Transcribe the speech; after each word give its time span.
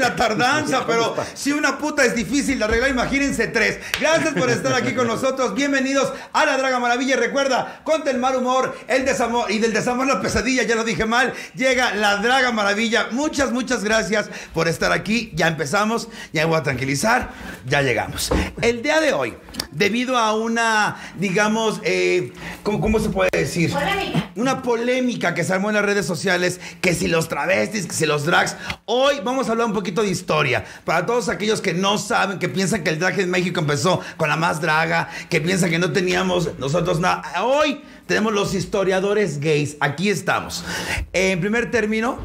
Perdonen 0.00 0.16
la 0.16 0.16
tardanza, 0.16 0.86
pero 0.86 1.14
si 1.34 1.52
una 1.52 1.78
puta 1.78 2.04
es 2.04 2.14
difícil 2.14 2.58
de 2.58 2.64
arreglar, 2.64 2.90
imagínense 2.90 3.48
tres. 3.48 3.78
Gracias 4.00 4.34
por 4.34 4.50
estar 4.50 4.72
aquí 4.74 4.94
con 4.94 5.06
nosotros. 5.06 5.54
Bienvenidos 5.54 6.12
a 6.32 6.46
la 6.46 6.56
Draga 6.56 6.78
Maravilla. 6.78 7.16
Recuerda, 7.16 7.80
contra 7.84 8.10
el 8.10 8.18
mal 8.18 8.36
humor, 8.36 8.76
el 8.88 9.04
desamor 9.04 9.50
y 9.50 9.58
del 9.58 9.72
desamor 9.72 10.06
la 10.06 10.20
pesadilla, 10.20 10.62
ya 10.62 10.74
lo 10.74 10.84
dije 10.84 11.04
mal. 11.04 11.32
Llega 11.54 11.94
la 11.94 12.16
Draga 12.16 12.52
Maravilla. 12.52 13.08
Muchas, 13.10 13.52
muchas 13.52 13.84
gracias 13.84 14.30
por 14.54 14.68
estar 14.68 14.92
aquí. 14.92 15.30
Ya 15.34 15.48
empezamos, 15.48 16.08
ya 16.32 16.42
me 16.42 16.46
voy 16.46 16.58
a 16.58 16.62
tranquilizar. 16.62 17.30
Ya 17.66 17.82
llegamos. 17.82 18.30
El 18.62 18.82
día 18.82 19.00
de 19.00 19.12
hoy, 19.12 19.36
debido 19.70 20.16
a 20.16 20.34
una, 20.34 20.96
digamos, 21.18 21.80
eh, 21.84 22.32
¿cómo, 22.62 22.80
cómo 22.80 22.98
se 22.98 23.10
puede 23.10 23.30
decir? 23.32 23.72
Polémica. 23.72 24.30
Una 24.36 24.62
polémica 24.62 25.34
que 25.34 25.44
se 25.44 25.52
armó 25.52 25.68
en 25.68 25.74
las 25.74 25.84
redes 25.84 26.06
sociales, 26.06 26.60
que 26.80 26.94
si 26.94 27.08
los 27.08 27.28
travestis, 27.28 27.86
que 27.86 27.92
si 27.92 28.06
los 28.06 28.24
drags. 28.24 28.56
Hoy 28.86 29.20
vamos 29.22 29.48
a 29.48 29.52
hablar 29.52 29.66
un 29.66 29.72
poquito 29.72 29.89
de 29.90 30.10
historia. 30.10 30.64
Para 30.84 31.04
todos 31.04 31.28
aquellos 31.28 31.60
que 31.60 31.74
no 31.74 31.98
saben, 31.98 32.38
que 32.38 32.48
piensan 32.48 32.82
que 32.84 32.90
el 32.90 32.98
drag 32.98 33.18
en 33.20 33.30
México 33.30 33.60
empezó 33.60 34.00
con 34.16 34.28
la 34.28 34.36
más 34.36 34.60
draga, 34.60 35.08
que 35.28 35.40
piensan 35.40 35.70
que 35.70 35.78
no 35.78 35.92
teníamos 35.92 36.58
nosotros 36.58 37.00
nada. 37.00 37.22
Hoy 37.42 37.80
tenemos 38.06 38.32
los 38.32 38.54
historiadores 38.54 39.40
gays. 39.40 39.76
Aquí 39.80 40.08
estamos. 40.08 40.64
En 41.12 41.40
primer 41.40 41.70
término, 41.70 42.18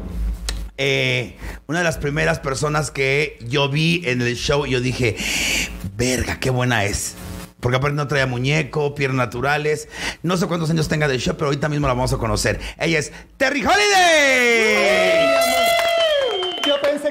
eh, 0.78 1.36
una 1.66 1.78
de 1.78 1.84
las 1.84 1.98
primeras 1.98 2.38
personas 2.38 2.90
que 2.90 3.38
yo 3.46 3.68
vi 3.68 4.02
en 4.04 4.22
el 4.22 4.36
show, 4.36 4.66
yo 4.66 4.80
dije, 4.80 5.16
verga, 5.96 6.38
qué 6.38 6.50
buena 6.50 6.84
es. 6.84 7.14
Porque 7.60 7.78
aparte 7.78 7.96
no 7.96 8.06
traía 8.06 8.26
muñeco, 8.26 8.94
piernas 8.94 9.26
naturales. 9.26 9.88
No 10.22 10.36
sé 10.36 10.46
cuántos 10.46 10.70
años 10.70 10.88
tenga 10.88 11.08
de 11.08 11.18
show, 11.18 11.34
pero 11.34 11.46
ahorita 11.46 11.68
mismo 11.68 11.88
la 11.88 11.94
vamos 11.94 12.12
a 12.12 12.18
conocer. 12.18 12.60
Ella 12.78 12.98
es 12.98 13.12
Terry 13.36 13.64
Holiday. 13.64 15.34
Pensé 15.34 15.65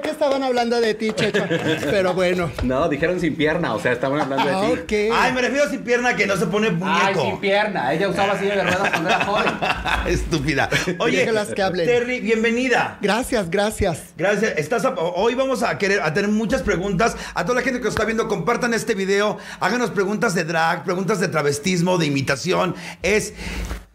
que 0.06 0.11
estaban 0.11 0.42
hablando 0.44 0.80
de 0.80 0.94
ti, 0.94 1.11
Checho. 1.11 1.44
Pero 1.89 2.14
bueno. 2.14 2.52
No, 2.64 2.88
dijeron 2.88 3.20
sin 3.20 3.36
pierna, 3.36 3.73
o 3.73 3.80
sea, 3.80 3.92
estaban 3.92 4.22
hablando 4.22 4.50
Ah, 4.50 4.61
de 4.70 4.78
ti. 4.78 5.09
ok. 5.09 5.16
Ay, 5.17 5.34
me 5.34 5.42
refiero 5.42 5.70
sin 5.70 5.81
pierna 5.84 6.16
que 6.16 6.25
no 6.28 6.38
se 6.38 6.45
pone 6.48 6.67
Ay, 6.67 6.73
muñeco. 6.75 7.22
sin 7.22 7.39
pierna. 7.39 7.94
Ella 7.94 8.08
usaba 8.09 8.38
silla 8.39 8.56
de 8.56 8.64
ruedas 8.64 8.89
cuando 8.92 9.09
era 9.09 9.26
joven. 9.26 9.45
Estúpida. 10.08 10.70
Oye, 11.00 11.20
Déjalas 11.20 11.50
que 11.50 11.61
hablen. 11.61 11.86
Terry, 11.86 12.20
bienvenida. 12.22 12.98
Gracias, 13.02 13.50
gracias. 13.50 14.14
Gracias. 14.17 14.53
Estás 14.58 14.86
a- 14.86 14.92
hoy 14.95 15.36
vamos 15.36 15.64
a 15.64 15.78
querer 15.78 16.02
a 16.02 16.14
tener 16.14 16.30
muchas 16.30 16.61
preguntas. 16.61 17.17
A 17.33 17.44
toda 17.45 17.56
la 17.59 17.61
gente 17.61 17.80
que 17.80 17.86
nos 17.86 17.94
está 17.94 18.06
viendo, 18.06 18.28
compartan 18.28 18.73
este 18.73 18.94
video. 18.95 19.38
Háganos 19.59 19.92
preguntas 19.92 20.33
de 20.36 20.44
drag, 20.44 20.83
preguntas 20.83 21.20
de 21.20 21.28
travestismo, 21.28 21.98
de 21.98 22.06
imitación. 22.06 22.76
Es. 23.02 23.33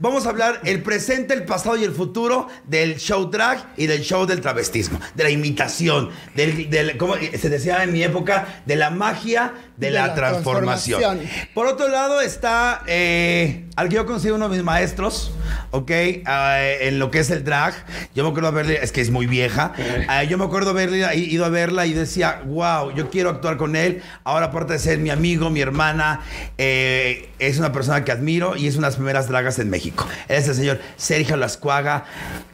Vamos 0.02 0.24
a 0.24 0.30
hablar 0.30 0.60
el 0.64 0.82
presente, 0.82 1.34
el 1.34 1.44
pasado 1.44 1.76
y 1.76 1.84
el 1.84 1.92
futuro 1.92 2.48
del 2.64 2.96
show 2.96 3.30
drag 3.30 3.74
y 3.76 3.86
del 3.86 4.00
show 4.02 4.24
del 4.24 4.40
travestismo, 4.40 4.98
de 5.14 5.24
la 5.24 5.28
imitación, 5.30 6.08
del, 6.34 6.70
del- 6.70 6.96
¿cómo 6.96 7.14
se 7.16 7.50
decía 7.50 7.84
en 7.84 7.92
mi 7.92 8.02
época? 8.02 8.62
De 8.64 8.76
la 8.76 8.88
magia 8.90 9.52
de, 9.76 9.88
De 9.88 9.92
la, 9.92 10.06
la 10.08 10.14
transformación. 10.14 11.00
transformación. 11.00 11.48
Por 11.52 11.66
otro 11.66 11.88
lado 11.88 12.22
está 12.22 12.82
eh, 12.86 13.66
al 13.80 13.88
que 13.88 13.94
yo 13.94 14.04
conocí 14.04 14.28
uno 14.28 14.46
de 14.50 14.56
mis 14.56 14.62
maestros, 14.62 15.32
¿ok? 15.70 15.90
Ah, 16.26 16.58
en 16.60 16.98
lo 16.98 17.10
que 17.10 17.20
es 17.20 17.30
el 17.30 17.44
drag. 17.44 17.72
Yo 18.14 18.24
me 18.24 18.28
acuerdo 18.28 18.52
verle, 18.52 18.78
es 18.82 18.92
que 18.92 19.00
es 19.00 19.10
muy 19.10 19.26
vieja. 19.26 19.72
Ah, 20.06 20.22
yo 20.22 20.36
me 20.36 20.44
acuerdo 20.44 20.70
haberle 20.70 21.16
ido 21.16 21.46
a 21.46 21.48
verla 21.48 21.86
y 21.86 21.94
decía, 21.94 22.42
wow, 22.44 22.94
yo 22.94 23.08
quiero 23.08 23.30
actuar 23.30 23.56
con 23.56 23.76
él. 23.76 24.02
Ahora, 24.22 24.46
aparte 24.46 24.74
de 24.74 24.78
ser 24.78 24.98
mi 24.98 25.08
amigo, 25.08 25.48
mi 25.48 25.62
hermana, 25.62 26.20
eh, 26.58 27.30
es 27.38 27.58
una 27.58 27.72
persona 27.72 28.04
que 28.04 28.12
admiro 28.12 28.54
y 28.54 28.66
es 28.66 28.76
una 28.76 28.88
de 28.88 28.90
las 28.90 28.96
primeras 28.96 29.28
dragas 29.28 29.58
en 29.58 29.70
México. 29.70 30.06
Es 30.28 30.46
el 30.46 30.56
señor 30.56 30.78
Sergio 30.98 31.38
Lascuaga, 31.38 32.04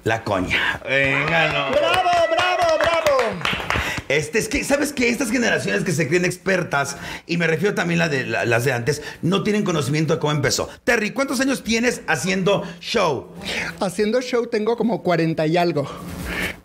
la 0.04 0.22
coña. 0.22 0.80
Venga, 0.88 1.48
no. 1.48 1.70
¡Bravo, 1.72 2.02
bravo, 2.04 2.26
bravo! 2.30 2.65
Este, 4.08 4.38
es 4.38 4.48
que, 4.48 4.62
¿sabes 4.64 4.92
que 4.92 5.08
Estas 5.08 5.30
generaciones 5.30 5.82
que 5.84 5.92
se 5.92 6.06
creen 6.08 6.24
expertas, 6.24 6.96
y 7.26 7.36
me 7.38 7.46
refiero 7.46 7.74
también 7.74 8.00
a 8.02 8.08
de, 8.08 8.24
la- 8.26 8.44
las 8.44 8.64
de 8.64 8.72
antes, 8.72 9.02
no 9.22 9.42
tienen 9.42 9.64
conocimiento 9.64 10.14
de 10.14 10.20
cómo 10.20 10.32
empezó. 10.32 10.68
Terry, 10.84 11.10
¿cuántos 11.10 11.40
años 11.40 11.62
tienes 11.64 12.02
haciendo 12.06 12.62
show? 12.80 13.28
Haciendo 13.80 14.20
show 14.20 14.46
tengo 14.46 14.76
como 14.76 15.02
40 15.02 15.46
y 15.46 15.56
algo. 15.56 15.88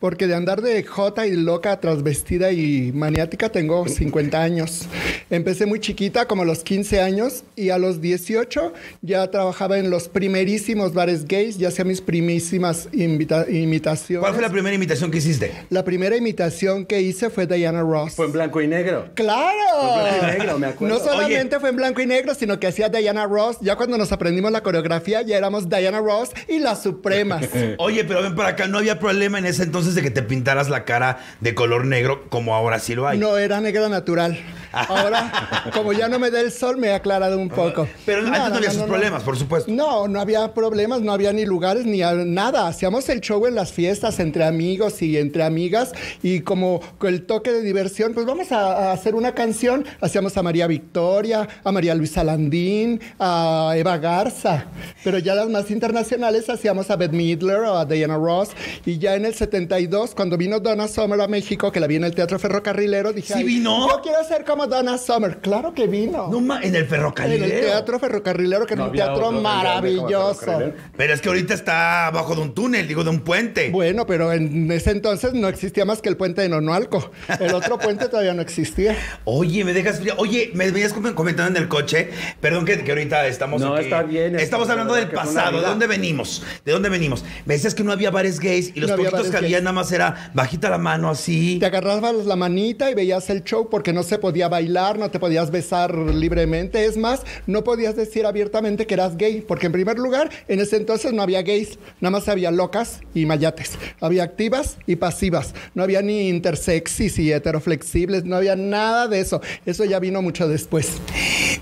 Porque 0.02 0.26
de 0.28 0.34
andar 0.34 0.62
de 0.64 0.84
jota 0.84 1.28
y 1.28 1.36
loca, 1.38 1.80
transvestida 1.80 2.52
y 2.52 2.92
maniática 2.92 3.50
tengo 3.50 3.88
50 3.88 4.42
años. 4.42 4.88
Empecé 5.30 5.68
muy 5.68 5.80
chiquita, 5.80 6.26
como 6.28 6.42
a 6.42 6.46
los 6.46 6.64
15 6.64 7.00
años, 7.02 7.44
y 7.56 7.70
a 7.70 7.78
los 7.78 8.02
18 8.02 8.74
ya 9.04 9.30
trabajaba 9.30 9.78
en 9.78 9.92
los 9.92 10.10
primerísimos 10.10 10.94
bares 10.96 11.26
gays, 11.28 11.60
ya 11.60 11.68
hacía 11.68 11.86
mis 11.86 12.02
primísimas 12.02 12.90
invita- 12.94 13.46
imitaciones. 13.48 14.22
¿Cuál 14.22 14.34
fue 14.34 14.42
la 14.42 14.50
primera 14.50 14.76
imitación 14.76 15.12
que 15.12 15.20
hiciste? 15.20 15.52
La 15.70 15.86
primera 15.86 16.18
imitación 16.18 16.86
que 16.86 17.00
hice 17.02 17.30
fue 17.30 17.46
Diana 17.46 17.82
Ross. 17.82 18.14
Fue 18.16 18.26
en 18.26 18.32
blanco 18.32 18.60
y 18.60 18.68
negro. 18.68 19.10
¡Claro! 19.14 19.52
Fue 19.80 19.88
en 19.88 20.02
blanco 20.02 20.26
y 20.26 20.40
negro, 20.40 20.60
me 20.60 20.68
acuerdo. 20.68 20.98
No 20.98 21.04
solamente 21.04 21.60
fue 21.60 21.70
en 21.70 21.76
blanco 21.76 22.02
y 22.02 22.08
negro, 22.08 22.34
sino 22.34 22.60
que 22.60 22.66
hacía 22.66 22.90
Diana 22.90 23.28
Ross. 23.28 23.58
Ya 23.62 23.76
cuando 23.76 24.00
nos 24.00 24.12
aprendimos 24.12 24.52
la 24.52 24.64
coreografía, 24.64 25.22
ya 25.22 25.38
éramos 25.38 25.70
Diana 25.70 26.00
Ross 26.00 26.32
y 26.48 26.58
las 26.58 26.82
Supremas. 26.82 27.46
Oye, 27.78 28.04
pero 28.04 28.24
ven 28.24 28.34
para 28.36 28.50
acá, 28.50 28.68
no 28.68 28.80
había 28.80 28.98
problema 28.98 29.38
en 29.38 29.46
ese 29.46 29.62
entonces 29.62 29.91
de 29.96 30.02
que 30.02 30.12
te 30.12 30.22
pintaras 30.22 30.70
la 30.70 30.86
cara 30.86 31.20
de 31.40 31.56
color 31.56 31.86
negro 31.86 32.26
como 32.30 32.56
ahora 32.56 32.80
sí 32.80 32.96
lo 32.96 33.08
hay. 33.08 33.18
No 33.18 33.38
era 33.38 33.62
negra 33.62 33.90
natural. 33.90 34.38
Ahora, 34.72 35.32
como 35.74 35.94
ya 35.94 36.08
no 36.08 36.20
me 36.20 36.32
da 36.32 36.42
el 36.42 36.52
sol, 36.52 36.78
me 36.78 36.88
he 36.88 36.94
aclarado 36.94 37.38
un 37.38 37.50
poco. 37.50 37.88
Pero 38.06 38.26
antes 38.26 38.50
no, 38.50 38.56
había 38.56 38.72
sus 38.72 38.84
problemas, 38.84 39.24
por 39.24 39.38
supuesto. 39.38 39.72
No, 39.72 40.08
no 40.08 40.20
había 40.20 40.54
problemas, 40.54 41.02
no 41.02 41.12
había 41.12 41.34
ni 41.34 41.46
lugares 41.46 41.86
ni 41.86 42.00
nada. 42.26 42.68
Hacíamos 42.68 43.08
el 43.10 43.22
show 43.22 43.46
en 43.48 43.56
las 43.56 43.72
fiestas 43.72 44.20
entre 44.20 44.44
amigos 44.46 45.02
y 45.02 45.18
entre 45.18 45.44
amigas 45.44 45.92
y 46.24 46.42
como 46.42 46.82
el 47.04 47.24
toque 47.26 47.52
de 47.52 47.62
diversión, 47.62 48.14
pues 48.14 48.26
vamos 48.26 48.52
a, 48.52 48.90
a 48.90 48.92
hacer 48.94 49.16
una 49.16 49.34
canción. 49.34 49.86
Hacíamos 50.00 50.38
a 50.38 50.44
María 50.44 50.68
Victoria, 50.68 51.48
a 51.64 51.72
María 51.72 51.96
Luisa 51.96 52.24
Landín, 52.24 53.00
a 53.20 53.74
Eva 53.76 53.98
Garza. 53.98 54.66
Pero 55.04 55.18
ya 55.20 55.36
las 55.36 55.50
más 55.50 55.70
internacionales 55.72 56.50
hacíamos 56.50 56.90
a 56.90 56.96
Beth 56.96 57.12
Midler 57.12 57.58
o 57.60 57.78
a 57.78 57.86
Diana 57.86 58.16
Ross. 58.18 58.50
Y 58.86 58.98
ya 58.98 59.16
en 59.16 59.26
el 59.26 59.34
72, 59.36 60.16
cuando 60.16 60.38
vino 60.38 60.60
Donna 60.60 60.88
Summer 60.88 61.20
a 61.22 61.28
México, 61.28 61.72
que 61.72 61.80
la 61.80 61.88
vi 61.88 61.96
en 61.98 62.04
el 62.04 62.16
Teatro 62.16 62.40
Ferrocarrilero, 62.40 63.14
dije... 63.14 63.34
¿Sí 63.34 63.40
"Ay, 63.40 63.44
vino? 63.46 63.88
Yo 63.90 64.02
quiero 64.02 64.24
ser 64.24 64.46
como 64.46 64.61
Donna 64.68 64.98
Summer. 64.98 65.40
Claro 65.40 65.74
que 65.74 65.88
vino. 65.88 66.28
No 66.30 66.42
ma- 66.42 66.62
en 66.62 66.76
el 66.76 66.84
en 66.84 66.88
ferrocarril. 66.88 67.44
el 67.44 67.62
Teatro 67.62 68.00
Ferrocarrilero, 68.00 68.66
que 68.66 68.76
No 68.76 68.84
era 68.84 68.92
un 68.92 68.96
teatro 68.98 69.28
otro 69.28 69.42
maravilloso. 69.42 70.36
ferrocarrilero. 70.40 70.78
Pero 70.98 71.14
es 71.14 71.22
que 71.22 71.30
ahorita 71.30 71.54
está 71.54 72.08
abajo 72.08 72.36
de 72.36 72.42
un 72.42 72.54
túnel, 72.54 72.88
digo, 72.88 73.04
de 73.04 73.10
un 73.10 73.22
puente. 73.22 73.70
Bueno, 73.70 74.06
pero 74.06 74.32
en 74.34 74.72
ese 74.72 74.92
entonces 74.92 75.34
no 75.34 75.48
existía 75.48 75.86
más 75.86 76.02
que 76.02 76.10
el 76.10 76.18
puente 76.18 76.42
de 76.42 76.50
Nonualco. 76.50 77.12
El 77.40 77.54
otro 77.54 77.78
puente 77.80 78.08
todavía 78.10 78.34
no 78.34 78.42
existía. 78.42 78.96
Oye, 79.26 79.64
me 79.64 79.74
dejas. 79.74 80.02
Oye, 80.18 80.52
me 80.54 80.70
venías 80.72 80.94
com- 80.94 81.14
comentando 81.14 81.58
en 81.58 81.64
el 81.64 81.70
coche. 81.70 82.10
Perdón 82.40 82.66
que, 82.66 82.84
que 82.84 82.92
ahorita 82.92 83.28
estamos. 83.28 83.62
No, 83.62 83.76
aquí. 83.76 83.86
está 83.86 84.04
bien, 84.04 84.36
es- 84.36 84.44
Estamos 84.44 84.68
la 84.68 84.74
hablando 84.74 84.94
del 84.96 85.10
pasado. 85.10 85.62
¿De 85.62 85.68
dónde 85.68 85.88
venimos? 85.88 86.44
¿De 86.66 86.72
dónde 86.72 86.90
venimos? 86.90 87.24
Me 87.46 87.54
decías 87.56 87.76
que 87.76 87.84
no 87.84 87.92
había 87.92 88.12
bares 88.12 88.40
gays 88.40 88.72
y 88.76 88.80
los 88.80 88.90
No 88.90 88.96
había 88.96 89.10
poquitos 89.12 89.32
que 89.32 89.38
había 89.38 89.50
gays. 89.58 89.64
nada 89.64 89.74
más 89.74 89.92
era 89.92 90.32
bajita 90.34 90.70
la 90.70 90.78
mano 90.78 91.10
así. 91.10 91.58
Te 91.60 91.66
agarrabas 91.66 92.26
la 92.26 92.36
manita 92.36 92.90
y 92.92 92.94
veías 92.96 93.30
el 93.30 93.44
show 93.44 93.70
porque 93.70 93.94
no 93.94 94.04
se 94.04 94.18
podía 94.18 94.48
bailar, 94.52 95.00
no 95.00 95.10
te 95.10 95.18
podías 95.20 95.50
besar 95.50 95.96
libremente. 95.98 96.86
Es 96.86 96.96
más, 96.98 97.22
no 97.48 97.64
podías 97.64 97.96
decir 97.96 98.28
abiertamente 98.28 98.86
que 98.86 98.94
eras 98.94 99.18
gay, 99.18 99.42
porque 99.42 99.66
en 99.66 99.72
primer 99.72 99.98
lugar, 99.98 100.30
en 100.48 100.60
ese 100.60 100.78
entonces 100.78 101.12
no 101.14 101.24
había 101.24 101.42
gays, 101.42 101.80
nada 102.00 102.12
más 102.12 102.28
había 102.30 102.52
locas 102.52 103.02
y 103.16 103.26
mayates. 103.26 103.72
Había 104.00 104.22
activas 104.24 104.78
y 104.86 104.98
pasivas. 104.98 105.56
No 105.74 105.82
había 105.82 106.04
ni 106.04 106.30
intersexis 106.30 107.18
y 107.18 107.32
heteroflexibles, 107.34 108.26
no 108.26 108.36
había 108.36 108.56
nada 108.56 109.08
de 109.08 109.22
eso. 109.22 109.42
Eso 109.66 109.86
ya 109.86 110.00
vino 110.00 110.22
mucho 110.22 110.48
después. 110.48 111.02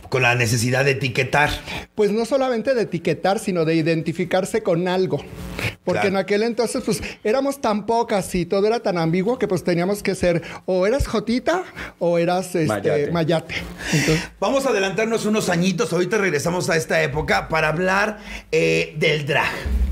Con 0.10 0.24
la 0.24 0.36
necesidad 0.36 0.84
de 0.84 0.92
etiquetar. 0.92 1.50
Pues 1.96 2.12
no 2.12 2.26
solamente 2.26 2.74
de 2.74 2.82
etiquetar, 2.82 3.40
sino 3.40 3.64
de 3.64 3.76
identificarse 3.76 4.64
con 4.64 4.88
algo. 4.88 5.24
Porque 5.84 6.02
Claro. 6.02 6.08
en 6.10 6.18
aquel 6.18 6.44
entonces, 6.44 6.84
pues, 6.86 7.02
éramos 7.24 7.62
tan 7.62 7.86
pocas 7.86 8.36
y 8.36 8.46
todo 8.46 8.68
era 8.68 8.80
tan 8.80 8.98
ambiguo 8.98 9.40
que 9.40 9.48
pues 9.48 9.64
teníamos 9.64 10.04
que 10.04 10.14
ser 10.14 10.42
o 10.66 10.86
eras 10.86 11.08
jotita 11.08 11.64
o 12.00 12.18
eras 12.18 12.54
este, 12.56 12.79
Mayate. 12.88 13.12
mayate. 13.12 13.56
Entonces, 13.94 14.30
Vamos 14.40 14.66
a 14.66 14.70
adelantarnos 14.70 15.26
unos 15.26 15.50
añitos. 15.50 15.92
Ahorita 15.94 16.18
regresamos 16.18 16.70
a 16.70 16.78
esta 16.78 17.02
época 17.04 17.50
para 17.50 17.68
hablar 17.70 18.20
eh, 18.52 18.96
del 18.98 19.26
drag. 19.26 19.50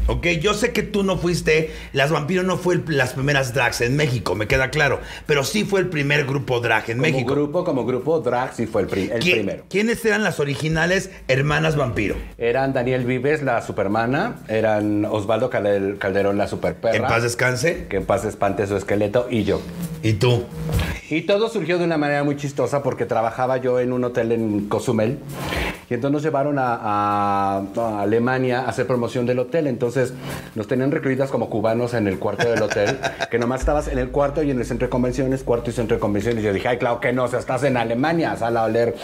Ok, 0.09 0.25
yo 0.41 0.53
sé 0.53 0.71
que 0.71 0.83
tú 0.83 1.03
no 1.03 1.17
fuiste, 1.17 1.69
Las 1.91 2.11
Vampiros 2.11 2.45
no 2.45 2.55
fue 2.55 2.75
el- 2.75 2.83
las 2.87 3.11
primeras 3.11 3.53
drags 3.53 3.81
en 3.81 3.97
México, 3.97 4.35
me 4.35 4.47
queda 4.47 4.69
claro. 4.69 5.01
Pero 5.25 5.43
sí 5.43 5.65
fue 5.65 5.81
el 5.81 5.89
primer 5.89 6.23
grupo 6.25 6.61
drag 6.61 6.89
en 6.89 6.97
Como 6.99 7.01
México. 7.11 7.33
grupo, 7.33 7.65
como 7.65 7.85
grupo, 7.85 8.21
Drag 8.21 8.55
sí 8.55 8.67
fue 8.67 8.83
el, 8.83 8.87
pri- 8.87 9.09
el 9.11 9.21
¿Qui- 9.21 9.33
primero. 9.33 9.65
¿Quiénes 9.69 10.05
eran 10.05 10.23
las 10.23 10.39
originales 10.39 11.09
hermanas 11.27 11.75
vampiro? 11.75 12.15
Eran 12.37 12.71
Daniel 12.71 13.03
Vives, 13.05 13.43
la 13.43 13.61
supermana. 13.61 14.37
Eran 14.47 15.03
Osvaldo 15.03 15.49
Calder- 15.49 15.97
Calderón, 15.97 16.37
la 16.37 16.47
superperra. 16.47 16.95
En 16.95 17.01
paz 17.03 17.23
descanse. 17.23 17.87
Que 17.89 17.97
en 17.97 18.05
paz 18.05 18.23
espante 18.23 18.65
su 18.65 18.77
esqueleto. 18.77 19.27
Y 19.29 19.43
yo. 19.43 19.61
¿Y 20.03 20.13
tú? 20.13 20.45
Y 21.09 21.21
todo 21.23 21.49
surgió 21.49 21.77
de 21.79 21.83
una 21.85 21.97
manera 21.97 22.23
muy 22.23 22.37
chistosa 22.37 22.76
porque 22.83 23.05
trabajaba 23.05 23.57
yo 23.57 23.79
en 23.79 23.93
un 23.93 24.03
hotel 24.03 24.31
en 24.31 24.67
Cozumel 24.69 25.19
Y 25.89 25.93
entonces 25.93 26.11
nos 26.13 26.23
llevaron 26.23 26.59
a, 26.59 26.75
a- 26.81 27.63
a 27.77 28.01
Alemania 28.01 28.61
a 28.61 28.69
hacer 28.69 28.85
promoción 28.87 29.25
del 29.25 29.39
hotel. 29.39 29.67
Entonces 29.67 30.13
nos 30.55 30.67
tenían 30.67 30.91
recluidas 30.91 31.29
como 31.31 31.49
cubanos 31.49 31.93
en 31.93 32.07
el 32.07 32.19
cuarto 32.19 32.49
del 32.49 32.61
hotel, 32.61 32.97
que 33.31 33.39
nomás 33.39 33.61
estabas 33.61 33.87
en 33.87 33.97
el 33.97 34.09
cuarto 34.09 34.43
y 34.43 34.51
en 34.51 34.59
el 34.59 34.65
centro 34.65 34.87
de 34.87 34.89
convenciones, 34.89 35.43
cuarto 35.43 35.69
y 35.69 35.73
centro 35.73 35.95
de 35.95 36.01
convenciones. 36.01 36.43
Y 36.43 36.47
yo 36.47 36.53
dije, 36.53 36.67
ay, 36.67 36.77
claro 36.77 36.99
que 36.99 37.13
no, 37.13 37.23
o 37.23 37.27
sea, 37.29 37.39
estás 37.39 37.63
en 37.63 37.77
Alemania, 37.77 38.35
sal 38.35 38.57
a 38.57 38.63
oler 38.65 38.95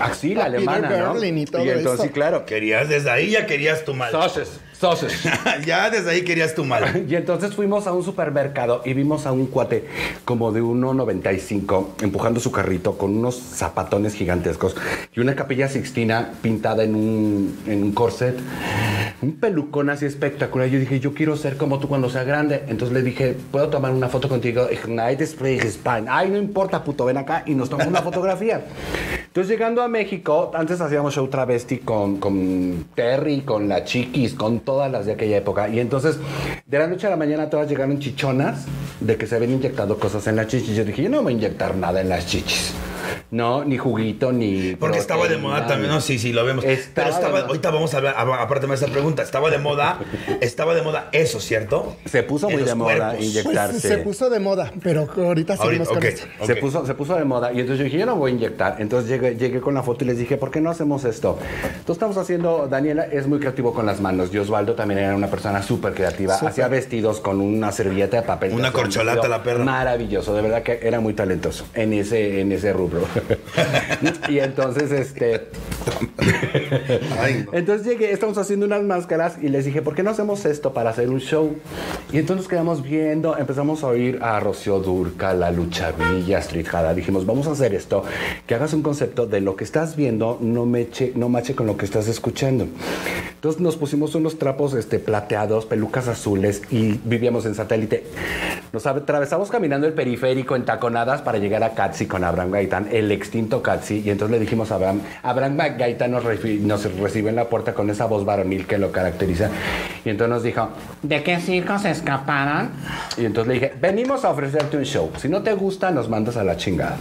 axila 0.00 0.42
A 0.42 0.46
alemana, 0.46 0.88
Peter 0.88 1.02
¿no? 1.04 1.24
Y 1.24 1.44
todo 1.44 1.62
entonces, 1.62 1.92
eso. 1.94 2.02
sí, 2.02 2.08
claro. 2.10 2.44
Querías, 2.46 2.88
desde 2.88 3.10
ahí 3.10 3.30
ya 3.30 3.46
querías 3.46 3.84
tu 3.84 3.94
mal. 3.94 4.10
Sauces, 4.10 4.60
sauces. 4.78 5.24
ya 5.66 5.90
desde 5.90 6.10
ahí 6.10 6.22
querías 6.22 6.54
tu 6.54 6.64
mal. 6.64 6.78
Y 7.08 7.14
entonces 7.14 7.54
fuimos 7.54 7.86
a 7.86 7.92
un 7.92 8.04
supermercado 8.04 8.82
y 8.84 8.92
vimos 8.92 9.26
a 9.26 9.32
un 9.32 9.46
cuate 9.46 9.84
como 10.24 10.52
de 10.52 10.62
1,95 10.62 12.02
empujando 12.02 12.38
su 12.38 12.52
carrito 12.52 12.98
con 12.98 13.16
unos 13.16 13.36
zapatones 13.36 14.14
gigantescos 14.14 14.76
y 15.14 15.20
una 15.20 15.34
capilla 15.34 15.68
sixtina 15.68 16.32
pintada 16.42 16.84
en 16.84 16.94
un, 16.94 17.58
en 17.66 17.82
un 17.82 17.92
corset. 17.92 18.36
Un 19.20 19.32
pelucón 19.32 19.90
así 19.90 20.06
espectacular. 20.06 20.68
Yo 20.68 20.78
dije, 20.78 21.00
yo 21.00 21.12
quiero 21.12 21.36
ser 21.36 21.56
como 21.56 21.80
tú 21.80 21.88
cuando 21.88 22.08
sea 22.08 22.24
grande. 22.24 22.64
Entonces 22.68 22.94
le 22.94 23.02
dije, 23.02 23.36
¿puedo 23.50 23.68
tomar 23.68 23.92
una 23.92 24.08
foto 24.08 24.28
contigo? 24.28 24.68
Ay, 26.08 26.30
no 26.30 26.38
importa, 26.38 26.84
puto, 26.84 27.04
ven 27.04 27.16
acá 27.16 27.42
y 27.46 27.54
nos 27.54 27.68
tomamos 27.68 27.90
una 27.90 28.02
fotografía. 28.02 28.66
Entonces 29.26 29.50
llegando 29.50 29.82
a 29.82 29.88
México, 29.88 30.52
antes 30.54 30.80
hacíamos 30.80 31.14
show 31.14 31.26
travesti 31.28 31.78
con, 31.78 32.18
con 32.18 32.86
Terry, 32.94 33.40
con 33.42 33.68
la 33.68 33.84
Chiquis, 33.84 34.34
con 34.34 34.60
todas 34.68 34.92
las 34.92 35.06
de 35.06 35.12
aquella 35.12 35.38
época. 35.38 35.70
Y 35.70 35.80
entonces, 35.80 36.18
de 36.66 36.78
la 36.78 36.86
noche 36.86 37.06
a 37.06 37.10
la 37.10 37.16
mañana, 37.16 37.48
todas 37.48 37.70
llegaron 37.70 37.98
chichonas 38.00 38.66
de 39.00 39.16
que 39.16 39.26
se 39.26 39.34
habían 39.36 39.52
inyectado 39.52 39.98
cosas 39.98 40.26
en 40.26 40.36
las 40.36 40.48
chichis. 40.48 40.76
Yo 40.76 40.84
dije, 40.84 41.04
yo 41.04 41.08
no 41.08 41.22
voy 41.22 41.32
a 41.32 41.36
inyectar 41.36 41.74
nada 41.74 42.02
en 42.02 42.10
las 42.10 42.26
chichis. 42.26 42.74
No, 43.30 43.64
ni 43.64 43.78
juguito, 43.78 44.32
ni. 44.32 44.76
Porque 44.76 44.98
estaba 44.98 45.28
de 45.28 45.36
moda 45.36 45.66
también, 45.66 45.90
no, 45.90 46.00
sí, 46.00 46.18
sí, 46.18 46.32
lo 46.32 46.44
vemos. 46.44 46.64
Estaba 46.64 47.08
Pero 47.08 47.16
estaba, 47.18 47.40
ahorita 47.40 47.70
vamos 47.70 47.94
a 47.94 47.98
hablar, 47.98 48.14
aparte 48.16 48.66
de 48.66 48.74
esa 48.74 48.86
pregunta, 48.86 49.22
estaba 49.22 49.50
de 49.50 49.58
moda, 49.58 49.98
estaba 50.40 50.74
de 50.74 50.82
moda 50.82 51.08
eso, 51.12 51.40
¿cierto? 51.40 51.96
Se 52.06 52.22
puso 52.22 52.48
En 52.48 52.56
muy 52.56 52.64
de 52.64 52.74
moda 52.74 53.16
inyectarse. 53.18 53.72
Pues 53.72 53.82
se 53.82 53.98
puso 53.98 54.30
de 54.30 54.40
moda, 54.40 54.72
pero 54.82 55.08
ahorita 55.16 55.56
seguimos 55.56 55.88
Ahorita, 55.88 55.88
con 55.88 55.98
ok. 55.98 56.04
eso. 56.04 56.46
Se, 56.46 56.56
puso, 56.56 56.86
se 56.86 56.94
puso 56.94 57.14
de 57.16 57.24
moda 57.24 57.52
y 57.52 57.60
entonces 57.60 57.78
yo 57.78 57.84
dije, 57.84 57.98
yo 57.98 58.06
no 58.06 58.16
voy 58.16 58.32
a 58.32 58.34
inyectar. 58.34 58.76
Entonces 58.78 59.10
llegué, 59.10 59.36
llegué 59.36 59.60
con 59.60 59.74
la 59.74 59.82
foto 59.82 60.04
y 60.04 60.08
les 60.08 60.18
dije, 60.18 60.36
¿por 60.36 60.50
qué 60.50 60.60
no 60.60 60.70
hacemos 60.70 61.04
esto? 61.04 61.38
Entonces 61.64 61.90
estamos 61.90 62.16
haciendo, 62.16 62.68
Daniela 62.68 63.04
es 63.04 63.26
muy 63.26 63.38
creativo 63.38 63.72
con 63.72 63.86
las 63.86 64.00
manos 64.00 64.30
y 64.32 64.38
Osvaldo 64.38 64.74
también 64.74 65.00
era 65.00 65.16
una 65.16 65.28
persona 65.28 65.62
súper 65.62 65.94
creativa. 65.94 66.34
Hacía 66.34 66.68
vestidos 66.68 67.20
con 67.20 67.40
una 67.40 67.72
servilleta 67.72 68.18
de 68.18 68.22
papel. 68.22 68.52
Una 68.52 68.72
corcholata, 68.72 69.28
la 69.28 69.42
perra. 69.42 69.64
Maravilloso, 69.64 70.34
de 70.34 70.42
verdad 70.42 70.62
que 70.62 70.80
era 70.82 71.00
muy 71.00 71.14
talentoso 71.14 71.66
en 71.74 71.92
ese, 71.92 72.40
en 72.40 72.52
ese 72.52 72.72
rubro. 72.72 72.97
y 74.28 74.38
entonces, 74.38 74.92
este... 74.92 75.48
Ay, 77.20 77.44
no. 77.46 77.52
Entonces 77.52 77.86
llegué, 77.86 78.12
estamos 78.12 78.38
haciendo 78.38 78.66
unas 78.66 78.82
máscaras 78.82 79.38
y 79.40 79.48
les 79.48 79.64
dije, 79.64 79.82
¿por 79.82 79.94
qué 79.94 80.02
no 80.02 80.10
hacemos 80.10 80.44
esto 80.44 80.72
para 80.72 80.90
hacer 80.90 81.08
un 81.08 81.20
show? 81.20 81.56
Y 82.12 82.18
entonces 82.18 82.44
nos 82.44 82.48
quedamos 82.48 82.82
viendo, 82.82 83.36
empezamos 83.36 83.82
a 83.82 83.88
oír 83.88 84.18
a 84.22 84.40
Rocío 84.40 84.80
Durca, 84.80 85.32
La 85.34 85.50
Lucha 85.50 85.92
Villa, 85.92 86.38
Street 86.38 86.66
Jada. 86.66 86.94
Dijimos, 86.94 87.26
vamos 87.26 87.46
a 87.46 87.52
hacer 87.52 87.74
esto, 87.74 88.04
que 88.46 88.54
hagas 88.54 88.72
un 88.72 88.82
concepto 88.82 89.26
de 89.26 89.40
lo 89.40 89.56
que 89.56 89.64
estás 89.64 89.96
viendo, 89.96 90.38
no, 90.40 90.66
meche, 90.66 91.12
no 91.14 91.28
mache 91.28 91.54
con 91.54 91.66
lo 91.66 91.76
que 91.76 91.84
estás 91.84 92.08
escuchando. 92.08 92.66
Entonces 93.34 93.60
nos 93.60 93.76
pusimos 93.76 94.14
unos 94.14 94.38
trapos 94.38 94.74
este, 94.74 94.98
plateados, 94.98 95.64
pelucas 95.66 96.08
azules 96.08 96.62
y 96.70 96.98
vivíamos 97.04 97.46
en 97.46 97.54
satélite. 97.54 98.04
Nos 98.72 98.86
atravesamos 98.86 99.50
caminando 99.50 99.86
el 99.86 99.92
periférico 99.92 100.56
en 100.56 100.64
taconadas 100.64 101.22
para 101.22 101.38
llegar 101.38 101.62
a 101.62 101.74
Katsi 101.74 102.06
con 102.06 102.24
Abraham 102.24 102.50
Gaitán, 102.50 102.87
el 102.92 103.10
extinto 103.12 103.62
Katsi. 103.62 104.02
Y 104.04 104.10
entonces 104.10 104.32
le 104.32 104.40
dijimos 104.40 104.70
a 104.70 104.76
Abraham, 104.76 105.00
Abraham 105.22 105.56
Gaitán 105.78 106.10
nos, 106.10 106.24
nos 106.24 106.94
recibe 107.00 107.30
en 107.30 107.36
la 107.36 107.48
puerta 107.48 107.74
con 107.74 107.90
esa 107.90 108.06
voz 108.06 108.24
varonil 108.24 108.66
que 108.66 108.78
lo 108.78 108.92
caracteriza. 108.92 109.50
Y 110.04 110.10
entonces 110.10 110.34
nos 110.34 110.42
dijo, 110.42 110.68
¿De 111.02 111.22
qué 111.22 111.38
circo 111.38 111.78
se 111.78 111.90
escaparon? 111.90 112.70
y 113.16 113.24
entonces 113.24 113.48
le 113.48 113.54
dije, 113.54 113.74
venimos 113.80 114.24
a 114.24 114.30
ofrecerte 114.30 114.76
un 114.76 114.84
show. 114.84 115.10
Si 115.18 115.28
no 115.28 115.42
te 115.42 115.52
gusta, 115.52 115.90
nos 115.90 116.08
mandas 116.08 116.36
a 116.36 116.44
la 116.44 116.56
chingada. 116.56 116.96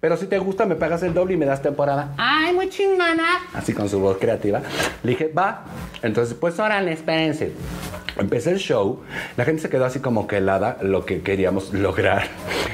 Pero 0.00 0.16
si 0.18 0.26
te 0.26 0.38
gusta, 0.38 0.66
me 0.66 0.74
pagas 0.74 1.02
el 1.02 1.14
doble 1.14 1.34
y 1.34 1.36
me 1.38 1.46
das 1.46 1.62
temporada. 1.62 2.12
¡Ay, 2.18 2.52
muy 2.52 2.68
chingona! 2.68 3.24
Así 3.54 3.72
con 3.72 3.88
su 3.88 3.98
voz 4.00 4.18
creativa. 4.18 4.60
Le 5.02 5.12
dije, 5.12 5.28
va. 5.28 5.64
Entonces, 6.02 6.34
pues 6.34 6.58
órale, 6.58 6.92
espérense. 6.92 7.52
Empecé 8.18 8.50
el 8.50 8.58
show, 8.58 9.00
la 9.36 9.44
gente 9.44 9.62
se 9.62 9.68
quedó 9.68 9.84
así 9.84 9.98
como 10.00 10.26
que 10.26 10.36
helada, 10.38 10.78
lo 10.82 11.04
que 11.04 11.20
queríamos 11.22 11.72
lograr. 11.72 12.28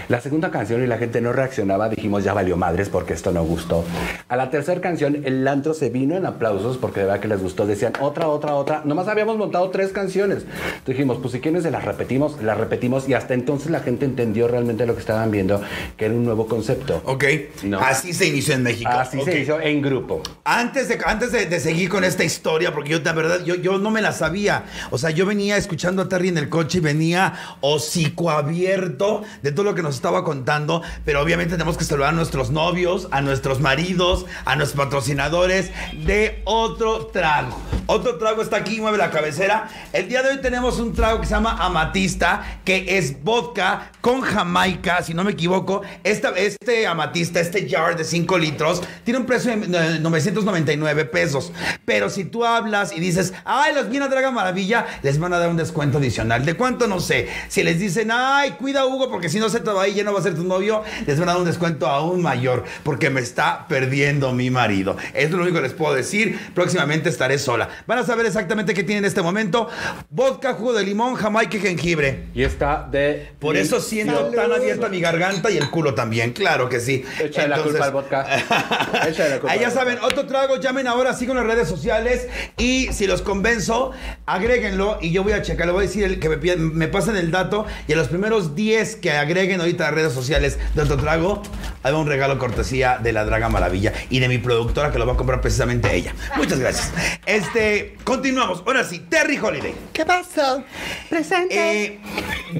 La 0.08 0.20
segunda 0.20 0.50
canción 0.50 0.82
y 0.82 0.86
la 0.86 0.98
gente 0.98 1.20
no 1.20 1.32
reaccionaba, 1.32 1.88
dijimos 1.88 2.24
ya 2.24 2.32
valió 2.34 2.56
madres 2.56 2.88
porque 2.88 3.14
esto 3.14 3.30
no 3.32 3.44
gustó. 3.44 3.84
A 4.28 4.36
la 4.36 4.50
tercera 4.50 4.80
canción 4.80 5.22
el 5.24 5.46
antro 5.48 5.72
se 5.74 5.88
vino 5.88 6.16
en 6.16 6.26
aplausos 6.26 6.76
porque 6.78 7.00
de 7.00 7.06
verdad 7.06 7.20
que 7.20 7.28
les 7.28 7.40
gustó, 7.40 7.66
decían 7.66 7.92
otra, 8.00 8.28
otra, 8.28 8.54
otra. 8.54 8.82
Nomás 8.84 9.08
habíamos 9.08 9.36
montado 9.36 9.70
tres 9.70 9.92
canciones. 9.92 10.44
Dijimos, 10.86 11.18
pues 11.20 11.32
si 11.32 11.40
quieren 11.40 11.62
se 11.62 11.70
las 11.70 11.84
repetimos, 11.84 12.42
las 12.42 12.58
repetimos 12.58 13.08
y 13.08 13.14
hasta 13.14 13.34
entonces 13.34 13.70
la 13.70 13.80
gente 13.80 14.04
entendió 14.04 14.48
realmente 14.48 14.84
lo 14.86 14.94
que 14.94 15.00
estaban 15.00 15.30
viendo, 15.30 15.62
que 15.96 16.06
era 16.06 16.14
un 16.14 16.24
nuevo 16.24 16.46
concepto. 16.46 17.02
Ok, 17.04 17.24
No. 17.62 17.78
así 17.80 18.12
se 18.12 18.26
inició 18.26 18.54
en 18.54 18.64
México. 18.64 18.90
Así 18.90 19.18
Ok. 19.18 19.24
se 19.24 19.40
hizo 19.40 19.60
en 19.60 19.80
grupo. 19.80 20.22
Antes 20.44 20.88
de, 20.88 20.98
antes 21.04 21.32
de, 21.32 21.46
de 21.46 21.60
seguir 21.60 21.88
con 21.88 22.04
esta 22.04 22.24
historia, 22.24 22.72
porque 22.72 22.90
yo, 22.90 22.98
la 23.04 23.12
verdad, 23.12 23.44
yo, 23.44 23.54
yo 23.54 23.78
no 23.78 23.90
me 23.90 24.02
la 24.02 24.12
sabía. 24.12 24.64
O 24.90 24.98
sea, 24.98 25.10
yo 25.10 25.24
venía 25.30 25.56
escuchando 25.56 26.02
a 26.02 26.08
Terry 26.08 26.26
en 26.26 26.38
el 26.38 26.48
coche 26.48 26.78
y 26.78 26.80
venía 26.80 27.56
hocico 27.60 28.30
abierto 28.30 29.22
de 29.42 29.52
todo 29.52 29.62
lo 29.64 29.76
que 29.76 29.82
nos 29.82 29.94
estaba 29.94 30.24
contando. 30.24 30.82
Pero 31.04 31.22
obviamente 31.22 31.52
tenemos 31.52 31.78
que 31.78 31.84
saludar 31.84 32.08
a 32.08 32.12
nuestros 32.12 32.50
novios, 32.50 33.06
a 33.12 33.20
nuestros 33.20 33.60
maridos, 33.60 34.26
a 34.44 34.56
nuestros 34.56 34.86
patrocinadores 34.86 35.70
de 36.04 36.42
otro 36.46 37.06
trago. 37.06 37.56
Otro 37.86 38.18
trago 38.18 38.42
está 38.42 38.56
aquí, 38.56 38.80
mueve 38.80 38.98
la 38.98 39.10
cabecera. 39.10 39.68
El 39.92 40.08
día 40.08 40.22
de 40.22 40.30
hoy 40.30 40.40
tenemos 40.40 40.80
un 40.80 40.94
trago 40.94 41.20
que 41.20 41.26
se 41.26 41.34
llama 41.34 41.56
Amatista, 41.60 42.60
que 42.64 42.98
es 42.98 43.22
vodka 43.22 43.92
con 44.00 44.22
Jamaica, 44.22 45.02
si 45.02 45.14
no 45.14 45.22
me 45.22 45.32
equivoco. 45.32 45.82
Esta, 46.02 46.30
este 46.30 46.88
Amatista, 46.88 47.38
este 47.38 47.68
jar 47.68 47.96
de 47.96 48.02
5 48.02 48.36
litros, 48.38 48.82
tiene 49.04 49.20
un 49.20 49.26
precio 49.26 49.56
de 49.56 49.96
eh, 49.96 49.98
999 50.00 51.04
pesos. 51.04 51.52
Pero 51.84 52.10
si 52.10 52.24
tú 52.24 52.44
hablas 52.44 52.92
y 52.92 52.98
dices, 52.98 53.32
ay, 53.44 53.74
los 53.74 53.88
viene 53.88 54.06
a 54.06 54.08
Draga 54.08 54.32
Maravilla, 54.32 54.86
les 55.02 55.19
van 55.20 55.32
a 55.32 55.38
dar 55.38 55.48
un 55.48 55.56
descuento 55.56 55.98
adicional. 55.98 56.44
¿De 56.44 56.54
cuánto? 56.54 56.86
No 56.86 57.00
sé. 57.00 57.28
Si 57.48 57.62
les 57.62 57.78
dicen, 57.78 58.10
ay, 58.12 58.52
cuida 58.52 58.86
Hugo, 58.86 59.10
porque 59.10 59.28
si 59.28 59.38
no 59.38 59.48
se 59.48 59.60
te 59.60 59.70
va 59.70 59.82
ahí, 59.82 59.94
ya 59.94 60.04
no 60.04 60.12
va 60.12 60.20
a 60.20 60.22
ser 60.22 60.34
tu 60.34 60.44
novio, 60.44 60.82
les 61.06 61.18
van 61.18 61.28
a 61.28 61.32
dar 61.32 61.40
un 61.40 61.46
descuento 61.46 61.86
aún 61.86 62.22
mayor, 62.22 62.64
porque 62.82 63.10
me 63.10 63.20
está 63.20 63.66
perdiendo 63.68 64.32
mi 64.32 64.50
marido. 64.50 64.96
Es 65.14 65.30
lo 65.30 65.42
único 65.42 65.56
que 65.56 65.62
les 65.62 65.72
puedo 65.72 65.94
decir. 65.94 66.38
Próximamente 66.54 67.08
estaré 67.08 67.38
sola. 67.38 67.68
Van 67.86 67.98
a 67.98 68.04
saber 68.04 68.26
exactamente 68.26 68.74
qué 68.74 68.82
tiene 68.82 69.00
en 69.00 69.04
este 69.04 69.22
momento. 69.22 69.68
Vodka, 70.10 70.54
jugo 70.54 70.72
de 70.72 70.84
limón, 70.84 71.14
jamaica 71.14 71.56
y 71.56 71.60
jengibre. 71.60 72.26
Y 72.34 72.42
está 72.42 72.86
de... 72.90 73.32
Por 73.38 73.56
eso 73.56 73.80
siento 73.80 74.16
Salud. 74.16 74.34
tan 74.34 74.52
abierta 74.52 74.88
mi 74.88 75.00
garganta 75.00 75.50
y 75.50 75.56
el 75.56 75.70
culo 75.70 75.94
también, 75.94 76.32
claro 76.32 76.68
que 76.68 76.80
sí. 76.80 77.04
Échale 77.18 77.48
la 77.48 77.62
culpa 77.62 77.84
al 77.84 77.92
vodka. 77.92 78.26
Échale 79.08 79.30
la 79.30 79.38
culpa 79.40 79.52
Ahí 79.52 79.60
ya 79.60 79.70
saben, 79.70 79.98
otro 80.02 80.26
trago, 80.26 80.56
llamen 80.56 80.86
ahora, 80.86 81.14
sigan 81.14 81.36
las 81.36 81.46
redes 81.46 81.68
sociales 81.68 82.28
y 82.56 82.88
si 82.92 83.06
los 83.06 83.22
convenzo, 83.22 83.92
agréguenlo 84.26 84.98
y 85.00 85.09
yo 85.12 85.22
voy 85.22 85.32
a 85.32 85.42
checar, 85.42 85.66
le 85.66 85.72
voy 85.72 85.84
a 85.84 85.86
decir 85.86 86.04
el- 86.04 86.18
que 86.20 86.28
me, 86.28 86.56
me 86.56 86.88
pasen 86.88 87.16
el 87.16 87.30
dato 87.30 87.66
y 87.88 87.92
a 87.92 87.96
los 87.96 88.08
primeros 88.08 88.54
10 88.54 88.96
que 88.96 89.12
agreguen 89.12 89.60
ahorita 89.60 89.84
a 89.84 89.90
las 89.90 89.94
redes 89.94 90.12
sociales 90.12 90.58
de 90.74 90.82
otro 90.82 90.96
trago, 90.96 91.42
hay 91.82 91.92
un 91.94 92.06
regalo 92.06 92.38
cortesía 92.38 92.98
de 93.02 93.12
la 93.12 93.24
Draga 93.24 93.48
Maravilla 93.48 93.92
y 94.10 94.20
de 94.20 94.28
mi 94.28 94.38
productora 94.38 94.90
que 94.92 94.98
lo 94.98 95.06
va 95.06 95.14
a 95.14 95.16
comprar 95.16 95.40
precisamente 95.40 95.94
ella. 95.94 96.14
Muchas 96.36 96.58
gracias. 96.58 96.92
Este, 97.26 97.96
continuamos. 98.04 98.62
Ahora 98.66 98.84
sí, 98.84 99.00
Terry 99.08 99.38
Holiday. 99.38 99.74
¿Qué 99.92 100.04
pasa? 100.04 100.64
Presente. 101.08 101.82
Eh, 101.84 102.00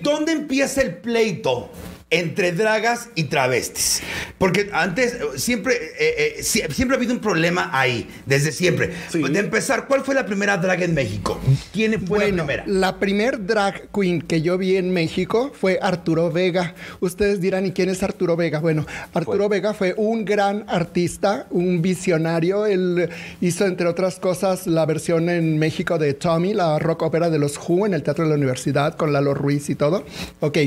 ¿Dónde 0.02 0.33
empieza 0.33 0.80
el 0.83 0.97
pleito 0.97 1.71
entre 2.10 2.52
dragas 2.52 3.08
y 3.14 3.24
travestis? 3.24 4.02
Porque 4.38 4.68
antes 4.72 5.14
eh, 5.14 5.18
siempre, 5.36 5.74
eh, 5.74 6.14
eh, 6.38 6.42
sie- 6.42 6.70
siempre 6.72 6.96
ha 6.96 6.98
habido 6.98 7.12
un 7.14 7.20
problema 7.20 7.70
ahí, 7.72 8.08
desde 8.26 8.52
siempre. 8.52 8.90
Sí. 9.10 9.22
De 9.22 9.38
empezar, 9.38 9.86
¿cuál 9.86 10.02
fue 10.04 10.14
la 10.14 10.26
primera 10.26 10.56
draga 10.56 10.84
en 10.84 10.94
México? 10.94 11.40
¿Quién 11.72 11.92
fue 12.06 12.18
Bueno, 12.18 12.36
la 12.38 12.44
primera? 12.46 12.64
la 12.66 12.98
primer 12.98 13.46
drag 13.46 13.88
queen 13.92 14.20
que 14.22 14.42
yo 14.42 14.58
vi 14.58 14.76
en 14.76 14.92
México 14.92 15.52
fue 15.54 15.78
Arturo 15.80 16.30
Vega. 16.30 16.74
Ustedes 17.00 17.40
dirán, 17.40 17.66
¿y 17.66 17.72
quién 17.72 17.88
es 17.88 18.02
Arturo 18.02 18.36
Vega? 18.36 18.58
Bueno, 18.60 18.86
Arturo 19.14 19.46
Fue. 19.46 19.56
Vega 19.58 19.74
fue 19.74 19.94
un 19.96 20.24
gran 20.24 20.64
artista, 20.68 21.46
un 21.50 21.80
visionario. 21.82 22.66
Él 22.66 23.08
hizo, 23.40 23.66
entre 23.66 23.86
otras 23.86 24.18
cosas, 24.18 24.66
la 24.66 24.84
versión 24.86 25.28
en 25.28 25.58
México 25.58 25.98
de 25.98 26.14
Tommy, 26.14 26.54
la 26.54 26.78
rock 26.78 27.02
ópera 27.02 27.30
de 27.30 27.38
los 27.38 27.56
Who 27.58 27.86
en 27.86 27.94
el 27.94 28.02
Teatro 28.02 28.24
de 28.24 28.30
la 28.30 28.36
Universidad 28.36 28.96
con 28.96 29.12
Lalo 29.12 29.34
Ruiz 29.34 29.70
y 29.70 29.74
todo. 29.74 30.04
Ok. 30.40 30.58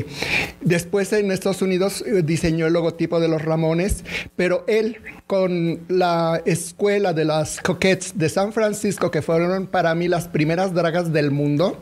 Después 0.61 1.11
en 1.13 1.31
Estados 1.33 1.61
Unidos 1.61 2.03
eh, 2.05 2.21
diseñó 2.23 2.67
el 2.67 2.73
logotipo 2.73 3.19
de 3.19 3.27
los 3.27 3.41
Ramones, 3.41 4.03
pero 4.35 4.63
él 4.67 4.97
con 5.27 5.79
la 5.87 6.41
escuela 6.45 7.13
de 7.13 7.25
las 7.25 7.59
Coquettes 7.59 8.17
de 8.17 8.29
San 8.29 8.53
Francisco, 8.53 9.09
que 9.09 9.21
fueron 9.21 9.67
para 9.67 9.95
mí 9.95 10.07
las 10.07 10.27
primeras 10.27 10.73
dragas 10.73 11.11
del 11.11 11.31
mundo, 11.31 11.79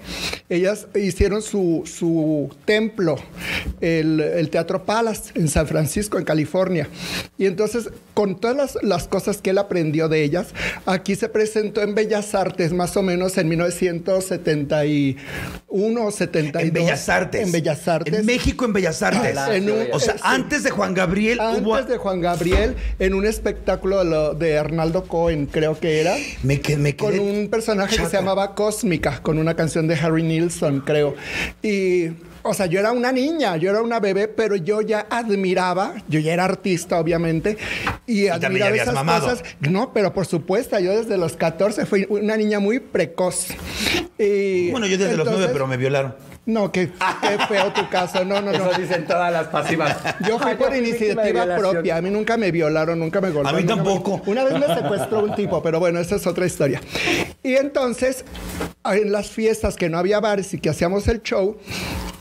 ellas 0.49 0.87
hicieron 0.95 1.41
su, 1.41 1.83
su 1.85 2.49
templo, 2.65 3.17
el, 3.81 4.21
el 4.21 4.49
Teatro 4.49 4.85
Palace 4.85 5.31
en 5.35 5.47
San 5.47 5.67
Francisco, 5.67 6.17
en 6.17 6.23
California. 6.23 6.87
Y 7.37 7.45
entonces, 7.45 7.89
con 8.13 8.39
todas 8.39 8.55
las, 8.55 8.77
las 8.83 9.07
cosas 9.07 9.41
que 9.41 9.49
él 9.49 9.57
aprendió 9.57 10.07
de 10.07 10.23
ellas, 10.23 10.49
aquí 10.85 11.15
se 11.15 11.27
presentó 11.27 11.81
en 11.81 11.95
Bellas 11.95 12.35
Artes 12.35 12.73
más 12.73 12.95
o 12.97 13.01
menos 13.01 13.37
en 13.37 13.49
1971 13.49 16.05
o 16.05 16.11
72. 16.11 16.63
En 16.63 16.73
Bellas 16.73 17.09
Artes. 17.09 17.41
En 17.41 17.51
Bellas 17.51 17.87
Artes. 17.87 18.13
En 18.13 18.25
México, 18.25 18.65
en 18.65 18.73
Bellas 18.73 19.01
Artes. 19.01 19.35
En 19.49 19.69
un- 19.69 19.87
o 19.93 19.99
sea, 19.99 20.13
sí. 20.15 20.19
antes 20.23 20.63
de 20.63 20.71
Juan 20.71 20.93
Gabriel 20.93 21.39
Antes 21.39 21.63
hubo. 21.63 21.81
de 21.81 21.97
Juan 21.97 22.21
Gabriel, 22.21 22.75
en 22.99 23.13
un 23.13 23.25
espectáculo 23.25 23.99
de, 24.03 24.05
lo- 24.09 24.33
de 24.33 24.57
Arnaldo 24.57 25.03
Cohen, 25.05 25.45
creo 25.47 25.79
que 25.79 26.01
era, 26.01 26.15
Me, 26.43 26.59
que- 26.61 26.77
me 26.77 26.95
con 26.95 27.11
quedé 27.11 27.19
un 27.19 27.49
personaje 27.49 27.95
que 27.97 28.05
se 28.05 28.17
llamaba 28.17 28.55
Cósmica, 28.55 29.19
con 29.21 29.37
una 29.37 29.55
canción 29.55 29.87
de 29.87 29.95
Harry 29.95 30.23
Nilsson, 30.23 30.81
creo. 30.81 31.15
Y, 31.61 32.07
o 32.43 32.53
sea, 32.53 32.65
yo 32.65 32.79
era 32.79 32.91
una 32.91 33.11
niña, 33.11 33.57
yo 33.57 33.69
era 33.69 33.81
una 33.81 33.99
bebé, 33.99 34.27
pero 34.27 34.55
yo 34.55 34.81
ya 34.81 35.05
admiraba, 35.09 35.93
yo 36.07 36.19
ya 36.19 36.33
era 36.33 36.45
artista, 36.45 36.99
obviamente, 36.99 37.57
y, 38.07 38.27
admiraba 38.27 38.75
esas 38.75 38.93
mamado. 38.95 39.27
cosas. 39.29 39.43
No, 39.59 39.93
pero 39.93 40.13
por 40.13 40.25
supuesto, 40.25 40.79
yo 40.79 40.91
desde 40.97 41.17
los 41.17 41.33
14 41.35 41.85
fui 41.85 42.05
una 42.09 42.37
niña 42.37 42.59
muy 42.59 42.79
precoz. 42.79 43.47
Y 44.17 44.71
Bueno, 44.71 44.87
yo 44.87 44.97
desde 44.97 45.17
los 45.17 45.25
nueve, 45.25 45.31
entonces- 45.31 45.49
pero 45.53 45.67
me 45.67 45.77
violaron. 45.77 46.15
No, 46.43 46.71
qué, 46.71 46.89
qué 47.21 47.37
feo 47.47 47.71
tu 47.71 47.87
caso, 47.89 48.25
no, 48.25 48.41
no, 48.41 48.51
no. 48.51 48.71
Eso 48.71 48.81
dicen 48.81 49.05
todas 49.05 49.31
las 49.31 49.47
pasivas. 49.47 49.97
Yo 50.27 50.39
fui 50.39 50.55
por 50.55 50.75
iniciativa 50.75 51.45
propia. 51.55 51.97
A 51.97 52.01
mí 52.01 52.09
nunca 52.09 52.35
me 52.35 52.51
violaron, 52.51 52.97
nunca 52.97 53.21
me 53.21 53.29
golpearon. 53.29 53.55
A 53.59 53.61
mí 53.61 53.67
me- 53.67 53.75
tampoco. 53.75 54.21
Una 54.25 54.43
vez 54.43 54.53
me 54.59 54.73
secuestró 54.73 55.23
un 55.23 55.35
tipo, 55.35 55.61
pero 55.61 55.79
bueno, 55.79 55.99
esa 55.99 56.15
es 56.15 56.25
otra 56.25 56.45
historia. 56.47 56.81
Y 57.43 57.53
entonces, 57.55 58.25
en 58.85 59.11
las 59.11 59.29
fiestas 59.29 59.75
que 59.75 59.87
no 59.89 59.99
había 59.99 60.19
bares 60.19 60.51
y 60.55 60.59
que 60.59 60.69
hacíamos 60.71 61.07
el 61.07 61.21
show, 61.21 61.57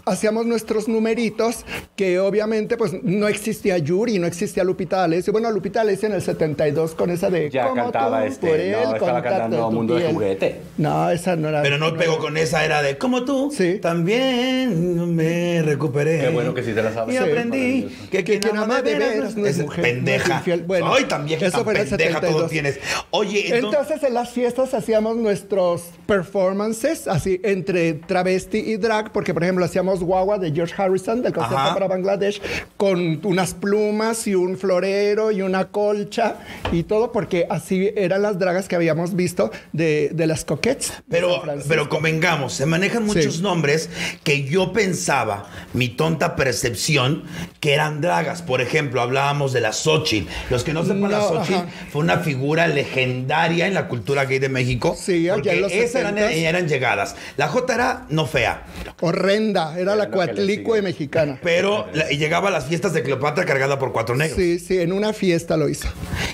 hacíamos 0.07 0.47
nuestros 0.47 0.89
numeritos, 0.89 1.65
que 1.97 2.19
obviamente 2.19 2.77
pues 2.77 2.93
no 3.03 3.29
existía 3.29 3.79
Yuri, 3.79 4.19
no 4.19 4.27
existía 4.27 4.65
Lupita 4.65 4.99
D'Alessio. 4.99 5.33
Bueno, 5.33 5.51
Lupita 5.51 5.81
D'Alessio 5.81 6.09
en 6.09 6.15
el 6.15 6.23
72 6.23 6.95
con 6.95 7.11
esa 7.11 7.31
de 7.31 7.51
Ya 7.51 7.69
"Como 7.69 7.83
cantaba 7.83 8.21
tú, 8.21 8.27
este, 8.27 8.47
por 8.49 8.57
no, 8.59 8.63
él, 8.65 8.73
estaba 8.73 8.99
contacto 8.99 9.29
cantando 9.31 9.67
tu 9.69 9.73
Mundo 9.73 9.95
de 9.95 10.01
piel". 10.03 10.13
Juguete. 10.15 10.61
No, 10.79 11.11
esa 11.11 11.37
no 11.37 11.49
era. 11.49 11.63
Pero 11.63 11.79
no 11.79 11.97
pegó 11.97 12.19
con 12.19 12.37
esa, 12.37 12.65
era 12.65 12.83
de 12.83 12.99
como 12.99 13.25
tú. 13.25 13.53
Sí. 13.57 13.79
También 13.81 15.15
me 15.17 15.63
recuperé. 15.63 16.21
Qué 16.21 16.29
bueno 16.29 16.55
que 16.55 16.63
sí 16.63 16.73
te 16.73 16.83
la 16.83 16.93
sabes. 16.93 17.15
Y 17.15 17.19
Sí. 17.19 17.25
aprendí 17.25 17.89
que 18.11 18.25
Que 18.25 18.39
quien 18.41 18.57
ama 18.57 18.83
de 18.83 18.95
veras 18.99 19.37
no 19.37 19.47
es 19.47 19.59
es 19.59 19.65
mujer, 19.65 19.81
no 19.81 19.87
es 19.87 19.95
pendeja. 19.95 20.35
infiel. 20.39 20.63
Bueno, 20.63 20.93
Ay, 20.95 21.05
también 21.05 21.43
eso 21.43 21.65
tan 21.65 21.75
pendeja 21.75 22.21
todo 22.21 22.47
72. 22.47 22.51
tienes. 22.51 22.81
Oye, 23.11 23.55
entonces, 23.57 23.81
Entonces 23.81 24.03
en 24.09 24.15
las 24.15 24.31
fiestas 24.31 24.75
hacíamos 24.75 25.17
nuestros 25.17 25.83
performances 26.07 27.09
así 27.09 27.41
entre 27.43 27.95
travesti 27.95 28.59
y 28.59 28.77
drag, 28.77 29.11
porque 29.13 29.35
por 29.35 29.43
ejemplo 29.43 29.65
hacíamos 29.65 29.90
guagua 29.99 30.39
de 30.39 30.53
George 30.53 30.73
Harrison 30.81 31.21
del 31.23 31.33
concierto 31.33 31.59
Ajá. 31.59 31.75
para 31.75 31.89
Bangladesh 31.89 32.41
con 32.77 33.21
unas 33.25 33.55
plumas 33.55 34.29
y 34.29 34.37
un 34.37 34.57
florero 34.57 35.33
y 35.33 35.43
una 35.43 35.67
colcha 35.67 36.37
y 36.71 36.85
todo 36.85 37.11
porque 37.11 37.47
así 37.51 37.91
eran 37.97 38.23
las 38.23 38.39
dragas 38.39 38.69
que 38.69 38.77
habíamos 38.77 39.17
visto 39.17 39.51
de, 39.73 40.11
de 40.13 40.27
las 40.29 40.45
coquettes. 40.45 40.93
Pero, 41.11 41.43
pero 41.69 41.89
convengamos, 41.89 42.53
se 42.53 42.67
manejan 42.67 43.05
muchos 43.05 43.37
Sí. 43.37 43.43
nombres 43.43 43.91
que 44.23 44.45
yo 44.45 44.73
pensaba, 44.73 45.49
mi 45.73 45.89
tonta 45.89 46.37
percepción, 46.37 47.25
que 47.59 47.75
eran 47.75 48.01
dragas. 48.01 48.43
Por 48.43 48.61
ejemplo, 48.61 49.01
hablábamos 49.01 49.53
de 49.53 49.61
la 49.61 49.73
Xochitl. 49.73 50.29
Los 50.51 50.63
que 50.63 50.73
no 50.73 50.83
sepan, 50.85 51.11
la 51.11 51.19
No, 51.19 51.29
Xochitl 51.29 51.55
ajá. 51.55 51.67
fue 51.91 52.03
una 52.03 52.19
figura 52.19 52.67
legendaria 52.69 53.67
en 53.67 53.75
la 53.75 53.89
cultura 53.89 54.25
gay 54.27 54.39
de 54.39 54.49
México. 54.49 54.95
Sí, 54.99 55.29
porque 55.33 55.53
en 55.53 55.63
los 55.63 55.73
esas 55.73 55.97
eran, 56.03 56.17
70s. 56.17 56.33
eran 56.37 56.69
llegadas. 56.69 57.17
La 57.37 57.49
J 57.49 57.75
era 57.75 58.07
no 58.11 58.27
fea, 58.27 58.65
Horrenda, 59.01 59.79
era 59.81 59.97
la 59.97 60.11
cuatlicue 60.11 60.83
mexicana. 60.83 61.39
pero 61.43 61.87
la- 61.93 62.11
y 62.13 62.19
llegaba 62.19 62.49
a 62.49 62.53
las 62.53 62.67
fiestas 62.67 62.93
de 62.93 63.03
Cleopatra 63.03 63.45
cargada 63.45 63.79
por 63.79 63.93
cuatro 63.93 64.15
negros. 64.17 64.37
Sí, 64.39 64.59
sí, 64.59 64.79
en 64.79 64.93
una 64.93 65.13
fiesta 65.13 65.57
lo 65.57 65.69
hizo. 65.69 65.89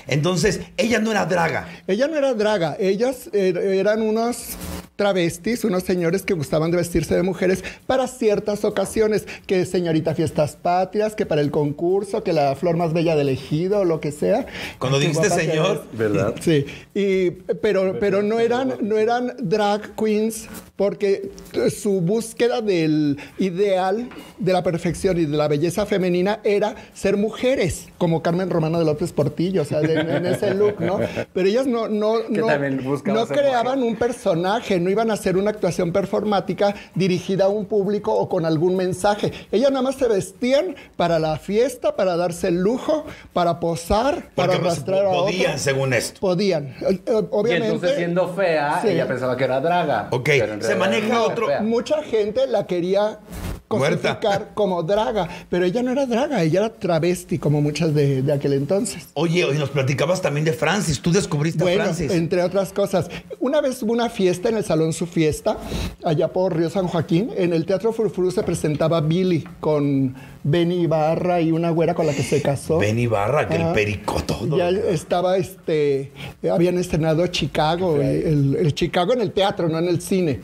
Entonces, 0.07 0.61
ella 0.77 0.99
no 0.99 1.11
era 1.11 1.25
draga. 1.25 1.67
Ella 1.87 2.07
no 2.07 2.17
era 2.17 2.33
draga, 2.33 2.75
ellas 2.79 3.29
er- 3.33 3.57
eran 3.57 4.01
unos 4.01 4.55
travestis, 4.95 5.63
unos 5.63 5.83
señores 5.83 6.23
que 6.23 6.33
gustaban 6.33 6.71
de 6.71 6.77
vestirse 6.77 7.13
de 7.15 7.21
mujeres 7.21 7.63
para 7.85 8.07
ciertas 8.07 8.65
ocasiones, 8.65 9.27
que 9.45 9.63
señorita 9.65 10.15
fiestas 10.15 10.55
patrias, 10.55 11.13
que 11.13 11.27
para 11.27 11.41
el 11.41 11.51
concurso, 11.51 12.23
que 12.23 12.33
la 12.33 12.55
flor 12.55 12.77
más 12.77 12.93
bella 12.93 13.15
del 13.15 13.29
ejido, 13.29 13.81
o 13.81 13.85
lo 13.85 13.99
que 13.99 14.11
sea. 14.11 14.47
Cuando 14.79 14.97
dijiste 14.97 15.29
señor, 15.29 15.83
eres. 15.91 15.99
¿Verdad? 15.99 16.35
Sí, 16.41 16.65
y, 16.95 17.29
pero, 17.61 17.97
pero 17.99 18.23
no, 18.23 18.39
eran, 18.39 18.73
no 18.81 18.97
eran 18.97 19.33
drag 19.39 19.93
queens 19.95 20.47
porque 20.75 21.29
su 21.75 22.01
búsqueda 22.01 22.61
del 22.61 23.17
ideal 23.39 24.09
de 24.39 24.53
la 24.53 24.63
perfección 24.63 25.17
y 25.19 25.25
de 25.25 25.37
la 25.37 25.47
belleza 25.47 25.85
femenina 25.85 26.39
era 26.43 26.75
ser 26.93 27.17
mujeres, 27.17 27.87
como 27.97 28.21
Carmen 28.21 28.49
Romano 28.49 28.79
de 28.79 28.85
López 28.85 29.11
Portillo, 29.13 29.61
o 29.61 29.65
sea, 29.65 29.79
de- 29.81 29.99
en 29.99 30.25
ese 30.25 30.53
look, 30.53 30.79
¿no? 30.79 30.99
Pero 31.33 31.47
ellas 31.47 31.67
no, 31.67 31.87
no, 31.87 32.19
no, 32.29 32.47
no 32.47 33.27
creaban 33.27 33.79
mujer. 33.79 33.91
un 33.91 33.95
personaje, 33.95 34.79
no 34.79 34.89
iban 34.89 35.11
a 35.11 35.13
hacer 35.15 35.37
una 35.37 35.51
actuación 35.51 35.91
performática 35.91 36.75
dirigida 36.95 37.45
a 37.45 37.47
un 37.49 37.65
público 37.65 38.13
o 38.13 38.27
con 38.29 38.45
algún 38.45 38.75
mensaje. 38.75 39.31
Ellas 39.51 39.71
nada 39.71 39.83
más 39.83 39.95
se 39.95 40.07
vestían 40.07 40.75
para 40.95 41.19
la 41.19 41.37
fiesta, 41.37 41.95
para 41.95 42.15
darse 42.17 42.47
el 42.49 42.61
lujo, 42.61 43.05
para 43.33 43.59
posar, 43.59 44.29
para 44.35 44.47
porque 44.53 44.59
pues, 44.59 44.73
arrastrar 44.73 45.05
a 45.05 45.11
podían, 45.11 45.47
otros. 45.47 45.61
según 45.61 45.93
esto. 45.93 46.19
Podían. 46.19 46.67
Eh, 46.81 46.99
eh, 47.05 47.23
Y 47.47 47.51
entonces 47.51 47.95
siendo 47.97 48.33
fea, 48.33 48.79
Sí. 48.81 48.89
ella 48.89 49.07
pensaba 49.07 49.35
que 49.37 49.43
era 49.43 49.59
draga. 49.59 50.07
Ok, 50.11 50.25
pero 50.39 50.53
en 50.53 50.61
se 50.61 50.75
maneja 50.75 51.21
otro- 51.21 51.47
fea. 51.47 51.61
Mucha 51.61 52.01
gente 52.03 52.47
la 52.47 52.65
quería. 52.65 53.19
Cosificar 53.67 54.51
como 54.53 54.83
draga, 54.83 55.27
pero 55.49 55.65
ella 55.65 55.83
no 55.83 55.91
era 55.91 56.05
draga, 56.05 56.41
ella 56.43 56.59
era 56.59 56.73
travesti 56.73 57.37
como 57.37 57.61
muchas 57.61 57.93
de, 57.93 58.21
de 58.21 58.33
aquel 58.33 58.53
entonces. 58.53 59.09
Oye, 59.13 59.43
hoy 59.43 59.57
nos 59.57 59.69
platicabas 59.69 60.21
también 60.21 60.45
de 60.45 60.53
Francis. 60.53 61.01
Tú 61.01 61.11
descubriste 61.11 61.63
a 61.63 61.83
Francis. 61.83 62.11
entre 62.11 62.41
otras 62.43 62.71
cosas. 62.71 63.09
Una 63.39 63.61
vez 63.61 63.81
hubo 63.83 63.91
una 63.91 64.09
fiesta 64.09 64.49
en 64.49 64.57
el 64.57 64.63
Salón 64.63 64.93
Su 64.93 65.05
Fiesta, 65.05 65.57
allá 66.03 66.29
por 66.29 66.55
Río 66.55 66.69
San 66.69 66.87
Joaquín. 66.87 67.31
En 67.35 67.53
el 67.53 67.65
Teatro 67.65 67.91
Furfuru 67.91 68.31
se 68.31 68.43
presentaba 68.43 69.01
Billy 69.01 69.43
con 69.59 70.15
Benny 70.43 70.81
Ibarra 70.83 71.41
y 71.41 71.51
una 71.51 71.69
güera 71.71 71.93
con 71.93 72.07
la 72.07 72.13
que 72.13 72.23
se 72.23 72.41
casó. 72.41 72.77
Ben 72.77 72.97
Ibarra, 72.97 73.47
que 73.47 73.55
el 73.55 73.73
perico 73.73 74.21
todo. 74.25 74.57
Ya 74.57 74.69
estaba, 74.69 75.37
este, 75.37 76.11
habían 76.49 76.77
estrenado 76.77 77.27
Chicago, 77.27 77.97
el, 78.01 78.55
el 78.55 78.73
Chicago 78.73 79.13
en 79.13 79.21
el 79.21 79.31
teatro, 79.31 79.67
no 79.67 79.79
en 79.79 79.87
el 79.89 80.01
cine. 80.01 80.39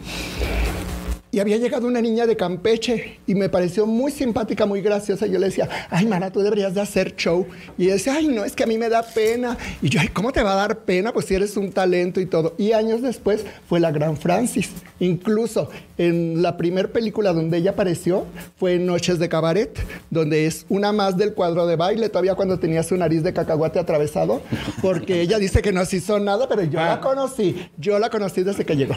Y 1.34 1.40
había 1.40 1.58
llegado 1.58 1.88
una 1.88 2.00
niña 2.00 2.28
de 2.28 2.38
Campeche 2.38 3.18
y 3.26 3.34
me 3.34 3.50
pareció 3.50 3.88
muy 3.88 4.12
simpática, 4.12 4.68
muy 4.68 4.82
graciosa. 4.82 5.26
Yo 5.26 5.40
le 5.40 5.48
decía, 5.48 5.68
ay, 5.90 6.06
Mara, 6.06 6.32
tú 6.32 6.42
deberías 6.42 6.76
de 6.76 6.82
hacer 6.82 7.16
show. 7.16 7.48
Y 7.76 7.86
ella 7.86 7.94
decía, 7.94 8.14
ay, 8.14 8.28
no, 8.28 8.46
es 8.46 8.56
que 8.56 8.62
a 8.62 8.68
mí 8.68 8.78
me 8.78 8.88
da 8.88 9.02
pena. 9.02 9.58
Y 9.82 9.90
yo, 9.90 10.00
ay, 10.00 10.10
¿cómo 10.10 10.32
te 10.32 10.44
va 10.44 10.54
a 10.54 10.58
dar 10.58 10.82
pena? 10.82 11.12
Pues 11.12 11.26
si 11.26 11.34
eres 11.34 11.58
un 11.58 11.72
talento 11.72 12.22
y 12.22 12.28
todo. 12.28 12.54
Y 12.60 12.74
años 12.74 13.02
después 13.02 13.46
fue 13.68 13.80
la 13.80 13.90
gran 13.90 14.16
Francis. 14.16 14.70
Incluso 15.00 15.72
en 15.98 16.44
la 16.44 16.56
primer 16.56 16.92
película 16.92 17.34
donde 17.34 17.58
ella 17.58 17.72
apareció 17.72 18.28
fue 18.58 18.78
Noches 18.78 19.18
de 19.18 19.28
Cabaret, 19.28 19.76
donde 20.12 20.46
es 20.46 20.68
una 20.70 20.92
más 20.92 21.18
del 21.18 21.34
cuadro 21.34 21.66
de 21.66 21.76
baile, 21.76 22.10
todavía 22.10 22.36
cuando 22.36 22.60
tenía 22.60 22.84
su 22.84 22.96
nariz 22.96 23.24
de 23.24 23.34
cacahuate 23.34 23.80
atravesado, 23.80 24.44
porque 24.84 25.22
ella 25.22 25.40
dice 25.40 25.64
que 25.64 25.72
no 25.72 25.84
se 25.86 25.98
hizo 25.98 26.20
nada, 26.20 26.48
pero 26.48 26.62
yo 26.62 26.80
la 26.80 27.02
conocí. 27.02 27.70
Yo 27.78 27.98
la 27.98 28.12
conocí 28.12 28.44
desde 28.44 28.66
que 28.66 28.76
llegó. 28.76 28.96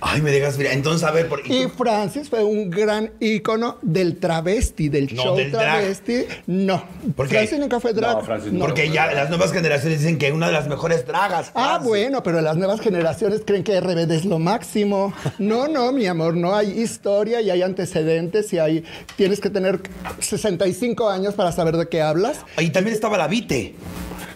Ay, 0.00 0.22
me 0.22 0.30
dejas 0.30 0.56
mira. 0.56 0.72
Entonces, 0.72 1.06
a 1.06 1.10
ver, 1.10 1.28
por, 1.28 1.42
Y 1.50 1.68
Francis 1.68 2.28
fue 2.28 2.42
un 2.44 2.70
gran 2.70 3.10
ícono 3.20 3.78
del 3.82 4.18
travesti, 4.18 4.88
del 4.88 5.14
No, 5.14 5.22
show 5.22 5.36
del 5.36 5.50
drag. 5.50 5.62
travesti. 5.80 6.24
No. 6.46 6.82
¿Por 7.16 7.26
qué? 7.28 7.34
Francis 7.36 7.58
nunca 7.58 7.80
fue 7.80 7.92
drag. 7.92 8.18
No, 8.18 8.22
Francis 8.24 8.52
no. 8.52 8.60
porque 8.60 8.90
ya 8.90 9.12
las 9.12 9.28
nuevas 9.28 9.52
generaciones 9.52 9.98
dicen 10.00 10.18
que 10.18 10.32
una 10.32 10.46
de 10.46 10.52
las 10.52 10.68
mejores 10.68 11.06
dragas. 11.06 11.50
Ah, 11.54 11.80
bueno, 11.82 12.22
pero 12.22 12.40
las 12.40 12.56
nuevas 12.56 12.80
generaciones 12.80 13.42
creen 13.44 13.64
que 13.64 13.80
RBD 13.80 14.12
es 14.12 14.24
lo 14.24 14.38
máximo. 14.38 15.12
No, 15.38 15.68
no, 15.68 15.92
mi 15.92 16.06
amor, 16.06 16.36
no 16.36 16.54
hay 16.54 16.70
historia 16.80 17.40
y 17.40 17.50
hay 17.50 17.62
antecedentes 17.62 18.52
y 18.52 18.58
hay 18.58 18.84
tienes 19.16 19.40
que 19.40 19.50
tener 19.50 19.80
65 20.20 21.08
años 21.08 21.34
para 21.34 21.52
saber 21.52 21.76
de 21.76 21.88
qué 21.88 22.02
hablas. 22.02 22.38
Y 22.58 22.70
también 22.70 22.94
estaba 22.94 23.18
la 23.18 23.26
Vite. 23.28 23.74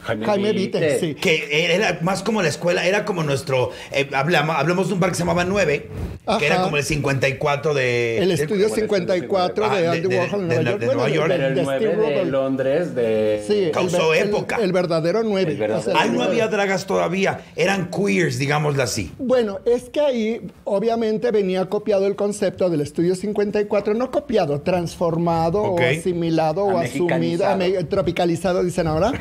Jaime 0.04 0.52
Vite, 0.52 0.98
sí. 1.00 1.14
Que 1.14 1.74
era 1.74 1.98
más 2.02 2.22
como 2.22 2.42
la 2.42 2.48
escuela, 2.48 2.86
era 2.86 3.04
como 3.04 3.22
nuestro. 3.22 3.70
eh, 3.92 4.08
hablamos, 4.12 4.56
hablamos 4.56 4.88
de 4.88 4.94
un 4.94 5.00
bar 5.00 5.10
que 5.10 5.16
se 5.16 5.20
llamaba 5.22 5.44
Nueve, 5.44 5.88
Ajá. 6.26 6.38
que 6.38 6.46
era 6.46 6.62
como 6.62 6.76
el 6.76 6.84
54 6.84 7.74
de... 7.74 8.18
El 8.18 8.30
estudio 8.32 8.68
como 8.68 8.74
el 8.76 8.80
54 8.82 9.64
Ah, 9.64 9.76
de 9.76 9.82
de- 9.82 9.88
Andy 9.88 10.06
Warhol 10.16 10.52
en 10.52 10.64
Nueva 10.64 11.08
York. 11.08 11.28
de 11.28 11.34
el 11.46 11.54
de 11.54 11.62
9 11.62 11.78
Steve 11.90 12.10
de. 12.14 12.24
Londres 12.26 12.94
de... 12.94 13.42
Sí, 13.46 13.64
el 13.64 13.70
Causó 13.70 14.14
el- 14.14 14.28
época. 14.28 14.56
El, 14.60 14.72
verdadero 14.72 15.22
9. 15.22 15.52
El 15.52 15.58
verdadero. 15.58 15.98
Ahí 15.98 16.10
no 16.10 16.22
había 16.22 16.48
dragas 16.48 16.86
todavía, 16.86 17.40
eran 17.56 17.90
queers, 17.90 18.38
digámoslo 18.38 18.82
así. 18.82 19.12
Bueno, 19.18 19.60
es 19.64 19.88
que 19.90 20.00
ahí 20.00 20.40
obviamente 20.64 21.30
venía 21.30 21.64
copiado 21.66 22.06
el 22.06 22.16
concepto 22.16 22.68
del 22.68 22.80
estudio 22.80 23.14
54, 23.14 23.94
no 23.94 24.10
copiado, 24.10 24.60
transformado 24.60 25.62
o 25.62 25.80
asimilado 25.80 26.64
o 26.64 26.78
asumido, 26.78 27.44
tropicalizado, 27.88 28.62
dicen 28.62 28.86
ahora. 28.86 29.12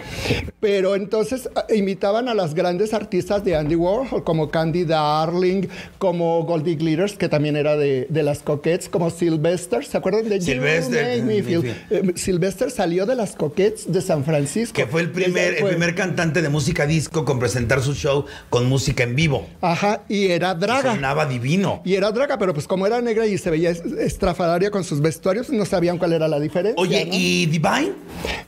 Pero 0.60 0.73
entonces 0.96 1.50
ah, 1.56 1.66
imitaban 1.74 2.28
a 2.28 2.34
las 2.34 2.54
grandes 2.54 2.94
artistas 2.94 3.44
de 3.44 3.56
Andy 3.56 3.76
Warhol, 3.76 4.24
como 4.24 4.50
Candy 4.50 4.84
Darling, 4.86 5.68
como 5.98 6.44
Goldie 6.44 6.76
Glitters, 6.76 7.14
que 7.18 7.30
también 7.30 7.56
era 7.56 7.76
de, 7.78 8.08
de 8.10 8.24
las 8.24 8.40
Coquettes, 8.40 8.90
como 8.90 9.10
Sylvester, 9.10 9.86
¿se 9.86 9.98
acuerdan 9.98 10.30
de 10.30 10.40
You 10.40 10.46
Sylvester, 10.46 11.06
Make 11.06 11.22
Me 11.24 11.36
me 11.36 11.44
Feel? 11.44 11.62
feel. 11.62 11.76
Eh, 11.90 12.12
Sylvester 12.16 12.72
salió 12.72 13.06
de 13.06 13.16
las 13.16 13.36
Coquettes 13.36 13.92
de 13.92 14.02
San 14.02 14.24
Francisco. 14.24 14.74
Que 14.76 14.86
fue 14.88 15.02
el 15.02 15.12
primer, 15.12 15.56
el 15.56 15.66
primer 15.66 15.96
cantante 15.96 16.42
de 16.42 16.50
música 16.50 16.86
disco 16.86 17.26
con 17.26 17.40
presentar 17.40 17.82
su 17.82 17.94
show 17.94 18.26
con 18.50 18.66
música 18.68 19.04
en 19.04 19.16
vivo. 19.16 19.48
Ajá, 19.62 20.02
y 20.10 20.28
era 20.28 20.54
draga. 20.56 20.94
Sonaba 20.96 21.26
divino. 21.26 21.82
Y 21.86 21.96
era 21.96 22.12
draga, 22.12 22.38
pero 22.38 22.54
pues 22.54 22.68
como 22.68 22.88
era 22.88 23.02
negra 23.02 23.26
y 23.26 23.38
se 23.38 23.50
veía 23.50 23.70
es- 23.70 23.84
estrafalaria 23.84 24.72
con 24.72 24.84
sus 24.84 25.02
vestuarios, 25.02 25.50
no 25.50 25.66
sabían 25.66 25.98
cuál 25.98 26.14
era 26.14 26.28
la 26.28 26.40
diferencia. 26.40 26.82
Oye, 26.82 27.06
¿no? 27.06 27.12
¿y 27.14 27.46
Divine? 27.48 27.94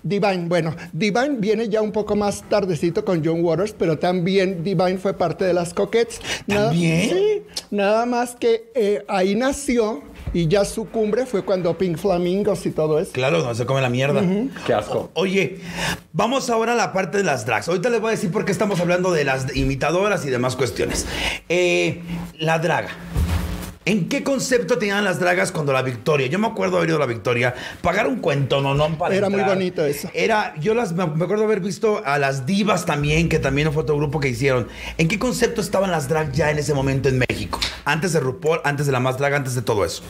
Divine, 0.04 0.46
bueno, 0.48 0.76
Divine 0.94 1.36
viene 1.40 1.68
ya 1.70 1.82
un 1.82 1.92
poco 1.92 2.15
más 2.16 2.44
tardecito 2.50 3.04
con 3.06 3.24
John 3.26 3.44
Waters, 3.44 3.74
pero 3.78 3.98
también 4.00 4.64
Divine 4.64 4.98
fue 4.98 5.14
parte 5.14 5.46
de 5.46 5.54
las 5.54 5.74
Coquettes. 5.74 6.20
Nada- 6.48 6.70
¿También? 6.70 7.10
sí, 7.10 7.44
nada 7.72 8.06
más 8.06 8.36
que 8.36 8.72
eh, 8.76 9.04
ahí 9.08 9.36
nació 9.36 10.02
y 10.34 10.48
ya 10.48 10.66
su 10.66 10.90
cumbre 10.90 11.26
fue 11.26 11.44
cuando 11.46 11.78
Pink 11.78 11.98
Flamingos 11.98 12.66
y 12.66 12.72
todo 12.72 13.00
eso. 13.00 13.12
Claro, 13.14 13.42
no 13.44 13.56
se 13.56 13.66
come 13.66 13.82
la 13.82 13.90
mierda. 13.90 14.22
Qué 14.68 14.74
asco. 14.74 15.10
Oye, 15.14 15.60
vamos 16.12 16.50
ahora 16.50 16.74
a 16.74 16.76
la 16.76 16.92
parte 16.92 17.18
de 17.20 17.24
las 17.24 17.46
drags. 17.46 17.68
Ahorita 17.70 17.90
les 17.90 18.02
voy 18.02 18.10
a 18.10 18.12
decir 18.12 18.32
por 18.32 18.44
qué 18.44 18.52
estamos 18.52 18.80
hablando 18.82 19.12
de 19.14 19.24
las 19.24 19.56
imitadoras 19.56 20.26
y 20.26 20.30
demás 20.30 20.56
cuestiones. 20.58 21.06
Eh, 21.48 22.02
la 22.38 22.60
draga. 22.60 22.90
¿En 23.88 24.10
qué 24.10 24.24
concepto 24.24 24.80
tenían 24.80 25.04
las 25.04 25.20
dragas 25.20 25.52
cuando 25.52 25.72
la 25.72 25.84
Victoria? 25.84 26.26
Yo 26.26 26.40
me 26.40 26.48
acuerdo 26.48 26.78
haber 26.78 26.90
ido 26.90 26.98
a 26.98 27.02
la 27.02 27.06
Victoria, 27.06 27.54
pagar 27.84 28.08
un 28.08 28.16
cuento, 28.16 28.60
no, 28.60 28.74
no 28.74 28.98
para 28.98 29.14
Era 29.14 29.30
muy 29.30 29.44
bonito 29.44 29.86
eso. 29.86 30.10
Era, 30.16 30.56
yo 30.60 30.74
las, 30.74 30.94
me 30.94 31.04
acuerdo 31.04 31.44
haber 31.44 31.60
visto 31.60 32.02
a 32.04 32.18
las 32.18 32.48
divas 32.48 32.88
también, 32.88 33.30
que 33.30 33.38
también 33.38 33.72
fue 33.72 33.84
otro 33.84 33.96
grupo 33.96 34.20
que 34.20 34.30
hicieron. 34.30 34.68
¿En 34.98 35.08
qué 35.08 35.20
concepto 35.20 35.62
estaban 35.62 35.92
las 35.92 36.10
drags 36.10 36.36
ya 36.36 36.50
en 36.50 36.58
ese 36.58 36.74
momento 36.74 37.10
en 37.10 37.20
México? 37.30 37.60
Antes 37.86 38.14
de 38.14 38.22
RuPaul, 38.22 38.60
antes 38.64 38.88
de 38.88 38.92
la 38.92 39.00
más 39.00 39.20
drag, 39.20 39.36
antes 39.36 39.54
de 39.54 39.62
todo 39.62 39.86
eso. 39.86 40.02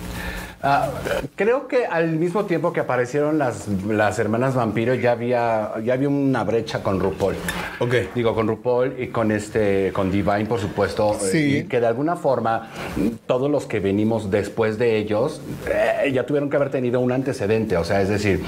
Ah, 0.63 0.89
creo 1.35 1.67
que 1.67 1.85
al 1.85 2.09
mismo 2.13 2.45
tiempo 2.45 2.73
que 2.73 2.79
aparecieron 2.79 3.37
las, 3.37 3.67
las 3.87 4.17
hermanas 4.19 4.55
vampiro 4.55 4.95
ya 4.95 5.11
había, 5.11 5.73
ya 5.83 5.93
había 5.93 6.09
una 6.09 6.43
brecha 6.43 6.81
con 6.81 6.99
RuPaul. 6.99 7.35
Ok. 7.79 7.93
Digo, 8.15 8.33
con 8.33 8.47
RuPaul 8.47 8.95
y 8.99 9.07
con 9.09 9.31
este, 9.31 9.91
con 9.93 10.11
Divine, 10.11 10.45
por 10.45 10.59
supuesto. 10.59 11.15
Sí. 11.19 11.37
eh, 11.37 11.57
Y 11.59 11.63
que 11.65 11.79
de 11.79 11.87
alguna 11.87 12.15
forma 12.15 12.69
todos 13.27 13.49
los 13.51 13.65
que 13.65 13.79
venimos 13.79 14.31
después 14.31 14.77
de 14.79 14.97
ellos 14.97 15.41
eh, 15.67 16.11
ya 16.11 16.25
tuvieron 16.25 16.49
que 16.49 16.55
haber 16.55 16.71
tenido 16.71 16.99
un 16.99 17.11
antecedente. 17.11 17.77
O 17.77 17.83
sea, 17.83 18.01
es 18.01 18.09
decir, 18.09 18.41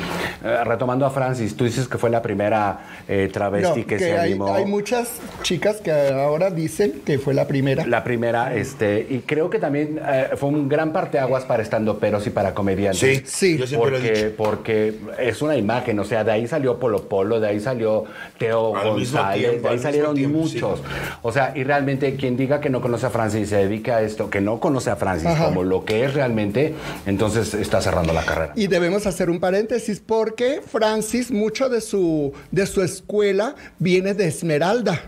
eh, 0.44 0.64
retomando 0.64 1.06
a 1.06 1.10
Francis, 1.12 1.56
tú 1.56 1.66
dices 1.66 1.88
que 1.88 1.98
fue 1.98 2.10
la 2.10 2.22
primera 2.22 2.80
eh, 3.08 3.30
travesti 3.32 3.82
No, 3.82 3.86
que, 3.88 3.98
que 3.98 4.00
se 4.00 4.18
hay, 4.18 4.32
animó. 4.32 4.54
hay 4.56 4.66
muchas 4.66 5.20
chicas 5.44 5.78
que 5.78 5.92
ahora 5.92 6.50
dicen 6.50 7.02
que 7.06 7.20
fue 7.20 7.34
la 7.34 7.48
primera. 7.48 7.86
La 7.86 8.04
primera, 8.04 8.56
este, 8.56 9.06
y 9.10 9.20
creo 9.20 9.50
que 9.50 9.60
también 9.60 10.00
fue 10.38 10.50
un 10.50 10.68
gran 10.70 10.94
parteaguas 10.94 11.44
para 11.46 11.62
estando 11.64 11.97
peros 12.00 12.26
y 12.28 12.30
para 12.30 12.54
comediantes. 12.54 13.24
Sí, 13.26 13.58
yo 13.58 13.68
siempre 13.68 13.92
lo 13.92 13.98
he 13.98 14.00
porque, 14.02 14.24
dicho. 14.26 14.36
porque 14.38 14.94
es 15.20 15.42
una 15.42 15.56
imagen, 15.56 16.00
o 16.00 16.04
sea, 16.04 16.24
de 16.24 16.32
ahí 16.32 16.48
salió 16.48 16.80
Polo 16.80 17.04
Polo, 17.08 17.40
de 17.40 17.48
ahí 17.48 17.60
salió 17.60 18.06
Teo 18.38 18.76
Al 18.76 18.96
mismo 18.96 19.20
González, 19.20 19.50
tiempo, 19.50 19.62
de 19.62 19.70
ahí 19.70 19.78
al 19.78 19.84
salieron 19.84 20.16
tiempo, 20.16 20.38
muchos. 20.40 20.82
O 21.22 21.32
sea, 21.32 21.54
y 21.56 21.64
realmente 21.64 22.16
quien 22.16 22.38
diga 22.38 22.60
que 22.60 22.70
no 22.70 22.82
conoce 22.82 23.06
a 23.06 23.10
Francis 23.10 23.42
y 23.42 23.46
se 23.46 23.58
dedica 23.58 23.98
a 23.98 24.02
esto, 24.02 24.30
que 24.30 24.42
no 24.42 24.60
conoce 24.60 24.90
a 24.90 24.96
Francis 24.96 25.28
Ajá. 25.28 25.46
como 25.46 25.64
lo 25.64 25.86
que 25.86 26.04
es 26.04 26.14
realmente, 26.14 26.74
entonces 27.06 27.54
está 27.54 27.82
cerrando 27.82 28.14
la 28.14 28.24
carrera. 28.24 28.54
Y 28.56 28.68
debemos 28.68 29.06
hacer 29.06 29.30
un 29.30 29.40
paréntesis 29.40 30.00
porque 30.00 30.62
Francis, 30.66 31.32
mucho 31.32 31.70
de 31.70 31.82
su, 31.82 32.34
de 32.52 32.66
su 32.66 32.82
escuela 32.82 33.56
viene 33.80 34.14
de 34.14 34.28
Esmeralda. 34.28 35.02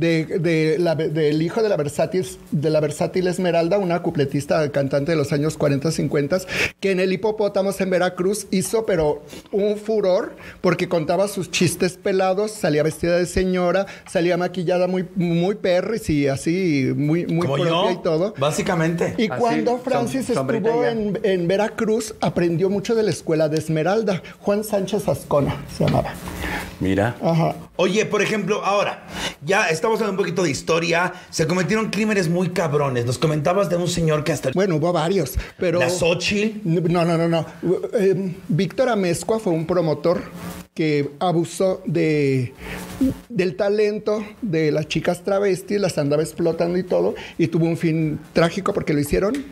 De, 0.00 0.24
de 0.24 0.78
la- 0.78 0.94
del 0.94 1.42
hijo 1.42 1.62
de 1.62 1.68
la, 1.68 1.76
versátil, 1.76 2.26
de 2.50 2.70
la 2.70 2.80
versátil 2.80 3.26
Esmeralda, 3.26 3.78
una 3.78 4.00
cupletista 4.02 4.66
cantante 4.70 5.12
de 5.12 5.16
los 5.16 5.32
años 5.32 5.56
40, 5.58 5.90
50, 5.92 6.38
que 6.80 6.90
en 6.92 7.00
el 7.00 7.12
Hipopótamos 7.12 7.80
en 7.80 7.90
Veracruz 7.90 8.46
hizo, 8.50 8.86
pero 8.86 9.22
un 9.52 9.76
furor, 9.76 10.34
porque 10.62 10.88
contaba 10.88 11.28
sus 11.28 11.50
chistes 11.50 11.98
pelados, 11.98 12.50
salía 12.52 12.82
vestida 12.82 13.18
de 13.18 13.26
señora, 13.26 13.86
salía 14.08 14.36
maquillada 14.38 14.86
muy, 14.86 15.06
muy 15.16 15.56
perris 15.56 16.08
y 16.08 16.28
así, 16.28 16.92
muy, 16.96 17.26
muy 17.26 17.46
Como 17.46 17.54
propia 17.62 17.70
yo, 17.70 17.90
y 17.90 18.02
todo. 18.02 18.34
básicamente. 18.38 19.14
Y 19.18 19.30
Así, 19.30 19.38
cuando 19.40 19.72
som- 19.78 19.82
Francis 19.82 20.26
sombrita 20.26 20.68
estuvo 20.68 20.84
en, 20.86 21.18
en 21.24 21.46
Veracruz, 21.48 22.14
aprendió 22.20 22.70
mucho 22.70 22.94
de 22.94 23.02
la 23.02 23.10
escuela 23.10 23.48
de 23.48 23.58
Esmeralda. 23.58 24.22
Juan 24.40 24.64
Sánchez 24.64 25.08
Ascona 25.08 25.62
se 25.76 25.84
llamaba. 25.84 26.14
Mira. 26.80 27.16
Ajá. 27.20 27.56
Oye, 27.76 28.06
por 28.06 28.22
ejemplo, 28.22 28.64
ahora, 28.64 29.02
ya 29.44 29.68
estamos 29.68 29.89
hablando 29.98 30.12
un 30.20 30.26
poquito 30.26 30.42
de 30.42 30.50
historia. 30.50 31.12
Se 31.30 31.46
cometieron 31.46 31.90
crímenes 31.90 32.28
muy 32.28 32.50
cabrones. 32.50 33.06
Nos 33.06 33.18
comentabas 33.18 33.68
de 33.68 33.76
un 33.76 33.88
señor 33.88 34.24
que 34.24 34.32
hasta... 34.32 34.50
Bueno, 34.52 34.76
hubo 34.76 34.92
varios, 34.92 35.34
pero... 35.58 35.80
La 35.80 35.90
Xochitl. 35.90 36.60
No, 36.64 37.04
no, 37.04 37.18
no, 37.18 37.28
no. 37.28 37.46
Eh, 37.94 38.34
Víctor 38.48 38.88
Amezcua 38.88 39.40
fue 39.40 39.52
un 39.52 39.66
promotor 39.66 40.22
que 40.74 41.10
abusó 41.18 41.82
de, 41.84 42.54
del 43.28 43.56
talento 43.56 44.24
de 44.40 44.70
las 44.70 44.86
chicas 44.88 45.24
travestis, 45.24 45.80
las 45.80 45.98
andaba 45.98 46.22
explotando 46.22 46.78
y 46.78 46.84
todo, 46.84 47.14
y 47.38 47.48
tuvo 47.48 47.66
un 47.66 47.76
fin 47.76 48.20
trágico 48.32 48.72
porque 48.72 48.94
lo 48.94 49.00
hicieron 49.00 49.44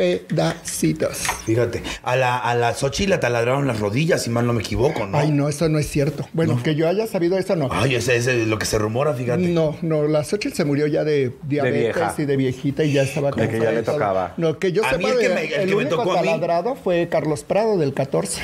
pedacitos. 0.00 1.18
Fíjate, 1.44 1.82
a 2.02 2.16
la, 2.16 2.38
a 2.38 2.54
la 2.54 2.74
Xochitl 2.74 3.10
le 3.10 3.18
taladraron 3.18 3.66
las 3.66 3.78
rodillas, 3.80 4.22
si 4.22 4.30
mal 4.30 4.46
no 4.46 4.52
me 4.52 4.60
equivoco, 4.62 5.06
¿no? 5.06 5.18
Ay, 5.18 5.30
no, 5.30 5.48
eso 5.48 5.68
no 5.68 5.78
es 5.78 5.88
cierto. 5.88 6.26
Bueno, 6.32 6.60
que 6.62 6.74
yo 6.74 6.88
haya 6.88 7.06
sabido 7.06 7.36
eso, 7.38 7.56
no. 7.56 7.68
Ay, 7.70 7.94
ese 7.94 8.16
es 8.16 8.26
lo 8.46 8.58
que 8.58 8.66
se 8.66 8.78
rumora, 8.78 9.12
fíjate. 9.14 9.42
No, 9.42 9.76
no, 9.82 10.06
la 10.08 10.24
Xochitl 10.24 10.54
se 10.56 10.64
murió 10.64 10.86
ya 10.86 11.04
de 11.04 11.32
diabetes 11.42 11.80
vieja. 11.94 12.14
y 12.18 12.24
de 12.24 12.36
viejita 12.36 12.84
y 12.84 12.92
ya 12.92 13.02
estaba 13.02 13.30
De 13.30 13.48
que 13.48 13.60
ya 13.60 13.72
le 13.72 13.82
tocaba. 13.82 14.34
No, 14.36 14.58
que 14.58 14.72
yo 14.72 14.84
A 14.84 14.92
mí 14.96 15.04
sepa, 15.04 15.08
el 15.14 15.18
que 15.20 15.28
de- 15.28 15.34
me- 15.34 15.44
el 15.44 15.52
el, 15.52 15.60
que 15.60 15.66
me 15.66 15.74
único 15.76 15.96
tocó 15.96 16.12
a 16.12 16.22
mí- 16.22 16.28
taladrado 16.28 16.74
fue 16.74 17.08
Carlos 17.10 17.44
Prado 17.44 17.76
del 17.78 17.92
14. 17.94 18.40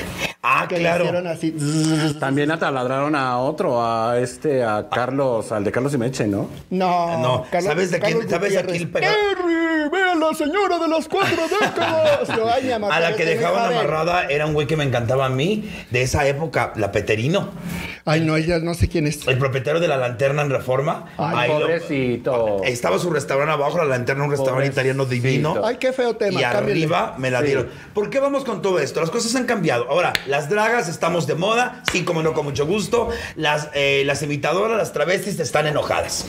Ah, 0.48 0.66
que 0.68 0.76
le 0.76 0.80
claro. 0.82 1.04
hicieron 1.04 1.26
así. 1.26 1.54
También 2.20 2.50
ataladraron 2.52 3.16
a 3.16 3.38
otro, 3.38 3.82
a 3.84 4.18
este, 4.20 4.62
a 4.62 4.86
Carlos, 4.88 5.50
al 5.50 5.64
de 5.64 5.72
Carlos 5.72 5.92
y 5.94 5.98
Meche, 5.98 6.26
¿no? 6.28 6.48
No, 6.70 7.18
No, 7.18 7.44
¿sabes 7.60 7.90
de 7.90 7.98
quién- 7.98 8.18
Carlos 8.18 8.30
sabes 8.30 8.56
a 8.56 8.62
quién. 8.62 8.92
¡Ve 8.92 10.02
a 10.02 10.14
la 10.14 10.34
señora 10.34 10.78
de 10.78 10.88
las 10.88 11.08
cuatro 11.08 11.42
décadas! 11.60 12.28
Mi 12.62 12.70
amor, 12.72 12.92
A 12.92 13.00
la 13.00 13.16
que 13.16 13.24
dejaban 13.24 13.72
amarrada 13.72 14.26
era 14.26 14.46
un 14.46 14.54
güey 14.54 14.66
que 14.66 14.76
me 14.76 14.84
encantaba 14.84 15.26
a 15.26 15.28
mí, 15.30 15.68
de 15.90 16.02
esa 16.02 16.26
época, 16.26 16.72
la 16.76 16.92
Peterino, 16.92 17.50
Ay, 18.08 18.20
no, 18.20 18.36
ella 18.36 18.60
no 18.60 18.72
sé 18.74 18.88
quién 18.88 19.06
es. 19.06 19.26
el 19.26 19.36
propietario 19.36 19.80
de 19.80 19.88
la 19.88 19.96
lanterna 19.96 20.42
en 20.42 20.50
Reforma. 20.50 21.06
Ay, 21.18 21.36
Ahí 21.36 21.48
lo- 21.50 21.60
pobrecito. 21.66 22.62
Estaba 22.64 22.98
su 23.00 23.10
restaurante 23.10 23.52
abajo, 23.52 23.78
la 23.78 23.84
lanterna, 23.84 24.22
un 24.24 24.30
restaurante 24.30 24.70
Pobrecito. 24.70 24.80
italiano 24.80 25.04
divino. 25.06 25.60
Ay, 25.64 25.76
qué 25.78 25.92
feo 25.92 26.14
tema. 26.16 26.38
Y 26.40 26.42
cámbiale. 26.42 26.70
arriba 26.72 27.14
me 27.18 27.30
la 27.32 27.40
Sí. 27.40 27.46
dieron. 27.46 27.68
¿Por 27.92 28.08
qué 28.08 28.20
vamos 28.20 28.44
con 28.44 28.62
todo 28.62 28.78
esto? 28.78 29.00
Las 29.00 29.10
cosas 29.10 29.34
han 29.34 29.44
cambiado. 29.44 29.90
Ahora, 29.90 30.12
las 30.26 30.48
dragas 30.48 30.88
estamos 30.88 31.26
de 31.26 31.34
moda, 31.34 31.82
sí, 31.90 32.04
como 32.04 32.22
no, 32.22 32.32
con 32.32 32.44
mucho 32.44 32.64
gusto. 32.64 33.08
Las, 33.34 33.70
eh, 33.74 34.04
las 34.06 34.22
imitadoras, 34.22 34.78
las 34.78 34.92
travestis 34.92 35.40
están 35.40 35.66
enojadas. 35.66 36.26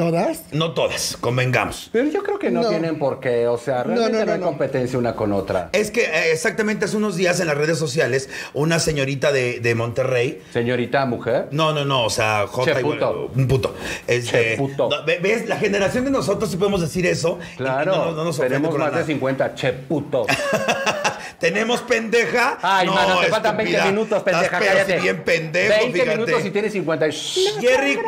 ¿Todas? 0.00 0.44
No 0.52 0.72
todas, 0.72 1.18
convengamos. 1.20 1.90
Pero 1.92 2.08
yo 2.10 2.22
creo 2.22 2.38
que 2.38 2.50
no, 2.50 2.62
No. 2.62 2.70
tienen 2.70 2.98
por 2.98 3.20
qué, 3.20 3.46
o 3.46 3.58
sea, 3.58 3.82
realmente 3.82 4.12
no, 4.12 4.18
no, 4.20 4.24
no, 4.24 4.32
hay 4.32 4.38
no. 4.40 4.46
competencia 4.46 4.98
una 4.98 5.14
con 5.14 5.30
otra. 5.34 5.68
Es 5.74 5.90
que 5.90 6.04
eh, 6.04 6.32
exactamente 6.32 6.86
hace 6.86 6.96
unos 6.96 7.16
días 7.16 7.38
en 7.40 7.48
las 7.48 7.58
redes 7.58 7.76
sociales, 7.78 8.30
una 8.54 8.78
señorita 8.78 9.30
de, 9.30 9.60
de 9.60 9.74
Monterrey. 9.74 10.40
Señorita 10.54 11.04
mujer. 11.04 11.48
No, 11.50 11.74
no, 11.74 11.84
no, 11.84 12.04
o 12.06 12.08
sea, 12.10 12.46
J 12.46 12.80
puto. 12.80 13.30
un 13.36 13.46
puto. 13.46 13.74
Este, 14.06 14.52
Che 14.52 14.56
puto. 14.56 14.88
¿Ves? 15.04 15.46
La 15.46 15.56
generación 15.58 16.06
de 16.06 16.10
nosotros 16.12 16.50
sí 16.50 16.56
podemos 16.56 16.80
decir 16.80 17.04
eso. 17.04 17.38
y 17.52 17.56
Claro, 17.58 17.92
no 17.94 18.04
nos- 18.06 18.16
no 18.16 18.24
nos 18.24 18.38
ofende 18.38 18.56
tenemos 18.56 18.78
más 18.78 18.88
nada. 18.92 19.00
de 19.00 19.04
50, 19.04 19.54
che 19.54 19.72
puto. 19.74 20.24
Tenemos 21.40 21.80
pendeja. 21.82 22.58
Ay, 22.62 22.86
No, 22.86 22.94
mano, 22.94 23.20
te 23.20 23.26
faltan 23.28 23.56
20 23.56 23.72
estúpida. 23.74 23.92
minutos, 23.92 24.22
pendeja, 24.22 24.44
Estás 24.44 24.60
pero 24.60 24.72
cállate. 24.72 24.96
si 24.96 25.02
bien 25.02 25.24
pendejo, 25.24 25.68
20 25.80 25.92
fíjate. 25.98 26.16
minutos 26.18 26.44
y 26.46 26.50
tienes 26.50 26.72
50. 26.72 27.08
y- 27.08 27.12
Jerry, 27.60 27.92
eh, 27.92 27.98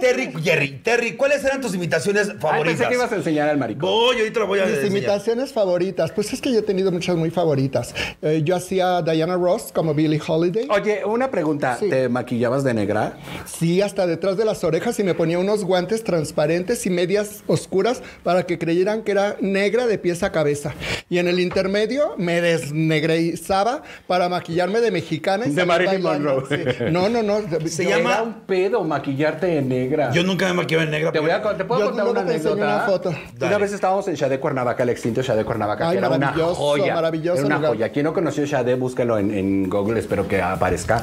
Terry, 0.00 0.32
Jerry, 0.42 0.68
Terry, 0.82 1.12
¿cuáles 1.16 1.42
eran 1.44 1.60
tus 1.60 1.74
imitaciones 1.74 2.28
Ay, 2.30 2.36
favoritas? 2.40 2.76
pensé 2.78 2.88
que 2.90 2.94
ibas 2.94 3.12
a 3.12 3.16
enseñar 3.16 3.48
al 3.48 3.56
maricón. 3.58 3.88
Voy, 3.90 4.18
ahorita 4.18 4.40
lo 4.40 4.46
voy 4.46 4.58
a 4.60 4.64
Mis 4.66 4.74
enseñar. 4.74 4.92
imitaciones 4.98 5.52
favoritas. 5.52 6.12
Pues 6.12 6.32
es 6.32 6.40
que 6.40 6.52
yo 6.52 6.58
he 6.58 6.62
tenido 6.62 6.92
muchas 6.92 7.16
muy 7.16 7.30
favoritas. 7.30 7.94
Eh, 8.22 8.42
yo 8.44 8.54
hacía 8.56 9.00
Diana 9.02 9.36
Ross 9.36 9.70
como 9.72 9.94
Billie 9.94 10.20
Holiday. 10.26 10.66
Oye, 10.70 11.04
una 11.04 11.30
pregunta. 11.30 11.76
Sí. 11.80 11.88
¿Te 11.88 12.08
maquillabas 12.08 12.64
de 12.64 12.74
negra? 12.74 13.16
Sí, 13.46 13.80
hasta 13.80 14.06
detrás 14.06 14.36
de 14.36 14.44
las 14.44 14.62
orejas 14.62 14.98
y 15.00 15.04
me 15.04 15.14
ponía 15.14 15.38
unos 15.38 15.64
guantes 15.64 16.04
transparentes 16.04 16.84
y 16.86 16.90
medias 16.90 17.42
oscuras 17.46 18.02
para 18.22 18.44
que 18.46 18.58
creyeran 18.58 19.02
que 19.02 19.12
era 19.12 19.36
negra 19.40 19.86
de 19.86 19.98
pies 19.98 20.22
a 20.22 20.32
cabeza. 20.32 20.74
Y 21.08 21.18
en 21.18 21.28
el 21.28 21.40
intermedio 21.40 22.14
me 22.18 22.40
desnegrizaba 22.74 23.82
para 24.06 24.28
maquillarme 24.28 24.80
de 24.80 24.90
mexicana. 24.90 25.46
Y 25.46 25.50
De 25.50 25.64
Marilyn 25.64 26.02
bailando. 26.02 26.40
Monroe. 26.42 26.74
Sí. 26.74 26.84
No, 26.90 27.08
no, 27.08 27.22
no. 27.22 27.40
Se 27.68 27.84
Yo- 27.84 27.90
llama- 27.90 28.12
Era 28.14 28.22
un 28.22 28.34
pedo 28.46 28.84
maquillarte 28.84 29.46
de 29.46 29.62
negra. 29.62 30.10
Yo 30.12 30.22
nunca 30.24 30.46
me 30.48 30.54
maquillaba 30.54 30.84
en 30.84 30.90
negra. 30.90 31.12
Te 31.12 31.20
voy 31.20 31.30
a 31.30 31.42
te 31.56 31.64
puedo 31.64 31.80
Yo 31.80 31.86
contar 31.88 32.08
una 32.08 32.20
anécdota. 32.20 32.54
una 32.64 32.80
foto. 32.80 33.14
Una 33.40 33.58
vez 33.58 33.72
estábamos 33.72 34.06
en 34.08 34.14
Shade 34.14 34.40
Cuernavaca, 34.40 34.82
el 34.82 34.88
extinto 34.90 35.22
Shade 35.22 35.44
Cuernavaca, 35.44 35.88
Ay, 35.88 35.92
que 35.92 35.98
era 35.98 36.08
una 36.08 36.18
maravilloso, 36.18 36.54
joya. 36.54 36.94
maravilloso 36.94 37.38
Era 37.38 37.46
una 37.46 37.56
lugar. 37.56 37.70
joya. 37.70 37.88
Quien 37.90 38.04
no 38.04 38.12
conoció 38.12 38.44
Shade, 38.44 38.74
búsquelo 38.74 39.18
en, 39.18 39.32
en 39.32 39.68
Google, 39.70 40.00
espero 40.00 40.26
que 40.28 40.40
aparezca. 40.40 41.02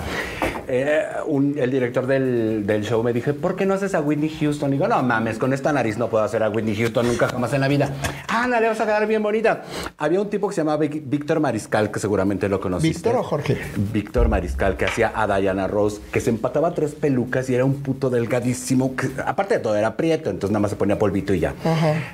Eh, 0.67 1.04
un- 1.28 1.56
el 1.58 1.71
director 1.71 2.06
del, 2.08 2.65
del 2.65 2.84
show 2.84 3.02
me 3.04 3.13
dijo, 3.13 3.34
¿por 3.34 3.56
qué 3.56 3.65
no 3.65 3.74
haces 3.74 3.93
a 3.95 4.02
Whitney 4.02 4.30
Houston? 4.39 4.69
Y 4.69 4.74
digo, 4.74 4.88
no 4.88 5.02
mames, 5.04 5.38
con 5.38 5.54
esta 5.54 5.71
nariz 5.74 5.97
no 5.97 6.08
puedo 6.10 6.24
hacer 6.24 6.43
a 6.43 6.50
Whitney 6.50 6.76
Houston 6.76 7.08
nunca 7.08 7.28
jamás 7.28 7.54
en 7.54 7.62
la 7.62 7.67
vida. 7.67 7.89
Ah, 8.28 8.47
le 8.47 8.67
vas 8.67 8.80
a 8.80 8.86
quedar 8.86 9.06
bien 9.08 9.21
bonita. 9.24 9.63
Había 9.97 10.21
un 10.21 10.30
tipo 10.30 10.47
que 10.47 10.56
se 10.56 10.62
llamaba 10.62 10.78
Víctor 10.86 11.39
Mariscal, 11.39 11.91
que 11.91 12.00
seguramente 12.00 12.47
lo 12.50 12.60
conociste. 12.60 12.97
¿Víctor 13.10 13.15
o 13.15 13.24
Jorge? 13.24 13.58
Víctor 13.93 14.28
Mariscal, 14.30 14.78
que 14.78 14.86
hacía 14.86 15.12
a 15.15 15.28
Diana 15.39 15.67
Rose, 15.67 16.02
que 16.12 16.19
se 16.21 16.30
empataba 16.30 16.74
tres 16.74 16.93
pelucas 16.95 17.50
y 17.50 17.56
era 17.56 17.65
un 17.65 17.82
puto 17.82 18.10
delgadísimo. 18.10 18.95
que, 18.95 19.10
aparte 19.26 19.56
de 19.56 19.60
todo, 19.60 19.76
era 19.76 19.95
prieto, 19.97 20.30
entonces 20.30 20.52
nada 20.52 20.62
más 20.62 20.71
se 20.71 20.78
ponía 20.78 20.97
polvito 20.97 21.34
y 21.34 21.39
ya. 21.39 21.54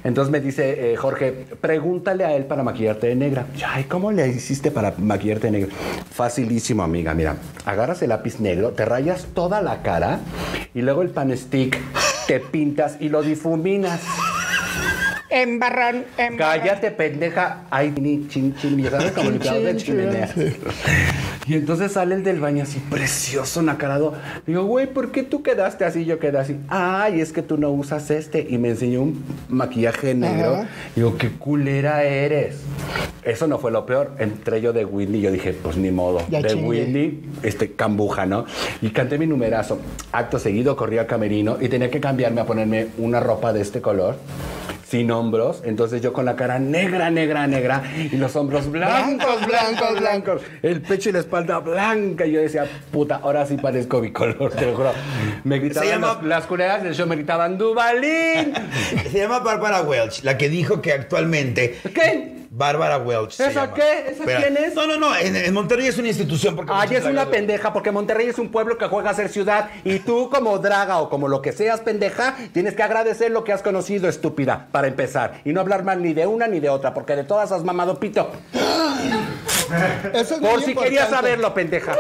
Entonces 0.04 0.32
me 0.32 0.40
dice, 0.40 0.94
eh, 0.94 0.96
Jorge, 0.96 1.46
pregúntale 1.62 2.26
a 2.26 2.36
él 2.36 2.46
para 2.46 2.64
maquillarte 2.64 3.08
de 3.08 3.16
negra. 3.16 3.46
Ay, 3.66 3.84
¿cómo 3.86 4.12
le 4.12 4.28
hiciste 4.28 4.72
para 4.72 4.94
maquillarte 4.98 5.48
de 5.48 5.52
negra? 5.52 5.70
Facilísimo, 6.12 6.84
amiga. 6.84 7.14
Mira, 7.14 7.36
agarras 7.66 8.02
el 8.02 8.10
lápiz 8.10 8.37
negro, 8.40 8.72
te 8.72 8.86
rayas 8.86 9.28
toda 9.34 9.62
la 9.62 9.82
cara 9.82 10.20
y 10.74 10.82
luego 10.82 11.02
el 11.02 11.10
pan 11.10 11.36
stick 11.36 11.78
te 12.28 12.40
pintas 12.40 12.98
y 13.00 13.10
lo 13.10 13.22
difuminas. 13.24 14.02
Embarrón, 15.30 16.06
embarrón. 16.18 16.38
Cállate, 16.38 16.92
pendeja. 16.92 17.66
Ay, 17.70 17.94
ni 18.00 18.28
chin, 18.28 18.56
chin, 18.56 18.82
ya 18.82 18.92
sabes, 18.92 19.12
como 19.12 19.32
de 19.32 19.76
chimenea. 19.76 20.34
Y 21.48 21.54
entonces 21.54 21.94
sale 21.94 22.16
el 22.16 22.24
del 22.24 22.42
baño 22.42 22.64
así 22.64 22.80
precioso, 22.90 23.62
nacarado. 23.62 24.14
Digo, 24.46 24.66
güey, 24.66 24.88
¿por 24.88 25.12
qué 25.12 25.24
tú 25.24 25.44
quedaste 25.44 25.86
así? 25.86 26.04
Yo 26.04 26.20
quedé 26.20 26.38
así. 26.40 26.58
Ay, 26.68 27.22
es 27.22 27.32
que 27.32 27.42
tú 27.42 27.58
no 27.58 27.72
usas 27.72 28.12
este. 28.12 28.46
Y 28.50 28.58
me 28.58 28.70
enseñó 28.70 29.02
un 29.02 29.24
maquillaje 29.48 30.14
negro. 30.14 30.56
Ajá. 30.56 30.70
Digo, 30.96 31.18
qué 31.18 31.30
culera 31.32 32.04
eres. 32.04 32.58
Eso 33.24 33.48
no 33.48 33.60
fue 33.60 33.72
lo 33.72 33.86
peor. 33.86 34.12
Entré 34.20 34.62
yo 34.62 34.74
de 34.74 34.84
Whitney. 34.84 35.22
Yo 35.22 35.32
dije, 35.32 35.54
pues 35.54 35.78
ni 35.78 35.90
modo. 35.90 36.22
Ya 36.30 36.42
de 36.42 36.50
chingué. 36.50 36.68
Whitney, 36.68 37.24
este, 37.44 37.72
cambuja, 37.72 38.26
¿no? 38.26 38.46
Y 38.82 38.90
canté 38.90 39.18
mi 39.18 39.26
numerazo. 39.26 39.80
Acto 40.12 40.40
seguido 40.40 40.76
corrí 40.76 40.98
al 40.98 41.08
camerino 41.08 41.58
y 41.62 41.70
tenía 41.70 41.90
que 41.90 42.02
cambiarme 42.02 42.42
a 42.42 42.46
ponerme 42.46 42.88
una 42.98 43.22
ropa 43.22 43.54
de 43.54 43.62
este 43.62 43.80
color. 43.80 44.18
Sin 44.90 45.12
hombros, 45.12 45.64
entonces 45.66 46.02
yo 46.02 46.14
con 46.14 46.24
la 46.24 46.38
cara 46.38 46.60
negra, 46.60 47.10
negra, 47.10 47.46
negra 47.46 47.84
y 48.10 48.16
los 48.16 48.34
hombros 48.38 48.72
blancos, 48.72 49.46
blancos, 49.46 50.00
blancos, 50.00 50.42
el 50.64 50.82
pecho 50.82 51.10
y 51.10 51.12
la 51.12 51.20
espalda 51.20 51.60
blanca. 51.60 52.26
Y 52.26 52.32
yo 52.32 52.40
decía, 52.40 52.66
puta, 52.90 53.18
ahora 53.22 53.46
sí 53.46 53.58
parezco 53.58 54.00
bicolor, 54.00 54.54
te 54.54 54.66
lo 54.66 54.76
juro. 54.78 54.94
Me 55.44 55.60
gritaban, 55.60 55.90
llama- 55.90 56.08
los- 56.14 56.24
las 56.24 56.46
culeras 56.46 56.84
del 56.84 56.94
show 56.96 57.06
me 57.06 57.18
gritaban, 57.18 57.58
¡Dubalín! 57.58 58.54
Se 59.12 59.20
llama 59.20 59.40
Bárbara 59.40 59.82
Welch, 59.82 60.24
la 60.24 60.38
que 60.38 60.48
dijo 60.48 60.82
que 60.82 60.94
actualmente. 60.94 61.78
¿Qué? 61.94 62.37
Bárbara 62.50 62.98
Welch. 63.00 63.32
se 63.32 63.48
¿Esa 63.48 63.62
llama. 63.66 63.74
qué? 63.74 64.00
¿Esa 64.02 64.12
Espera. 64.12 64.40
quién 64.42 64.58
es? 64.58 64.74
No, 64.76 64.88
no, 64.88 64.98
no. 64.98 65.16
En, 65.16 65.36
en 65.36 65.54
Monterrey 65.54 65.88
es 65.88 65.98
una 65.98 66.08
institución. 66.08 66.56
Porque 66.56 66.72
Ay, 66.76 66.96
es 66.96 67.06
una 67.06 67.30
pendeja, 67.30 67.74
porque 67.74 67.92
Monterrey 67.92 68.28
es 68.28 68.38
un 68.40 68.50
pueblo 68.50 68.78
que 68.78 68.86
juega 68.88 69.10
a 69.10 69.14
ser 69.14 69.30
ciudad 69.30 69.70
y 69.84 70.00
tú 70.00 70.30
como 70.30 70.58
draga 70.60 71.00
o 71.00 71.10
como 71.10 71.28
lo 71.28 71.42
que 71.42 71.52
seas 71.52 71.82
pendeja, 71.82 72.36
tienes 72.54 72.76
que 72.76 72.84
agradecer 72.84 73.32
lo 73.32 73.44
que 73.44 73.54
has 73.54 73.62
conocido, 73.62 74.08
estúpida, 74.10 74.68
para 74.72 74.88
empezar. 74.88 75.42
Y 75.46 75.54
no 75.54 75.62
hablar 75.62 75.84
mal 75.84 76.02
ni 76.02 76.14
de 76.14 76.26
una 76.28 76.48
ni 76.48 76.60
de 76.60 76.70
otra, 76.70 76.94
porque 76.94 77.16
de 77.16 77.24
todas 77.24 77.52
has 77.52 77.64
mamado 77.64 78.00
pito. 78.00 78.32
Eso 80.14 80.36
es 80.36 80.40
Por 80.40 80.42
muy 80.42 80.64
si 80.64 80.72
importante. 80.72 80.84
querías 80.84 81.10
saberlo, 81.10 81.54
pendeja. 81.54 81.96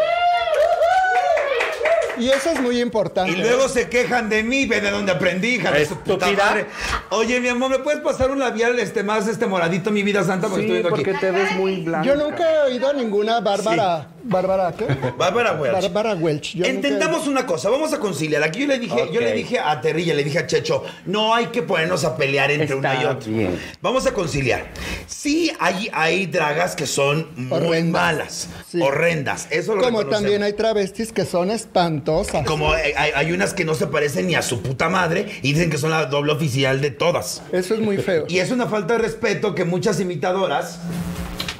Y 2.19 2.29
eso 2.29 2.51
es 2.51 2.61
muy 2.61 2.81
importante. 2.81 3.31
Y 3.31 3.35
luego 3.35 3.67
se 3.69 3.89
quejan 3.89 4.29
de 4.29 4.43
mí, 4.43 4.65
ve 4.65 4.81
de 4.81 4.91
dónde 4.91 5.11
aprendí, 5.11 5.55
hija 5.55 5.71
de 5.71 5.85
su 5.85 5.97
puta 5.97 6.31
madre. 6.31 6.65
Oye, 7.09 7.39
mi 7.39 7.47
amor, 7.49 7.69
¿me 7.69 7.79
puedes 7.79 8.01
pasar 8.01 8.31
un 8.31 8.39
labial 8.39 8.77
este 8.79 9.03
más 9.03 9.27
este 9.27 9.45
moradito, 9.47 9.91
mi 9.91 10.03
vida 10.03 10.23
santa? 10.23 10.47
Porque 10.47 10.61
estoy 10.63 10.67
Sí, 10.77 10.81
viendo 10.81 10.89
porque 10.89 11.11
aquí. 11.11 11.19
te 11.19 11.31
ves 11.31 11.51
muy 11.55 11.81
blanca. 11.83 12.07
Yo 12.07 12.15
nunca 12.15 12.43
he 12.51 12.59
oído 12.71 12.89
a 12.89 12.93
ninguna 12.93 13.39
Bárbara. 13.39 14.07
¿Bárbara 14.27 14.73
qué? 14.77 14.85
Bárbara 15.17 15.53
Welch. 15.53 15.81
Bárbara 15.81 16.13
Welch. 16.15 16.53
Yo 16.55 16.57
nunca 16.65 16.69
Entendamos 16.69 17.27
una 17.27 17.45
cosa, 17.45 17.69
vamos 17.69 17.93
a 17.93 17.99
conciliar. 17.99 18.43
Aquí 18.43 18.59
yo 18.61 18.67
le 18.67 18.79
dije, 18.79 19.09
yo 19.11 19.19
le 19.21 19.33
dije 19.33 19.59
a 19.59 19.79
Terrilla, 19.81 20.13
le 20.13 20.23
dije 20.23 20.39
a 20.39 20.47
Checho, 20.47 20.83
no 21.05 21.33
hay 21.33 21.47
que 21.47 21.61
ponernos 21.63 22.03
a 22.03 22.15
pelear 22.17 22.51
entre 22.51 22.75
una 22.75 22.93
y 22.93 22.97
Está 22.97 23.11
otra. 23.11 23.31
bien. 23.31 23.59
Vamos 23.81 24.05
a 24.05 24.13
conciliar. 24.13 24.65
Sí, 25.07 25.51
hay, 25.59 25.89
hay 25.93 26.25
dragas 26.25 26.75
que 26.75 26.85
son 26.87 27.27
muy 27.35 27.57
Horrendas. 27.57 28.01
malas, 28.01 28.47
Sí. 28.71 28.81
horrendas. 28.81 29.47
Eso 29.49 29.75
lo 29.75 29.81
Como 29.83 30.05
también 30.05 30.43
hay 30.43 30.53
travestis 30.53 31.11
que 31.11 31.25
son 31.25 31.51
espantosas. 31.51 32.45
Como 32.45 32.71
hay, 32.73 32.91
hay- 32.97 33.11
hay 33.15 33.31
unas 33.31 33.53
que 33.53 33.63
no 33.65 33.73
se 33.75 33.87
parecen 33.87 34.27
ni 34.27 34.35
a 34.35 34.41
su 34.41 34.61
puta 34.61 34.89
madre 34.89 35.25
y 35.41 35.53
dicen 35.53 35.69
que 35.69 35.77
son 35.77 35.91
la 35.91 36.05
doble 36.05 36.33
oficial 36.33 36.81
de 36.81 36.91
todas. 36.91 37.41
Eso 37.51 37.73
es 37.73 37.79
muy 37.79 37.97
feo. 37.97 38.25
Y 38.27 38.39
es 38.39 38.51
una 38.51 38.67
falta 38.67 38.93
de 38.93 38.99
respeto 38.99 39.55
que 39.55 39.63
muchas 39.65 39.99
imitadoras. 39.99 40.79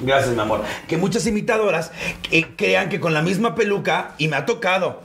Gracias, 0.00 0.34
mi 0.34 0.40
amor. 0.40 0.62
Que 0.86 0.96
muchas 0.96 1.26
imitadoras 1.26 1.90
eh, 2.30 2.46
crean 2.56 2.88
que 2.88 3.00
con 3.00 3.14
la 3.14 3.22
misma 3.22 3.54
peluca, 3.54 4.14
y 4.18 4.28
me 4.28 4.36
ha 4.36 4.46
tocado. 4.46 5.02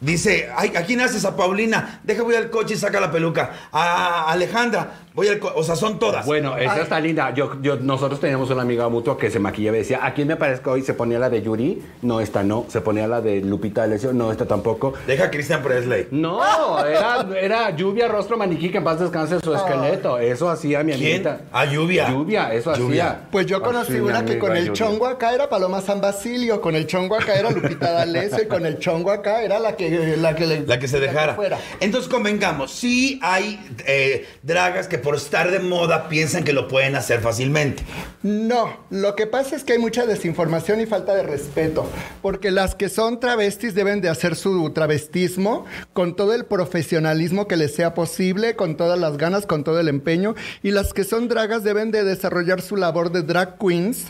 Dice, 0.00 0.50
ay, 0.54 0.72
¿a 0.76 0.82
quién 0.82 1.00
haces? 1.00 1.24
A 1.24 1.34
Paulina. 1.36 2.00
Deja, 2.04 2.22
voy 2.22 2.34
al 2.34 2.50
coche 2.50 2.74
y 2.74 2.76
saca 2.76 3.00
la 3.00 3.10
peluca. 3.10 3.52
A 3.72 4.30
Alejandra, 4.30 5.03
voy 5.14 5.28
al. 5.28 5.40
O 5.54 5.62
sea, 5.62 5.76
son 5.76 5.98
todas. 5.98 6.26
Bueno, 6.26 6.56
esa 6.56 6.74
Ay, 6.74 6.80
está 6.82 7.00
linda. 7.00 7.32
Yo, 7.34 7.60
yo, 7.62 7.76
nosotros 7.76 8.20
teníamos 8.20 8.50
una 8.50 8.62
amiga 8.62 8.88
mutua 8.88 9.16
que 9.16 9.30
se 9.30 9.38
maquillaba 9.38 9.76
y 9.76 9.80
decía, 9.80 10.04
¿a 10.04 10.12
quién 10.14 10.28
me 10.28 10.36
parezco 10.36 10.72
hoy? 10.72 10.82
Se 10.82 10.94
ponía 10.94 11.18
la 11.18 11.30
de 11.30 11.42
Yuri, 11.42 11.82
no, 12.02 12.20
esta 12.20 12.42
no. 12.42 12.66
Se 12.68 12.80
ponía 12.80 13.06
la 13.06 13.20
de 13.20 13.40
Lupita 13.40 13.82
D'Alessio, 13.82 14.12
no, 14.12 14.30
esta 14.32 14.46
tampoco. 14.46 14.94
Deja 15.06 15.24
a 15.24 15.30
Christian 15.30 15.62
Presley. 15.62 16.08
No, 16.10 16.40
era, 16.84 17.26
era 17.40 17.70
lluvia, 17.70 18.08
rostro, 18.08 18.36
maniquí, 18.36 18.70
que 18.70 18.78
en 18.78 18.84
paz 18.84 19.00
descanse 19.00 19.40
su 19.40 19.54
esqueleto. 19.54 20.18
Eso 20.18 20.48
hacía 20.50 20.82
mi 20.82 20.92
¿Quién? 20.92 21.04
amiguita. 21.26 21.40
Ah, 21.52 21.64
Lluvia. 21.64 22.10
Lluvia, 22.10 22.52
eso 22.54 22.74
Lluvia. 22.74 23.06
hacía. 23.10 23.28
Pues 23.30 23.46
yo 23.46 23.62
conocí 23.62 23.92
Así, 23.92 24.00
una 24.00 24.24
que 24.24 24.38
con 24.38 24.56
el 24.56 24.66
Lluvia. 24.66 24.72
chongo 24.72 25.06
acá 25.06 25.34
era 25.34 25.48
Paloma 25.48 25.80
San 25.80 26.00
Basilio, 26.00 26.60
con 26.60 26.74
el 26.74 26.86
chongo 26.86 27.16
acá 27.16 27.34
era 27.34 27.50
Lupita 27.50 27.90
D'Alessio 27.92 28.42
y 28.42 28.46
con 28.46 28.66
el 28.66 28.78
chongo 28.78 29.10
acá 29.10 29.42
era 29.42 29.58
la 29.58 29.76
que, 29.76 30.16
la 30.16 30.34
que, 30.34 30.46
le- 30.46 30.66
La 30.66 30.78
que 30.78 30.88
se 30.88 31.00
dejara. 31.00 31.34
fuera. 31.34 31.58
Entonces 31.80 32.10
convengamos, 32.10 32.72
sí 32.72 33.18
hay 33.22 33.60
eh, 33.86 34.26
dragas 34.42 34.88
que 34.88 34.98
por 35.04 35.14
estar 35.16 35.50
de 35.50 35.60
moda 35.60 36.08
piensan 36.08 36.42
que 36.42 36.52
lo 36.52 36.66
pueden 36.66 36.96
hacer 36.96 37.20
fácilmente. 37.20 37.84
No, 38.22 38.78
lo 38.90 39.14
que 39.14 39.26
pasa 39.26 39.54
es 39.54 39.62
que 39.62 39.74
hay 39.74 39.78
mucha 39.78 40.06
desinformación 40.06 40.80
y 40.80 40.86
falta 40.86 41.14
de 41.14 41.22
respeto, 41.22 41.86
porque 42.22 42.50
las 42.50 42.74
que 42.74 42.88
son 42.88 43.20
travestis 43.20 43.74
deben 43.74 44.00
de 44.00 44.08
hacer 44.08 44.34
su 44.34 44.70
travestismo 44.70 45.66
con 45.92 46.16
todo 46.16 46.34
el 46.34 46.46
profesionalismo 46.46 47.46
que 47.46 47.56
les 47.56 47.74
sea 47.74 47.94
posible, 47.94 48.56
con 48.56 48.76
todas 48.76 48.98
las 48.98 49.18
ganas, 49.18 49.46
con 49.46 49.62
todo 49.62 49.78
el 49.78 49.88
empeño, 49.88 50.34
y 50.62 50.70
las 50.70 50.94
que 50.94 51.04
son 51.04 51.28
dragas 51.28 51.62
deben 51.62 51.90
de 51.90 52.02
desarrollar 52.02 52.62
su 52.62 52.76
labor 52.76 53.12
de 53.12 53.22
drag 53.22 53.58
queens, 53.58 54.06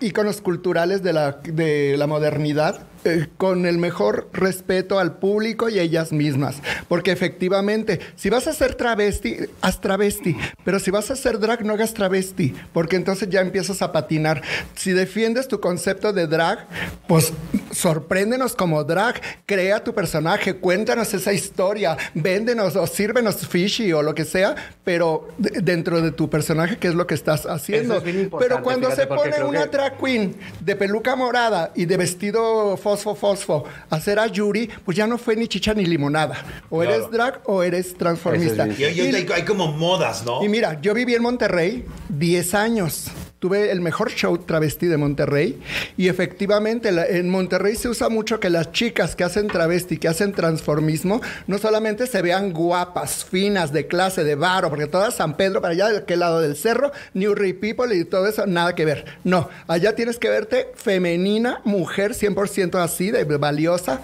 íconos 0.00 0.40
culturales 0.40 1.02
de 1.02 1.12
la, 1.12 1.32
de 1.44 1.96
la 1.98 2.06
modernidad, 2.06 2.86
eh, 3.04 3.28
con 3.36 3.66
el 3.66 3.78
mejor 3.78 4.28
respeto 4.32 4.98
al 4.98 5.16
público 5.18 5.68
y 5.68 5.78
a 5.78 5.82
ellas 5.82 6.12
mismas. 6.12 6.56
Porque 6.88 7.12
efectivamente, 7.12 8.00
si 8.16 8.30
vas 8.30 8.46
a 8.46 8.52
ser 8.52 8.74
travesti, 8.74 9.36
haz 9.60 9.80
travesti. 9.80 10.36
Pero 10.64 10.78
si 10.78 10.90
vas 10.90 11.10
a 11.10 11.14
hacer 11.14 11.38
drag, 11.38 11.64
no 11.64 11.74
hagas 11.74 11.94
travesti. 11.94 12.54
Porque 12.72 12.96
entonces 12.96 13.28
ya 13.28 13.40
empiezas 13.40 13.82
a 13.82 13.92
patinar. 13.92 14.42
Si 14.74 14.92
defiendes 14.92 15.48
tu 15.48 15.60
concepto 15.60 16.12
de 16.12 16.26
drag, 16.26 16.66
pues 17.06 17.32
sorpréndenos 17.72 18.54
como 18.54 18.84
drag. 18.84 19.20
Crea 19.46 19.82
tu 19.82 19.94
personaje, 19.94 20.54
cuéntanos 20.56 21.12
esa 21.14 21.32
historia, 21.32 21.96
véndenos 22.14 22.76
o 22.76 22.86
sírvenos 22.86 23.46
fishy 23.46 23.92
o 23.92 24.02
lo 24.02 24.14
que 24.14 24.24
sea, 24.24 24.54
pero 24.84 25.28
de- 25.38 25.60
dentro 25.60 26.00
de 26.00 26.10
tu 26.12 26.30
personaje, 26.30 26.78
¿qué 26.78 26.88
es 26.88 26.94
lo 26.94 27.06
que 27.06 27.14
estás 27.14 27.46
haciendo? 27.46 27.96
Es 27.98 28.02
pero 28.38 28.62
cuando 28.62 28.90
fíjate, 28.90 29.02
se 29.02 29.06
pone 29.06 29.44
una 29.44 29.64
que- 29.64 29.68
drag 29.70 29.98
queen 29.98 30.34
de 30.60 30.76
peluca 30.76 31.16
morada 31.16 31.72
y 31.74 31.84
de 31.86 31.96
vestido 31.96 32.76
fosfo 32.96 33.14
fosfo 33.14 33.64
hacer 33.90 34.18
a 34.18 34.26
Yuri, 34.26 34.68
pues 34.84 34.96
ya 34.96 35.06
no 35.06 35.18
fue 35.18 35.36
ni 35.36 35.48
chicha 35.48 35.74
ni 35.74 35.84
limonada. 35.84 36.36
O 36.70 36.80
Claro. 36.80 36.94
eres 36.94 37.10
drag 37.10 37.40
o 37.46 37.62
eres 37.62 37.94
transformista. 37.96 38.66
Es 38.66 38.78
Y, 38.78 39.00
y 39.00 39.32
hay 39.32 39.44
como 39.44 39.72
modas, 39.72 40.24
¿no? 40.24 40.42
y 40.44 40.48
mira, 40.48 40.80
yo 40.80 40.94
viví 40.94 41.14
en 41.14 41.22
Monterrey 41.22 41.84
10 42.08 42.54
años. 42.54 43.06
Tuve 43.44 43.70
el 43.70 43.82
mejor 43.82 44.10
show 44.10 44.38
travesti 44.38 44.86
de 44.86 44.96
Monterrey 44.96 45.60
y 45.98 46.08
efectivamente 46.08 46.90
la- 46.92 47.04
en 47.06 47.28
Monterrey 47.28 47.76
se 47.76 47.90
usa 47.90 48.08
mucho 48.08 48.40
que 48.40 48.48
las 48.48 48.72
chicas 48.72 49.14
que 49.14 49.22
hacen 49.22 49.48
travesti, 49.48 49.98
que 49.98 50.08
hacen 50.08 50.32
transformismo, 50.32 51.20
no 51.46 51.58
solamente 51.58 52.06
se 52.06 52.22
vean 52.22 52.54
guapas, 52.54 53.22
finas, 53.26 53.70
de 53.70 53.86
clase, 53.86 54.24
de 54.24 54.34
varo, 54.34 54.70
porque 54.70 54.86
todas 54.86 55.16
San 55.16 55.36
Pedro, 55.36 55.60
para 55.60 55.72
allá 55.74 55.90
de 55.90 55.98
aquel 55.98 56.20
lado 56.20 56.40
del 56.40 56.56
cerro, 56.56 56.90
New 57.12 57.34
Ray 57.34 57.52
People 57.52 57.94
y 57.94 58.06
todo 58.06 58.26
eso, 58.26 58.46
nada 58.46 58.74
que 58.74 58.86
ver. 58.86 59.04
No, 59.24 59.50
allá 59.68 59.94
tienes 59.94 60.18
que 60.18 60.30
verte 60.30 60.70
femenina, 60.74 61.60
mujer, 61.64 62.14
100% 62.14 62.78
así, 62.82 63.10
de 63.10 63.24
valiosa. 63.24 64.00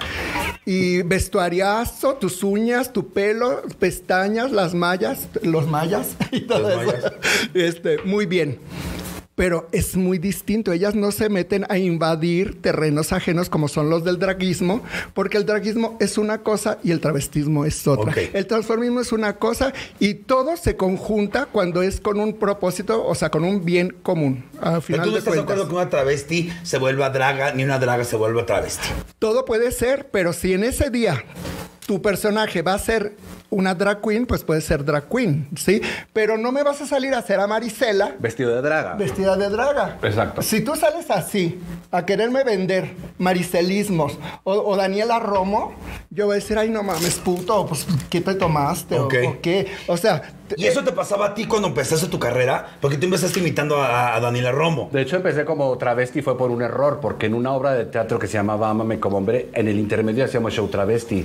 Y 0.66 1.00
vestuariazo, 1.03 2.16
tus 2.16 2.44
uñas, 2.44 2.92
tu 2.92 3.09
pelo, 3.14 3.62
pestañas, 3.79 4.53
las 4.53 4.74
mallas, 4.74 5.29
los 5.42 5.66
mayas 5.66 6.09
y 6.31 6.42
todo 6.42 6.68
Los 6.68 6.83
eso. 6.83 6.87
mayas. 6.92 7.12
Este, 7.55 7.98
muy 8.05 8.26
bien. 8.26 8.59
Pero 9.40 9.70
es 9.72 9.96
muy 9.96 10.18
distinto. 10.18 10.70
Ellas 10.70 10.94
no 10.94 11.12
se 11.12 11.31
meten 11.31 11.64
a 11.70 11.79
invadir 11.79 12.61
terrenos 12.61 13.11
ajenos 13.14 13.48
como 13.48 13.68
son 13.68 13.88
los 13.88 14.05
del 14.05 14.18
draguismo, 14.18 14.83
porque 15.14 15.38
el 15.38 15.46
draguismo 15.46 15.96
es 15.98 16.18
una 16.18 16.42
cosa 16.42 16.76
y 16.85 16.90
el 16.90 17.00
travestismo 17.00 17.64
es 17.64 17.88
otra. 17.88 18.12
Ok. 18.12 18.18
El 18.35 18.46
transformismo 18.46 19.00
es 19.00 19.12
una 19.12 19.37
cosa 19.37 19.72
y 19.98 20.12
todo 20.12 20.59
se 20.59 20.76
conjunta 20.76 21.46
cuando 21.46 21.81
es 21.81 22.03
con 22.03 22.20
un 22.20 22.35
propósito, 22.35 23.03
o 23.03 23.14
sea, 23.14 23.31
con 23.31 23.44
un 23.44 23.64
bien 23.64 23.96
común. 24.03 24.44
Al 24.61 24.83
final 24.83 25.07
tú 25.07 25.12
no 25.12 25.16
estás 25.16 25.33
de 25.33 25.38
cuentas. 25.38 25.55
acuerdo 25.55 25.68
que 25.68 25.74
una 25.74 25.88
travesti 25.88 26.53
se 26.62 26.76
vuelva 26.76 27.09
draga, 27.09 27.55
ni 27.55 27.64
una 27.64 27.79
draga 27.79 28.05
se 28.05 28.16
vuelva 28.16 28.44
travesti. 28.44 28.88
Todo 29.18 29.46
puede 29.46 29.72
ser, 29.72 30.11
pero 30.11 30.35
si 30.35 30.53
en 30.53 30.64
ese 30.64 30.90
día 30.90 31.24
tu 31.87 32.03
personaje 32.03 32.61
va 32.61 32.74
a 32.74 32.79
ser 32.79 33.14
una 33.51 33.75
drag 33.75 34.01
queen, 34.01 34.27
pues 34.27 34.45
puede 34.45 34.61
ser 34.61 34.85
drag 34.85 35.09
queen, 35.09 35.49
¿sí? 35.57 35.81
Pero 36.13 36.39
no 36.39 36.53
me 36.53 36.63
vas 36.63 36.81
a 36.81 36.87
salir 36.87 37.15
a 37.15 37.19
hacer 37.19 37.41
a 37.41 37.47
Marisela 37.47 38.15
Vestido 38.19 38.55
de 38.55 38.63
draga. 38.63 38.95
vestida 38.95 39.37
de 39.37 39.49
draga. 39.49 39.99
Exacto. 40.03 40.41
Si 40.43 40.61
tú 40.63 40.77
sales 40.77 41.11
así 41.11 41.59
a 41.91 42.07
quererme 42.07 42.45
vender 42.45 42.91
maricelismos 43.19 44.19
o, 44.45 44.53
o 44.53 44.77
Daniela 44.77 45.19
Romo, 45.19 45.73
yo 46.11 46.27
voy 46.27 46.35
a 46.35 46.37
decir, 46.37 46.59
ay, 46.59 46.69
no 46.71 46.83
mames, 46.83 47.17
puto, 47.19 47.67
pues, 47.67 47.87
¿qué 48.09 48.21
te 48.21 48.35
tomaste? 48.35 48.99
O- 48.99 49.05
Ok. 49.05 49.15
¿O, 49.27 49.41
qué? 49.41 49.67
O 49.89 49.97
sea... 49.97 50.23
¿Y 50.57 50.67
eso 50.67 50.83
te 50.83 50.91
pasaba 50.91 51.27
a 51.27 51.35
ti 51.35 51.45
cuando 51.45 51.69
empezaste 51.69 52.09
tu 52.09 52.19
carrera? 52.19 52.77
Porque 52.81 52.97
tú 52.97 53.05
empezaste 53.07 53.39
imitando 53.39 53.81
a, 53.81 54.17
a 54.17 54.21
Daniela 54.21 54.51
Romo. 54.51 54.89
De 54.93 55.01
hecho, 55.01 55.15
empecé 55.15 55.45
como 55.45 55.77
travesti 55.79 56.23
fue 56.23 56.37
por 56.37 56.51
un 56.51 56.61
error, 56.63 56.99
porque 57.01 57.27
en 57.27 57.35
una 57.35 57.53
obra 57.53 57.73
de 57.75 57.85
teatro 57.85 58.19
que 58.19 58.27
se 58.27 58.33
llamaba 58.33 58.69
Ámame 58.69 58.99
como 58.99 59.19
hombre, 59.19 59.49
en 59.55 59.69
el 59.69 59.79
intermedio 59.79 60.25
hacíamos 60.25 60.53
show 60.53 60.67
travesti. 60.67 61.25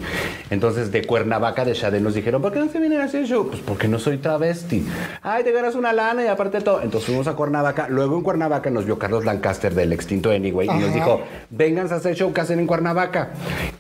Entonces, 0.52 0.92
de 0.92 1.04
Cuernavaca, 1.06 1.66
de 1.66 1.74
Shade, 1.74 2.02
nos 2.02 2.14
dijeron, 2.16 2.42
¿por 2.42 2.52
qué 2.54 2.60
no 2.60 2.70
se 2.70 2.80
vienen 2.80 3.02
a 3.02 3.06
hacer 3.06 3.26
show? 3.26 3.48
Pues 3.48 3.62
porque 3.62 3.88
no 3.88 4.00
soy 4.00 4.18
travesti. 4.18 4.86
Ay, 5.22 5.44
te 5.44 5.52
ganas 5.52 5.76
una 5.76 5.94
lana 5.94 6.24
y 6.24 6.28
aparte 6.28 6.58
de 6.60 6.64
todo. 6.64 6.82
Entonces 6.82 7.06
fuimos 7.08 7.28
a 7.28 7.34
Cuernavaca. 7.34 7.88
Luego 7.90 8.16
en 8.18 8.24
Cuernavaca 8.24 8.70
nos 8.70 8.86
vio 8.86 8.98
Carlos 9.00 9.26
Lancaster 9.26 9.74
del 9.74 9.94
extinto 9.94 10.32
Anyway 10.32 10.68
y 10.68 10.80
nos 10.80 10.94
dijo, 10.94 11.22
vénganse 11.50 11.94
a 11.94 11.98
hacer 11.98 12.16
show 12.16 12.34
que 12.34 12.42
hacen 12.42 12.60
en 12.60 12.68
Cuernavaca. 12.68 13.32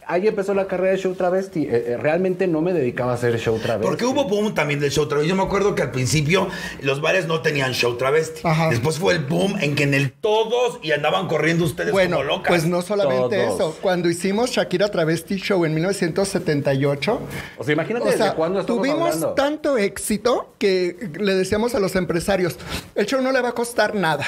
Ahí 0.07 0.27
empezó 0.27 0.53
la 0.53 0.67
carrera 0.67 0.91
de 0.91 0.97
show 0.99 1.13
travesti. 1.15 1.63
Eh, 1.63 1.69
eh, 1.87 1.97
realmente 1.97 2.47
no 2.47 2.61
me 2.61 2.73
dedicaba 2.73 3.11
a 3.11 3.15
hacer 3.15 3.37
show 3.39 3.57
travesti. 3.59 3.87
Porque 3.87 4.05
hubo 4.05 4.25
boom 4.25 4.53
también 4.53 4.79
del 4.79 4.91
show 4.91 5.07
travesti. 5.07 5.29
Yo 5.29 5.35
me 5.35 5.43
acuerdo 5.43 5.75
que 5.75 5.81
al 5.81 5.91
principio 5.91 6.47
los 6.81 7.01
bares 7.01 7.27
no 7.27 7.41
tenían 7.41 7.73
show 7.73 7.95
travesti. 7.97 8.41
Ajá. 8.43 8.69
Después 8.69 8.99
fue 8.99 9.13
el 9.13 9.19
boom 9.25 9.55
en 9.61 9.75
que 9.75 9.83
en 9.83 9.93
el 9.93 10.11
todos 10.11 10.79
y 10.83 10.91
andaban 10.91 11.27
corriendo 11.27 11.65
ustedes 11.65 11.91
Bueno, 11.91 12.17
como 12.17 12.27
locas. 12.29 12.47
pues 12.49 12.65
no 12.65 12.81
solamente 12.81 13.43
Todos. 13.45 13.55
eso. 13.55 13.77
Cuando 13.81 14.09
hicimos 14.09 14.51
Shakira 14.51 14.89
Travesti 14.89 15.35
Show 15.37 15.65
en 15.65 15.73
1978, 15.73 17.19
O 17.57 17.63
sea, 17.63 17.73
imagínate 17.73 18.09
O 18.09 18.11
sea, 18.33 18.65
tuvimos 18.65 19.15
hablando. 19.15 19.33
tanto 19.33 19.77
éxito 19.77 20.53
que 20.57 21.11
le 21.19 21.33
decíamos 21.35 21.75
a 21.75 21.79
los 21.79 21.95
empresarios, 21.95 22.57
el 22.95 23.05
show 23.05 23.21
no 23.21 23.31
le 23.31 23.41
va 23.41 23.49
a 23.49 23.53
costar 23.53 23.95
nada. 23.95 24.25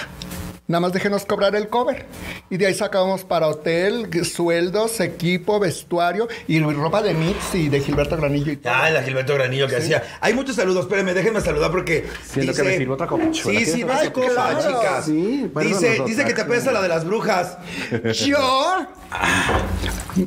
Nada 0.68 0.82
más 0.82 0.92
déjenos 0.92 1.26
cobrar 1.26 1.56
el 1.56 1.70
cover. 1.70 2.06
Y 2.50 2.58
de 2.58 2.68
ahí 2.68 2.74
sacábamos 2.74 3.24
para 3.24 3.48
hotel, 3.48 4.10
sueldos, 4.26 5.00
equipo, 5.00 5.60
vestuario 5.62 6.28
y 6.48 6.60
ropa 6.60 7.02
de 7.02 7.14
Mix 7.14 7.56
y 7.56 7.70
de 7.70 7.80
Gilberto 7.80 8.18
Granillo 8.18 8.52
y 8.52 8.58
todo. 8.58 8.74
Ah, 8.76 8.90
la 8.90 9.02
Gilberto 9.02 9.34
Granillo 9.34 9.68
que 9.68 9.78
hacía. 9.78 10.04
Hay 10.20 10.34
muchos 10.34 10.58
saludos, 10.58 10.84
espérenme, 10.86 11.14
déjenme 11.14 11.40
saludar 11.40 11.72
porque. 11.72 12.06
Siento 12.26 12.54
que 12.54 12.64
me 12.64 12.78
sirvo 12.78 12.96
otra 12.96 13.08
copa. 13.08 13.24
Sí, 13.32 13.42
¿Quieres 13.44 13.72
sí, 13.72 13.84
no 13.86 13.94
hay 13.94 14.10
copa? 14.10 14.28
copa, 14.28 14.34
Claro. 14.60 14.80
chicas. 14.80 15.06
Sí, 15.06 15.52
dice, 15.62 16.02
dice 16.06 16.26
que 16.26 16.34
te 16.34 16.44
pesa 16.44 16.72
la 16.74 16.82
de 16.82 16.90
las 16.90 17.06
brujas. 17.06 17.58
Yo 18.26 18.86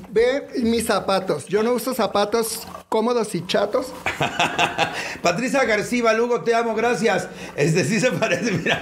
ve 0.08 0.48
mis 0.62 0.86
zapatos. 0.86 1.46
Yo 1.46 1.62
no 1.62 1.72
uso 1.72 1.92
zapatos 1.92 2.66
cómodos 2.88 3.34
y 3.34 3.46
chatos. 3.46 3.88
Patricia 5.22 5.64
García, 5.64 6.12
Lugo, 6.14 6.40
te 6.42 6.54
amo, 6.54 6.74
gracias. 6.74 7.28
Este 7.56 7.84
sí 7.84 8.00
se 8.00 8.10
parece, 8.12 8.52
mira. 8.52 8.80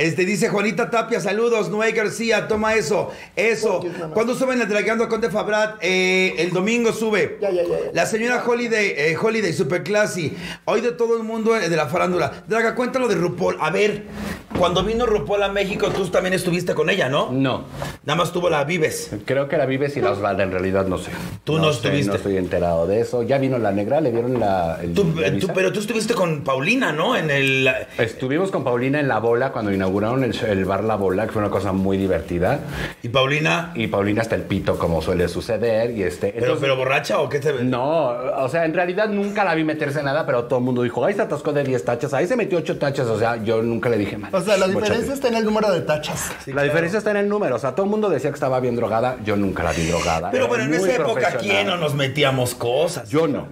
Este 0.00 0.24
dice 0.24 0.48
Juanita 0.48 0.88
Tapia, 0.88 1.20
saludos. 1.20 1.68
Noé 1.68 1.92
García, 1.92 2.48
toma 2.48 2.74
eso. 2.74 3.10
Eso. 3.36 3.82
¿Cuándo 4.14 4.34
suben 4.34 4.58
el 4.58 4.66
Dragando 4.66 5.10
con 5.10 5.20
de 5.20 5.28
Fabrat? 5.28 5.76
Eh, 5.82 6.36
el 6.38 6.52
domingo 6.52 6.90
sube. 6.94 7.36
Ya, 7.38 7.50
ya, 7.50 7.62
ya, 7.64 7.68
ya. 7.68 7.76
La 7.92 8.06
señora 8.06 8.42
Holiday, 8.46 8.94
eh, 8.96 9.16
Holiday, 9.20 9.52
super 9.52 9.82
classy. 9.82 10.34
Hoy 10.64 10.80
de 10.80 10.92
todo 10.92 11.18
el 11.18 11.22
mundo 11.22 11.54
eh, 11.54 11.68
de 11.68 11.76
la 11.76 11.86
farándula. 11.86 12.32
Draga, 12.48 12.74
cuéntalo 12.74 13.08
de 13.08 13.14
RuPaul. 13.16 13.58
A 13.60 13.68
ver, 13.70 14.04
cuando 14.58 14.82
vino 14.84 15.04
RuPaul 15.04 15.42
a 15.42 15.48
México, 15.50 15.88
tú 15.90 16.06
también 16.08 16.32
estuviste 16.32 16.72
con 16.74 16.88
ella, 16.88 17.10
¿no? 17.10 17.30
No. 17.30 17.64
Nada 18.06 18.16
más 18.16 18.32
tuvo 18.32 18.48
la 18.48 18.64
Vives. 18.64 19.10
Creo 19.26 19.48
que 19.48 19.58
la 19.58 19.66
Vives 19.66 19.98
y 19.98 20.00
la 20.00 20.12
Osvalda, 20.12 20.44
en 20.44 20.50
realidad 20.52 20.86
no 20.86 20.96
sé. 20.96 21.10
Tú 21.44 21.58
no 21.58 21.64
sé, 21.74 21.88
estuviste. 21.88 22.08
no 22.08 22.14
estoy 22.14 22.36
enterado 22.38 22.86
de 22.86 23.00
eso. 23.02 23.22
Ya 23.22 23.36
vino 23.36 23.58
la 23.58 23.70
negra, 23.70 24.00
le 24.00 24.10
dieron 24.12 24.40
la. 24.40 24.78
el- 24.82 24.94
Tú- 24.94 25.12
la 25.14 25.28
tú- 25.28 25.34
visa? 25.34 25.52
pero 25.52 25.72
tú 25.74 25.80
estuviste 25.80 26.14
con 26.14 26.42
Paulina, 26.42 26.90
¿no? 26.90 27.16
En 27.16 27.30
el. 27.30 27.68
Estuvimos 27.98 28.50
con 28.50 28.64
Paulina 28.64 28.98
en 28.98 29.06
La 29.08 29.18
Bola 29.18 29.52
cuando 29.52 29.70
inauguraron 29.90 30.24
el, 30.24 30.34
el 30.44 30.64
bar 30.64 30.84
La 30.84 30.94
Bola, 30.94 31.26
que 31.26 31.32
fue 31.32 31.42
una 31.42 31.50
cosa 31.50 31.72
muy 31.72 31.96
divertida. 31.96 32.60
Y 33.02 33.08
Paulina. 33.08 33.72
Y 33.74 33.88
Paulina 33.88 34.22
hasta 34.22 34.36
el 34.36 34.42
pito, 34.42 34.78
como 34.78 35.02
suele 35.02 35.28
suceder. 35.28 35.90
Y 35.90 36.02
este. 36.04 36.28
¿Pero, 36.28 36.38
entonces- 36.38 36.60
pero 36.62 36.76
borracha 36.76 37.18
o 37.20 37.28
qué 37.28 37.40
te 37.40 37.52
No, 37.64 38.08
o 38.08 38.48
sea, 38.48 38.64
en 38.64 38.74
realidad 38.74 39.08
nunca 39.08 39.44
la 39.44 39.54
vi 39.54 39.64
meterse 39.64 39.98
en 39.98 40.04
nada, 40.04 40.24
pero 40.24 40.44
todo 40.44 40.58
el 40.60 40.64
mundo 40.64 40.82
dijo, 40.82 41.04
ahí 41.04 41.14
se 41.14 41.22
atascó 41.22 41.52
de 41.52 41.64
10 41.64 41.84
tachas, 41.84 42.14
ahí 42.14 42.26
se 42.26 42.36
metió 42.36 42.58
8 42.58 42.78
tachas, 42.78 43.06
o 43.08 43.18
sea, 43.18 43.42
yo 43.42 43.62
nunca 43.62 43.88
le 43.88 43.98
dije 43.98 44.16
mal. 44.16 44.34
O 44.34 44.40
sea, 44.40 44.56
la 44.56 44.68
diferencia 44.68 45.12
está 45.12 45.28
en 45.28 45.34
el 45.34 45.44
número 45.44 45.70
de 45.72 45.80
tachas. 45.80 46.30
la 46.46 46.62
diferencia 46.62 46.98
está 46.98 47.10
en 47.10 47.16
el 47.18 47.28
número, 47.28 47.56
o 47.56 47.58
sea, 47.58 47.74
todo 47.74 47.84
el 47.84 47.90
mundo 47.90 48.08
decía 48.08 48.30
que 48.30 48.34
estaba 48.34 48.60
bien 48.60 48.76
drogada, 48.76 49.16
yo 49.24 49.36
nunca 49.36 49.62
la 49.64 49.72
vi 49.72 49.86
drogada. 49.86 50.30
Pero 50.30 50.44
era 50.44 50.48
bueno, 50.48 50.64
en 50.64 50.74
esa 50.74 50.94
época. 50.94 51.36
¿quién 51.40 51.66
no 51.66 51.76
nos 51.76 51.94
metíamos 51.94 52.54
cosas? 52.54 53.08
Yo 53.08 53.26
no. 53.26 53.46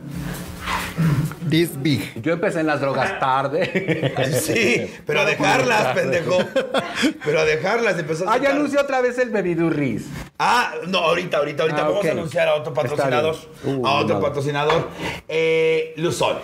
This 1.49 1.71
big. 1.81 2.21
Yo 2.23 2.33
empecé 2.33 2.61
en 2.61 2.67
las 2.67 2.81
drogas 2.81 3.19
tarde. 3.19 4.15
Sí, 4.39 4.91
pero 5.07 5.21
a 5.21 5.25
dejarlas, 5.25 5.95
pendejo. 5.95 6.39
Pero 7.25 7.41
a 7.41 7.45
dejarlas, 7.45 7.99
empezó 7.99 8.29
a 8.29 8.35
Ah, 8.35 8.39
ya 8.39 8.51
anunció 8.51 8.81
otra 8.81 9.01
vez 9.01 9.19
el 9.19 9.31
Bebidurris. 9.31 10.07
Ah, 10.39 10.73
no, 10.87 10.99
ahorita, 10.99 11.39
ahorita, 11.39 11.63
ahorita. 11.63 11.81
Ah, 11.83 11.89
Vamos 11.89 12.07
a 12.07 12.11
anunciar 12.11 12.49
a 12.49 12.55
otro 12.55 12.75
patrocinador. 12.75 13.37
Uh, 13.65 13.87
a 13.87 13.95
otro 13.95 14.17
no. 14.17 14.21
patrocinador. 14.21 14.89
Eh, 15.29 15.95
Luzón. 15.97 16.39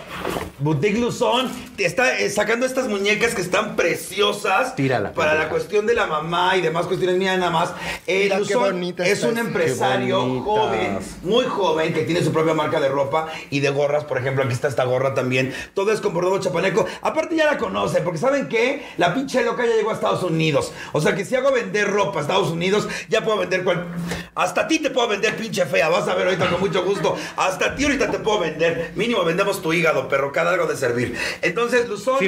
Boutique 0.59 0.97
Luzón 0.97 1.51
te 1.75 1.85
está 1.85 2.17
eh, 2.19 2.29
sacando 2.29 2.65
estas 2.65 2.87
muñecas 2.87 3.35
que 3.35 3.41
están 3.41 3.75
preciosas. 3.75 4.75
Tírala, 4.75 5.11
Para 5.13 5.35
la 5.35 5.49
cuestión 5.49 5.85
de 5.85 5.93
la 5.93 6.07
mamá 6.07 6.55
y 6.57 6.61
demás 6.61 6.87
cuestiones 6.87 7.17
mías 7.17 7.37
nada 7.37 7.51
más. 7.51 7.73
Eh, 8.07 8.23
Mira 8.23 8.39
Luzón 8.39 8.95
es 8.99 9.23
un 9.23 9.37
empresario 9.37 10.41
joven, 10.41 10.99
muy 11.23 11.45
joven, 11.45 11.93
que 11.93 12.03
tiene 12.03 12.23
su 12.23 12.31
propia 12.31 12.53
marca 12.53 12.79
de 12.79 12.89
ropa 12.89 13.27
y 13.49 13.59
de 13.59 13.69
gorras. 13.69 14.05
Por 14.05 14.17
ejemplo, 14.17 14.43
aquí 14.43 14.53
está 14.53 14.67
esta 14.67 14.83
gorra 14.85 14.94
también. 15.13 15.53
Todo 15.73 15.91
es 15.91 16.01
con 16.01 16.13
bordado 16.13 16.39
chapaneco. 16.39 16.85
Aparte 17.01 17.35
ya 17.35 17.45
la 17.45 17.57
conocen, 17.57 18.03
porque 18.03 18.19
¿saben 18.19 18.47
qué? 18.47 18.85
La 18.97 19.13
pinche 19.13 19.43
loca 19.43 19.65
ya 19.65 19.75
llegó 19.75 19.91
a 19.91 19.93
Estados 19.93 20.23
Unidos. 20.23 20.71
O 20.93 21.01
sea 21.01 21.15
que 21.15 21.25
si 21.25 21.35
hago 21.35 21.51
vender 21.51 21.89
ropa 21.89 22.19
a 22.19 22.21
Estados 22.21 22.49
Unidos, 22.49 22.87
ya 23.09 23.21
puedo 23.23 23.37
vender 23.39 23.63
cual... 23.63 23.87
Hasta 24.35 24.61
a 24.61 24.67
ti 24.67 24.79
te 24.79 24.89
puedo 24.89 25.07
vender 25.07 25.35
pinche 25.37 25.65
fea. 25.65 25.89
Vas 25.89 26.07
a 26.07 26.15
ver 26.15 26.27
ahorita 26.27 26.49
con 26.49 26.59
mucho 26.59 26.83
gusto. 26.83 27.15
Hasta 27.37 27.67
a 27.67 27.75
ti 27.75 27.83
ahorita 27.83 28.11
te 28.11 28.19
puedo 28.19 28.39
vender. 28.39 28.91
Mínimo 28.95 29.23
vendemos 29.23 29.61
tu 29.61 29.71
hígado, 29.73 30.07
perro. 30.09 30.31
Cada 30.31 30.51
algo 30.51 30.65
de 30.67 30.75
servir. 30.75 31.17
Entonces, 31.41 31.87
Luzón... 31.87 32.19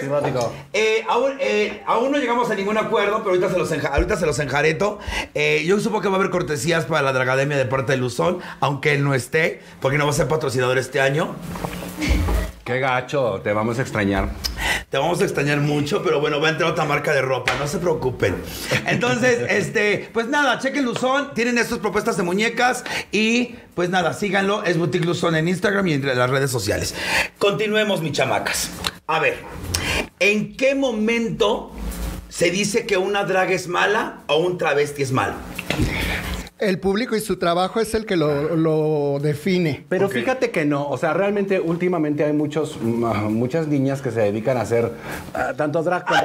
Cirrótico. 0.00 0.52
Eh, 0.72 1.04
aún, 1.08 1.32
eh, 1.40 1.82
aún 1.86 2.12
no 2.12 2.18
llegamos 2.18 2.50
a 2.50 2.54
ningún 2.54 2.76
acuerdo, 2.78 3.18
pero 3.18 3.30
ahorita 3.30 3.50
se 3.50 3.58
los, 3.58 3.70
enja- 3.72 3.92
ahorita 3.92 4.16
se 4.16 4.26
los 4.26 4.38
enjareto. 4.38 4.98
Eh, 5.34 5.64
yo 5.66 5.78
supongo 5.80 6.02
que 6.02 6.08
va 6.08 6.14
a 6.14 6.18
haber 6.18 6.30
cortesías 6.30 6.84
para 6.84 7.02
la 7.02 7.12
Dragademia 7.12 7.56
de 7.56 7.64
parte 7.64 7.92
de 7.92 7.98
Luzón, 7.98 8.38
aunque 8.60 8.92
él 8.92 9.04
no 9.04 9.14
esté, 9.14 9.62
porque 9.80 9.98
no 9.98 10.04
va 10.04 10.10
a 10.10 10.14
ser 10.14 10.28
patrocinador 10.28 10.78
este 10.78 11.00
año. 11.00 11.34
Qué 12.64 12.78
gacho, 12.78 13.40
te 13.42 13.52
vamos 13.52 13.78
a 13.78 13.82
extrañar. 13.82 14.30
Te 14.88 14.98
vamos 14.98 15.20
a 15.20 15.24
extrañar 15.24 15.60
mucho, 15.60 16.02
pero 16.02 16.20
bueno, 16.20 16.40
va 16.40 16.48
a 16.48 16.50
entrar 16.50 16.70
otra 16.70 16.84
marca 16.84 17.12
de 17.12 17.22
ropa, 17.22 17.54
no 17.58 17.66
se 17.66 17.78
preocupen. 17.78 18.36
Entonces, 18.86 19.46
este, 19.48 20.10
pues 20.12 20.28
nada, 20.28 20.58
chequen 20.58 20.84
Luzón, 20.84 21.34
tienen 21.34 21.58
estas 21.58 21.78
propuestas 21.78 22.16
de 22.16 22.22
muñecas 22.22 22.84
y 23.10 23.54
pues 23.74 23.90
nada, 23.90 24.12
síganlo, 24.12 24.64
es 24.64 24.78
Boutique 24.78 25.04
Luzón 25.04 25.34
en 25.34 25.48
Instagram 25.48 25.88
y 25.88 25.94
en 25.94 26.06
las 26.06 26.30
redes 26.30 26.50
sociales. 26.50 26.94
Continuemos, 27.38 28.02
mis 28.02 28.12
chamacas. 28.12 28.70
A 29.06 29.18
ver, 29.18 29.38
¿en 30.20 30.56
qué 30.56 30.74
momento 30.74 31.72
se 32.28 32.50
dice 32.50 32.86
que 32.86 32.96
una 32.96 33.24
drag 33.24 33.50
es 33.50 33.68
mala 33.68 34.20
o 34.26 34.36
un 34.36 34.58
travesti 34.58 35.02
es 35.02 35.10
malo? 35.10 35.34
El 36.62 36.78
público 36.78 37.16
y 37.16 37.20
su 37.20 37.38
trabajo 37.38 37.80
es 37.80 37.92
el 37.92 38.06
que 38.06 38.14
lo, 38.14 38.54
lo 38.54 39.18
define. 39.20 39.84
Pero 39.88 40.08
fíjate 40.08 40.52
que 40.52 40.64
no, 40.64 40.88
o 40.88 40.96
sea, 40.96 41.12
realmente 41.12 41.58
últimamente 41.58 42.24
hay 42.24 42.32
muchos, 42.32 42.80
muchas 42.80 43.66
niñas 43.66 44.00
que 44.00 44.12
se 44.12 44.20
dedican 44.20 44.56
a 44.56 44.60
hacer 44.60 44.92
ah, 45.34 45.52
tanto 45.56 45.82
drag 45.82 46.04
como... 46.06 46.20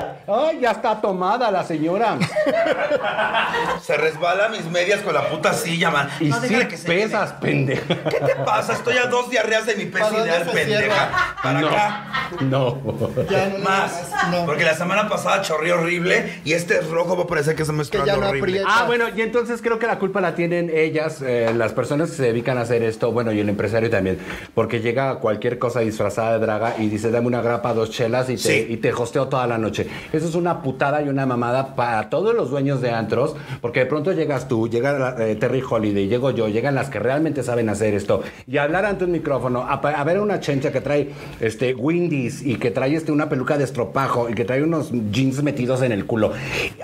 ¡Ay, 0.48 0.60
ya 0.62 0.72
está 0.72 1.02
tomada 1.02 1.50
la 1.50 1.64
señora! 1.64 2.20
Se 3.82 3.98
resbala 3.98 4.50
mis 4.50 4.66
medias 4.66 5.02
con 5.02 5.14
la 5.14 5.28
puta 5.30 5.54
silla, 5.54 5.90
man. 5.90 6.10
Y 6.20 6.26
No, 6.30 6.42
sí 6.42 6.54
que 6.68 6.78
se 6.78 6.88
pesas, 6.88 7.34
pendeja. 7.34 7.88
¿Qué 7.88 8.20
te 8.26 8.36
pasa? 8.46 8.74
Estoy 8.74 8.98
a 8.98 9.08
dos 9.08 9.30
diarreas 9.30 9.66
de 9.66 9.76
mi 9.76 9.86
peso 9.86 10.06
¿Para 10.06 10.18
dónde 10.18 10.30
ideal, 10.30 10.46
se 10.46 10.52
pendeja. 10.52 10.80
cierra? 10.80 11.36
Para 11.42 11.62
no, 11.62 11.68
acá. 11.68 12.30
no. 12.42 13.26
Ya 13.30 13.50
no, 13.50 13.58
Más. 13.60 14.10
no. 14.32 14.46
Porque 14.46 14.64
la 14.64 14.76
semana 14.76 15.08
pasada 15.10 15.42
chorrió 15.42 15.80
horrible 15.80 16.42
y 16.44 16.54
este 16.54 16.80
es 16.80 16.88
rojo 16.90 17.16
va 17.18 17.24
a 17.24 17.28
parecer 17.28 17.56
que 17.56 17.66
se 17.66 17.72
me 17.74 17.84
está 17.84 18.00
horrible. 18.02 18.40
aprieta. 18.40 18.68
Ah, 18.68 18.84
bueno, 18.86 19.06
y 19.16 19.22
entonces 19.22 19.62
creo 19.62 19.80
que 19.80 19.88
la 19.88 19.98
culpa 20.00 20.22
la 20.22 20.27
tienen 20.36 20.72
ellas, 20.74 21.22
eh, 21.22 21.52
las 21.56 21.74
personas 21.74 22.10
que 22.12 22.16
se 22.18 22.24
dedican 22.24 22.58
a 22.58 22.62
hacer 22.62 22.84
esto, 22.84 23.12
bueno, 23.12 23.32
y 23.32 23.40
el 23.40 23.50
empresario 23.50 23.90
también, 23.90 24.18
porque 24.54 24.80
llega 24.82 25.16
cualquier 25.20 25.60
cosa 25.60 25.80
disfrazada 25.82 26.34
de 26.34 26.40
draga 26.46 26.76
y 26.80 26.88
dice, 26.90 27.12
dame 27.12 27.28
una 27.28 27.42
grapa, 27.42 27.74
dos 27.74 27.90
chelas 27.92 28.30
y 28.30 28.34
te, 28.34 28.38
Sí. 28.40 28.66
y 28.70 28.78
te 28.78 28.94
hosteo 28.94 29.28
toda 29.28 29.46
la 29.48 29.58
noche. 29.58 29.88
Eso 30.14 30.28
es 30.28 30.36
una 30.36 30.62
putada 30.62 31.02
y 31.02 31.10
una 31.10 31.26
mamada 31.26 31.76
para 31.76 32.10
todos 32.10 32.34
los 32.36 32.50
dueños 32.50 32.82
de 32.82 32.92
antros, 32.92 33.36
porque 33.62 33.82
de 33.82 33.86
pronto 33.86 34.12
llegas 34.14 34.48
tú, 34.48 34.68
llega 34.70 34.94
la- 34.94 35.28
eh, 35.28 35.36
Terry 35.36 35.62
Holiday, 35.68 36.08
llego 36.08 36.32
yo, 36.32 36.48
llegan 36.48 36.76
las 36.76 36.90
que 36.90 37.00
realmente 37.00 37.44
saben 37.44 37.70
hacer 37.70 37.94
esto, 37.94 38.22
y 38.48 38.58
hablar 38.58 38.86
ante 38.86 39.06
un 39.06 39.12
micrófono, 39.12 39.62
a, 39.62 39.74
a 39.74 40.04
ver 40.04 40.18
a 40.18 40.22
una 40.22 40.40
chencha 40.40 40.72
que 40.72 40.82
trae 40.82 41.10
este 41.40 41.74
Windies 41.74 42.46
y 42.46 42.56
que 42.56 42.72
trae 42.72 42.96
este, 42.96 43.12
una 43.12 43.30
peluca 43.30 43.58
de 43.58 43.64
estropajo 43.64 44.30
y 44.30 44.34
que 44.34 44.46
trae 44.46 44.64
unos 44.64 44.92
jeans 45.12 45.44
metidos 45.44 45.82
en 45.82 45.92
el 45.92 46.06
culo, 46.06 46.32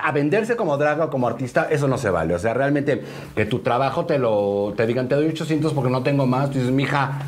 a 0.01 0.11
venderse 0.11 0.55
como 0.55 0.77
draga 0.77 1.05
o 1.05 1.09
como 1.09 1.27
artista, 1.27 1.67
eso 1.69 1.87
no 1.87 1.97
se 1.97 2.09
vale. 2.09 2.33
O 2.35 2.39
sea, 2.39 2.53
realmente 2.53 3.01
que 3.35 3.45
tu 3.45 3.59
trabajo 3.59 4.05
te 4.05 4.17
lo 4.19 4.73
te 4.77 4.85
digan, 4.85 5.07
te 5.07 5.15
doy 5.15 5.27
800 5.27 5.73
porque 5.73 5.89
no 5.89 6.03
tengo 6.03 6.25
más, 6.25 6.51
tú 6.51 6.57
dices, 6.59 6.71
mija. 6.73 7.19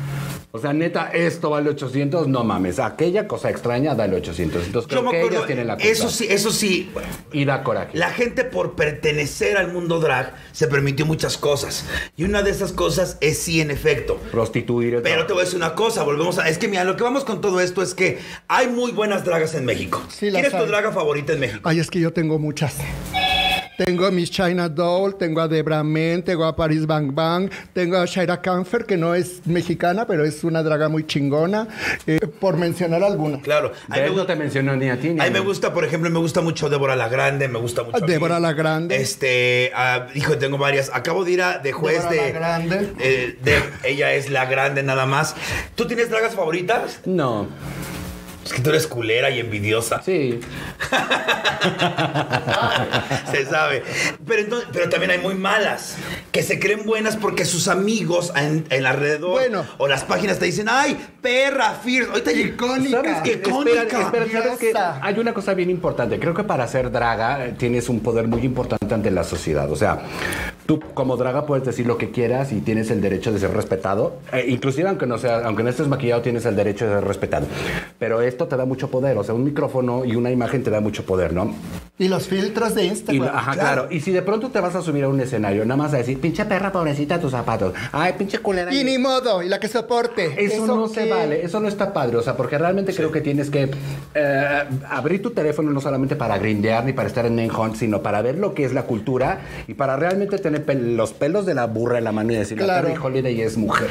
O 0.52 0.58
sea, 0.58 0.72
neta, 0.72 1.10
esto 1.12 1.50
vale 1.50 1.68
800, 1.68 2.28
no 2.28 2.42
mames. 2.42 2.78
Aquella 2.78 3.28
cosa 3.28 3.50
extraña, 3.50 3.94
dale 3.94 4.16
800. 4.16 4.64
Entonces, 4.64 4.90
Yo 4.90 5.00
creo 5.00 5.02
me 5.02 5.10
que 5.10 5.16
acuerdo, 5.18 5.36
ellas 5.36 5.46
tienen 5.48 5.66
la 5.66 5.74
culpa. 5.74 5.86
eso 5.90 6.08
sí, 6.08 6.26
eso 6.30 6.50
sí, 6.50 6.90
Y 7.30 7.44
da 7.44 7.62
coraje. 7.62 7.90
La 7.92 8.08
gente 8.08 8.42
por 8.44 8.74
pertenecer 8.74 9.58
al 9.58 9.70
mundo 9.70 10.00
drag 10.00 10.34
se 10.52 10.66
permitió 10.66 11.04
muchas 11.04 11.36
cosas. 11.36 11.84
Y 12.16 12.24
una 12.24 12.42
de 12.42 12.52
esas 12.52 12.72
cosas 12.72 13.18
es 13.20 13.36
sí, 13.36 13.60
en 13.60 13.70
efecto. 13.70 14.18
Prostituir. 14.30 14.94
el 14.94 15.02
Pero 15.02 15.26
te 15.26 15.34
voy 15.34 15.42
a 15.42 15.44
decir 15.44 15.58
una 15.58 15.74
cosa, 15.74 16.04
volvemos 16.04 16.38
a... 16.38 16.48
Es 16.48 16.56
que 16.56 16.68
mira, 16.68 16.84
lo 16.84 16.96
que 16.96 17.02
vamos 17.02 17.24
con 17.24 17.42
todo 17.42 17.60
esto 17.60 17.82
es 17.82 17.92
que 17.92 18.18
hay 18.48 18.68
muy 18.68 18.92
buenas 18.92 19.26
dragas 19.26 19.54
en 19.54 19.66
México. 19.66 20.02
Sí, 20.08 20.30
¿Quién 20.30 20.46
es 20.46 20.56
tu 20.56 20.64
draga 20.64 20.90
favorita 20.90 21.34
en 21.34 21.40
México? 21.40 21.68
Ay, 21.68 21.80
es 21.80 21.90
que 21.90 22.00
yo 22.00 22.14
tengo 22.14 22.38
muchas. 22.38 22.76
Tengo 23.76 24.06
a 24.06 24.10
Miss 24.10 24.30
China 24.30 24.68
Doll, 24.70 25.16
tengo 25.18 25.40
a 25.40 25.48
Debra 25.48 25.84
Men, 25.84 26.22
tengo 26.22 26.44
a 26.46 26.56
Paris 26.56 26.86
Bang 26.86 27.14
Bang, 27.14 27.50
tengo 27.74 27.98
a 27.98 28.06
Shaira 28.06 28.40
Canfer, 28.40 28.86
que 28.86 28.96
no 28.96 29.14
es 29.14 29.46
mexicana, 29.46 30.06
pero 30.06 30.24
es 30.24 30.42
una 30.44 30.62
draga 30.62 30.88
muy 30.88 31.06
chingona, 31.06 31.68
eh, 32.06 32.18
por 32.40 32.56
mencionar 32.56 33.02
alguna. 33.04 33.40
Claro. 33.42 33.72
A 33.90 33.96
me, 33.96 34.10
no 34.10 34.24
te 34.24 34.34
mencionó 34.34 34.74
ni 34.76 34.88
a 34.88 34.98
ti 34.98 35.10
ni 35.10 35.20
a 35.20 35.24
mí 35.24 35.30
me 35.30 35.40
gusta, 35.40 35.74
por 35.74 35.84
ejemplo, 35.84 36.08
me 36.08 36.18
gusta 36.18 36.40
mucho 36.40 36.70
Débora 36.70 36.96
la 36.96 37.08
Grande, 37.08 37.48
me 37.48 37.58
gusta 37.58 37.82
mucho. 37.82 38.04
Débora 38.06 38.40
la 38.40 38.54
Grande. 38.54 38.96
Este, 38.96 39.70
ah, 39.74 40.06
hijo, 40.14 40.38
tengo 40.38 40.56
varias. 40.56 40.90
Acabo 40.94 41.24
de 41.24 41.32
ir 41.32 41.42
a 41.42 41.58
de 41.58 41.72
juez 41.72 42.02
Débora 42.08 42.10
de, 42.10 42.32
la 42.32 42.38
Grande. 42.38 42.92
eh, 42.98 43.38
de- 43.42 43.62
ella 43.84 44.12
es 44.14 44.30
la 44.30 44.46
grande 44.46 44.82
nada 44.82 45.04
más. 45.06 45.34
¿Tú 45.74 45.86
tienes 45.86 46.08
dragas 46.10 46.34
favoritas? 46.34 47.00
No. 47.04 47.46
Es 48.46 48.52
que 48.52 48.62
tú 48.62 48.70
eres 48.70 48.86
culera 48.86 49.30
y 49.30 49.40
envidiosa. 49.40 50.02
Sí. 50.02 50.40
Se 53.30 53.44
sabe. 53.46 53.82
Pero, 54.26 54.42
entonces, 54.42 54.68
pero 54.72 54.88
también 54.88 55.10
hay 55.10 55.18
muy 55.18 55.34
malas, 55.34 55.96
que 56.32 56.42
se 56.42 56.58
creen 56.58 56.84
buenas 56.86 57.16
porque 57.16 57.44
sus 57.44 57.68
amigos 57.68 58.32
en, 58.36 58.64
en 58.70 58.86
alrededor 58.86 59.32
Bueno. 59.32 59.64
o 59.78 59.88
las 59.88 60.04
páginas 60.04 60.38
te 60.38 60.46
dicen, 60.46 60.68
ay, 60.70 60.96
perra, 61.20 61.74
fierce. 61.74 62.10
Ahorita 62.10 62.32
Icónica. 62.32 63.02
¿Sabes 63.02 63.18
qué? 63.22 63.32
Icónica. 63.32 63.82
Espera, 63.82 64.24
espera, 64.24 64.42
¿sabes 64.44 64.58
qué? 64.58 64.66
Diosa. 64.66 64.98
Hay 65.02 65.18
una 65.18 65.34
cosa 65.34 65.54
bien 65.54 65.70
importante. 65.70 66.18
Creo 66.18 66.34
que 66.34 66.44
para 66.44 66.66
ser 66.68 66.90
draga 66.90 67.46
eh, 67.46 67.54
tienes 67.58 67.88
un 67.88 68.00
poder 68.00 68.28
muy 68.28 68.42
importante 68.42 68.92
ante 68.94 69.10
la 69.10 69.24
sociedad. 69.24 69.70
O 69.70 69.76
sea, 69.76 69.98
tú 70.66 70.80
como 70.94 71.16
draga 71.16 71.46
puedes 71.46 71.64
decir 71.64 71.86
lo 71.86 71.96
que 71.96 72.10
quieras 72.10 72.52
y 72.52 72.60
tienes 72.60 72.90
el 72.90 73.00
derecho 73.00 73.32
de 73.32 73.38
ser 73.38 73.52
respetado. 73.52 74.16
Eh, 74.32 74.46
inclusive 74.48 74.88
aunque 74.88 75.06
no 75.06 75.18
sea, 75.18 75.46
aunque 75.46 75.62
no 75.62 75.70
estés 75.70 75.88
maquillado, 75.88 76.22
tienes 76.22 76.44
el 76.46 76.56
derecho 76.56 76.86
de 76.86 76.94
ser 76.94 77.04
respetado. 77.04 77.46
Pero 77.98 78.20
esto 78.20 78.46
te 78.46 78.56
da 78.56 78.64
mucho 78.64 78.90
poder. 78.90 79.16
O 79.18 79.24
sea, 79.24 79.34
un 79.34 79.44
micrófono 79.44 80.04
y 80.04 80.16
una 80.16 80.30
imagen 80.30 80.62
te 80.62 80.70
da 80.70 80.80
mucho 80.80 81.04
poder, 81.04 81.32
¿no? 81.32 81.54
Y 81.98 82.08
los 82.08 82.26
filtros 82.28 82.74
de 82.74 82.84
Y, 82.84 82.88
Instagram. 82.88 83.34
ajá, 83.34 83.52
claro. 83.52 83.88
Y 83.90 84.00
si 84.00 84.10
de 84.12 84.20
pronto 84.20 84.50
te 84.50 84.60
vas 84.60 84.74
a 84.74 84.82
subir 84.82 85.04
a 85.04 85.08
un 85.08 85.18
escenario, 85.18 85.64
nada 85.64 85.78
más 85.78 85.94
a 85.94 85.96
decir, 85.96 86.20
pinche 86.20 86.44
perra 86.44 86.70
pobrecita 86.70 87.18
tus 87.18 87.30
zapatos. 87.30 87.72
Ay, 87.90 88.12
pinche 88.18 88.38
culera. 88.40 88.70
Y 88.74 88.84
ni 88.84 88.98
modo, 88.98 89.42
y 89.42 89.48
la 89.48 89.58
que 89.58 89.66
soporte. 89.68 90.34
Eso, 90.44 90.66
no 90.66 90.88
se 90.88 91.08
vale, 91.08 91.42
eso 91.42 91.58
no 91.58 91.68
está 91.68 91.94
padre, 91.94 92.18
o 92.18 92.22
sea, 92.22 92.36
porque 92.36 92.58
realmente 92.58 92.94
creo 92.94 93.10
que 93.10 93.22
tienes 93.22 93.48
que 93.48 93.70
eh, 94.14 94.64
abrir 94.90 95.22
tu 95.22 95.30
teléfono 95.30 95.70
no 95.70 95.80
solamente 95.80 96.16
para 96.16 96.36
grindear 96.36 96.84
ni 96.84 96.92
para 96.92 97.08
estar 97.08 97.24
en 97.24 97.34
main 97.34 97.50
hunt, 97.50 97.76
sino 97.76 98.02
para 98.02 98.20
ver 98.20 98.36
lo 98.36 98.52
que 98.52 98.66
es 98.66 98.74
la 98.74 98.82
cultura 98.82 99.40
y 99.66 99.72
para 99.72 99.96
realmente 99.96 100.36
tener 100.36 100.66
pel- 100.66 100.96
los 100.96 101.14
pelos 101.14 101.46
de 101.46 101.54
la 101.54 101.64
burra 101.66 101.96
en 101.96 102.04
la 102.04 102.12
mano 102.12 102.30
y 102.32 102.36
decir, 102.36 102.58
Claro. 102.58 102.88
la 102.88 102.94
Terry 102.94 103.06
Holiday 103.06 103.40
es 103.40 103.56
mujer. 103.56 103.88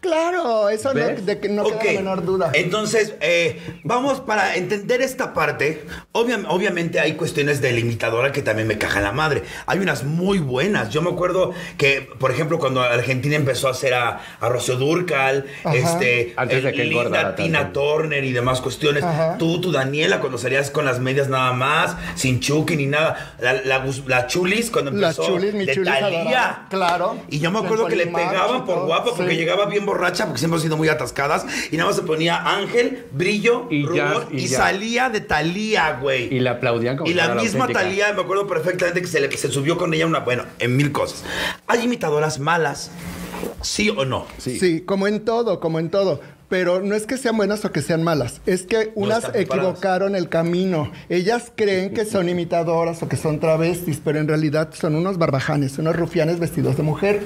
Claro, 0.00 0.68
eso 0.68 0.92
no, 0.94 1.00
de 1.00 1.38
que 1.38 1.48
no 1.48 1.62
Ok. 1.62 1.78
queda 1.78 1.92
la 1.94 2.00
menor 2.00 2.24
duda. 2.24 2.50
Entonces, 2.54 3.14
eh, 3.20 3.58
vamos 3.84 4.20
para 4.20 4.56
entender 4.56 5.00
esta 5.00 5.32
parte. 5.34 5.84
obvia- 6.12 6.44
obviamente 6.48 7.00
hay 7.00 7.12
cuestiones 7.14 7.31
de 7.34 7.72
la 7.72 7.78
imitadora 7.78 8.30
que 8.32 8.42
también 8.42 8.68
me 8.68 8.78
cajan 8.78 9.02
la 9.02 9.12
madre. 9.12 9.42
Hay 9.66 9.78
unas 9.78 10.04
muy 10.04 10.38
buenas. 10.38 10.90
Yo 10.90 11.02
me 11.02 11.10
acuerdo 11.10 11.52
que, 11.78 12.08
por 12.18 12.30
ejemplo, 12.30 12.58
cuando 12.58 12.82
Argentina 12.82 13.36
empezó 13.36 13.68
a 13.68 13.70
hacer 13.72 13.94
a, 13.94 14.20
a 14.40 14.48
Rocío 14.48 14.76
Durcal, 14.76 15.46
Ajá. 15.64 15.74
este, 15.76 16.34
Antes 16.36 16.62
de 16.62 16.70
eh, 16.70 16.72
que 16.72 16.82
engordara 16.88 17.34
Linda, 17.36 17.36
Tina. 17.36 17.72
Turner 17.72 18.22
y 18.24 18.32
demás 18.32 18.60
cuestiones. 18.60 19.02
Ajá. 19.02 19.36
Tú, 19.38 19.60
tu 19.60 19.72
Daniela, 19.72 20.20
cuando 20.20 20.38
salías 20.38 20.70
con 20.70 20.84
las 20.84 20.98
medias 21.00 21.28
nada 21.28 21.52
más, 21.52 21.96
sin 22.14 22.40
chuki 22.40 22.76
ni 22.76 22.86
nada. 22.86 23.34
La, 23.40 23.54
la, 23.54 23.84
la 24.06 24.26
chulis 24.26 24.70
cuando 24.70 24.90
La 24.90 25.08
empezó. 25.08 25.26
Chulis, 25.26 25.54
mi 25.54 25.64
de 25.66 25.74
Chulis 25.74 25.92
Thalía. 25.92 26.18
adorada. 26.20 26.66
Claro. 26.70 27.16
Y 27.28 27.38
yo 27.40 27.50
me 27.50 27.58
En 27.60 27.64
acuerdo 27.64 27.86
que 27.86 27.96
le 27.96 28.06
pegaban 28.06 28.64
por 28.64 28.84
guapa 28.86 29.12
porque 29.16 29.32
Sí. 29.32 29.36
llegaba 29.38 29.66
bien 29.66 29.86
borracha 29.86 30.24
porque 30.26 30.38
siempre 30.38 30.56
han 30.58 30.62
sido 30.62 30.76
muy 30.76 30.88
atascadas 30.88 31.46
y 31.70 31.76
nada 31.76 31.88
más 31.90 31.96
se 31.96 32.02
ponía 32.02 32.36
ángel, 32.56 33.06
brillo, 33.12 33.66
Y 33.70 33.82
ya, 33.82 33.88
rubor 34.12 34.28
y, 34.30 34.42
y 34.42 34.46
ya. 34.48 34.58
salía 34.58 35.08
de 35.08 35.20
Talía, 35.20 35.98
güey. 36.00 36.32
Y 36.34 36.40
la 36.40 36.52
aplaudían 36.52 36.96
como 36.96 37.10
Y 37.10 37.14
la 37.28 37.34
misma 37.42 37.60
auténtica. 37.64 37.80
Talía, 37.82 38.12
me 38.12 38.22
acuerdo 38.22 38.46
perfectamente 38.46 39.00
que 39.00 39.06
se, 39.06 39.20
le- 39.20 39.28
que 39.28 39.36
se 39.38 39.50
subió 39.50 39.76
con 39.78 39.92
ella 39.94 40.06
una, 40.06 40.20
bueno, 40.20 40.44
en 40.58 40.76
mil 40.76 40.92
cosas. 40.92 41.24
Hay 41.66 41.82
imitadoras 41.84 42.38
malas, 42.38 42.90
sí 43.60 43.90
o 43.90 44.04
no. 44.04 44.26
Sí. 44.38 44.82
como 44.82 45.06
en 45.08 45.24
todo, 45.24 45.60
como 45.60 45.78
en 45.78 45.90
todo. 45.90 46.20
Pero 46.52 46.82
no 46.82 46.94
es 46.94 47.06
que 47.06 47.16
sean 47.16 47.38
buenas 47.38 47.64
o 47.64 47.72
que 47.72 47.80
sean 47.80 48.02
malas, 48.02 48.42
es 48.44 48.64
que 48.64 48.92
unas 48.94 49.30
equivocaron 49.34 50.14
el 50.14 50.28
camino. 50.28 50.92
Ellas 51.08 51.50
creen 51.56 51.94
que 51.94 52.04
son 52.04 52.28
imitadoras 52.28 53.02
o 53.02 53.08
que 53.08 53.16
son 53.16 53.40
travestis, 53.40 54.02
pero 54.04 54.18
en 54.18 54.28
realidad 54.28 54.68
son 54.74 54.94
unos 54.94 55.16
barbajanes, 55.16 55.78
unos 55.78 55.96
rufianes 55.96 56.38
vestidos 56.40 56.76
de 56.76 56.82
mujer. 56.82 57.22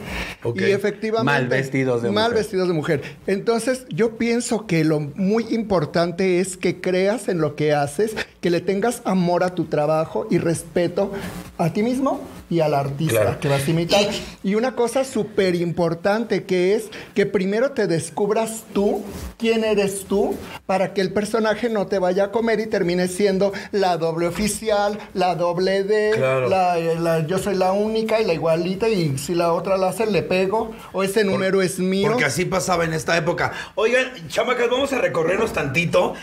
Y 0.54 0.62
efectivamente... 0.70 1.24
Mal 1.24 1.48
vestidos 1.48 2.02
de 2.02 2.12
Mal 2.12 2.30
mujer. 2.30 2.38
vestidos 2.38 2.68
de 2.68 2.74
mujer. 2.74 3.02
Entonces, 3.26 3.84
yo 3.88 4.16
pienso 4.16 4.68
que 4.68 4.84
lo 4.84 5.00
muy 5.00 5.44
importante 5.52 6.38
es 6.38 6.56
que 6.56 6.80
creas 6.80 7.26
en 7.28 7.40
lo 7.40 7.56
que 7.56 7.74
haces, 7.74 8.14
que 8.40 8.50
le 8.50 8.60
tengas 8.60 9.02
amor 9.04 9.42
a 9.42 9.56
tu 9.56 9.64
trabajo 9.64 10.28
y 10.30 10.38
respeto 10.38 11.10
a 11.58 11.72
ti 11.72 11.82
mismo 11.82 12.20
y 12.48 12.60
al 12.60 12.74
artista 12.74 13.22
Claro. 13.22 13.40
que 13.40 13.48
vas 13.48 13.66
a 13.66 13.70
imitar. 13.72 14.06
Y 14.44 14.54
una 14.54 14.76
cosa 14.76 15.02
súper 15.02 15.56
importante 15.56 16.44
que 16.44 16.76
es 16.76 16.84
que 17.12 17.26
primero 17.26 17.72
te 17.72 17.88
descubras 17.88 18.62
tú, 18.72 19.02
quién 19.38 19.64
eres 19.64 20.04
tú, 20.06 20.36
para 20.66 20.94
que 20.94 21.00
el 21.00 21.12
personaje 21.12 21.68
no 21.68 21.86
te 21.86 21.98
vaya 21.98 22.24
a 22.24 22.30
comer 22.32 22.60
y 22.60 22.66
termine 22.66 23.08
siendo 23.08 23.52
la 23.72 23.96
doble 23.96 24.26
oficial, 24.26 24.98
la 25.14 25.34
doble 25.34 25.84
D, 25.84 26.12
Claro. 26.16 26.48
la, 26.48 26.78
eh, 26.78 26.96
la- 26.98 27.26
yo 27.26 27.38
soy 27.38 27.54
la 27.54 27.72
única 27.72 28.20
y 28.20 28.24
la 28.24 28.34
igualita 28.34 28.88
y 28.88 29.18
si 29.18 29.34
la 29.34 29.52
otra 29.52 29.76
la 29.76 29.88
hace 29.88 30.06
le 30.06 30.22
pego 30.22 30.72
o 30.92 31.02
ese 31.02 31.24
número 31.24 31.62
es 31.62 31.78
mío. 31.78 32.08
Porque 32.08 32.24
así 32.24 32.44
pasaba 32.44 32.84
en 32.84 32.92
esta 32.92 33.16
época. 33.16 33.52
Oigan, 33.74 34.06
chamacas, 34.28 34.68
vamos 34.70 34.92
a 34.92 34.98
recorrernos 34.98 35.52
tantito. 35.52 36.14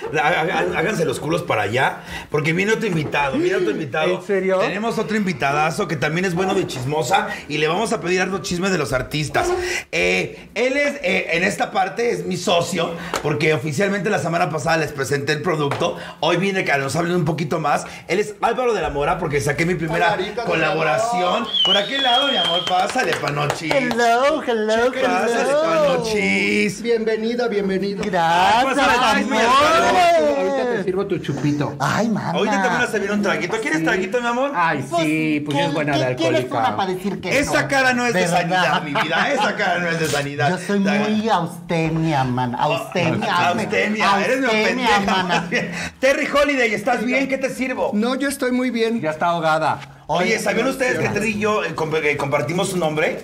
Háganse 0.75 1.06
los 1.06 1.19
culos 1.19 1.43
para 1.43 1.63
allá. 1.63 2.03
Porque 2.29 2.53
viene 2.53 2.73
otro 2.73 2.88
invitado. 2.88 3.38
Viene 3.38 3.56
otro 3.58 3.71
invitado. 3.71 4.15
¿En 4.19 4.21
serio? 4.23 4.60
Tenemos 4.60 4.97
otro 4.99 5.17
invitadazo 5.17 5.88
que 5.88 5.95
también 5.95 6.25
es 6.25 6.34
bueno 6.36 6.53
de 6.56 6.65
chismosa. 6.67 7.27
Y 7.47 7.58
le 7.58 7.67
vamos 7.67 7.93
a 7.93 8.01
pedir 8.01 8.21
algo 8.21 8.39
chisme 8.39 8.69
de 8.69 8.77
los 8.77 8.93
artistas. 8.93 9.49
Eh, 9.91 10.49
él 10.56 10.77
es, 10.77 10.95
eh, 11.03 11.27
en 11.34 11.43
esta 11.43 11.71
parte, 11.71 12.12
es 12.12 12.25
mi 12.25 12.38
socio. 12.38 12.72
Negocio, 12.73 12.97
porque 13.21 13.53
oficialmente 13.53 14.09
la 14.09 14.19
semana 14.19 14.49
pasada 14.49 14.77
les 14.77 14.91
presenté 14.91 15.33
el 15.33 15.41
producto. 15.41 15.97
Hoy 16.19 16.38
viene 16.38 16.63
que 16.63 16.77
nos 16.77 16.95
hablen 16.95 17.15
un 17.15 17.25
poquito 17.25 17.59
más. 17.59 17.86
Él 18.07 18.19
es 18.19 18.36
Álvaro 18.41 18.73
de 18.73 18.81
la 18.81 18.89
Mora, 18.89 19.17
porque 19.17 19.39
saqué 19.41 19.65
mi 19.65 19.75
primera 19.75 20.17
colaboración. 20.45 21.45
Por 21.65 21.77
aquel 21.77 22.03
lado, 22.03 22.27
mi 22.29 22.38
amor, 22.38 22.62
pásale, 22.67 23.13
Panochis. 23.15 23.71
Hello, 23.73 24.41
hello, 24.45 24.91
Pásale, 24.91 25.41
hello. 25.41 25.62
Panochis. 25.63 26.81
Bienvenido, 26.81 27.49
bienvenido. 27.49 28.03
Gracias, 28.03 28.88
Ay, 29.01 29.25
mi 29.25 29.38
Ahorita 29.38 30.55
te 30.55 30.62
amor. 30.71 30.83
sirvo 30.83 31.05
tu 31.07 31.17
chupito. 31.19 31.75
Ay, 31.79 32.07
mamá. 32.09 32.31
Ahorita 32.31 32.62
te 32.62 32.67
van 32.67 32.81
a 32.81 32.88
servir 32.88 33.12
un 33.12 33.21
traguito. 33.21 33.57
¿Quieres 33.62 33.83
traguito, 33.83 34.21
mi 34.21 34.27
amor? 34.27 34.51
Ay, 34.55 34.81
sí, 34.97 35.41
pues 35.45 35.57
¿qué- 35.57 35.65
es 35.65 35.73
buena 35.73 35.97
de 35.97 36.07
qué 36.07 36.15
quieres 36.15 36.45
una 36.45 36.59
alcohólica. 36.59 36.75
para 36.77 36.93
decir 36.93 37.21
que 37.21 37.39
Esa 37.39 37.62
no? 37.63 37.67
cara 37.67 37.93
no 37.93 38.05
es 38.05 38.13
de, 38.13 38.27
sanidad, 38.27 38.81
mi 38.83 38.93
vida. 38.93 39.31
Esa 39.31 39.55
cara 39.55 39.79
no 39.79 39.88
es 39.89 39.99
de 39.99 40.07
sanidad. 40.07 40.49
Yo 40.49 40.57
soy 40.57 40.79
muy 40.79 41.29
austemia, 41.29 42.23
man. 42.23 42.55
Austemia. 42.63 43.28
Ah, 43.30 43.49
Austemia, 43.49 44.23
eres 44.26 44.43
Austemia, 44.43 44.99
mana. 45.06 45.49
Terry 45.99 46.28
Holiday, 46.28 46.73
¿estás 46.73 47.06
bien? 47.06 47.28
¿Qué 47.28 47.38
te 47.38 47.49
sirvo? 47.49 47.91
No, 47.93 48.15
yo 48.15 48.28
estoy 48.30 48.52
muy 48.52 48.69
bien. 48.69 49.02
Ya 49.02 49.12
está 49.12 49.28
ahogada. 49.28 49.80
Oye, 50.08 50.38
¿sabían 50.39 50.67
ustedes 50.67 50.99
que 50.99 51.10
Terry 51.10 51.30
y 51.32 51.39
yo 51.39 51.63
eh, 51.63 51.76
comp- 51.76 52.04
eh, 52.04 52.17
compartimos 52.17 52.73
un 52.73 52.80
nombre? 52.82 53.19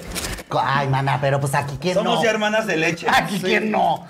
Ay, 0.61 0.87
mana, 0.87 1.19
pero 1.21 1.39
pues 1.39 1.53
aquí 1.53 1.77
quién 1.79 1.93
Somos 1.93 2.15
no. 2.15 2.23
ya 2.23 2.29
hermanas 2.31 2.65
de 2.65 2.77
leche. 2.77 3.07
Aquí 3.09 3.39
quién 3.39 3.69
no. 3.71 4.05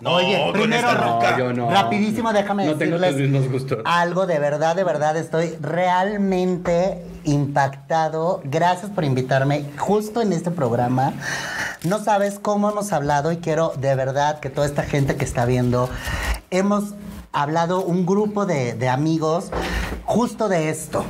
No, 0.00 0.14
Oye, 0.14 0.40
con 0.42 0.52
primero. 0.52 0.92
No, 0.92 1.38
yo 1.38 1.52
no. 1.52 1.70
rapidísimo, 1.70 2.32
déjame 2.32 2.66
No 2.66 2.74
tengo 2.74 2.98
decirles 2.98 3.42
tus 3.44 3.52
gustos. 3.52 3.78
algo 3.84 4.26
de 4.26 4.38
verdad, 4.38 4.74
de 4.76 4.84
verdad, 4.84 5.16
estoy 5.16 5.56
realmente 5.60 7.04
impactado. 7.24 8.40
Gracias 8.44 8.90
por 8.90 9.04
invitarme 9.04 9.64
justo 9.78 10.20
en 10.22 10.32
este 10.32 10.50
programa. 10.50 11.12
No 11.84 11.98
sabes 12.02 12.38
cómo 12.40 12.70
hemos 12.70 12.92
hablado 12.92 13.30
y 13.32 13.36
quiero 13.38 13.72
de 13.76 13.94
verdad 13.94 14.40
que 14.40 14.50
toda 14.50 14.66
esta 14.66 14.82
gente 14.82 15.16
que 15.16 15.24
está 15.24 15.44
viendo, 15.46 15.88
hemos 16.50 16.94
hablado 17.34 17.84
un 17.84 18.06
grupo 18.06 18.46
de, 18.46 18.74
de 18.74 18.88
amigos 18.88 19.50
justo 20.04 20.48
de 20.48 20.68
esto, 20.70 21.04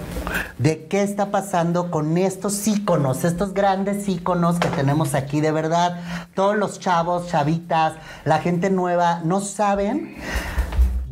de 0.58 0.86
qué 0.86 1.02
está 1.02 1.30
pasando 1.30 1.90
con 1.90 2.16
estos 2.16 2.66
íconos, 2.66 3.24
estos 3.24 3.52
grandes 3.52 4.08
íconos 4.08 4.58
que 4.58 4.68
tenemos 4.68 5.14
aquí, 5.14 5.40
de 5.40 5.52
verdad, 5.52 6.00
todos 6.34 6.56
los 6.56 6.78
chavos, 6.80 7.28
chavitas, 7.28 7.94
la 8.24 8.38
gente 8.38 8.70
nueva, 8.70 9.20
no 9.24 9.40
saben 9.40 10.16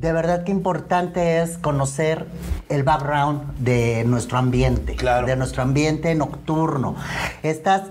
de 0.02 0.12
verdad 0.12 0.42
qué 0.42 0.50
importante 0.50 1.40
es 1.40 1.58
conocer 1.58 2.26
el 2.72 2.82
background 2.84 3.56
de 3.58 4.02
nuestro 4.04 4.38
ambiente, 4.38 4.96
Claro. 4.96 5.26
de 5.26 5.36
nuestro 5.36 5.62
ambiente 5.62 6.14
nocturno. 6.14 6.96
Estas 7.42 7.82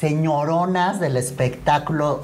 señoronas 0.00 1.00
del 1.00 1.16
espectáculo 1.16 2.22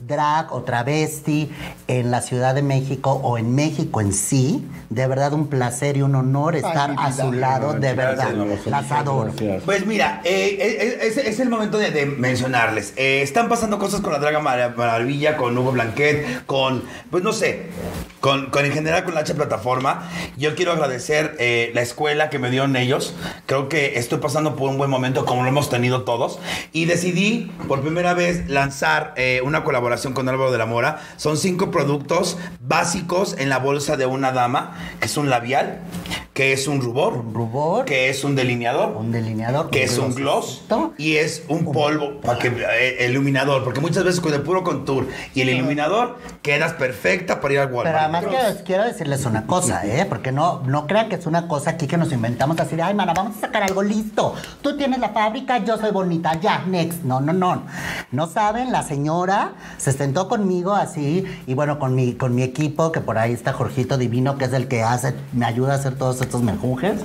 drag 0.00 0.52
o 0.52 0.62
travesti 0.62 1.50
en 1.86 2.10
la 2.10 2.20
Ciudad 2.22 2.54
de 2.54 2.62
México 2.62 3.12
o 3.22 3.38
en 3.38 3.54
México 3.54 4.00
en 4.00 4.12
sí, 4.12 4.66
de 4.88 5.06
verdad 5.06 5.32
un 5.32 5.46
placer 5.46 5.96
y 5.96 6.02
un 6.02 6.14
honor 6.16 6.56
estar 6.56 6.94
a 6.98 7.12
su 7.12 7.32
lado, 7.32 7.74
de 7.74 7.92
verdad. 7.94 8.34
Las 8.66 8.90
adoro. 8.90 9.32
Pues 9.64 9.86
mira, 9.86 10.20
eh, 10.24 10.58
eh, 10.60 10.98
es, 11.02 11.16
es 11.16 11.38
el 11.40 11.48
momento 11.48 11.78
de, 11.78 11.90
de 11.92 12.06
mencionarles. 12.06 12.92
Eh, 12.96 13.22
están 13.22 13.48
pasando 13.48 13.78
cosas 13.78 14.00
con 14.00 14.12
la 14.12 14.18
Draga 14.18 14.40
Mar- 14.40 14.74
Maravilla, 14.76 15.36
con 15.36 15.56
Hugo 15.56 15.72
Blanquet, 15.72 16.44
con, 16.46 16.82
pues 17.10 17.22
no 17.22 17.32
sé, 17.32 17.66
con, 18.20 18.50
con 18.50 18.64
en 18.64 18.72
general 18.72 19.04
con 19.04 19.14
la 19.14 19.20
H 19.20 19.34
Plataforma. 19.34 20.08
Yo 20.36 20.56
quiero 20.56 20.72
agradecer 20.72 21.36
eh, 21.50 21.72
la 21.74 21.82
escuela 21.82 22.30
que 22.30 22.38
me 22.38 22.48
dieron 22.48 22.76
ellos. 22.76 23.12
Creo 23.46 23.68
que 23.68 23.98
estoy 23.98 24.18
pasando 24.18 24.54
por 24.54 24.70
un 24.70 24.78
buen 24.78 24.88
momento, 24.88 25.24
como 25.24 25.42
lo 25.42 25.48
hemos 25.48 25.68
tenido 25.68 26.02
todos. 26.04 26.38
Y 26.72 26.84
decidí 26.84 27.50
por 27.66 27.80
primera 27.80 28.14
vez 28.14 28.48
lanzar 28.48 29.14
eh, 29.16 29.40
una 29.44 29.64
colaboración 29.64 30.12
con 30.12 30.28
Álvaro 30.28 30.52
de 30.52 30.58
la 30.58 30.66
Mora. 30.66 31.00
Son 31.16 31.36
cinco 31.36 31.72
productos 31.72 32.38
básicos 32.60 33.34
en 33.36 33.48
la 33.48 33.58
bolsa 33.58 33.96
de 33.96 34.06
una 34.06 34.30
dama, 34.30 34.78
que 35.00 35.06
es 35.06 35.16
un 35.16 35.28
labial, 35.28 35.80
que 36.40 36.54
es 36.54 36.66
un 36.68 36.80
rubor, 36.80 37.18
Un 37.18 37.34
rubor. 37.34 37.84
que 37.84 38.08
es 38.08 38.24
un 38.24 38.34
delineador, 38.34 38.96
Un 38.96 39.12
delineador. 39.12 39.68
que 39.68 39.82
es 39.82 39.98
un 39.98 40.14
gloss 40.14 40.62
y 40.96 41.16
es 41.16 41.42
un 41.48 41.70
polvo 41.70 42.18
para 42.22 42.38
que 42.38 42.48
eh, 42.48 43.06
iluminador, 43.10 43.62
porque 43.62 43.78
muchas 43.80 44.04
veces 44.04 44.22
con 44.22 44.32
el 44.32 44.40
puro 44.40 44.64
contour 44.64 45.06
y 45.34 45.42
el 45.42 45.50
iluminador 45.50 46.16
quedas 46.40 46.72
perfecta 46.72 47.42
para 47.42 47.52
ir 47.52 47.60
al 47.60 47.66
Pero 47.66 47.76
Walmart. 47.80 47.98
además 47.98 48.24
quiero, 48.26 48.64
quiero 48.64 48.84
decirles 48.84 49.26
una 49.26 49.46
cosa, 49.46 49.84
¿eh? 49.86 50.06
Porque 50.08 50.32
no, 50.32 50.62
no 50.64 50.86
crean 50.86 51.10
que 51.10 51.16
es 51.16 51.26
una 51.26 51.46
cosa 51.46 51.72
aquí 51.72 51.86
que 51.86 51.98
nos 51.98 52.10
inventamos 52.10 52.58
así 52.58 52.74
de, 52.74 52.80
ay, 52.84 52.94
mana, 52.94 53.12
vamos 53.12 53.36
a 53.36 53.40
sacar 53.42 53.62
algo 53.62 53.82
listo. 53.82 54.34
Tú 54.62 54.78
tienes 54.78 54.98
la 54.98 55.10
fábrica, 55.10 55.58
yo 55.62 55.76
soy 55.76 55.90
bonita, 55.90 56.40
ya, 56.40 56.64
next. 56.66 57.02
No, 57.02 57.20
no, 57.20 57.34
no. 57.34 57.64
No 58.12 58.26
saben, 58.28 58.72
la 58.72 58.82
señora 58.82 59.52
se 59.76 59.92
sentó 59.92 60.26
conmigo 60.26 60.72
así, 60.72 61.22
y 61.46 61.52
bueno, 61.52 61.78
con 61.78 61.94
mi, 61.94 62.14
con 62.14 62.34
mi 62.34 62.42
equipo, 62.44 62.92
que 62.92 63.00
por 63.02 63.18
ahí 63.18 63.34
está 63.34 63.52
Jorgito 63.52 63.98
Divino, 63.98 64.38
que 64.38 64.46
es 64.46 64.54
el 64.54 64.68
que 64.68 64.82
hace, 64.82 65.12
me 65.34 65.44
ayuda 65.44 65.74
a 65.74 65.76
hacer 65.76 65.96
todos 65.96 66.18
estos 66.30 66.42
menjunjes. 66.42 67.00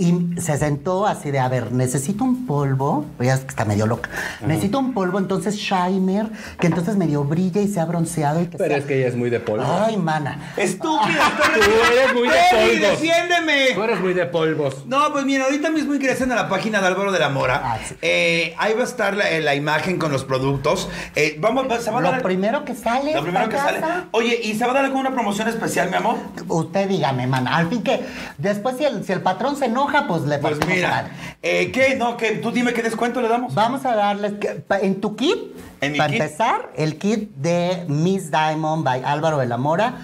Y 0.00 0.40
se 0.40 0.56
sentó 0.56 1.08
así 1.08 1.32
de, 1.32 1.40
a 1.40 1.48
ver, 1.48 1.72
necesito 1.72 2.22
un 2.22 2.46
polvo, 2.46 3.04
ya 3.18 3.34
es 3.34 3.40
que 3.40 3.48
está 3.48 3.64
medio 3.64 3.84
loca. 3.84 4.08
Necesito 4.46 4.78
un 4.78 4.94
polvo, 4.94 5.18
entonces 5.18 5.56
Shimer, 5.56 6.28
que 6.60 6.68
entonces 6.68 6.94
medio 6.96 7.24
brilla 7.24 7.60
y 7.60 7.66
sea 7.66 7.84
bronceado 7.84 8.40
y 8.40 8.46
que 8.46 8.56
Pero 8.58 8.68
sea 8.70 8.78
es 8.78 8.84
que 8.84 8.96
ella 8.98 9.08
es 9.08 9.16
muy 9.16 9.28
de 9.28 9.40
polvo. 9.40 9.64
Ay, 9.66 9.96
mana. 9.96 10.52
Estúpida, 10.56 11.32
Tú 11.52 11.60
eres 11.92 12.14
muy 12.14 12.28
de 12.28 12.36
polvos. 12.48 12.80
defiéndeme. 12.92 13.66
Tú 13.74 13.82
eres 13.82 14.00
muy 14.00 14.14
de 14.14 14.26
polvos. 14.26 14.76
No, 14.86 15.12
pues 15.12 15.24
mira, 15.24 15.46
ahorita 15.46 15.68
mismo 15.70 15.92
ingresen 15.96 16.30
a 16.30 16.36
la 16.36 16.48
página 16.48 16.80
de 16.80 16.86
Álvaro 16.86 17.10
de 17.10 17.18
la 17.18 17.30
Mora. 17.30 17.60
Ah, 17.64 17.78
sí. 17.84 17.96
Eh, 18.00 18.54
ahí 18.56 18.74
va 18.74 18.82
a 18.82 18.84
estar 18.84 19.16
la, 19.16 19.28
eh, 19.32 19.40
la 19.40 19.56
imagen 19.56 19.98
con 19.98 20.12
los 20.12 20.22
productos. 20.24 20.88
Eh, 21.16 21.36
vamos, 21.40 21.66
va- 21.68 21.80
se 21.80 21.90
va 21.90 21.98
a 21.98 22.02
Lo 22.02 22.10
dar. 22.12 22.22
primero 22.22 22.64
que 22.64 22.76
sale. 22.76 23.14
lo 23.16 23.22
primero 23.24 23.48
que 23.48 23.56
sale. 23.56 23.80
Oye, 24.12 24.38
¿y 24.44 24.54
se 24.54 24.64
va 24.64 24.70
a 24.70 24.74
dar 24.74 24.84
alguna 24.84 25.10
promoción 25.10 25.48
especial, 25.48 25.90
mi 25.90 25.96
amor? 25.96 26.14
Usted 26.46 26.88
dígame, 26.88 27.26
mana. 27.26 27.56
Al 27.56 27.68
fin 27.68 27.82
que 27.82 28.00
después 28.38 28.76
si 28.76 28.84
el, 28.84 29.04
si 29.04 29.10
el 29.12 29.22
patrón 29.22 29.56
se 29.56 29.64
enoja, 29.64 29.87
pues 30.06 30.22
le 30.22 30.38
Pues 30.38 30.58
mira, 30.66 31.10
eh, 31.42 31.70
¿qué? 31.72 31.96
No, 31.96 32.16
¿qué? 32.16 32.32
Tú 32.32 32.50
dime 32.50 32.72
qué 32.72 32.82
descuento 32.82 33.20
le 33.20 33.28
damos. 33.28 33.54
Vamos 33.54 33.84
a 33.84 33.94
darles 33.94 34.34
que- 34.34 34.50
pa- 34.54 34.78
en 34.80 35.00
tu 35.00 35.16
kit. 35.16 35.38
¿En 35.80 35.92
mi 35.92 35.98
para 35.98 36.12
kit? 36.12 36.20
empezar, 36.22 36.70
el 36.76 36.98
kit 36.98 37.30
de 37.36 37.84
Miss 37.88 38.30
Diamond 38.30 38.84
by 38.84 39.02
Álvaro 39.04 39.38
de 39.38 39.46
la 39.46 39.56
Mora 39.56 39.94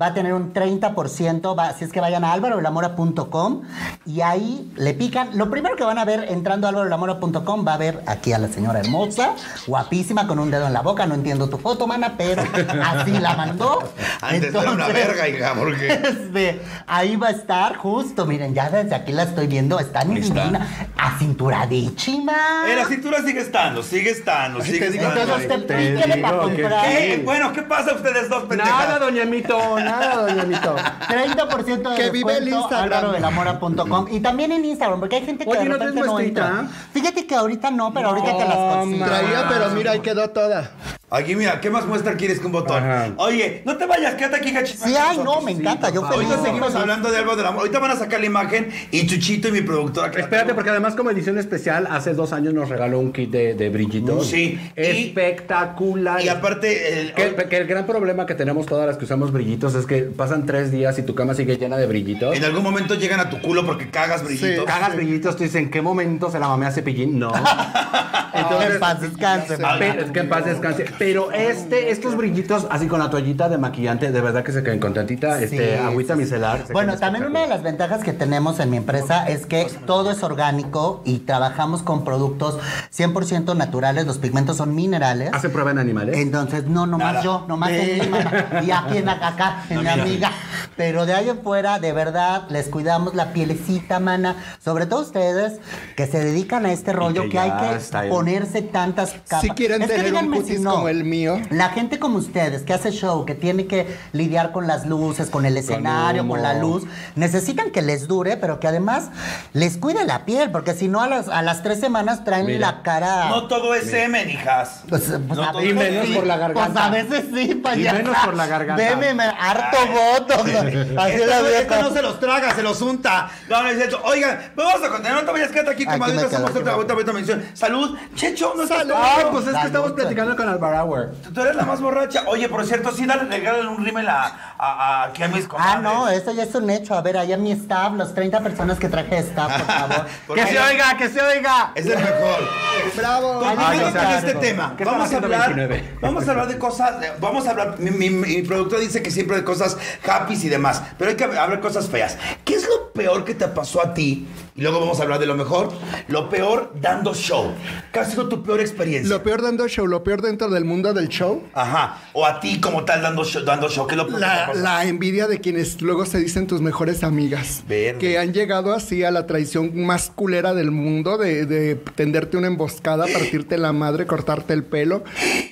va 0.00 0.06
a 0.06 0.14
tener 0.14 0.34
un 0.34 0.52
30%, 0.52 1.58
va, 1.58 1.72
si 1.72 1.84
es 1.84 1.92
que 1.92 2.00
vayan 2.00 2.24
a 2.24 2.32
álvarodelamora.com 2.32 3.62
y 4.06 4.20
ahí 4.20 4.70
le 4.76 4.92
pican. 4.94 5.36
Lo 5.38 5.50
primero 5.50 5.76
que 5.76 5.84
van 5.84 5.98
a 5.98 6.04
ver 6.04 6.26
entrando 6.30 6.66
a 6.66 6.70
álvarodelamora.com 6.70 7.66
va 7.66 7.74
a 7.74 7.76
ver 7.78 8.02
aquí 8.06 8.32
a 8.32 8.38
la 8.38 8.48
señora 8.48 8.80
hermosa, 8.80 9.34
guapísima, 9.66 10.26
con 10.26 10.38
un 10.38 10.50
dedo 10.50 10.66
en 10.66 10.72
la 10.72 10.82
boca. 10.82 11.06
No 11.06 11.14
entiendo 11.14 11.48
tu 11.48 11.58
foto, 11.58 11.86
mana, 11.86 12.14
pero 12.18 12.42
así 12.84 13.12
la 13.12 13.34
mandó. 13.34 13.92
Antes 14.20 14.54
era 14.54 14.70
una 14.70 14.88
Entonces, 14.88 14.94
verga, 15.06 15.28
hija, 15.28 15.54
porque. 15.54 15.88
este, 15.92 16.60
ahí 16.86 17.16
va 17.16 17.28
a 17.28 17.32
estar 17.32 17.76
justo, 17.76 18.26
miren, 18.26 18.54
ya 18.54 18.68
desde 18.70 18.94
aquí 18.94 19.12
la 19.12 19.22
estoy 19.22 19.46
viendo, 19.46 19.78
está 19.78 20.00
Ahí 20.00 20.18
está. 20.18 20.34
divina, 20.42 20.68
acinturadísima. 20.98 22.32
Eh, 22.68 22.76
la 22.76 22.84
cintura 22.86 23.22
sigue 23.22 23.40
estando, 23.40 23.82
sigue 23.82 24.10
estando, 24.10 24.60
sigue 24.60 24.86
estando. 24.88 25.13
Entonces 25.20 25.50
ahí. 25.50 25.58
usted 25.60 25.94
píquele 25.94 26.16
para 26.22 26.38
comprar. 26.38 26.84
¿Qué? 26.88 27.22
Bueno, 27.24 27.52
¿qué 27.52 27.62
pasa 27.62 27.94
ustedes 27.94 28.28
dos, 28.28 28.44
pendejas? 28.44 28.72
Nada, 28.72 28.98
doña 28.98 29.24
Mito, 29.24 29.78
nada, 29.78 30.16
doña 30.22 30.42
Mito. 30.44 30.76
30% 30.76 31.90
de 31.90 31.96
Que 31.96 32.10
vive 32.10 32.36
el 32.38 32.48
Instagram. 32.48 34.06
y 34.10 34.20
también 34.20 34.52
en 34.52 34.64
Instagram, 34.64 35.00
porque 35.00 35.16
hay 35.16 35.24
gente 35.26 35.44
que 35.44 35.50
Oye, 35.50 35.60
de 35.60 35.64
¿no 35.66 35.74
repente 35.74 36.00
no 36.00 36.12
muestrita? 36.12 36.46
entra. 36.48 36.66
Fíjate 36.92 37.26
que 37.26 37.34
ahorita 37.34 37.70
no, 37.70 37.92
pero 37.92 38.08
ahorita 38.10 38.36
te 38.36 38.44
las 38.48 38.56
consigo. 38.56 39.04
Traía, 39.06 39.46
pero 39.48 39.70
mira, 39.70 39.92
ahí 39.92 40.00
quedó 40.00 40.30
toda. 40.30 40.70
Aquí, 41.14 41.36
mira, 41.36 41.60
¿qué 41.60 41.70
más 41.70 41.86
muestra 41.86 42.14
quieres 42.14 42.40
que 42.40 42.46
un 42.46 42.52
botón? 42.52 42.82
Ajá. 42.82 43.12
Oye, 43.18 43.62
no 43.64 43.76
te 43.76 43.86
vayas, 43.86 44.14
quédate 44.14 44.36
aquí, 44.36 44.52
cachito. 44.52 44.84
Sí, 44.84 44.94
ay, 44.98 45.18
no, 45.18 45.40
me 45.40 45.52
encanta, 45.52 45.90
yo 45.90 46.02
feliz. 46.08 46.28
Ahorita 46.28 46.42
seguimos 46.42 46.74
hablando 46.74 47.10
de 47.10 47.18
Álvaro 47.18 47.36
del 47.36 47.46
Amor. 47.46 47.60
Ahorita 47.60 47.78
van 47.78 47.90
a 47.92 47.96
sacar 47.96 48.20
la 48.20 48.26
imagen 48.26 48.68
y 48.90 49.06
Chuchito 49.06 49.48
y 49.48 49.52
mi 49.52 49.60
productora. 49.62 50.10
Espérate, 50.18 50.54
porque 50.54 50.70
además 50.70 50.94
como 50.94 51.10
edición 51.10 51.38
especial, 51.38 51.86
hace 51.90 52.14
dos 52.14 52.32
años 52.32 52.52
nos 52.54 52.68
regaló 52.68 52.98
un 52.98 53.12
kit 53.12 53.30
de, 53.30 53.54
de 53.54 53.68
brillitos. 53.70 54.26
Sí. 54.26 54.58
Espectacular. 54.76 56.22
Y 56.24 56.28
aparte, 56.28 57.00
el- 57.00 57.12
Que, 57.14 57.34
que 57.48 57.56
el 57.58 57.66
gran 57.66 57.86
problema 57.86 58.26
que 58.26 58.34
tenemos 58.34 58.66
todas 58.66 58.86
las 58.86 58.96
que 58.96 59.04
usamos 59.04 59.32
brillitos 59.32 59.74
es 59.74 59.86
que 59.86 60.02
pasan 60.02 60.46
tres 60.46 60.70
días 60.72 60.98
y 60.98 61.02
tu 61.02 61.14
cama 61.14 61.34
sigue 61.34 61.56
llena 61.56 61.76
de 61.76 61.86
brillitos. 61.86 62.36
en 62.36 62.44
algún 62.44 62.62
momento 62.62 62.94
llegan 62.94 63.20
a 63.20 63.30
tu 63.30 63.40
culo 63.40 63.64
porque 63.64 63.88
cagas 63.90 64.24
brillitos. 64.24 64.64
Cagas 64.64 64.94
brillitos, 64.96 65.36
tú 65.36 65.42
dices, 65.44 65.60
¿en 65.62 65.70
qué 65.70 65.80
momento 65.82 66.30
se 66.30 66.38
la 66.38 66.48
mamé 66.48 66.66
a 66.66 66.72
cepillín? 66.72 67.18
No. 67.18 67.32
Entonces, 68.34 68.72
en 68.74 68.80
paz 68.80 69.00
descanse. 69.00 69.54
Es 69.54 70.10
que 70.10 70.18
en 70.20 70.28
paz 70.28 70.44
descanse. 70.44 70.84
Pero 71.04 71.32
este, 71.32 71.90
estos 71.90 72.16
brillitos, 72.16 72.66
así 72.70 72.86
con 72.86 72.98
la 72.98 73.10
toallita 73.10 73.50
de 73.50 73.58
maquillante, 73.58 74.10
de 74.10 74.20
verdad 74.22 74.42
que 74.42 74.52
se 74.52 74.62
queden 74.62 74.80
contentita. 74.80 75.36
Sí, 75.38 75.44
este, 75.44 75.78
agüita 75.78 76.14
sí, 76.14 76.20
micelar. 76.20 76.64
Bueno, 76.72 76.96
también 76.96 77.26
una 77.26 77.42
de 77.42 77.48
las 77.48 77.62
ventajas 77.62 78.02
que 78.02 78.14
tenemos 78.14 78.58
en 78.58 78.70
mi 78.70 78.78
empresa 78.78 79.28
es 79.28 79.44
que 79.44 79.70
todo 79.84 80.10
es 80.10 80.22
orgánico 80.22 81.02
y 81.04 81.18
trabajamos 81.18 81.82
con 81.82 82.04
productos 82.04 82.58
100% 82.96 83.54
naturales. 83.54 84.06
Los 84.06 84.16
pigmentos 84.16 84.56
son 84.56 84.74
minerales. 84.74 85.28
¿Hace 85.34 85.50
prueba 85.50 85.72
en 85.72 85.78
animales? 85.78 86.16
Entonces, 86.16 86.64
no, 86.68 86.86
nomás 86.86 87.12
Nada. 87.12 87.22
yo, 87.22 87.44
nomás 87.48 87.72
en 87.72 88.00
mi 88.00 88.06
mana. 88.08 88.62
Y 88.66 88.70
aquí 88.70 88.96
en 88.96 89.08
acá, 89.10 89.64
en 89.68 89.82
mi 89.82 89.88
amiga. 89.88 90.32
Pero 90.76 91.06
de 91.06 91.14
ahí 91.14 91.28
en 91.28 91.42
fuera, 91.42 91.78
de 91.78 91.92
verdad, 91.92 92.44
les 92.48 92.68
cuidamos 92.68 93.14
la 93.14 93.32
pielecita, 93.32 94.00
mana. 94.00 94.36
Sobre 94.64 94.86
todo 94.86 95.02
ustedes 95.02 95.60
que 95.96 96.06
se 96.06 96.24
dedican 96.24 96.66
a 96.66 96.72
este 96.72 96.92
rollo, 96.92 97.24
que 97.24 97.34
que, 97.34 97.38
hay 97.38 97.50
que 97.50 98.08
ponerse 98.08 98.62
tantas 98.62 99.12
capas. 99.28 99.40
Si 99.42 99.50
quieren 99.50 99.82
Es 99.82 99.88
tener 99.88 100.14
un 100.14 100.30
cutis 100.30 100.56
si 100.56 100.62
no. 100.62 100.74
como 100.74 100.88
el 100.88 101.04
mío. 101.04 101.40
La 101.50 101.70
gente 101.70 101.98
como 101.98 102.18
ustedes, 102.18 102.62
que 102.62 102.72
hace 102.72 102.90
show, 102.90 103.24
que 103.24 103.34
tiene 103.34 103.66
que 103.66 103.96
lidiar 104.12 104.52
con 104.52 104.66
las 104.66 104.86
luces, 104.86 105.30
con 105.30 105.46
el 105.46 105.56
escenario, 105.56 106.26
con, 106.26 106.42
la 106.42 106.54
luz, 106.54 106.84
necesitan 107.16 107.70
que 107.70 107.82
les 107.82 108.06
dure, 108.08 108.36
pero 108.36 108.60
que 108.60 108.68
además 108.68 109.10
les 109.52 109.76
cuide 109.78 110.04
la 110.04 110.24
piel, 110.24 110.50
porque 110.50 110.74
si 110.74 110.88
no 110.88 111.00
a 111.00 111.08
las, 111.08 111.28
a 111.28 111.42
las 111.42 111.62
tres 111.62 111.80
semanas 111.80 112.24
traen 112.24 112.46
Mira. 112.46 112.58
la 112.58 112.82
cara... 112.82 113.28
No 113.30 113.46
todo 113.48 113.74
es 113.74 113.90
semen, 113.90 114.30
hijas. 114.30 114.82
Pues, 114.88 115.02
pues, 115.04 115.38
No 115.38 115.44
a 115.44 115.52
todo 115.52 115.60
veces 115.62 115.76
es 115.76 115.90
menos 115.90 116.06
sí, 116.06 116.14
por 116.14 116.26
la 116.26 116.36
garganta. 116.36 116.72
Pues 116.72 116.84
a 116.84 116.90
veces 116.90 117.24
sí, 117.34 117.54
payasa. 117.56 117.98
menos 117.98 118.16
por 118.24 118.34
la 118.34 118.46
garganta. 118.46 118.82
Veme, 118.82 119.14
me 119.14 119.24
harto 119.24 119.76
voto. 119.92 120.63
Así 120.68 121.12
Esta, 121.14 121.26
la 121.26 121.36
no, 121.38 121.42
veo 121.44 121.60
esta 121.60 121.82
no 121.82 121.90
se 121.92 122.02
los 122.02 122.20
traga, 122.20 122.54
se 122.54 122.62
los 122.62 122.80
unta. 122.82 123.30
No, 123.48 123.62
no 123.62 123.68
es 123.68 123.76
cierto. 123.76 124.00
Oigan, 124.04 124.52
vamos 124.56 124.82
a 124.82 124.88
continuar. 124.88 125.14
No 125.14 125.20
te 125.26 125.32
vayas, 125.32 125.50
quédate 125.50 125.70
aquí, 125.70 125.82
Aquí 125.84 125.92
comadre. 125.92 126.20
hacemos 126.26 126.50
otra, 126.50 126.76
otra, 126.76 126.96
otra 126.96 127.12
mención. 127.12 127.44
Salud. 127.54 127.96
Checho, 128.14 128.54
no 128.56 128.66
Salud. 128.66 128.92
Ah, 128.96 129.28
pues 129.30 129.46
es 129.46 129.56
que 129.56 129.66
estamos 129.66 129.92
platicando 129.92 130.36
con 130.36 130.48
Alvarauer. 130.48 131.12
Tú 131.34 131.40
eres 131.40 131.56
la 131.56 131.64
más 131.64 131.80
borracha. 131.80 132.24
Oye, 132.26 132.48
por 132.48 132.64
cierto, 132.66 132.92
sí, 132.92 133.06
dale, 133.06 133.24
regálale 133.24 133.66
un 133.68 133.84
rímel 133.84 134.08
a, 134.08 134.54
a, 134.58 135.04
aquí 135.04 135.22
a 135.22 135.28
mis 135.28 135.44
Ah, 135.44 135.48
comadres. 135.48 135.82
no, 135.82 136.08
eso 136.08 136.32
ya 136.32 136.42
es 136.44 136.54
un 136.54 136.68
hecho. 136.70 136.94
A 136.94 137.02
ver, 137.02 137.16
allá 137.18 137.36
mi 137.36 137.52
staff, 137.52 137.92
los 137.94 138.14
30 138.14 138.40
personas 138.40 138.78
que 138.78 138.88
traje 138.88 139.18
staff, 139.18 139.52
por 139.62 139.66
favor. 139.74 140.06
¡Que 140.34 140.46
se 140.46 140.58
oiga, 140.58 140.96
que 140.96 141.08
se 141.08 141.20
oiga! 141.20 141.72
Es 141.74 141.86
el 141.86 141.96
mejor. 141.98 142.48
¡Bravo! 142.96 143.40
Con 143.40 144.12
este 144.14 144.34
tema. 144.34 144.74
¿Qué 144.76 144.84
Vamos 144.84 145.12
a 145.12 145.16
hablar. 145.16 145.40
haciendo 145.40 145.68
29? 145.68 145.98
Vamos 146.00 146.26
a 146.28 146.30
hablar 146.30 146.48
de 146.48 146.58
cosas. 146.58 147.00
de- 147.00 147.12
Vamos 147.20 147.46
a 147.46 147.50
hablar. 147.50 147.76
Mi 147.78 148.42
productor 148.42 148.80
dice 148.80 149.02
que 149.02 149.10
siempre 149.10 149.36
de 149.36 149.44
cosas 149.44 149.76
happy 150.06 150.34
y 150.34 150.36
demás. 150.54 150.82
Pero 150.98 151.10
hay 151.10 151.16
que 151.16 151.24
hablar 151.24 151.60
cosas 151.60 151.88
feas. 151.88 152.16
¿Qué 152.44 152.54
es 152.54 152.66
lo 152.68 152.92
peor 152.92 153.24
que 153.24 153.34
te 153.34 153.46
pasó 153.48 153.84
a 153.84 153.94
ti? 153.94 154.26
Y 154.56 154.62
luego 154.62 154.78
vamos 154.78 155.00
a 155.00 155.02
hablar 155.02 155.18
de 155.18 155.26
lo 155.26 155.34
mejor. 155.34 155.72
Lo 156.06 156.28
peor 156.28 156.74
dando 156.80 157.12
show. 157.12 157.52
¿Qué 157.92 157.98
ha 157.98 158.04
sido 158.04 158.28
tu 158.28 158.42
peor 158.44 158.60
experiencia? 158.60 159.08
Lo 159.08 159.22
peor 159.22 159.42
dando 159.42 159.66
show, 159.66 159.86
lo 159.86 160.04
peor 160.04 160.22
dentro 160.22 160.48
del 160.48 160.64
mundo 160.64 160.94
del 160.94 161.08
show. 161.08 161.42
Ajá. 161.54 162.02
O 162.12 162.24
a 162.24 162.38
ti 162.38 162.60
como 162.60 162.84
tal 162.84 163.02
dando 163.02 163.24
show. 163.24 163.44
Dando 163.44 163.68
show. 163.68 163.86
¿Qué 163.86 163.94
es 163.94 163.98
lo 163.98 164.06
peor 164.06 164.20
La, 164.20 164.84
envidia 164.84 165.26
de 165.26 165.40
quienes 165.40 165.82
luego 165.82 166.06
se 166.06 166.18
dicen 166.18 166.46
tus 166.46 166.60
mejores 166.60 167.02
amigas. 167.02 167.64
Verde. 167.66 167.98
Que 167.98 168.18
han 168.18 168.32
llegado 168.32 168.72
así 168.72 169.02
a 169.02 169.10
la 169.10 169.26
traición 169.26 169.84
más 169.84 170.12
culera 170.14 170.54
del 170.54 170.70
mundo, 170.70 171.18
de, 171.18 171.46
de 171.46 171.74
tenderte 171.74 172.36
una 172.36 172.46
emboscada, 172.46 173.06
partirte 173.12 173.58
la 173.58 173.72
madre, 173.72 174.06
cortarte 174.06 174.52
el 174.52 174.62
pelo. 174.62 175.02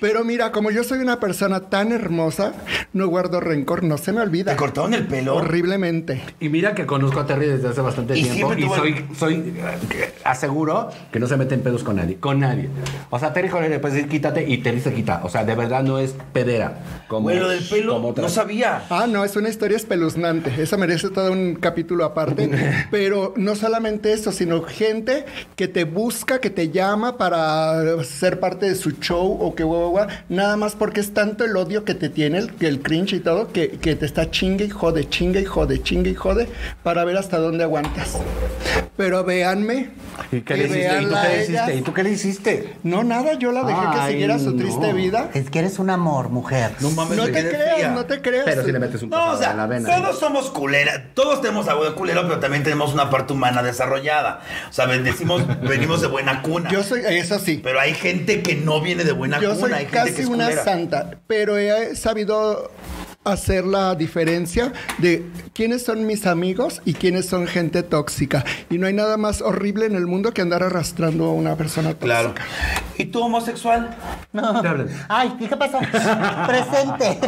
Pero 0.00 0.24
mira, 0.24 0.52
como 0.52 0.70
yo 0.70 0.84
soy 0.84 1.00
una 1.00 1.18
persona 1.18 1.68
tan 1.68 1.90
hermosa, 1.90 2.52
no 2.92 3.08
guardo 3.08 3.40
rencor, 3.40 3.82
no 3.82 3.98
se 3.98 4.12
me 4.12 4.20
olvida. 4.20 4.52
¿Te 4.52 4.56
cortaron 4.92 5.02
el 5.02 5.06
pelo? 5.08 5.36
Horriblemente. 5.36 6.22
Y 6.40 6.48
mira 6.48 6.74
que 6.74 6.86
conozco 6.86 7.20
a 7.20 7.26
Terry 7.26 7.46
desde 7.46 7.68
hace 7.68 7.80
bastante 7.80 8.16
Y 8.18 8.24
tiempo 8.24 8.54
y 8.54 8.62
soy, 8.68 8.92
el- 9.10 9.16
soy 9.16 9.34
eh, 9.34 10.12
aseguro 10.24 10.90
que 11.10 11.18
no 11.18 11.26
se 11.26 11.36
mete 11.36 11.54
en 11.54 11.62
pedos 11.62 11.82
con 11.82 11.96
nadie, 11.96 12.16
con 12.16 12.40
nadie. 12.40 12.68
O 13.10 13.18
sea, 13.18 13.32
Terry 13.32 13.48
Joder 13.48 13.70
le 13.70 13.78
puede 13.78 13.94
decir 13.94 14.08
quítate 14.10 14.48
y 14.48 14.58
Terry 14.58 14.80
se 14.80 14.92
quita. 14.92 15.20
O 15.24 15.28
sea, 15.28 15.44
de 15.44 15.54
verdad 15.54 15.82
no 15.82 15.98
es 15.98 16.14
pedera. 16.32 16.80
Como, 17.08 17.24
Bueno, 17.24 17.48
del 17.48 17.62
pelo. 17.64 18.12
No 18.16 18.28
sabía. 18.28 18.84
Ah, 18.90 19.06
no, 19.08 19.24
es 19.24 19.36
una 19.36 19.48
historia 19.48 19.76
espeluznante. 19.76 20.52
Eso 20.62 20.78
merece 20.78 21.10
todo 21.10 21.32
un 21.32 21.54
capítulo 21.56 22.04
aparte. 22.04 22.50
Pero 22.90 23.34
no 23.36 23.54
solamente 23.56 24.12
eso, 24.12 24.32
sino 24.32 24.62
gente 24.62 25.24
que 25.56 25.68
te 25.68 25.84
busca, 25.84 26.40
que 26.40 26.50
te 26.50 26.70
llama 26.70 27.18
para 27.18 28.02
ser 28.04 28.40
parte 28.40 28.66
de 28.66 28.74
su 28.74 28.92
show 28.92 29.38
o 29.40 29.54
que 29.54 29.64
guau, 29.64 29.80
guau, 29.80 29.90
guau, 29.90 30.06
nada 30.28 30.56
más 30.56 30.74
porque 30.74 31.00
es 31.00 31.12
tanto 31.12 31.44
el 31.44 31.56
odio 31.56 31.84
que 31.84 31.94
te 31.94 32.08
tiene, 32.08 32.38
el, 32.38 32.54
que 32.54 32.68
el 32.68 32.80
cringe 32.80 33.14
y 33.14 33.20
todo, 33.20 33.52
que, 33.52 33.70
que 33.70 33.94
te 33.96 34.06
está 34.06 34.30
chingue 34.30 34.64
y 34.66 34.68
jode, 34.82 35.08
chingue 35.08 35.40
y 35.42 35.44
jode, 35.44 35.80
chingue 35.80 36.10
y 36.10 36.14
jode, 36.16 36.48
para 36.82 37.04
ver 37.04 37.16
hasta 37.16 37.38
dónde 37.38 37.62
aguantas. 37.62 38.18
Pero 38.96 39.22
véanme. 39.22 39.90
¿Y 40.32 40.40
qué 40.40 40.56
le 40.56 40.64
hiciste? 40.64 40.98
¿Y 41.00 41.06
tú 41.06 41.12
qué 41.14 41.22
le 41.22 41.36
hiciste? 41.38 41.52
ellas. 41.52 41.70
¿Y 41.76 41.82
tú 41.82 41.94
qué 41.94 42.02
le 42.02 42.10
hiciste? 42.10 42.74
No, 42.82 43.04
nada, 43.04 43.34
yo 43.34 43.52
la 43.52 43.62
dejé 43.62 43.80
que 43.94 44.10
siguiera 44.12 44.38
su 44.40 44.50
no. 44.50 44.56
triste 44.62 44.92
vida. 44.92 45.30
Es 45.34 45.50
que 45.50 45.60
eres 45.60 45.78
un 45.78 45.88
amor, 45.88 46.30
mujer. 46.30 46.72
No 46.80 46.90
mames, 46.90 47.16
No 47.16 47.24
te 47.26 47.30
creas, 47.48 47.74
fría. 47.74 47.90
no 47.90 48.04
te 48.06 48.20
creas. 48.20 48.44
Pero 48.44 48.64
si 48.64 48.72
le 48.72 48.78
metes 48.80 49.02
un 49.02 49.10
No, 49.10 49.32
o 49.32 49.38
sea, 49.38 49.52
en 49.52 49.56
la 49.58 49.66
vena. 49.68 49.88
todos 49.88 50.18
somos 50.18 50.50
culera, 50.50 51.10
todos 51.14 51.40
tenemos 51.40 51.68
algo 51.68 51.84
de 51.84 51.92
culero, 51.92 52.22
pero 52.22 52.40
también 52.40 52.64
tenemos 52.64 52.92
una 52.92 53.08
parte 53.08 53.32
humana 53.34 53.62
desarrollada. 53.62 54.40
O 54.68 54.72
sea, 54.72 54.86
decimos, 54.88 55.44
venimos 55.62 56.00
de 56.00 56.08
buena 56.08 56.42
cuna. 56.42 56.70
Yo 56.70 56.82
soy, 56.82 57.02
eso 57.06 57.38
sí. 57.38 57.60
Pero 57.62 57.78
hay 57.78 57.94
gente 57.94 58.42
que 58.42 58.56
no 58.56 58.80
viene 58.80 59.04
de 59.04 59.12
buena 59.12 59.40
Yo 59.40 59.50
cuna, 59.54 59.60
soy 59.60 59.72
hay 59.72 59.86
gente 59.86 59.98
que 59.98 60.10
casi 60.10 60.22
es 60.22 60.28
una 60.28 60.44
culera. 60.46 60.64
santa, 60.64 61.10
pero 61.28 61.56
he 61.56 61.94
sabido 61.94 62.70
hacer 63.24 63.64
la 63.64 63.94
diferencia 63.94 64.72
de 64.98 65.24
quiénes 65.54 65.84
son 65.84 66.06
mis 66.06 66.26
amigos 66.26 66.82
y 66.84 66.94
quiénes 66.94 67.26
son 67.26 67.46
gente 67.46 67.82
tóxica. 67.82 68.44
Y 68.70 68.78
no 68.78 68.86
hay 68.86 68.92
nada 68.94 69.16
más 69.16 69.40
horrible 69.42 69.86
en 69.86 69.94
el 69.94 70.06
mundo 70.06 70.32
que 70.32 70.42
andar 70.42 70.62
arrastrando 70.62 71.26
a 71.26 71.32
una 71.32 71.56
persona 71.56 71.90
tóxica. 71.90 72.04
Claro. 72.06 72.34
¿Y 72.98 73.06
tú, 73.06 73.20
homosexual? 73.22 73.96
No. 74.32 74.60
Te. 74.60 74.68
Ay, 75.08 75.34
¿y 75.40 75.46
qué 75.46 75.56
pasó? 75.56 75.78
Presente. 76.46 77.18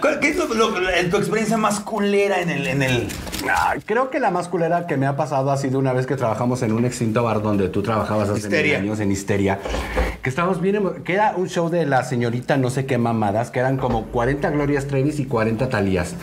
¿Cuál- 0.00 0.20
¿Qué 0.20 0.28
es 0.30 0.36
lo- 0.36 0.46
lo- 0.54 0.90
en 0.90 1.10
tu 1.10 1.16
experiencia 1.16 1.56
más 1.56 1.80
culera 1.80 2.40
en 2.40 2.50
el... 2.50 2.66
En 2.66 2.82
el... 2.82 3.08
Ay, 3.54 3.80
creo 3.86 4.10
que 4.10 4.20
la 4.20 4.30
más 4.30 4.48
culera 4.48 4.86
que 4.86 4.96
me 4.96 5.06
ha 5.06 5.16
pasado 5.16 5.50
ha 5.50 5.56
sido 5.56 5.78
una 5.78 5.92
vez 5.92 6.06
que 6.06 6.16
trabajamos 6.16 6.62
en 6.62 6.72
un 6.72 6.84
extinto 6.84 7.22
bar 7.22 7.40
donde 7.42 7.68
tú 7.68 7.82
trabajabas 7.82 8.28
hace 8.28 8.40
Histeria. 8.40 8.78
mil 8.80 8.88
años 8.88 9.00
en 9.00 9.12
Histeria. 9.12 9.58
Que 10.22 10.28
estábamos 10.28 10.60
bien, 10.60 10.82
que 11.04 11.14
era 11.14 11.34
un 11.36 11.48
show 11.48 11.68
de 11.70 11.86
la 11.86 12.02
señorita 12.04 12.56
no 12.56 12.70
sé 12.70 12.84
qué 12.86 12.98
mamadas, 12.98 13.50
que 13.50 13.60
eran 13.60 13.76
como 13.76 14.06
40 14.06 14.50
Glorias 14.50 14.86
Trevis 14.86 15.20
y 15.20 15.24
40 15.28 15.68
Talías. 15.68 16.14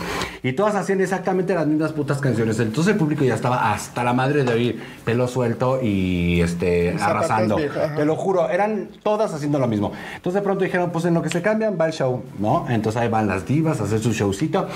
Y 0.42 0.52
todas 0.52 0.74
hacían 0.74 1.00
exactamente 1.00 1.54
las 1.54 1.66
mismas 1.66 1.92
putas 1.92 2.18
canciones. 2.18 2.60
Entonces 2.60 2.92
el 2.92 2.98
público 2.98 3.24
ya 3.24 3.34
estaba 3.34 3.72
hasta 3.72 4.04
la 4.04 4.12
madre 4.12 4.44
de 4.44 4.52
oír 4.52 4.82
pelo 5.04 5.26
suelto 5.28 5.80
y 5.82 6.40
este 6.40 6.94
Y 6.96 7.00
arrasando. 7.00 7.56
Te 7.56 8.04
lo 8.04 8.16
juro, 8.16 8.48
eran 8.50 8.88
todas 9.02 9.32
haciendo 9.34 9.58
lo 9.58 9.66
mismo. 9.66 9.92
Entonces 10.14 10.34
de 10.34 10.42
pronto 10.42 10.64
dijeron, 10.64 10.90
pues 10.90 11.04
en 11.04 11.14
lo 11.14 11.22
que 11.22 11.30
se 11.30 11.42
cambian 11.42 11.76
va 11.80 11.86
el 11.86 11.92
show, 11.92 12.22
¿no? 12.38 12.66
Entonces 12.68 13.00
ahí 13.00 13.08
van 13.08 13.26
las 13.26 13.46
divas 13.46 13.80
a 13.80 13.84
hacer 13.84 14.00
su 14.00 14.12
showcito. 14.12 14.68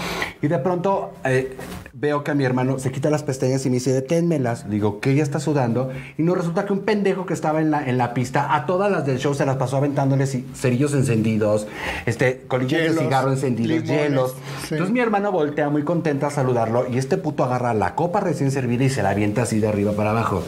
Y 0.43 0.49
de 0.49 0.59
pronto 0.59 1.12
eh, 1.24 1.57
veo 1.93 2.24
que 2.24 2.31
a 2.31 2.35
mi 2.35 2.45
hermano 2.45 2.78
se 2.78 2.91
quita 2.91 3.11
las 3.11 3.22
pestañas 3.22 3.64
y 3.66 3.70
me 3.70 3.74
dice, 3.74 3.93
deténmelas. 3.93 4.68
Digo, 4.68 5.01
que 5.01 5.11
ella 5.12 5.22
está 5.22 5.41
sudando. 5.41 5.91
Y 6.18 6.22
no 6.22 6.35
resulta 6.35 6.64
que 6.64 6.72
un 6.72 6.81
pendejo 6.81 7.26
que 7.26 7.35
estaba 7.35 7.61
en 7.61 7.70
la, 7.70 7.89
en 7.89 7.99
la 7.99 8.14
pista, 8.14 8.55
a 8.55 8.66
todas 8.66 8.91
las 8.91 9.07
del 9.07 9.18
show 9.18 9.35
se 9.35 9.47
las 9.47 9.57
pasó 9.57 9.76
aventándoles 9.76 10.37
cerillos 10.55 10.95
encendidos, 10.95 11.66
este, 12.07 12.43
colillas 12.49 12.83
de 12.83 13.03
cigarro 13.03 13.31
encendidos, 13.33 13.85
limones, 13.85 14.11
sí. 14.28 14.74
Entonces 14.74 14.90
mi 14.90 15.00
hermano 15.00 15.32
voltea 15.32 15.68
muy 15.70 15.82
contenta 15.82 16.28
a 16.28 16.30
saludarlo 16.30 16.86
y 16.88 16.98
este 16.98 17.16
puto 17.16 17.44
agarra 17.44 17.74
la 17.74 17.94
copa 17.94 18.20
recién 18.20 18.50
servida 18.50 18.84
y 18.84 18.90
se 18.90 19.02
la 19.02 19.10
avienta 19.10 19.42
así 19.42 19.58
de 19.58 19.68
arriba 19.68 19.92
para 19.92 20.10
abajo. 20.10 20.42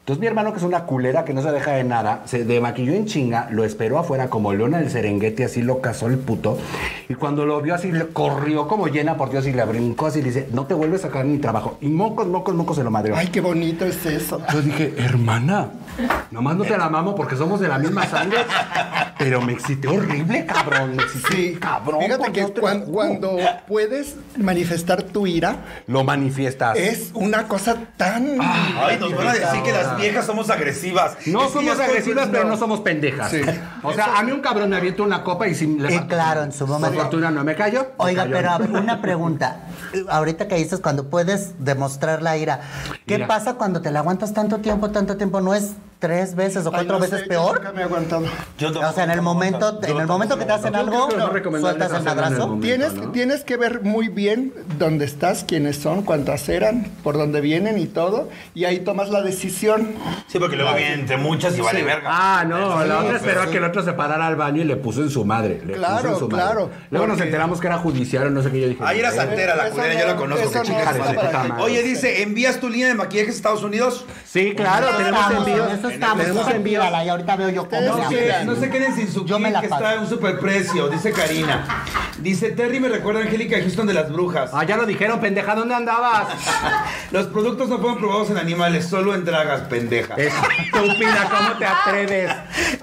Entonces 0.00 0.20
mi 0.20 0.26
hermano, 0.26 0.52
que 0.52 0.58
es 0.58 0.64
una 0.64 0.84
culera 0.86 1.24
que 1.24 1.32
no 1.32 1.42
se 1.42 1.52
deja 1.52 1.72
de 1.72 1.84
nada, 1.84 2.22
se 2.24 2.44
demaquilló 2.44 2.94
en 2.94 3.06
chinga, 3.06 3.48
lo 3.50 3.64
esperó 3.64 3.98
afuera 3.98 4.28
como 4.28 4.52
leona 4.52 4.78
del 4.78 4.90
Serengeti, 4.90 5.42
así 5.42 5.62
lo 5.62 5.80
cazó 5.80 6.06
el 6.06 6.18
puto. 6.18 6.58
Y 7.08 7.14
cuando 7.14 7.46
lo 7.46 7.60
vio 7.60 7.74
así, 7.74 7.92
le 7.92 8.08
corrió 8.08 8.66
como 8.66 8.88
llena 8.88 9.16
por 9.16 9.30
Dios 9.30 9.46
y 9.46 9.52
le 9.52 9.64
brincó 9.64 10.06
así 10.06 10.18
y 10.18 10.22
le 10.22 10.28
dice, 10.28 10.48
no 10.52 10.66
te 10.66 10.74
vuelves 10.74 11.04
a 11.04 11.08
sacar 11.08 11.26
ni 11.26 11.38
trabajo. 11.38 11.78
Y 11.80 11.88
mocos, 11.88 12.26
mocos, 12.26 12.54
mocos 12.54 12.76
se 12.76 12.84
lo 12.84 12.90
madreó. 12.90 13.14
Ay, 13.16 13.28
qué 13.28 13.40
bonito 13.40 13.84
es 13.84 14.04
eso. 14.06 14.40
Yo 14.52 14.62
dije, 14.62 14.94
hermana, 14.98 15.70
nomás 16.30 16.56
no 16.56 16.64
te 16.64 16.76
la 16.76 16.88
mamo 16.88 17.14
porque 17.14 17.36
somos 17.36 17.60
de 17.60 17.68
la 17.68 17.78
misma 17.78 18.06
sangre. 18.06 18.38
Pero 19.18 19.40
me 19.42 19.52
excité 19.52 19.88
horrible, 19.88 20.46
cabrón. 20.46 20.96
Me 20.96 21.02
excité 21.02 21.28
Sí, 21.30 21.56
cabrón. 21.60 22.00
Fíjate 22.00 22.24
porque 22.24 22.46
que 22.46 22.60
cuan- 22.60 22.80
cuando 22.86 23.36
puedes 23.68 24.16
manifestar 24.36 25.02
tu 25.02 25.26
ira, 25.26 25.56
Lo 25.86 26.04
manifiestas. 26.04 26.76
es 26.78 27.10
una 27.14 27.46
cosa 27.46 27.76
tan. 27.96 28.38
Ay, 28.40 28.98
nos 28.98 29.14
van 29.14 29.28
a 29.28 29.32
decir 29.34 29.62
que 29.62 29.72
las 29.72 29.96
viejas 29.98 30.24
somos 30.26 30.48
agresivas. 30.50 31.16
No 31.26 31.44
Es 31.44 31.52
somos 31.52 31.78
agresivas, 31.78 32.26
pero 32.26 32.44
pensando- 32.44 32.48
no 32.48 32.56
somos 32.56 32.80
pendejas. 32.80 33.30
Sí. 33.30 33.42
O 33.82 33.92
sea, 33.92 34.18
a 34.18 34.22
mí 34.22 34.32
un 34.32 34.40
cabrón 34.40 34.70
me 34.70 34.76
avienta 34.76 35.02
una 35.02 35.22
copa 35.22 35.46
y 35.48 35.54
si 35.54 35.66
le 35.66 35.94
Eh, 35.94 36.06
claro, 36.08 36.42
en 36.42 36.52
su 36.52 36.66
momento. 36.66 36.94
Por 36.94 37.02
fortuna 37.04 37.30
no 37.30 37.44
me 37.44 37.54
cayó. 37.54 37.80
me 37.80 37.86
Oiga, 37.98 38.22
cayó. 38.22 38.34
pero 38.66 38.78
una 38.80 39.02
pregunta. 39.02 39.60
Ahorita 40.08 40.48
que 40.48 40.54
dices 40.56 40.80
cuando 40.80 41.10
puedes 41.10 41.62
demostrar 41.64 42.22
la 42.22 42.36
ira, 42.38 42.60
¿qué 43.06 43.18
pasa 43.20 43.54
cuando 43.54 43.80
te 43.82 43.90
la 43.90 43.98
aguantas 44.00 44.32
tanto 44.32 44.58
tiempo, 44.58 44.90
tanto 44.90 45.16
tiempo? 45.16 45.40
¿No 45.40 45.54
es 45.54 45.72
tres 46.00 46.34
veces 46.34 46.64
o 46.64 46.70
Ay, 46.70 46.86
cuatro 46.86 46.94
no 46.94 47.00
veces 47.00 47.20
sé, 47.20 47.24
yo 47.26 47.28
peor? 47.30 47.58
nunca 47.58 47.72
me 47.72 47.80
he 47.82 47.84
aguantado. 47.84 48.24
Yo 48.58 48.68
O 48.70 48.92
sea, 48.92 49.04
en 49.04 49.10
el 49.10 49.20
momento, 49.22 49.78
en 49.82 49.98
el 49.98 50.06
momento 50.06 50.38
que 50.38 50.46
te 50.46 50.52
hacen 50.52 50.74
algo, 50.74 51.08
sueltas 51.60 51.92
el 51.92 52.02
madrazo. 52.02 52.58
Tienes, 52.60 52.94
¿no? 52.94 53.12
tienes 53.12 53.44
que 53.44 53.56
ver 53.58 53.82
muy 53.82 54.08
bien 54.08 54.52
dónde 54.78 55.04
estás, 55.04 55.44
quiénes 55.44 55.76
son, 55.76 56.02
cuántas 56.02 56.48
eran, 56.48 56.84
por 57.04 57.16
dónde 57.18 57.40
vienen 57.42 57.78
y 57.78 57.86
todo, 57.86 58.28
y 58.54 58.64
ahí 58.64 58.80
tomas 58.80 59.10
la 59.10 59.20
decisión. 59.22 59.90
Sí, 60.26 60.38
porque 60.38 60.56
luego 60.56 60.74
vienen 60.74 61.00
entre 61.00 61.18
muchas 61.18 61.56
y 61.56 61.60
vale 61.60 61.82
verga. 61.82 62.08
Ah, 62.10 62.44
no, 62.48 62.82
la 62.84 63.00
otra 63.00 63.16
esperó 63.16 63.40
pues, 63.40 63.48
a 63.48 63.50
que 63.52 63.58
el 63.58 63.64
otro 63.64 63.82
se 63.84 63.92
parara 63.92 64.26
al 64.26 64.36
baño 64.36 64.62
y 64.62 64.64
le 64.64 64.76
puso 64.76 65.02
en 65.02 65.10
su 65.10 65.24
madre. 65.26 65.60
le 65.66 65.74
Claro, 65.74 65.96
puso 65.98 66.08
en 66.08 66.18
su 66.18 66.28
madre. 66.28 66.44
claro, 66.46 66.70
Luego 66.90 67.06
nos 67.06 67.20
enteramos 67.20 67.60
que 67.60 67.66
era 67.66 67.76
judicial 67.78 68.26
o 68.26 68.30
no 68.30 68.42
sé 68.42 68.50
qué 68.50 68.60
yo 68.62 68.68
dije. 68.68 68.82
Ahí 68.84 69.00
era 69.00 69.10
"Eh, 69.10 69.16
santera 69.16 69.54
la 69.54 69.68
culera, 69.70 69.92
no- 69.94 70.00
yo 70.00 70.06
la 70.06 70.16
conozco. 70.16 70.62
que- 70.62 70.70
madre. 70.72 71.52
Oye, 71.60 71.82
dice, 71.82 72.22
¿envías 72.22 72.58
tu 72.58 72.68
línea 72.70 72.88
de 72.88 72.94
maquillaje 72.94 73.28
a 73.28 73.32
Estados 73.32 73.62
Unidos? 73.62 74.06
Sí, 74.24 74.54
claro, 74.56 74.88
Eso 74.88 74.96
tenemos 74.96 75.30
envíos. 75.32 75.89
En 75.94 76.02
Eso 76.02 76.04
estamos, 76.04 76.24
Tenemos 76.24 76.42
envíos. 76.46 76.56
envíala, 76.84 77.04
y 77.04 77.08
ahorita 77.08 77.36
veo 77.36 77.48
yo 77.50 77.68
cómo 77.68 77.80
No 77.82 78.08
se- 78.10 78.44
no 78.44 78.56
se 78.56 78.70
queden 78.70 78.94
sin 78.96 79.10
su 79.12 79.24
Yo 79.26 79.38
me 79.38 79.46
kit, 79.48 79.54
la 79.54 79.60
que 79.60 79.66
está 79.66 79.92
a 79.92 80.00
un 80.00 80.08
superprecio, 80.08 80.88
dice 80.88 81.12
Karina. 81.12 81.84
Dice 82.18 82.50
Terry 82.50 82.80
me 82.80 82.88
recuerda 82.88 83.20
a 83.20 83.22
Angélica 83.24 83.56
Houston 83.58 83.86
de 83.86 83.94
las 83.94 84.10
brujas. 84.12 84.50
Ah, 84.52 84.64
ya 84.64 84.76
lo 84.76 84.86
dijeron, 84.86 85.20
pendeja, 85.20 85.54
¿dónde 85.54 85.74
andabas? 85.74 86.28
Los 87.10 87.26
productos 87.28 87.68
no 87.68 87.78
fueron 87.78 87.98
probados 87.98 88.30
en 88.30 88.36
animales, 88.38 88.86
solo 88.86 89.14
en 89.14 89.24
dragas, 89.24 89.62
pendeja. 89.62 90.14
Estúpida, 90.16 91.28
¿cómo 91.30 91.58
te 91.58 91.66
atreves? 91.66 92.30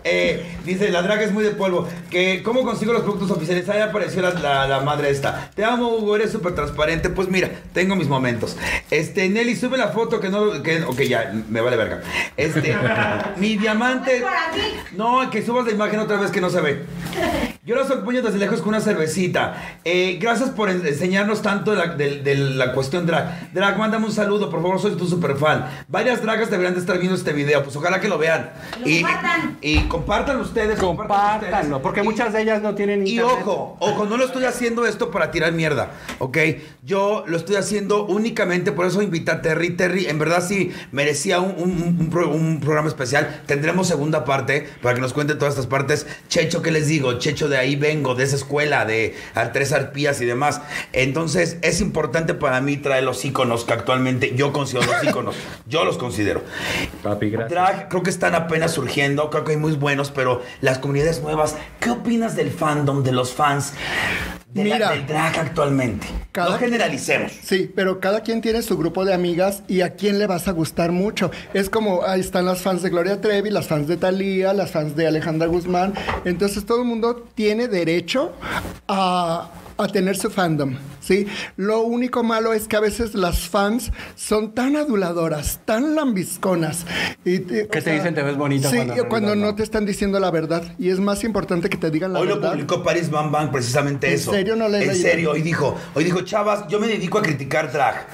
Eh, 0.09 0.55
dice, 0.63 0.89
la 0.89 1.01
draga 1.01 1.23
es 1.23 1.33
muy 1.33 1.43
de 1.43 1.49
polvo. 1.51 1.85
Que, 2.09 2.41
¿Cómo 2.41 2.63
consigo 2.63 2.93
los 2.93 3.01
productos 3.01 3.29
oficiales? 3.29 3.67
Ahí 3.67 3.81
apareció 3.81 4.21
la, 4.21 4.29
la- 4.35 4.65
la 4.65 4.79
madre 4.79 5.09
esta. 5.09 5.49
Te 5.53 5.65
amo, 5.65 5.89
Hugo, 5.89 6.15
eres 6.15 6.31
súper 6.31 6.55
transparente. 6.55 7.09
Pues 7.09 7.27
mira, 7.27 7.49
tengo 7.73 7.93
mis 7.97 8.07
momentos. 8.07 8.55
Este, 8.89 9.27
Nelly, 9.27 9.57
sube 9.57 9.77
la 9.77 9.89
foto 9.89 10.21
que 10.21 10.29
no... 10.29 10.63
Que, 10.63 10.81
ok, 10.83 11.01
ya, 11.01 11.33
me 11.49 11.59
vale 11.59 11.75
verga. 11.75 12.01
Este, 12.37 12.73
mi 13.37 13.57
diamante... 13.57 14.23
No, 14.95 15.29
que 15.29 15.45
subas 15.45 15.65
la 15.65 15.71
imagen 15.71 15.99
otra 15.99 16.17
vez 16.17 16.31
que 16.31 16.41
no 16.41 16.49
se 16.49 16.61
ve. 16.61 16.85
Yo 17.65 17.75
los 17.75 17.89
acompaño 17.91 18.21
desde 18.21 18.37
lejos 18.37 18.59
con 18.61 18.69
una 18.69 18.79
cervecita. 18.79 19.55
Eh, 19.83 20.17
gracias 20.21 20.49
por 20.51 20.69
en- 20.69 20.85
enseñarnos 20.85 21.41
tanto 21.41 21.71
de 21.71 21.77
la, 21.77 21.87
de- 21.95 22.21
de 22.21 22.35
la 22.35 22.71
cuestión 22.73 23.05
drag. 23.05 23.51
Drag, 23.53 23.77
mándame 23.77 24.05
un 24.05 24.11
saludo, 24.11 24.49
por 24.49 24.61
favor, 24.61 24.79
soy 24.79 24.95
tu 24.95 25.05
super 25.07 25.35
fan. 25.35 25.67
Varias 25.87 26.21
dragas 26.21 26.49
deberían 26.49 26.73
de 26.75 26.79
estar 26.79 26.97
viendo 26.97 27.15
este 27.15 27.33
video, 27.33 27.63
pues 27.63 27.75
ojalá 27.75 27.99
que 27.99 28.07
lo 28.07 28.17
vean. 28.17 28.51
Lo 28.79 28.87
y, 28.89 29.01
compartan. 29.01 29.57
y 29.61 29.79
compartan 29.81 30.39
ustedes. 30.39 30.79
compartan 30.79 31.17
Compártanlo, 31.17 31.57
ustedes. 31.77 31.81
porque 31.81 32.01
Y- 32.01 32.03
muchas 32.03 32.31
de 32.33 32.41
ellas 32.41 32.61
no 32.61 32.73
tienen 32.75 33.05
y 33.05 33.11
internet. 33.11 33.35
ojo, 33.41 33.77
ojo, 33.81 34.05
no 34.05 34.15
lo 34.17 34.25
estoy 34.25 34.45
haciendo 34.45 34.85
esto 34.85 35.11
para 35.11 35.31
tirar 35.31 35.51
mierda, 35.51 35.91
¿ok? 36.19 36.37
Yo 36.83 37.25
lo 37.27 37.35
estoy 37.35 37.57
haciendo 37.57 38.05
únicamente, 38.05 38.71
por 38.71 38.85
eso 38.85 39.01
invité 39.01 39.31
a 39.31 39.41
Terry. 39.41 39.71
Terry, 39.71 40.05
en 40.05 40.19
verdad 40.19 40.41
sí 40.47 40.71
merecía 40.93 41.41
un, 41.41 41.55
un- 41.61 41.97
un 41.99 42.09
pro- 42.09 42.29
un 42.29 42.59
programa 42.61 42.86
especial. 42.87 43.41
Tendremos 43.45 43.87
segunda 43.87 44.25
parte 44.25 44.69
para 44.81 44.95
que 44.95 45.01
nos 45.01 45.13
cuente 45.13 45.35
todas 45.35 45.53
estas 45.53 45.67
partes. 45.67 46.07
Checho, 46.27 46.61
¿qué 46.61 46.71
les 46.71 46.87
digo? 46.87 47.13
Checho, 47.19 47.49
de 47.49 47.57
ahí 47.57 47.75
vengo, 47.75 48.15
de 48.15 48.23
esa 48.23 48.35
escuela, 48.35 48.85
de 48.85 49.15
tres 49.53 49.71
arpías 49.71 50.21
y 50.21 50.25
demás. 50.25 50.61
Entonces, 50.93 51.57
es 51.61 51.81
importante 51.81 52.33
para 52.33 52.61
mí 52.61 52.77
traer 52.77 53.03
los 53.03 53.23
íconos 53.25 53.65
que 53.65 53.73
actualmente 53.73 54.33
yo 54.35 54.53
considero 54.53 54.91
los 54.91 55.03
íconos. 55.09 55.35
Yo 55.67 55.85
los 55.85 55.97
considero. 55.97 56.43
Papi, 57.03 57.29
gracias. 57.29 57.49
Drag 57.51 57.89
creo 57.89 58.03
que 58.03 58.09
están 58.09 58.35
apenas 58.35 58.71
surgiendo, 58.71 59.29
creo 59.29 59.43
que 59.43 59.51
hay 59.51 59.57
muy 59.57 59.73
buenos, 59.73 60.11
pero 60.11 60.41
las 60.61 60.79
comunidades 60.79 61.21
nuevas, 61.21 61.55
¿qué 61.79 61.91
opinas 61.91 62.35
del 62.35 62.51
fandom, 62.51 63.03
de 63.03 63.11
los 63.11 63.33
fans 63.33 63.73
de 64.57 64.65
la- 64.65 64.75
Mira. 64.75 64.89
del 64.91 65.07
drag 65.07 65.37
actualmente? 65.39 66.07
Cada- 66.31 66.49
No 66.51 66.57
generalicemos. 66.57 67.31
Sí, 67.43 67.71
pero 67.75 67.99
cada 67.99 68.21
quien 68.21 68.41
tiene 68.41 68.61
su 68.61 68.77
grupo 68.77 69.05
de 69.05 69.13
amigas 69.13 69.63
y 69.67 69.81
a 69.81 69.91
quién 69.95 70.19
le 70.19 70.27
vas 70.27 70.47
a 70.47 70.51
gustar 70.51 70.91
mucho. 70.91 71.31
Es 71.53 71.69
como 71.69 72.03
ahí 72.05 72.19
están 72.19 72.45
las 72.45 72.61
fans 72.61 72.81
de 72.81 72.89
Gloria 72.89 73.21
Trevi, 73.21 73.49
las 73.49 73.67
fans 73.67 73.87
de 73.87 73.97
Thalía, 73.97 74.53
las 74.53 74.71
fans 74.71 74.95
de 74.95 75.07
Alejandra 75.07 75.47
Guzmán. 75.47 75.93
Entonces 76.25 76.65
todo 76.65 76.81
el 76.81 76.87
mundo 76.87 77.27
tiene 77.35 77.67
derecho 77.67 78.33
a, 78.87 79.49
a 79.77 79.87
tener 79.87 80.17
su 80.17 80.29
fandom. 80.29 80.75
¿sí? 80.99 81.25
Lo 81.55 81.81
único 81.81 82.23
malo 82.23 82.53
es 82.53 82.67
que 82.67 82.75
a 82.75 82.79
veces 82.81 83.13
las 83.15 83.39
fans 83.47 83.91
son 84.15 84.53
tan 84.53 84.75
aduladoras, 84.75 85.59
tan 85.65 85.95
lambisconas. 85.95 86.85
Y 87.23 87.39
te- 87.39 87.67
Que 87.67 87.81
te 87.81 87.93
dicen, 87.93 88.13
"Te 88.13 88.21
ves 88.23 88.35
bonita", 88.37 88.69
Sí, 88.69 88.77
cuando 89.09 89.33
en 89.33 89.39
no 89.41 89.47
no. 89.47 89.55
te 89.55 89.63
están 89.63 89.85
diciendo 89.85 90.19
la 90.19 90.31
verdad. 90.31 90.63
Y 90.77 90.89
es 90.89 90.99
más 90.99 91.23
importante 91.23 91.69
que 91.69 91.77
te 91.77 91.89
digan 91.91 92.13
la 92.13 92.19
Hoy 92.19 92.27
lo 92.27 92.35
verdad. 92.35 92.51
publicó 92.51 92.83
Paris 92.83 93.09
Bam 93.09 93.31
Bam 93.31 93.51
precisamente 93.51 94.07
¿En 94.07 94.13
eso. 94.15 94.31
serio 94.31 94.55
no 94.55 94.67
le 94.67 94.83
En 94.83 94.95
serio, 94.95 95.31
hoy 95.31 95.41
dijo, 95.41 95.75
hoy 95.93 96.03
dijo, 96.03 96.21
chavas, 96.21 96.67
yo 96.67 96.79
me 96.79 96.87
dedico 96.87 97.17
a 97.19 97.21
criticar 97.21 97.71
drag. 97.71 98.05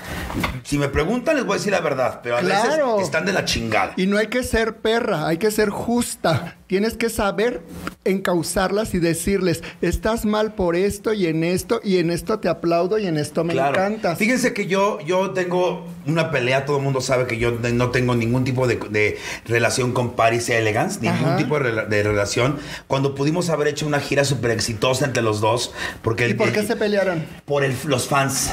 Si 0.63 0.77
me 0.77 0.87
preguntan 0.89 1.35
les 1.35 1.45
voy 1.45 1.55
a 1.55 1.57
decir 1.57 1.71
la 1.71 1.81
verdad, 1.81 2.19
pero 2.23 2.37
a 2.37 2.39
Claro. 2.39 2.93
veces 2.95 3.05
están 3.07 3.25
de 3.25 3.33
la 3.33 3.45
chingada. 3.45 3.93
Y 3.97 4.05
no 4.07 4.17
hay 4.17 4.27
que 4.27 4.43
ser 4.43 4.77
perra, 4.77 5.27
hay 5.27 5.37
que 5.37 5.51
ser 5.51 5.69
justa. 5.69 6.57
Tienes 6.67 6.95
que 6.95 7.09
saber 7.09 7.61
encauzarlas 8.05 8.93
y 8.93 8.99
decirles, 8.99 9.63
estás 9.81 10.25
mal 10.25 10.55
por 10.55 10.75
esto 10.75 11.13
y 11.13 11.27
en 11.27 11.43
esto, 11.43 11.81
y 11.83 11.97
en 11.97 12.09
esto 12.09 12.39
te 12.39 12.49
aplaudo 12.49 12.97
y 12.97 13.05
en 13.05 13.17
esto 13.17 13.43
me 13.43 13.53
Claro. 13.53 13.71
encantas. 13.75 14.17
Fíjense 14.17 14.53
que 14.53 14.65
yo, 14.67 14.99
yo 15.01 15.31
tengo 15.31 15.85
una 16.05 16.31
pelea, 16.31 16.65
todo 16.65 16.77
el 16.77 16.83
mundo 16.83 17.01
sabe 17.01 17.27
que 17.27 17.37
yo 17.37 17.51
no 17.51 17.91
tengo 17.91 18.15
ningún 18.15 18.43
tipo 18.43 18.67
de, 18.67 18.77
de 18.89 19.17
relación 19.45 19.91
con 19.91 20.13
Paris 20.15 20.49
Elegance, 20.49 20.99
ningún 21.01 21.29
Ajá. 21.29 21.37
tipo 21.37 21.59
de, 21.59 21.71
rela- 21.73 21.87
de 21.87 22.03
relación. 22.03 22.57
Cuando 22.87 23.13
pudimos 23.15 23.49
haber 23.49 23.67
hecho 23.67 23.85
una 23.85 23.99
gira 23.99 24.23
súper 24.23 24.51
exitosa 24.51 25.05
entre 25.05 25.21
los 25.23 25.41
dos, 25.41 25.73
porque... 26.01 26.27
¿Y 26.27 26.31
el- 26.31 26.37
por 26.37 26.51
qué 26.51 26.61
el- 26.61 26.67
se 26.67 26.75
pelearon? 26.75 27.23
Por 27.45 27.63
el- 27.63 27.75
los 27.85 28.07
fans. 28.07 28.51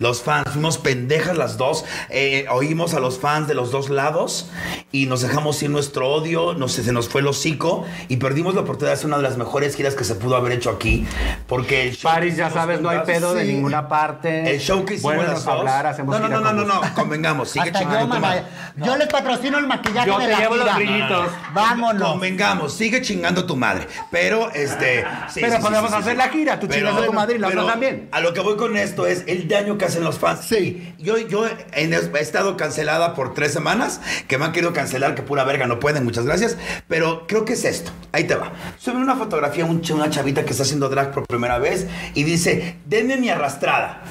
Los 0.00 0.22
fans, 0.22 0.44
fuimos 0.50 0.78
pendejas 0.78 1.36
las 1.36 1.56
dos, 1.56 1.84
eh, 2.10 2.46
oímos 2.50 2.94
a 2.94 3.00
los 3.00 3.18
fans 3.20 3.46
de 3.46 3.54
los 3.54 3.70
dos 3.70 3.90
lados 3.90 4.50
y 4.90 5.06
nos 5.06 5.20
dejamos 5.22 5.62
ir 5.62 5.70
nuestro 5.70 6.08
odio, 6.12 6.52
nos, 6.54 6.72
se 6.72 6.90
nos 6.92 7.08
fue 7.08 7.20
el 7.20 7.28
hocico 7.28 7.84
y 8.08 8.16
perdimos 8.16 8.56
la 8.56 8.62
oportunidad 8.62 8.90
de 8.90 8.94
hacer 8.94 9.06
una 9.06 9.18
de 9.18 9.22
las 9.22 9.36
mejores 9.36 9.76
giras 9.76 9.94
que 9.94 10.02
se 10.02 10.16
pudo 10.16 10.34
haber 10.34 10.50
hecho 10.52 10.70
aquí. 10.70 11.06
Porque 11.46 11.82
el 11.84 11.92
show 11.92 12.10
que 12.10 12.14
Paris, 12.16 12.36
ya 12.36 12.50
sabes, 12.50 12.80
no 12.80 12.88
hay 12.88 13.00
pedo 13.06 13.34
de 13.34 13.44
Sí. 13.46 13.52
ninguna 13.52 13.88
parte. 13.88 14.50
el 14.50 14.58
show 14.60 14.84
que 14.84 14.94
hicimos 14.94 15.16
las 15.16 15.28
a 15.46 15.50
dos. 15.52 15.60
hablar, 15.60 15.86
hacemos 15.86 16.18
no, 16.20 16.28
no, 16.28 16.40
no, 16.40 16.52
no, 16.52 16.64
no, 16.64 16.80
no, 16.82 16.94
convengamos. 16.94 17.50
Sigue 17.50 17.70
chingando 17.70 18.08
yo, 18.08 18.14
tu 18.14 18.20
madre. 18.20 18.42
Yo 18.76 18.96
les 18.96 19.08
patrocino 19.08 19.58
el 19.58 19.66
maquillaje 19.68 20.08
Yo 20.08 20.18
de 20.18 20.24
te 20.26 20.32
la 20.32 20.38
llevo 20.38 20.56
los 20.56 20.64
gira. 20.64 20.76
brillitos. 20.76 21.28
Vámonos. 21.52 22.10
Convengamos, 22.10 22.72
sigue 22.74 23.00
chingando 23.00 23.46
tu 23.46 23.54
madre. 23.56 23.86
Pero, 24.10 24.50
este. 24.52 25.04
sí, 25.32 25.40
Pero 25.40 25.56
sí, 25.56 25.62
podemos 25.62 25.92
hacer 25.92 26.12
sí. 26.12 26.18
la 26.18 26.28
gira, 26.30 26.58
tú 26.58 26.66
chingas 26.66 26.96
a 26.96 27.06
tu 27.06 27.12
madre 27.12 27.36
y 27.36 27.38
la 27.38 27.48
otra 27.48 27.64
también. 27.66 28.08
A 28.10 28.20
lo 28.20 28.32
que 28.34 28.40
voy 28.40 28.56
con 28.56 28.76
esto 28.76 29.06
es 29.06 29.22
el 29.28 29.46
daño 29.46 29.78
que 29.78 29.83
hacen 29.84 30.04
los 30.04 30.18
fans. 30.18 30.46
Sí. 30.46 30.94
Yo, 30.98 31.18
yo 31.18 31.46
he 31.46 32.20
estado 32.20 32.56
cancelada 32.56 33.14
por 33.14 33.34
tres 33.34 33.52
semanas, 33.52 34.00
que 34.28 34.38
me 34.38 34.44
han 34.44 34.52
querido 34.52 34.72
cancelar, 34.72 35.14
que 35.14 35.22
pura 35.22 35.44
verga 35.44 35.66
no 35.66 35.80
pueden, 35.80 36.04
muchas 36.04 36.26
gracias. 36.26 36.56
Pero 36.88 37.26
creo 37.26 37.44
que 37.44 37.54
es 37.54 37.64
esto. 37.64 37.90
Ahí 38.12 38.24
te 38.24 38.34
va. 38.34 38.52
Sube 38.78 38.96
una 38.96 39.16
fotografía 39.16 39.64
un 39.64 39.84
una 39.94 40.10
chavita 40.10 40.44
que 40.44 40.50
está 40.50 40.62
haciendo 40.62 40.88
drag 40.88 41.12
por 41.12 41.26
primera 41.26 41.58
vez 41.58 41.86
y 42.14 42.24
dice: 42.24 42.76
Denme 42.86 43.16
mi 43.16 43.28
arrastrada. 43.28 44.02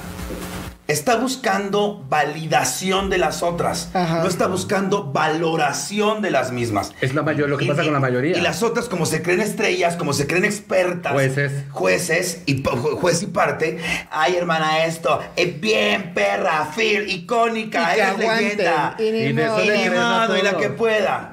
Está 0.86 1.16
buscando 1.16 2.04
validación 2.10 3.08
de 3.08 3.16
las 3.16 3.42
otras. 3.42 3.88
Ajá. 3.94 4.20
No 4.22 4.28
está 4.28 4.48
buscando 4.48 5.04
valoración 5.12 6.20
de 6.20 6.30
las 6.30 6.52
mismas. 6.52 6.92
Es 7.00 7.14
la 7.14 7.22
mayor, 7.22 7.48
lo 7.48 7.56
que 7.56 7.64
Y- 7.64 7.68
pasa 7.68 7.82
y- 7.82 7.86
con 7.86 7.94
la 7.94 8.00
mayoría. 8.00 8.36
Y 8.36 8.40
las 8.42 8.62
otras, 8.62 8.90
como 8.90 9.06
se 9.06 9.22
creen 9.22 9.40
estrellas, 9.40 9.96
como 9.96 10.12
se 10.12 10.26
creen 10.26 10.44
expertas. 10.44 11.12
Jueces. 11.12 11.52
Jueces 11.70 12.42
y 12.44 12.62
juez 13.00 13.22
y 13.22 13.26
parte. 13.26 13.78
Ay, 14.10 14.36
hermana, 14.36 14.84
esto. 14.84 15.20
Es 15.36 15.58
bien, 15.58 16.12
perra, 16.12 16.66
fir, 16.66 17.08
icónica, 17.08 17.96
Y 17.96 18.00
es 18.00 18.18
leyenda. 18.18 18.96
Y 18.98 19.10
ni 19.10 19.18
Y 19.28 19.32
modo. 19.32 20.34
La 20.42 20.56
que 20.58 20.68
pueda. 20.68 21.32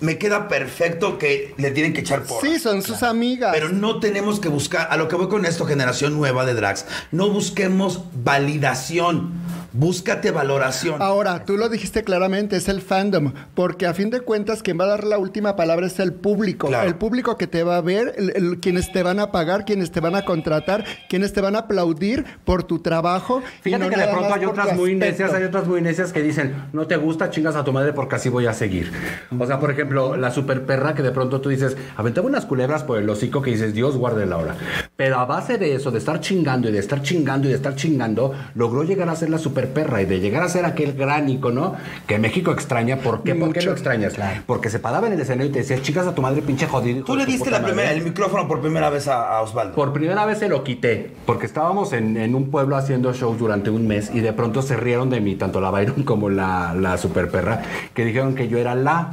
Me 0.00 0.18
queda 0.18 0.48
perfecto 0.48 1.18
que 1.18 1.54
le 1.56 1.70
tienen 1.70 1.92
que 1.92 2.00
echar 2.00 2.22
por. 2.22 2.42
Sí, 2.42 2.58
son 2.58 2.82
sus 2.82 3.02
amigas. 3.02 3.50
Pero 3.52 3.70
no 3.70 3.98
tenemos 3.98 4.40
que 4.40 4.48
buscar, 4.48 4.88
a 4.90 4.96
lo 4.96 5.08
que 5.08 5.16
voy 5.16 5.28
con 5.28 5.46
esto, 5.46 5.64
generación 5.64 6.14
nueva 6.16 6.44
de 6.44 6.54
drags, 6.54 6.86
no 7.12 7.30
busquemos 7.30 8.04
validación, 8.12 9.32
búscate 9.76 10.30
valoración. 10.30 11.00
Ahora, 11.02 11.44
tú 11.44 11.56
lo 11.56 11.68
dijiste 11.68 12.02
claramente, 12.02 12.56
es 12.56 12.68
el 12.68 12.80
fandom, 12.80 13.32
porque 13.54 13.86
a 13.86 13.94
fin 13.94 14.10
de 14.10 14.20
cuentas 14.20 14.62
quien 14.62 14.78
va 14.80 14.84
a 14.84 14.88
dar 14.88 15.04
la 15.04 15.18
última 15.18 15.54
palabra 15.56 15.86
es 15.86 15.98
el 16.00 16.12
público, 16.12 16.68
Claro. 16.68 16.88
el 16.88 16.94
público 16.94 17.36
que 17.36 17.46
te 17.46 17.62
va 17.62 17.76
a 17.76 17.80
ver, 17.80 18.14
el- 18.16 18.32
el- 18.34 18.60
quienes 18.60 18.90
te 18.92 19.02
van 19.02 19.20
a 19.20 19.30
pagar, 19.32 19.64
quienes 19.64 19.90
te 19.92 20.00
van 20.00 20.14
a 20.14 20.24
contratar, 20.24 20.84
quienes 21.08 21.32
te 21.32 21.40
van 21.40 21.56
a 21.56 21.60
aplaudir 21.60 22.24
por 22.44 22.62
tu 22.64 22.78
trabajo. 22.78 23.42
Fíjate 23.62 23.84
no 23.84 23.90
que 23.90 23.96
de 24.00 24.06
pronto 24.08 24.34
hay 24.34 24.44
otras 24.46 24.74
muy 24.76 24.94
necias, 24.94 25.32
hay 25.34 25.44
otras 25.44 25.66
muy 25.66 25.80
necias 25.82 26.12
que 26.12 26.22
dicen, 26.22 26.54
no 26.72 26.86
te 26.86 26.96
gusta, 26.96 27.30
chingas 27.30 27.56
a 27.56 27.64
tu 27.64 27.72
madre 27.72 27.92
porque 27.92 28.16
así 28.16 28.28
voy 28.28 28.46
a 28.46 28.52
seguir. 28.54 28.90
O 29.38 29.46
sea, 29.46 29.60
por 29.60 29.70
ejemplo, 29.70 30.16
la 30.16 30.30
super 30.30 30.64
perra 30.64 30.94
que 30.94 31.02
de 31.02 31.10
pronto 31.10 31.40
tú 31.40 31.48
dices, 31.50 31.76
aventaba 31.96 32.26
unas 32.26 32.46
culebras 32.46 32.82
por 32.84 32.98
el 32.98 33.08
hocico 33.10 33.42
que 33.42 33.50
dices, 33.50 33.74
Dios 33.74 33.96
guarde 33.96 34.24
la 34.26 34.38
hora. 34.38 34.54
Pero 34.96 35.18
a 35.18 35.26
base 35.26 35.58
de 35.58 35.74
eso, 35.74 35.90
de 35.90 35.98
estar 35.98 36.20
chingando 36.20 36.68
y 36.68 36.72
de 36.72 36.78
estar 36.78 37.02
chingando 37.02 37.46
y 37.48 37.50
de 37.50 37.56
estar 37.56 37.74
chingando, 37.74 38.34
logró 38.54 38.82
llegar 38.82 39.08
a 39.10 39.16
ser 39.16 39.28
la 39.30 39.38
super 39.38 39.65
perra 39.66 40.02
y 40.02 40.06
de 40.06 40.20
llegar 40.20 40.42
a 40.42 40.48
ser 40.48 40.64
aquel 40.64 40.94
gran 40.94 41.28
icono 41.28 41.74
que 42.06 42.18
México 42.18 42.52
extraña. 42.52 42.98
¿Por 42.98 43.22
qué? 43.22 43.34
¿Por 43.34 43.52
qué 43.52 43.62
lo 43.62 43.72
extrañas? 43.72 44.14
Porque 44.46 44.70
se 44.70 44.78
paraba 44.78 45.06
en 45.06 45.14
el 45.14 45.20
escenario 45.20 45.50
y 45.50 45.52
te 45.52 45.58
decía, 45.60 45.80
chingas 45.80 46.06
a 46.06 46.14
tu 46.14 46.22
madre, 46.22 46.42
pinche 46.42 46.66
jodido. 46.66 47.04
Tú 47.04 47.16
le 47.16 47.26
diste 47.26 47.50
la 47.50 47.58
primera, 47.62 47.88
madre". 47.88 47.98
el 47.98 48.04
micrófono 48.04 48.48
por 48.48 48.60
primera 48.60 48.90
vez 48.90 49.08
a, 49.08 49.36
a 49.36 49.42
Osvaldo. 49.42 49.74
Por 49.74 49.92
primera 49.92 50.24
vez 50.26 50.38
se 50.38 50.48
lo 50.48 50.64
quité, 50.64 51.10
porque 51.26 51.46
estábamos 51.46 51.92
en, 51.92 52.16
en 52.16 52.34
un 52.34 52.50
pueblo 52.50 52.76
haciendo 52.76 53.12
shows 53.12 53.38
durante 53.38 53.70
un 53.70 53.86
mes 53.86 54.10
y 54.12 54.20
de 54.20 54.32
pronto 54.32 54.62
se 54.62 54.76
rieron 54.76 55.10
de 55.10 55.20
mí, 55.20 55.34
tanto 55.34 55.60
la 55.60 55.70
Byron 55.70 56.02
como 56.04 56.30
la, 56.30 56.74
la 56.74 56.96
super 56.98 57.30
perra, 57.30 57.62
que 57.94 58.04
dijeron 58.04 58.34
que 58.34 58.48
yo 58.48 58.58
era 58.58 58.74
la. 58.74 59.12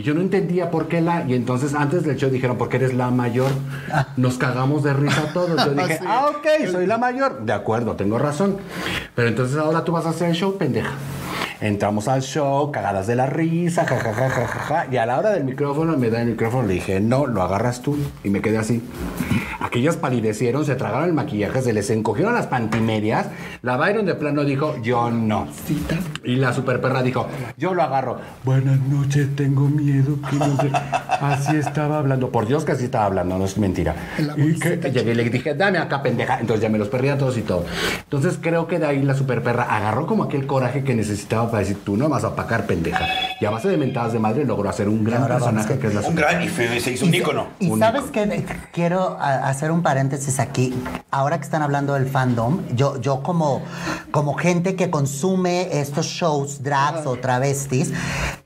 Y 0.00 0.02
yo 0.02 0.14
no 0.14 0.22
entendía 0.22 0.70
por 0.70 0.88
qué 0.88 1.02
la. 1.02 1.26
Y 1.28 1.34
entonces 1.34 1.74
antes 1.74 2.04
del 2.04 2.16
show 2.16 2.30
dijeron, 2.30 2.56
porque 2.56 2.78
eres 2.78 2.94
la 2.94 3.10
mayor. 3.10 3.50
Nos 4.16 4.38
cagamos 4.38 4.82
de 4.82 4.94
risa 4.94 5.30
todos. 5.34 5.62
Yo 5.62 5.74
dije, 5.74 5.98
Sí. 5.98 6.04
ah, 6.08 6.30
ok, 6.30 6.70
soy 6.72 6.86
la 6.86 6.96
mayor. 6.96 7.42
De 7.44 7.52
acuerdo, 7.52 7.96
tengo 7.96 8.18
razón. 8.18 8.56
Pero 9.14 9.28
entonces 9.28 9.58
ahora 9.58 9.84
tú 9.84 9.92
vas 9.92 10.06
a 10.06 10.08
hacer 10.08 10.30
el 10.30 10.34
show, 10.36 10.56
pendeja. 10.56 10.92
Entramos 11.60 12.08
al 12.08 12.22
show, 12.22 12.72
cagadas 12.72 13.06
de 13.06 13.16
la 13.16 13.26
risa, 13.26 13.84
jajaja, 13.84 14.30
jajaja. 14.30 14.86
Y 14.90 14.96
a 14.96 15.04
la 15.04 15.18
hora 15.18 15.30
del 15.30 15.44
micrófono 15.44 15.94
me 15.98 16.08
da 16.08 16.22
el 16.22 16.28
micrófono, 16.28 16.66
le 16.66 16.74
dije, 16.74 17.00
no, 17.00 17.26
lo 17.26 17.42
agarras 17.42 17.82
tú. 17.82 17.98
Y 18.24 18.30
me 18.30 18.40
quedé 18.40 18.56
así. 18.56 18.82
Aquellas 19.60 19.96
palidecieron, 19.96 20.64
se 20.64 20.74
tragaron 20.74 21.04
el 21.08 21.12
maquillaje, 21.12 21.60
se 21.60 21.74
les 21.74 21.90
encogieron 21.90 22.32
las 22.32 22.46
pantimedias. 22.46 23.26
La 23.60 23.76
Byron 23.76 24.06
de 24.06 24.14
plano 24.14 24.44
dijo, 24.44 24.76
yo 24.82 25.10
no. 25.10 25.48
Y 26.24 26.36
la 26.36 26.54
super 26.54 26.80
perra 26.80 27.02
dijo, 27.02 27.26
yo 27.58 27.74
lo 27.74 27.82
agarro. 27.82 28.18
Buenas 28.42 28.80
noches, 28.80 29.28
tengo 29.36 29.68
miedo. 29.68 30.16
que 30.30 30.36
no 30.36 30.56
sé". 30.56 30.70
Así 31.20 31.56
estaba 31.56 31.98
hablando. 31.98 32.30
Por 32.30 32.46
Dios 32.46 32.64
que 32.64 32.72
así 32.72 32.84
estaba 32.84 33.04
hablando, 33.04 33.36
no 33.36 33.44
es 33.44 33.58
mentira. 33.58 33.94
Y 34.38 34.58
que 34.58 34.90
llegué 34.90 35.12
y 35.12 35.14
le 35.14 35.28
dije, 35.28 35.54
dame 35.54 35.76
acá, 35.76 36.02
pendeja. 36.02 36.40
Entonces 36.40 36.62
ya 36.62 36.70
me 36.70 36.78
los 36.78 36.88
perdí 36.88 37.08
a 37.08 37.18
todos 37.18 37.36
y 37.36 37.42
todo. 37.42 37.66
Entonces 37.98 38.38
creo 38.40 38.66
que 38.66 38.78
de 38.78 38.86
ahí 38.86 39.02
la 39.02 39.14
super 39.14 39.42
perra 39.42 39.64
agarró 39.64 40.06
como 40.06 40.24
aquel 40.24 40.46
coraje 40.46 40.84
que 40.84 40.94
necesitaba 40.94 41.49
para 41.50 41.60
decir, 41.60 41.82
tú 41.84 41.96
no 41.96 42.08
vas 42.08 42.24
a 42.24 42.28
apacar, 42.28 42.66
pendeja. 42.66 43.06
Y 43.40 43.44
a 43.44 43.50
base 43.50 43.68
de 43.68 43.76
mentadas 43.76 44.12
de 44.12 44.18
madre 44.18 44.44
logró 44.44 44.68
hacer 44.68 44.88
un 44.88 45.04
gran 45.04 45.22
ahora 45.22 45.36
personaje 45.36 45.78
que 45.78 45.86
es 45.88 45.94
la 45.94 46.00
Un 46.00 46.06
super 46.06 46.24
gran 46.24 46.42
y 46.42 46.48
feo, 46.48 46.80
se 46.80 46.92
hizo 46.92 47.06
un 47.06 47.14
ícono. 47.14 47.46
Y 47.58 47.70
Un 47.70 47.78
sabes 47.78 48.04
que 48.12 48.44
quiero 48.72 49.16
a- 49.20 49.48
hacer 49.48 49.70
un 49.70 49.82
paréntesis 49.82 50.38
aquí. 50.38 50.74
Ahora 51.10 51.38
que 51.38 51.44
están 51.44 51.62
hablando 51.62 51.94
del 51.94 52.06
fandom, 52.08 52.60
yo, 52.74 53.00
yo 53.00 53.22
como, 53.22 53.62
como 54.10 54.34
gente 54.34 54.76
que 54.76 54.90
consume 54.90 55.80
estos 55.80 56.06
shows, 56.06 56.62
drags 56.62 57.06
o 57.06 57.16
travestis, 57.16 57.92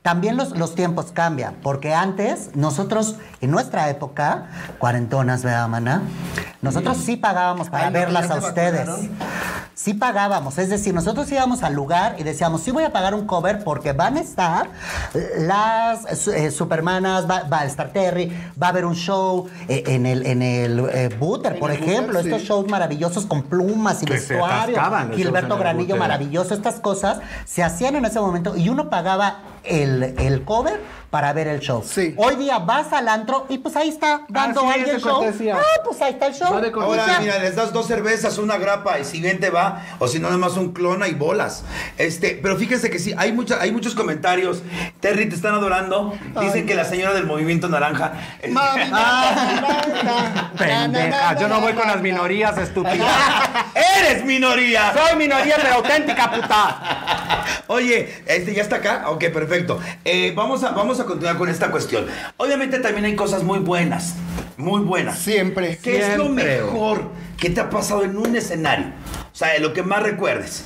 también 0.03 0.37
los, 0.37 0.57
los 0.57 0.75
tiempos 0.75 1.07
cambian. 1.13 1.55
Porque 1.63 1.95
antes, 1.95 2.51
nosotros, 2.55 3.17
en 3.41 3.51
nuestra 3.51 3.89
época, 3.91 4.47
cuarentonas, 4.79 5.43
¿verdad, 5.43 5.69
mana? 5.69 6.03
Nosotros 6.63 6.97
sí 6.99 7.17
pagábamos 7.17 7.69
para 7.69 7.89
Ay, 7.89 7.93
verlas 7.93 8.31
a 8.31 8.37
ustedes. 8.37 8.87
vacunaron. 8.87 9.11
Sí 9.75 9.93
pagábamos, 9.93 10.57
es 10.59 10.69
decir, 10.71 10.95
nosotros 10.95 11.31
íbamos 11.33 11.63
al 11.65 11.75
lugar 11.75 12.15
y 12.19 12.23
decíamos, 12.23 12.63
sí 12.63 12.71
voy 12.71 12.85
a 12.85 12.93
pagar 12.95 13.13
un 13.13 13.27
cover 13.27 13.65
porque 13.65 13.93
van 13.93 14.17
a 14.17 14.21
estar 14.21 14.71
las 15.37 16.29
eh, 16.29 16.53
Supermanas, 16.53 17.29
va, 17.29 17.43
va 17.43 17.63
a 17.63 17.65
estar 17.67 17.93
Terry, 17.93 18.33
va 18.61 18.69
a 18.69 18.71
haber 18.71 18.85
un 18.85 18.95
show 18.95 19.49
eh, 19.69 19.83
en 19.89 20.07
el, 20.07 20.25
en 20.25 20.43
el 20.43 20.79
eh, 20.93 21.09
Booter, 21.19 21.55
En 21.55 21.59
por 21.59 21.73
el 21.73 21.83
ejemplo, 21.83 22.21
estos 22.21 22.43
shows 22.43 22.69
maravillosos 22.69 23.27
con 23.27 23.43
plumas 23.43 24.03
y 24.05 24.07
Que 24.07 24.15
vestuario, 24.15 24.81
Gilberto 25.13 25.59
Granillo 25.59 25.97
maravilloso, 25.97 26.55
estas 26.55 26.77
cosas 26.77 27.19
se 27.45 27.65
hacían 27.65 27.97
en 27.97 28.05
ese 28.05 28.21
momento 28.21 28.57
y 28.57 28.69
uno 28.69 28.89
pagaba 28.89 29.41
el, 29.65 30.15
el 30.19 30.45
cover 30.45 30.81
para 31.11 31.33
ver 31.33 31.47
el 31.47 31.61
show. 31.61 31.85
Sí. 31.89 32.13
Hoy 32.17 32.35
día 32.35 32.59
vas 32.59 32.93
al 32.93 33.07
antro 33.07 33.47
y 33.49 33.59
pues 33.59 33.77
ahí 33.77 33.89
está 33.89 34.23
dando 34.29 34.63
sí, 34.63 34.67
alguien 34.75 34.97
es 34.97 35.03
show. 35.03 35.19
cortesía. 35.21 35.57
Ah, 35.57 35.81
pues 35.85 36.03
ahí 36.03 36.15
está 36.15 36.27
el 36.27 36.35
show. 36.35 36.49
Ahora, 36.83 37.21
mira, 37.21 37.39
les 37.39 37.55
das 37.55 37.73
dos 37.73 37.87
cervezas, 37.87 38.37
una 38.39 38.59
grapa, 38.59 38.99
y 38.99 39.05
si 39.05 39.21
bien 39.21 39.39
te 39.39 39.51
va, 39.51 39.81
o 40.01 40.09
si 40.09 40.19
no, 40.19 40.27
nada 40.27 40.39
más 40.39 40.57
un 40.57 40.73
clona 40.73 41.07
y 41.07 41.15
bolas. 41.15 41.63
Este, 41.99 42.41
pero 42.43 42.57
fíjense 42.57 42.91
que 42.91 42.99
sí, 42.99 43.15
hay, 43.17 43.31
mucha, 43.31 43.61
hay 43.61 43.71
muchos 43.71 43.95
comentarios. 43.95 44.63
Terry, 44.99 45.29
te 45.29 45.37
están 45.37 45.55
adorando. 45.55 46.15
Dicen 46.41 46.67
que 46.67 46.75
la 46.75 46.85
señora 46.85 47.15
del 47.15 47.27
movimiento 47.27 47.69
naranja. 47.69 48.15
eh, 48.43 48.53
Pendeja, 50.59 51.39
yo 51.39 51.47
no 51.47 51.61
voy 51.61 51.75
con 51.75 51.87
las 51.87 52.01
minorías, 52.01 52.59
estúpida. 52.59 53.07
¡Eres 54.01 54.25
minoría! 54.25 54.93
Soy 54.93 55.17
minoría, 55.17 55.57
pero 55.63 55.75
auténtica, 55.75 56.29
puta. 56.31 57.45
Oye, 57.69 58.23
este 58.27 58.53
ya 58.53 58.63
está 58.63 58.77
acá. 58.77 59.05
Ok, 59.07 59.27
perfecto. 59.33 59.54
Eh, 60.05 60.33
vamos, 60.35 60.65
a, 60.65 60.71
vamos 60.71 61.01
a 61.01 61.05
continuar 61.05 61.39
con 61.39 61.49
esta 61.49 61.71
cuestión. 61.71 62.07
Obviamente 62.37 62.81
también 62.81 63.05
hay 63.05 63.17
cosas 63.17 63.43
muy 63.43 63.61
buenas. 63.61 64.15
Muy 64.57 64.83
buenas. 64.83 65.19
Siempre. 65.19 65.79
¿Qué 65.83 65.99
es 65.99 66.19
lo 66.19 66.29
mejor 66.29 67.11
que 67.39 67.51
te 67.51 67.61
ha 67.61 67.71
pasado 67.71 68.05
en 68.05 68.17
un 68.17 68.37
escenario? 68.37 68.87
O 69.33 69.37
sea, 69.37 69.59
lo 69.59 69.73
que 69.73 69.83
más 69.83 70.03
recuerdes. 70.03 70.65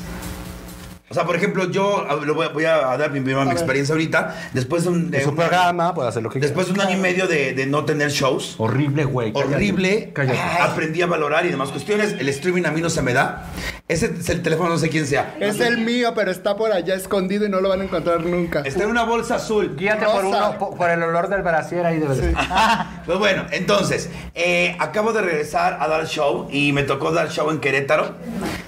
O 1.11 1.15
sea, 1.15 1.25
por 1.25 1.37
ejemplo, 1.37 1.71
yo 1.71 2.07
lo 2.27 2.35
voy, 2.35 2.47
a- 2.47 2.49
voy 2.51 2.65
a 2.67 2.97
dar 2.99 3.11
mi, 3.11 3.21
mi- 3.21 3.33
experiencia 3.51 3.95
ahorita. 3.95 4.51
Después 4.53 4.85
de 4.85 4.91
un, 4.91 5.11
de 5.11 5.19
En 5.19 5.25
su 5.25 5.31
un- 5.31 5.37
programa 5.37 5.95
puede 5.95 6.09
hacer 6.11 6.23
lo 6.23 6.29
que 6.29 6.39
después 6.39 6.67
de 6.67 6.75
un 6.75 6.81
año 6.83 6.97
y 6.99 7.01
medio 7.01 7.27
de, 7.27 7.55
de 7.55 7.67
no 7.67 7.85
tener 7.87 8.11
shows. 8.11 8.57
Horrible, 8.59 9.05
güey. 9.05 9.33
Horrible. 9.35 10.11
Cállate. 10.13 10.39
Aprendí 10.61 11.01
a 11.01 11.07
valorar 11.07 11.47
y 11.47 11.49
demás 11.49 11.71
cuestiones. 11.71 12.15
El 12.19 12.29
streaming 12.29 12.65
a 12.67 12.71
mí 12.73 12.81
no 12.83 12.91
se 12.91 13.01
me 13.03 13.15
da. 13.15 13.47
Ese 13.89 14.13
es 14.21 14.29
el 14.29 14.43
teléfono, 14.43 14.69
no 14.69 14.77
sé 14.79 14.91
quién 14.91 15.07
sea. 15.07 15.35
Es 15.41 15.61
el 15.61 15.79
mío, 15.79 16.13
pero 16.15 16.31
está 16.31 16.57
por 16.57 16.73
allá 16.73 16.95
escondido 16.95 17.47
y 17.47 17.49
no 17.49 17.63
lo 17.63 17.71
van 17.71 17.81
a 17.81 17.85
encontrar 17.85 18.21
nunca. 18.21 18.61
Está 18.67 18.85
en 18.85 18.91
una 18.91 19.05
bolsa 19.05 19.37
azul. 19.37 19.77
Guíate 19.77 20.05
por, 20.05 20.27
uno, 20.27 20.59
po- 20.59 20.75
por 20.77 20.91
el 20.91 21.03
olor 21.03 21.29
del 21.31 21.41
brasier 21.41 21.87
ahí 21.87 21.99
de 21.99 22.13
estar. 22.29 22.87
Pues 23.07 23.19
bueno, 23.19 23.47
entonces, 23.53 24.11
eh, 24.35 24.77
acabo 24.79 25.15
de 25.15 25.23
regresar 25.23 25.79
a 25.81 25.89
dar 25.89 26.07
show 26.07 26.49
y 26.53 26.73
me 26.75 26.83
tocó 26.83 27.11
dar 27.13 27.31
show 27.31 27.51
en 27.51 27.59
Querétaro, 27.61 28.15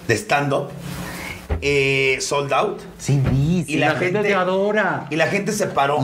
de 0.09 0.14
stand-up, 0.14 0.70
eh, 1.62 2.18
sold 2.20 2.52
out. 2.52 2.80
Sí, 2.98 3.20
sí. 3.30 3.64
Y 3.68 3.76
la, 3.78 3.94
la 3.94 3.98
gente 3.98 4.20
te 4.22 4.34
adora. 4.34 5.06
Y 5.11 5.16
la 5.16 5.26
gente 5.26 5.52
se 5.52 5.66
paró. 5.66 5.98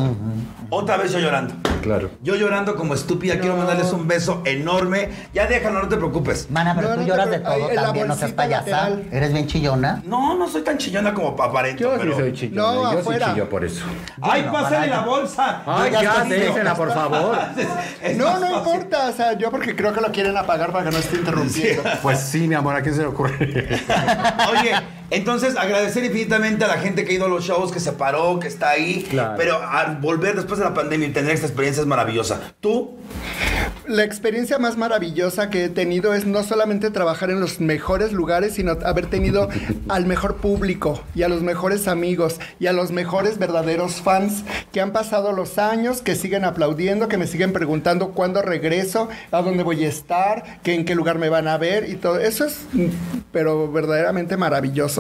Otra 0.71 0.97
vez 0.97 1.13
yo 1.13 1.19
llorando. 1.21 1.55
Claro. 1.83 2.11
Yo 2.21 2.35
llorando 2.35 2.75
como 2.75 2.95
estúpida, 2.95 3.39
quiero 3.39 3.57
mandarles 3.57 3.93
un 3.93 4.09
beso 4.09 4.43
enorme. 4.45 5.11
Ya 5.33 5.47
déjalo, 5.47 5.83
no 5.83 5.89
te 5.89 5.97
preocupes. 5.97 6.51
Mana, 6.51 6.75
pero 6.75 6.89
No, 6.89 6.95
tú 6.97 7.01
no 7.03 7.07
lloras 7.07 7.31
de 7.31 7.39
todo 7.39 7.69
también, 7.69 8.09
no 8.09 8.17
seas 8.17 8.33
payasa. 8.33 8.69
lateral. 8.89 9.05
Eres 9.13 9.33
bien 9.33 9.47
chillona. 9.47 10.03
No, 10.05 10.37
no 10.37 10.49
soy 10.49 10.63
tan 10.63 10.79
chillona 10.79 11.15
como 11.15 11.41
aparento, 11.41 11.83
Yo 11.85 11.93
sí 11.93 11.99
pero... 12.03 12.17
soy 12.17 12.33
chillona. 12.33 12.63
No, 12.73 12.93
yo 12.93 12.99
afuera. 12.99 13.27
sí 13.27 13.33
chillo 13.35 13.49
por 13.49 13.65
eso. 13.65 13.85
¡Ay, 14.21 14.43
Bueno, 14.43 14.53
pásale 14.59 14.87
la 14.89 15.01
bolsa! 15.05 15.63
Ay, 15.65 15.93
ya 15.93 16.75
por 16.77 16.93
favor. 16.93 17.39
No, 18.17 18.41
no 18.41 18.57
importa. 18.59 19.09
O 19.09 19.13
sea, 19.13 19.35
yo 19.39 19.51
porque 19.53 19.77
creo 19.77 19.93
que 19.93 20.01
lo 20.01 20.11
quieren 20.11 20.37
apagar 20.37 20.73
para 20.73 20.87
que 20.87 20.91
no 20.91 20.99
esté 20.99 21.17
interrumpiendo. 21.17 21.83
Pues 22.03 22.19
sí, 22.19 22.49
mi 22.49 22.55
amor, 22.57 22.75
¿a 22.75 22.83
quién 22.83 22.95
se 22.97 23.03
le 23.03 23.07
ocurre? 23.09 23.79
Oye, 24.51 24.73
entonces 25.11 25.57
agradecer 25.57 26.05
infinitamente 26.05 26.65
a 26.65 26.69
la 26.69 26.79
gente 26.79 27.05
que 27.05 27.13
ha 27.13 27.15
ido 27.15 27.27
a 27.27 27.29
los 27.29 27.45
shows, 27.45 27.71
que 27.71 27.81
se 27.81 27.93
paró, 27.93 28.41
que 28.41 28.49
está 28.49 28.71
ahí. 28.71 29.07
Claro. 29.09 29.35
Pero 29.37 29.63
al 29.63 29.99
volver 29.99 30.35
después 30.35 30.59
de 30.59 30.65
la 30.65 30.75
pandemia 30.75 31.09
y 31.09 31.13
tener 31.13 31.33
esta 31.33 31.47
experiencia 31.47 31.81
es 31.81 31.87
maravillosa. 31.87 32.41
Tú, 32.61 32.97
La 33.87 34.03
experiencia 34.03 34.59
más 34.59 34.77
maravillosa 34.77 35.49
que 35.49 35.65
he 35.65 35.69
tenido 35.69 36.13
es 36.13 36.27
no 36.27 36.43
solamente 36.43 36.91
trabajar 36.91 37.31
en 37.31 37.41
los 37.41 37.61
mejores 37.61 38.13
lugares, 38.13 38.55
sino 38.55 38.73
haber 38.85 39.07
tenido 39.07 39.49
al 39.89 40.07
mejor 40.07 40.37
público 40.37 41.01
y 41.15 41.23
a 41.23 41.29
los 41.29 41.43
mejores 41.43 41.87
amigos 41.87 42.41
y 42.59 42.67
a 42.67 42.73
los 42.73 42.91
mejores 42.91 43.39
verdaderos 43.39 44.03
fans 44.03 44.45
que 44.73 44.81
han 44.81 44.93
pasado 44.93 45.33
los 45.33 45.59
años, 45.59 46.03
que 46.03 46.17
siguen 46.17 46.45
aplaudiendo, 46.45 47.07
que 47.07 47.17
me 47.17 47.29
siguen 47.29 47.53
preguntando 47.53 48.11
cuándo 48.11 48.43
regreso, 48.43 49.09
a 49.31 49.43
dónde 49.43 49.63
voy 49.63 49.85
a 49.85 49.89
estar, 49.89 50.61
que 50.63 50.75
en 50.75 50.85
qué 50.85 50.97
lugar 50.97 51.19
me 51.19 51.29
van 51.29 51.47
a 51.47 51.57
ver 51.57 51.89
y 51.89 51.95
todo. 51.95 52.19
Eso 52.19 52.45
es, 52.45 52.59
mm, 52.73 52.87
pero 53.31 53.71
verdaderamente 53.71 54.37
maravilloso. 54.37 54.96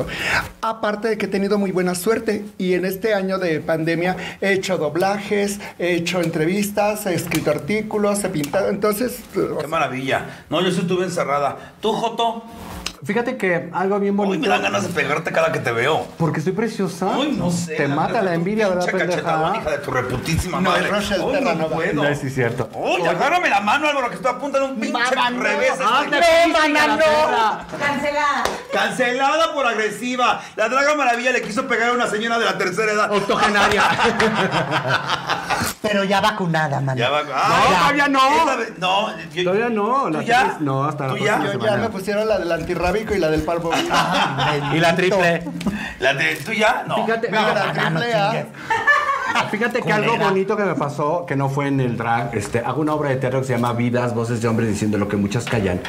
Aparte 0.60 1.08
de 1.08 1.18
que 1.18 1.26
he 1.26 1.28
tenido 1.28 1.58
muy 1.58 1.72
buena 1.72 1.94
suerte 1.94 2.44
y 2.58 2.74
en 2.74 2.84
este 2.84 3.14
año 3.14 3.38
de 3.38 3.60
pandemia 3.60 4.16
he 4.40 4.52
hecho 4.52 4.78
doblajes, 4.78 5.60
he 5.78 5.94
hecho 5.94 6.20
entrevistas, 6.20 7.06
he 7.06 7.14
escrito 7.14 7.50
artículos, 7.50 8.24
he 8.24 8.28
pintado. 8.28 8.68
Entonces, 8.68 9.20
qué 9.32 9.66
maravilla. 9.66 10.44
No, 10.50 10.60
yo 10.60 10.70
sí 10.70 10.80
estuve 10.80 11.04
encerrada. 11.04 11.74
Tú, 11.80 11.92
Joto, 11.92 12.42
Fíjate 13.04 13.36
que 13.36 13.68
algo 13.72 13.98
bien 14.00 14.18
hoy 14.18 14.26
bonito. 14.26 14.42
me 14.42 14.48
dan 14.48 14.62
ganas 14.62 14.82
de 14.84 14.88
pegarte 14.88 15.30
cada 15.32 15.52
que 15.52 15.58
te 15.60 15.70
veo. 15.72 16.06
Porque 16.18 16.40
soy 16.40 16.52
preciosa. 16.52 17.10
Ay, 17.14 17.32
no 17.36 17.50
sé. 17.50 17.74
Te 17.74 17.88
mata 17.88 18.22
la 18.22 18.34
envidia, 18.34 18.68
¿verdad, 18.68 18.86
pinche 18.86 19.06
cachetadón, 19.06 19.42
hija 19.42 19.52
pendeja? 19.54 19.70
de 19.76 19.84
tu 19.84 19.90
reputísima 19.90 20.60
No, 20.60 20.70
madre. 20.70 20.90
no 20.90 21.54
no 21.54 21.68
va. 21.68 21.74
puedo. 21.76 22.02
No, 22.04 22.14
sí 22.14 22.26
es 22.28 22.34
cierto. 22.34 22.68
Uy, 22.74 23.02
agárrame 23.06 23.48
la 23.50 23.60
mano, 23.60 23.88
Álvaro, 23.88 24.08
que 24.08 24.16
estoy 24.16 24.32
a 24.32 24.38
punto 24.38 24.58
de 24.58 24.64
un 24.64 24.76
pinche 24.76 24.92
Mamá, 24.92 25.30
no. 25.30 25.42
revés. 25.42 25.72
¡Ah, 25.84 26.02
este. 26.04 26.16
te 26.20 26.52
mana, 26.52 26.96
no! 26.96 27.78
Cancelada. 27.78 28.42
Cancelada 28.72 29.52
por 29.52 29.66
agresiva. 29.66 30.40
La 30.56 30.68
Draga 30.68 30.94
Maravilla 30.94 31.32
le 31.32 31.42
quiso 31.42 31.66
pegar 31.66 31.90
a 31.90 31.92
una 31.92 32.06
señora 32.06 32.38
de 32.38 32.44
la 32.46 32.56
tercera 32.58 32.92
edad. 32.92 33.12
Octogenaria. 33.12 33.82
Pero 35.82 36.04
ya 36.04 36.20
vacunada, 36.20 36.80
mana. 36.80 36.98
Ya 36.98 37.10
va. 37.10 37.22
No, 37.22 37.32
Ay, 37.34 37.74
todavía 37.76 38.08
no. 38.08 38.20
no, 38.78 39.18
yo- 39.32 39.44
Todavía 39.44 39.68
no. 39.68 40.02
¿Tú 40.04 40.10
la 40.10 40.22
ya? 40.22 40.42
tienes- 40.44 40.60
No, 40.60 40.84
hasta 40.84 41.06
la 41.06 41.14
¿Tú 41.14 41.18
ya? 41.24 41.36
próxima 41.38 41.64
yo 41.64 41.70
ya 41.70 41.76
me 41.76 41.88
pusieron 41.90 42.28
la 42.28 42.38
del 42.38 42.50
antirrábico 42.86 43.14
y 43.14 43.18
la 43.18 43.30
del 43.30 43.42
parvo. 43.42 43.70
Y 44.74 44.78
la 44.78 44.94
triple. 44.94 45.42
La 46.00 46.14
de, 46.14 46.36
¿Tú 46.36 46.52
ya? 46.52 46.84
No. 46.86 47.04
Fíjate, 47.04 47.30
la 47.30 47.72
no 47.72 47.72
triple 47.72 48.14
A. 48.14 48.46
Fíjate 49.50 49.80
que 49.82 49.92
algo 49.92 50.16
bonito 50.28 50.56
que 50.56 50.64
me 50.64 50.74
pasó, 50.74 51.24
que 51.26 51.36
no 51.36 51.48
fue 51.48 51.68
en 51.68 51.80
el 51.80 51.96
drag, 51.96 52.34
este, 52.34 52.58
hago 52.60 52.80
una 52.80 52.94
obra 52.94 53.10
de 53.10 53.16
teatro 53.16 53.40
que 53.40 53.46
se 53.46 53.52
llama 53.54 53.72
Vidas, 53.72 54.14
Voces 54.14 54.40
de 54.42 54.48
Hombres 54.48 54.68
diciendo 54.68 54.98
lo 54.98 55.08
que 55.08 55.16
muchas 55.16 55.44
callan, 55.44 55.80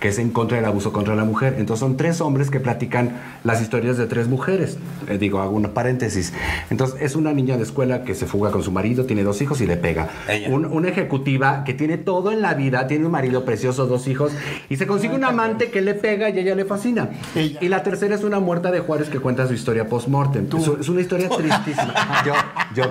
que 0.00 0.08
es 0.08 0.18
en 0.18 0.30
contra 0.30 0.56
del 0.56 0.66
abuso 0.66 0.92
contra 0.92 1.14
la 1.14 1.24
mujer. 1.24 1.54
Entonces 1.58 1.80
son 1.80 1.96
tres 1.96 2.20
hombres 2.20 2.50
que 2.50 2.60
platican 2.60 3.20
las 3.44 3.60
historias 3.60 3.96
de 3.96 4.06
tres 4.06 4.28
mujeres. 4.28 4.78
Eh, 5.08 5.18
digo, 5.18 5.40
hago 5.40 5.52
una 5.56 5.74
paréntesis. 5.74 6.32
Entonces 6.70 7.00
es 7.00 7.16
una 7.16 7.32
niña 7.32 7.56
de 7.56 7.62
escuela 7.64 8.02
que 8.04 8.14
se 8.14 8.26
fuga 8.26 8.50
con 8.50 8.62
su 8.62 8.72
marido, 8.72 9.04
tiene 9.04 9.22
dos 9.22 9.40
hijos 9.42 9.60
y 9.60 9.66
le 9.66 9.76
pega. 9.76 10.08
Un- 10.48 10.66
una 10.66 10.88
ejecutiva 10.88 11.64
que 11.64 11.74
tiene 11.74 11.98
todo 11.98 12.32
en 12.32 12.40
la 12.40 12.54
vida, 12.54 12.86
tiene 12.86 13.04
un 13.06 13.12
marido 13.12 13.44
precioso, 13.44 13.86
dos 13.86 14.06
hijos, 14.08 14.32
y 14.68 14.76
se 14.76 14.86
consigue 14.86 15.14
un 15.14 15.24
amante 15.24 15.70
que 15.70 15.80
le 15.80 15.94
pega 15.94 16.30
y 16.30 16.38
ella 16.38 16.54
le 16.54 16.64
fascina. 16.64 17.10
Ella. 17.34 17.58
Y 17.60 17.68
la 17.68 17.82
tercera 17.82 18.14
es 18.14 18.24
una 18.24 18.40
muerta 18.40 18.70
de 18.70 18.80
Juárez 18.80 19.08
que 19.08 19.18
cuenta 19.20 19.46
su 19.46 19.54
historia 19.54 19.86
post-mortem. 19.86 20.48
Es, 20.58 20.68
es 20.80 20.88
una 20.88 21.00
historia 21.00 21.28
tristísima. 21.36 21.94
yo, 22.24 22.32
yo. 22.74 22.81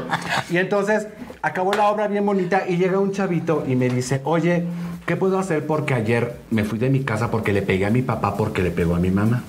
Y 0.50 0.58
entonces 0.58 1.08
acabó 1.42 1.74
la 1.74 1.90
obra 1.90 2.08
bien 2.08 2.26
bonita 2.26 2.64
y 2.68 2.78
llega 2.78 3.00
un 3.00 3.12
chavito 3.12 3.64
y 3.68 3.76
me 3.76 3.90
dice, 3.90 4.22
oye, 4.24 4.66
¿qué 5.06 5.16
puedo 5.16 5.40
hacer? 5.40 5.66
Porque 5.66 5.94
ayer 5.94 6.38
me 6.50 6.64
fui 6.64 6.80
de 6.80 6.90
mi 6.90 7.04
casa 7.04 7.32
porque 7.32 7.54
le 7.54 7.62
pegué 7.62 7.86
a 7.86 7.90
mi 7.90 8.02
papá 8.02 8.36
porque 8.36 8.62
le 8.62 8.72
pegó 8.72 8.96
a 8.96 9.00
mi 9.00 9.12
mamá. 9.12 9.44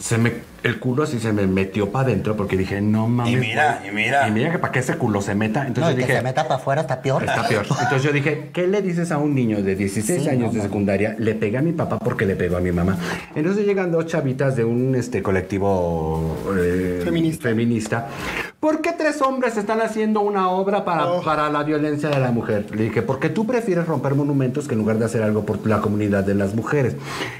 Se 0.00 0.18
me 0.18 0.53
el 0.64 0.80
culo 0.80 1.06
sí 1.06 1.20
se 1.20 1.32
me 1.32 1.46
metió 1.46 1.92
para 1.92 2.06
adentro 2.08 2.36
porque 2.36 2.56
dije, 2.56 2.80
no 2.80 3.06
mames. 3.06 3.32
Y 3.34 3.36
mira, 3.36 3.78
güey. 3.80 3.90
y 3.90 3.94
mira. 3.94 4.28
Y 4.28 4.32
mira 4.32 4.50
que 4.50 4.58
para 4.58 4.72
que 4.72 4.80
ese 4.80 4.96
culo 4.96 5.20
se 5.22 5.34
meta. 5.34 5.62
No, 5.62 5.68
Entonces 5.68 5.92
y 5.92 5.96
que 5.96 6.02
dije, 6.02 6.16
se 6.16 6.22
meta 6.22 6.42
para 6.44 6.56
afuera 6.56 6.80
está 6.80 7.00
peor. 7.00 7.22
Está 7.22 7.46
peor. 7.46 7.64
Entonces 7.82 8.02
yo 8.02 8.12
dije, 8.12 8.50
¿qué 8.52 8.66
le 8.66 8.82
dices 8.82 9.12
a 9.12 9.18
un 9.18 9.34
niño 9.34 9.62
de 9.62 9.76
16 9.76 10.22
Sí, 10.22 10.28
años 10.28 10.46
no, 10.48 10.52
de 10.52 10.56
no. 10.58 10.62
secundaria? 10.64 11.14
Le 11.18 11.34
pegué 11.34 11.58
a 11.58 11.62
mi 11.62 11.72
papá 11.72 11.98
porque 11.98 12.26
le 12.26 12.34
pegó 12.34 12.56
a 12.56 12.60
mi 12.60 12.72
mamá. 12.72 12.96
Entonces 13.34 13.64
llegan 13.66 13.92
dos 13.92 14.06
chavitas 14.06 14.56
de 14.56 14.64
un 14.64 14.94
este, 14.94 15.22
colectivo 15.22 16.36
eh, 16.58 17.00
Feminista. 17.04 17.48
feminista. 17.48 18.08
¿Por 18.60 18.80
qué 18.80 18.92
tres 18.92 19.20
hombres 19.20 19.58
están 19.58 19.82
haciendo 19.82 20.20
una 20.22 20.48
obra 20.50 20.84
para, 20.86 21.04
Oh. 21.06 21.22
para 21.22 21.50
la 21.50 21.62
violencia 21.64 22.08
de 22.08 22.18
la 22.18 22.30
mujer? 22.30 22.64
Le 22.74 22.84
dije, 22.84 23.02
porque 23.02 23.28
tú 23.28 23.46
prefieres 23.46 23.86
romper 23.86 24.14
monumentos 24.14 24.66
que 24.66 24.72
en 24.74 24.80
lugar 24.80 24.98
de 24.98 25.04
hacer 25.04 25.22
algo 25.22 25.44
por 25.44 25.66
la 25.66 25.80
comunidad 25.82 26.24
de 26.24 26.34
las 26.34 26.54
mujeres. 26.54 26.96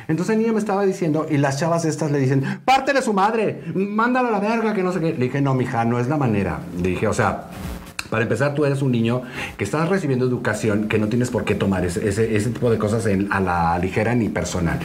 Entonces 0.08 0.34
el 0.36 0.42
niño 0.42 0.52
me 0.52 0.58
estaba 0.58 0.84
diciendo, 0.84 1.26
y 1.30 1.38
las 1.38 1.58
chavas 1.58 1.86
estas 1.86 2.10
le 2.10 2.18
dicen, 2.18 2.44
parte 2.66 2.73
de 2.92 3.02
su 3.02 3.12
madre, 3.12 3.62
mándala 3.74 4.28
a 4.28 4.32
la 4.32 4.40
verga, 4.40 4.74
que 4.74 4.82
no 4.82 4.92
sé 4.92 5.00
qué. 5.00 5.12
Le 5.12 5.26
dije, 5.26 5.40
no, 5.40 5.54
mija, 5.54 5.84
no 5.84 5.98
es 5.98 6.08
la 6.08 6.16
manera. 6.16 6.58
Dije, 6.76 7.08
o 7.08 7.14
sea... 7.14 7.44
Para 8.10 8.22
empezar, 8.22 8.54
tú 8.54 8.64
eres 8.64 8.82
un 8.82 8.92
niño 8.92 9.22
que 9.56 9.64
estás 9.64 9.88
recibiendo 9.88 10.26
educación 10.26 10.88
que 10.88 10.98
no 10.98 11.08
tienes 11.08 11.30
por 11.30 11.44
qué 11.44 11.54
tomar 11.54 11.84
ese, 11.84 12.08
ese- 12.08 12.36
ese 12.36 12.50
tipo 12.50 12.70
de 12.70 12.78
cosas 12.78 13.06
en- 13.06 13.32
a 13.32 13.40
la 13.40 13.78
ligera 13.78 14.14
ni 14.14 14.28
personal. 14.28 14.78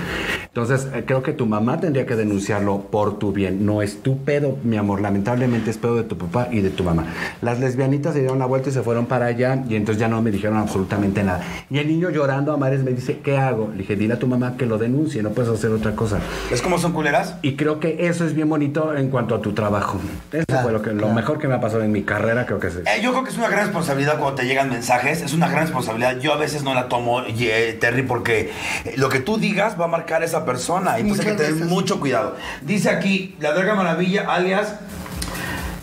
Entonces, 0.46 0.88
eh, 0.94 1.04
creo 1.06 1.22
que 1.24 1.34
tu 1.34 1.46
mamá 1.46 1.80
tendría 1.80 2.06
que 2.06 2.16
denunciarlo 2.16 2.82
por 2.92 3.20
tu 3.20 3.32
bien. 3.32 3.66
No 3.66 3.82
es 3.82 4.02
tu 4.02 4.18
pedo, 4.24 4.58
mi 4.64 4.78
amor. 4.78 5.02
Lamentablemente 5.02 5.70
es 5.70 5.78
pedo 5.78 5.96
de 5.96 6.04
tu 6.04 6.18
papá 6.18 6.48
y 6.52 6.62
de 6.62 6.70
tu 6.70 6.84
mamá. 6.84 7.06
Las 7.42 7.60
lesbianitas 7.60 8.14
se 8.14 8.20
dieron 8.22 8.40
la 8.40 8.46
vuelta 8.46 8.70
y 8.70 8.72
se 8.72 8.82
fueron 8.82 9.06
para 9.06 9.28
allá 9.28 9.64
y 9.70 9.76
entonces 9.76 10.00
ya 10.00 10.08
no 10.08 10.22
me 10.22 10.32
dijeron 10.32 10.58
absolutamente 10.58 11.24
nada. 11.24 11.42
Y 11.70 11.78
el 11.78 11.88
niño 11.88 12.10
llorando 12.10 12.52
a 12.54 12.58
mares 12.58 12.84
me 12.84 12.92
dice, 12.92 13.20
¿qué 13.24 13.38
hago? 13.38 13.70
Le 13.72 13.80
dije, 13.80 13.96
dile 13.96 14.16
a 14.16 14.20
tu 14.20 14.28
mamá 14.28 14.56
que 14.58 14.66
lo 14.66 14.78
denuncie, 14.78 15.22
no 15.24 15.30
puedes 15.32 15.52
hacer 15.52 15.72
otra 15.72 15.96
cosa. 15.96 16.20
¿Ves 16.50 16.62
cómo 16.62 16.78
son 16.78 16.94
culeras? 16.94 17.36
Y 17.42 17.56
creo 17.56 17.80
que 17.80 18.08
eso 18.08 18.26
es 18.26 18.34
bien 18.34 18.50
bonito 18.50 18.96
en 18.96 19.10
cuanto 19.10 19.36
a 19.36 19.42
tu 19.42 19.54
trabajo. 19.54 20.00
Eso 20.32 20.46
Claro, 20.48 20.64
fue 20.64 20.72
lo, 20.74 20.82
que, 20.82 20.92
lo 20.92 20.98
claro. 21.00 21.14
mejor 21.14 21.38
que 21.40 21.48
me 21.48 21.54
ha 21.56 21.62
pasado 21.62 21.84
en 21.84 21.92
mi 21.92 22.04
carrera, 22.04 22.46
creo 22.46 22.60
que 22.60 22.68
es 22.68 22.76
eso. 22.76 22.84
Eh, 22.90 23.02
yo 23.10 23.14
creo 23.14 23.24
que 23.24 23.32
es 23.32 23.38
una 23.38 23.48
gran 23.48 23.66
responsabilidad 23.66 24.20
cuando 24.20 24.36
te 24.36 24.46
llegan 24.46 24.70
mensajes. 24.70 25.24
Es 25.24 25.34
una 25.34 25.48
gran 25.48 25.64
responsabilidad. 25.64 26.20
Yo 26.20 26.32
a 26.32 26.38
veces 26.38 26.62
no 26.62 26.76
la 26.76 26.88
tomo, 26.88 27.24
eh, 27.24 27.76
Terry, 27.82 28.04
porque 28.04 28.52
eh, 28.86 28.94
lo 28.98 29.10
que 29.10 29.20
tú 29.20 29.38
digas 29.40 29.80
va 29.80 29.86
a 29.86 29.88
marcar 29.88 30.22
a 30.22 30.26
esa 30.26 30.46
persona. 30.46 31.00
Y 31.00 31.06
pues 31.06 31.20
hay 31.20 31.26
que 31.26 31.32
tener 31.34 31.54
veces. 31.54 31.68
mucho 31.68 32.00
cuidado. 32.00 32.36
Dice 32.62 32.92
aquí, 32.92 33.36
la 33.40 33.54
Draga 33.54 33.74
Maravilla, 33.74 34.32
alias 34.32 34.76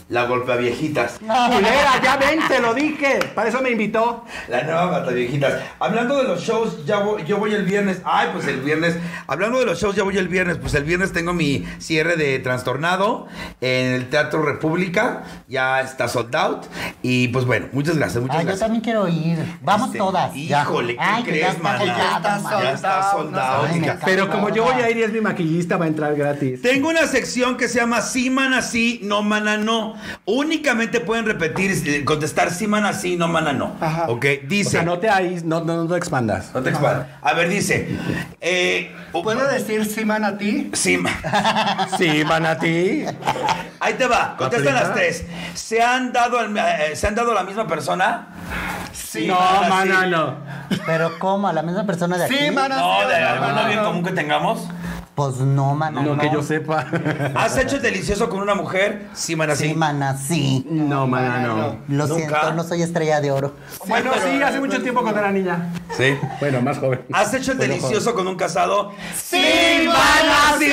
la 0.08 0.24
golpea 0.26 0.56
viejitas. 0.56 1.18
Culera, 1.18 2.00
ya 2.02 2.16
ven, 2.16 2.38
te 2.46 2.60
lo 2.60 2.74
dije. 2.74 3.18
Para 3.34 3.48
eso 3.48 3.60
me 3.60 3.70
invitó. 3.70 4.24
La 4.48 4.62
nueva 4.62 4.86
Mata 4.90 5.10
Viejitas. 5.10 5.54
Hablando 5.80 6.16
de 6.18 6.24
los 6.24 6.42
shows, 6.42 6.84
ya 6.86 6.98
voy- 7.00 7.24
yo 7.24 7.38
voy 7.38 7.52
el 7.54 7.64
viernes. 7.64 8.00
Ay, 8.04 8.28
pues 8.32 8.46
el 8.46 8.60
viernes. 8.60 8.96
Hablando 9.26 9.58
de 9.58 9.66
los 9.66 9.80
shows, 9.80 9.96
ya 9.96 10.04
voy 10.04 10.16
el 10.16 10.28
viernes. 10.28 10.58
Pues 10.58 10.74
el 10.74 10.84
viernes 10.84 11.12
tengo 11.12 11.32
mi 11.32 11.66
cierre 11.78 12.16
de 12.16 12.38
Trastornado 12.38 13.26
en 13.60 13.92
el 13.94 14.08
Teatro 14.08 14.42
República. 14.42 15.24
Ya 15.48 15.80
está 15.80 16.06
sold 16.08 16.34
out. 16.36 16.64
Y 17.02 17.28
pues 17.28 17.44
bueno, 17.44 17.66
muchas 17.72 17.96
gracias, 17.96 18.22
muchas 18.22 18.36
Ay, 18.36 18.42
yo 18.44 18.46
gracias. 18.48 18.60
también 18.60 18.82
quiero 18.84 19.08
ir. 19.08 19.38
Vamos 19.62 19.88
Este, 19.88 19.98
todas. 19.98 20.36
Híjole, 20.36 20.94
¿qué 20.94 21.02
Ay, 21.02 21.22
crees, 21.24 21.40
ya 21.40 21.48
está 21.50 21.62
mana? 21.62 21.78
soldado, 21.78 21.98
Ya 21.98 22.16
está 22.16 22.38
mana. 22.38 22.60
Ya 22.62 22.70
está 22.72 23.92
no 23.96 24.04
Pero 24.04 24.30
como 24.30 24.50
yo 24.50 24.64
voy 24.64 24.74
a 24.82 24.90
ir 24.90 24.98
y 24.98 25.02
es 25.02 25.12
mi 25.12 25.20
maquillista, 25.20 25.76
va 25.76 25.86
a 25.86 25.88
entrar 25.88 26.14
gratis. 26.14 26.62
Tengo 26.62 26.88
una 26.90 27.06
sección 27.06 27.56
que 27.56 27.68
se 27.68 27.80
llama 27.80 28.00
Sí, 28.02 28.30
mana, 28.30 28.62
sí, 28.62 29.00
no, 29.02 29.22
mana, 29.22 29.56
no. 29.56 29.95
Únicamente 30.24 31.00
pueden 31.00 31.24
repetir, 31.26 31.70
eh, 31.86 32.04
contestar 32.04 32.50
sí, 32.50 32.66
mana, 32.66 32.92
sí, 32.92 33.16
no, 33.16 33.28
mana, 33.28 33.52
no. 33.52 33.76
Ajá. 33.80 34.06
Ok, 34.08 34.24
dice. 34.46 34.68
O 34.68 34.70
sea, 34.72 34.82
no 34.82 34.98
te 34.98 35.08
ahí, 35.10 35.40
no, 35.44 35.60
no, 35.64 35.76
no 35.84 35.86
te 35.88 35.96
expandas. 35.96 36.50
No 36.54 36.62
te 36.62 36.70
expandas. 36.70 37.06
A 37.22 37.32
ver, 37.34 37.48
dice. 37.48 37.88
Eh, 38.40 38.94
¿Puedo 39.12 39.46
decir 39.48 39.84
Siman 39.86 40.24
a 40.24 40.36
ti? 40.38 40.70
Sí, 40.74 40.98
ma- 40.98 41.88
Sí, 41.98 42.22
Manati. 42.24 43.04
Ahí 43.80 43.94
te 43.94 44.06
va, 44.06 44.36
contestan 44.36 44.68
¿Aplica? 44.76 44.88
las 44.88 44.94
tres. 44.94 45.24
¿Se 45.54 45.82
han 45.82 46.12
dado, 46.12 46.38
al- 46.38 46.56
eh, 46.56 46.94
¿se 46.96 47.06
han 47.06 47.14
dado 47.14 47.32
a 47.32 47.34
la 47.34 47.42
misma 47.44 47.66
persona? 47.66 48.26
Sí. 48.92 49.26
no, 49.26 49.34
mana, 49.38 49.68
mana, 49.68 50.02
sí. 50.04 50.10
no. 50.10 50.36
Pero 50.86 51.18
¿cómo? 51.18 51.48
¿A 51.48 51.52
la 51.52 51.62
misma 51.62 51.84
persona 51.84 52.16
de 52.18 52.24
aquí? 52.24 52.34
Sí, 52.36 52.50
mana. 52.50 52.76
No, 52.76 53.00
de 53.08 53.14
sí, 53.16 53.22
alguno 53.22 53.54
mana, 53.54 53.68
bien 53.68 53.84
común 53.84 54.04
que 54.04 54.12
tengamos. 54.12 54.68
Pues 55.16 55.36
no, 55.38 55.74
mana. 55.74 56.02
No, 56.02 56.14
No, 56.14 56.20
que 56.20 56.30
yo 56.30 56.42
sepa. 56.42 56.86
¿Has 57.34 57.56
hecho 57.56 57.76
el 57.76 57.82
delicioso 57.82 58.28
con 58.28 58.40
una 58.40 58.54
mujer? 58.54 59.08
Sí, 59.14 59.34
mana, 59.34 59.56
sí. 59.56 59.68
Sí, 59.68 59.74
mana, 59.74 60.14
sí. 60.14 60.66
No, 60.68 61.06
mana, 61.06 61.38
no. 61.40 61.78
Lo 61.88 62.06
Nunca. 62.06 62.14
siento, 62.16 62.52
no 62.52 62.62
soy 62.62 62.82
estrella 62.82 63.22
de 63.22 63.30
oro. 63.30 63.54
Bueno, 63.86 64.10
sí, 64.22 64.42
hace 64.42 64.60
mucho 64.60 64.82
tiempo 64.82 65.00
cuando 65.00 65.18
era 65.20 65.32
niña. 65.32 65.72
Sí. 65.96 66.18
Bueno, 66.38 66.60
más 66.60 66.76
joven. 66.78 67.00
¿Has 67.14 67.32
hecho 67.32 67.52
el 67.52 67.58
delicioso 67.58 68.14
con 68.14 68.28
un 68.28 68.36
casado? 68.36 68.92
Sí, 69.16 69.42
mana, 69.88 70.58
sí. 70.58 70.70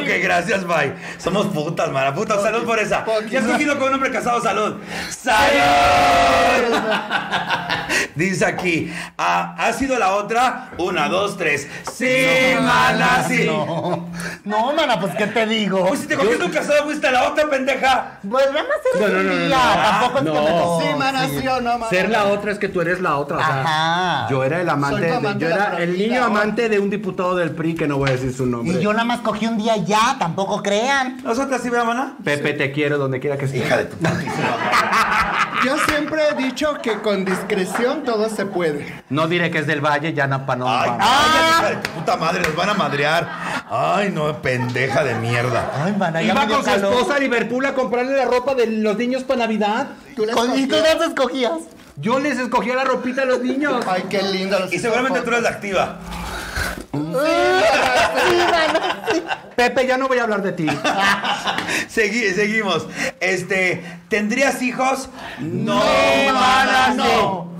Ok, 0.00 0.22
gracias, 0.22 0.64
bye. 0.64 0.94
Somos 1.18 1.48
putas, 1.48 1.90
mana. 1.90 2.14
Putas, 2.14 2.40
salud 2.42 2.62
por 2.64 2.78
esa. 2.78 3.04
¿Ya 3.28 3.40
has 3.40 3.44
cogido 3.46 3.76
con 3.76 3.88
un 3.88 3.94
hombre 3.94 4.12
casado? 4.12 4.40
Salud. 4.40 4.76
¡Salud! 5.10 6.76
Dice 8.14 8.44
aquí, 8.44 8.92
ah, 9.18 9.54
¿ha 9.58 9.72
sido 9.72 9.98
la 9.98 10.14
otra? 10.14 10.70
Una, 10.78 11.08
dos, 11.08 11.36
tres. 11.36 11.66
Sí, 11.92 12.14
mana, 12.60 13.24
sí. 13.26 13.44
No, 13.46 13.64
no, 14.44 14.72
mana, 14.72 15.00
pues 15.00 15.14
¿qué 15.16 15.26
te 15.26 15.46
digo? 15.46 15.86
Pues 15.86 16.00
si 16.00 16.06
te 16.06 16.16
cogiste 16.16 16.44
un 16.44 16.50
casado, 16.50 16.84
fuiste 16.84 17.10
la 17.10 17.28
otra, 17.30 17.48
pendeja. 17.48 18.18
Pues 18.28 18.46
nada 18.52 18.64
más 18.64 18.78
eres 18.94 19.00
No, 19.00 19.22
no, 19.22 19.22
no, 19.22 19.48
no, 19.48 19.80
tampoco 19.82 20.18
es 20.18 20.24
que 20.24 20.30
No. 20.30 20.78
me. 20.78 20.84
Sí, 20.86 20.98
mana, 20.98 21.28
sí 21.28 21.48
o 21.48 21.60
no, 21.60 21.72
mana. 21.78 21.88
Ser 21.90 22.10
la 22.10 22.24
otra 22.26 22.52
es 22.52 22.58
que 22.58 22.68
tú 22.68 22.80
eres 22.80 23.00
la 23.00 23.16
otra. 23.16 23.38
O 23.38 23.40
sea, 23.40 23.60
Ajá. 23.62 24.26
yo 24.30 24.44
era 24.44 24.60
el 24.60 24.68
amante, 24.68 25.12
yo 25.38 25.48
era 25.48 25.76
el 25.78 25.96
niño 25.96 26.24
amante 26.24 26.68
de 26.68 26.78
un 26.78 26.90
diputado 26.90 27.34
del 27.36 27.50
PRI 27.50 27.74
que 27.74 27.86
no 27.88 27.98
voy 27.98 28.10
a 28.10 28.12
decir 28.12 28.32
su 28.34 28.46
nombre. 28.46 28.78
Y 28.78 28.82
yo 28.82 28.92
nada 28.92 29.04
más 29.04 29.20
cogí 29.20 29.46
un 29.46 29.56
día 29.58 29.76
ya, 29.76 30.16
tampoco 30.18 30.62
crean. 30.62 31.20
¿Nosotras 31.22 31.60
sí, 31.62 31.70
vea, 31.70 31.84
mana? 31.84 32.16
Pepe, 32.22 32.52
te 32.54 32.72
quiero 32.72 32.98
donde 32.98 33.20
quiera 33.20 33.36
que 33.36 33.44
estés. 33.46 33.60
Hija 33.64 33.76
de 33.76 33.84
tu 33.86 33.96
Yo 35.64 35.76
siempre 35.88 36.22
he 36.30 36.34
dicho 36.42 36.78
que 36.82 37.00
con 37.00 37.24
discreción 37.24 38.02
todo 38.04 38.28
se 38.30 38.46
puede. 38.46 39.02
No 39.10 39.28
diré 39.28 39.50
que 39.50 39.58
es 39.58 39.66
del 39.66 39.80
Valle, 39.84 40.12
ya 40.14 40.26
no, 40.26 40.46
para 40.46 40.58
no. 40.58 40.68
Ay, 40.68 40.88
pa- 40.90 40.98
ay, 41.00 41.50
hija 41.50 41.70
de 41.70 41.76
tu 41.76 41.90
puta 41.90 42.16
madre, 42.16 42.40
nos 42.42 42.56
van 42.56 42.70
a 42.70 42.74
madrear. 42.74 43.28
Ay, 43.70 44.10
no, 44.10 44.40
pendeja 44.40 45.04
de 45.04 45.14
mierda. 45.16 45.70
Ay, 45.84 45.94
mana, 45.98 46.22
ya 46.22 46.32
Iba 46.32 46.40
me 46.42 46.46
dio 46.46 46.56
con 46.56 46.64
su 46.64 46.70
calor. 46.70 46.92
esposa 46.94 47.16
a 47.16 47.18
Liverpool 47.18 47.66
a 47.66 47.74
comprarle 47.74 48.16
la 48.16 48.24
ropa 48.24 48.54
de 48.54 48.66
los 48.68 48.96
niños 48.96 49.22
para 49.24 49.40
Navidad. 49.40 49.88
¿Tú 50.16 50.24
les 50.24 50.34
Con- 50.34 50.58
¿Y 50.58 50.66
tú 50.66 50.76
dónde 50.76 51.06
escogías? 51.06 51.52
Yo 51.96 52.18
les 52.18 52.38
escogía 52.38 52.74
la 52.76 52.84
ropita 52.84 53.22
a 53.22 53.24
los 53.26 53.40
niños. 53.40 53.84
Ay, 53.86 54.04
qué 54.08 54.22
lindo. 54.22 54.58
los 54.58 54.72
Y 54.72 54.78
seguramente 54.78 55.20
tú 55.20 55.28
eres 55.28 55.42
la 55.42 55.50
activa. 55.50 55.98
Pepe, 59.56 59.86
ya 59.86 59.96
no 59.98 60.08
voy 60.08 60.18
a 60.18 60.22
hablar 60.22 60.42
de 60.42 60.52
ti. 60.52 60.66
Segui- 61.88 62.32
seguimos. 62.34 62.86
Este, 63.20 63.84
¿tendrías 64.08 64.62
hijos? 64.62 65.08
No. 65.38 65.82
no. 66.94 67.50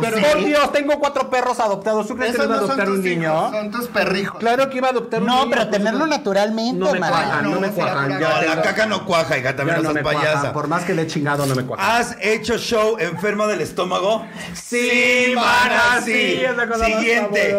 Pero 0.00 0.18
por 0.20 0.44
Dios, 0.44 0.72
tengo 0.72 0.98
cuatro 0.98 1.28
perros 1.30 1.58
adoptados. 1.60 2.06
¿Tú 2.06 2.16
crees 2.16 2.36
que 2.36 2.44
iba 2.44 2.54
a 2.54 2.58
son 2.58 2.64
adoptar 2.66 2.86
tus 2.86 2.98
un 2.98 3.04
niño? 3.04 3.50
son 3.50 3.70
tus 3.70 3.86
perrijos. 3.88 4.38
Claro 4.38 4.68
que 4.70 4.76
iba 4.78 4.88
a 4.88 4.90
adoptar 4.90 5.20
un 5.22 5.28
niño. 5.28 5.44
No, 5.44 5.50
pero 5.50 5.68
tenerlo 5.68 6.06
naturalmente, 6.06 6.78
No 6.78 6.92
me 6.92 6.98
cuajan, 6.98 7.44
no, 7.44 7.50
No, 7.54 7.60
me 7.60 7.68
cuajan. 7.70 8.18
Ya 8.20 8.28
la 8.28 8.40
tengo- 8.40 8.62
caca 8.62 8.86
no 8.86 9.04
cuaja, 9.04 9.38
hija, 9.38 9.56
también 9.56 9.78
no 9.82 9.82
no 9.84 9.92
seas 9.92 10.04
payasa. 10.04 10.52
Por 10.52 10.68
más 10.68 10.84
que 10.84 10.94
le 10.94 11.02
he 11.02 11.06
chingado, 11.06 11.46
no 11.46 11.54
me 11.54 11.64
cuajan. 11.64 11.90
¿Has 12.00 12.16
hecho 12.20 12.58
show 12.58 12.96
enferma 12.98 13.46
del 13.46 13.60
estómago? 13.60 14.24
Sí, 14.54 15.32
mana, 15.34 16.00
sí, 16.04 16.40
Siguiente. 16.84 17.54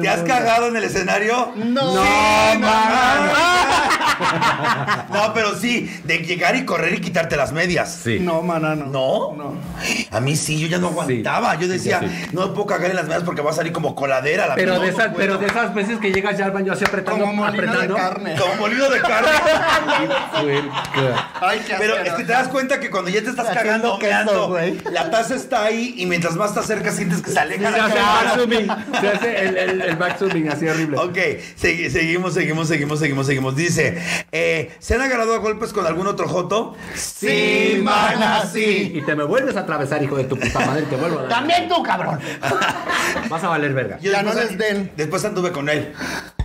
¿Te 0.00 0.08
has 0.08 0.22
cagado 0.22 0.68
en 0.68 0.76
el 0.76 0.84
escenario? 0.84 1.52
No. 1.56 1.92
Sí, 1.92 2.58
No, 2.58 2.60
mana. 2.60 3.32
No, 5.12 5.32
pero 5.34 5.54
sí, 5.56 5.90
de 6.04 6.18
llegar 6.18 6.56
y 6.56 6.64
correr 6.64 6.94
y 6.94 7.00
quitarte 7.00 7.36
las 7.36 7.52
medias. 7.52 8.00
Sí. 8.02 8.18
No, 8.20 8.42
mana, 8.42 8.74
no. 8.74 8.86
¿No? 8.86 9.32
No. 9.36 9.54
A 10.10 10.20
mí 10.20 10.36
sí, 10.36 10.58
yo 10.58 10.66
ya 10.68 10.78
no 10.78 10.88
aguantaba. 10.88 11.54
Yo 11.56 11.68
decía, 11.76 12.00
Sí, 12.00 12.08
sí. 12.08 12.26
no 12.32 12.48
me 12.48 12.54
puedo 12.54 12.66
cagar 12.66 12.90
en 12.90 12.96
las 12.96 13.06
medias 13.06 13.22
porque 13.24 13.42
va 13.42 13.50
a 13.50 13.54
salir 13.54 13.72
como 13.72 13.94
coladera 13.94 14.46
la 14.46 14.54
Pero 14.54 14.74
no, 14.74 14.80
de, 14.80 14.88
esas, 14.88 15.12
pero 15.16 15.38
de 15.38 15.46
esas 15.46 15.74
veces 15.74 15.98
que 15.98 16.12
llegas 16.12 16.36
ya 16.38 16.46
al 16.46 16.50
baño 16.52 16.72
así 16.72 16.84
apretando, 16.84 17.24
Como 17.24 17.44
molino 17.44 17.78
de 17.80 17.88
carne. 17.88 18.36
Como 18.36 18.54
molido 18.56 18.90
de 18.90 19.00
carne. 19.00 19.30
Ay, 21.40 21.60
qué 21.66 21.74
Pero 21.78 21.96
es 21.96 22.12
que 22.14 22.24
te 22.24 22.32
das 22.32 22.48
cuenta 22.48 22.80
que 22.80 22.90
cuando 22.90 23.10
ya 23.10 23.22
te 23.22 23.30
estás 23.30 23.48
cagando, 23.48 23.98
meando, 23.98 24.56
la 24.90 25.10
taza 25.10 25.34
está 25.34 25.64
ahí 25.64 25.94
y 25.96 26.06
mientras 26.06 26.34
más 26.36 26.54
te 26.54 26.60
acercas 26.60 26.96
sientes 26.96 27.22
que 27.22 27.30
se 27.30 27.38
aleja 27.38 27.70
Se 27.72 27.78
la 27.78 27.84
hace 27.84 27.96
el 27.98 28.04
cara. 28.04 28.24
backzooming. 28.24 28.66
Se 29.00 29.08
hace 29.08 29.40
el, 29.46 29.56
el, 29.56 29.82
el 29.82 29.96
backzooming 29.96 30.48
así 30.50 30.68
horrible. 30.68 30.98
Ok, 30.98 31.16
segui- 31.60 31.90
seguimos, 31.90 32.34
seguimos, 32.34 32.68
seguimos, 32.68 32.98
seguimos, 32.98 33.26
seguimos. 33.26 33.56
Dice, 33.56 33.98
eh, 34.32 34.74
¿se 34.78 34.94
han 34.94 35.02
agarrado 35.02 35.34
a 35.34 35.38
golpes 35.38 35.72
con 35.72 35.86
algún 35.86 36.06
otro 36.06 36.28
joto? 36.28 36.76
Sí, 36.94 37.80
mana, 37.82 38.44
sí. 38.50 38.92
Y 38.94 39.02
te 39.02 39.14
me 39.14 39.24
vuelves 39.24 39.56
a 39.56 39.60
atravesar, 39.60 40.02
hijo 40.02 40.16
de 40.16 40.24
tu 40.24 40.38
puta 40.38 40.60
madre, 40.60 40.82
te 40.82 40.96
vuelvo 40.96 41.20
a 41.20 41.22
dar. 41.22 41.28
También 41.66 41.68
tú, 41.68 41.82
cabrón. 41.82 42.20
Vas 43.30 43.44
a 43.44 43.48
valer 43.48 43.72
verga. 43.74 43.98
Yo 44.00 44.12
Ya 44.12 44.22
no 44.22 44.32
les 44.34 44.56
den. 44.56 44.92
Después 44.96 45.24
anduve 45.24 45.52
con 45.52 45.68
él. 45.68 45.92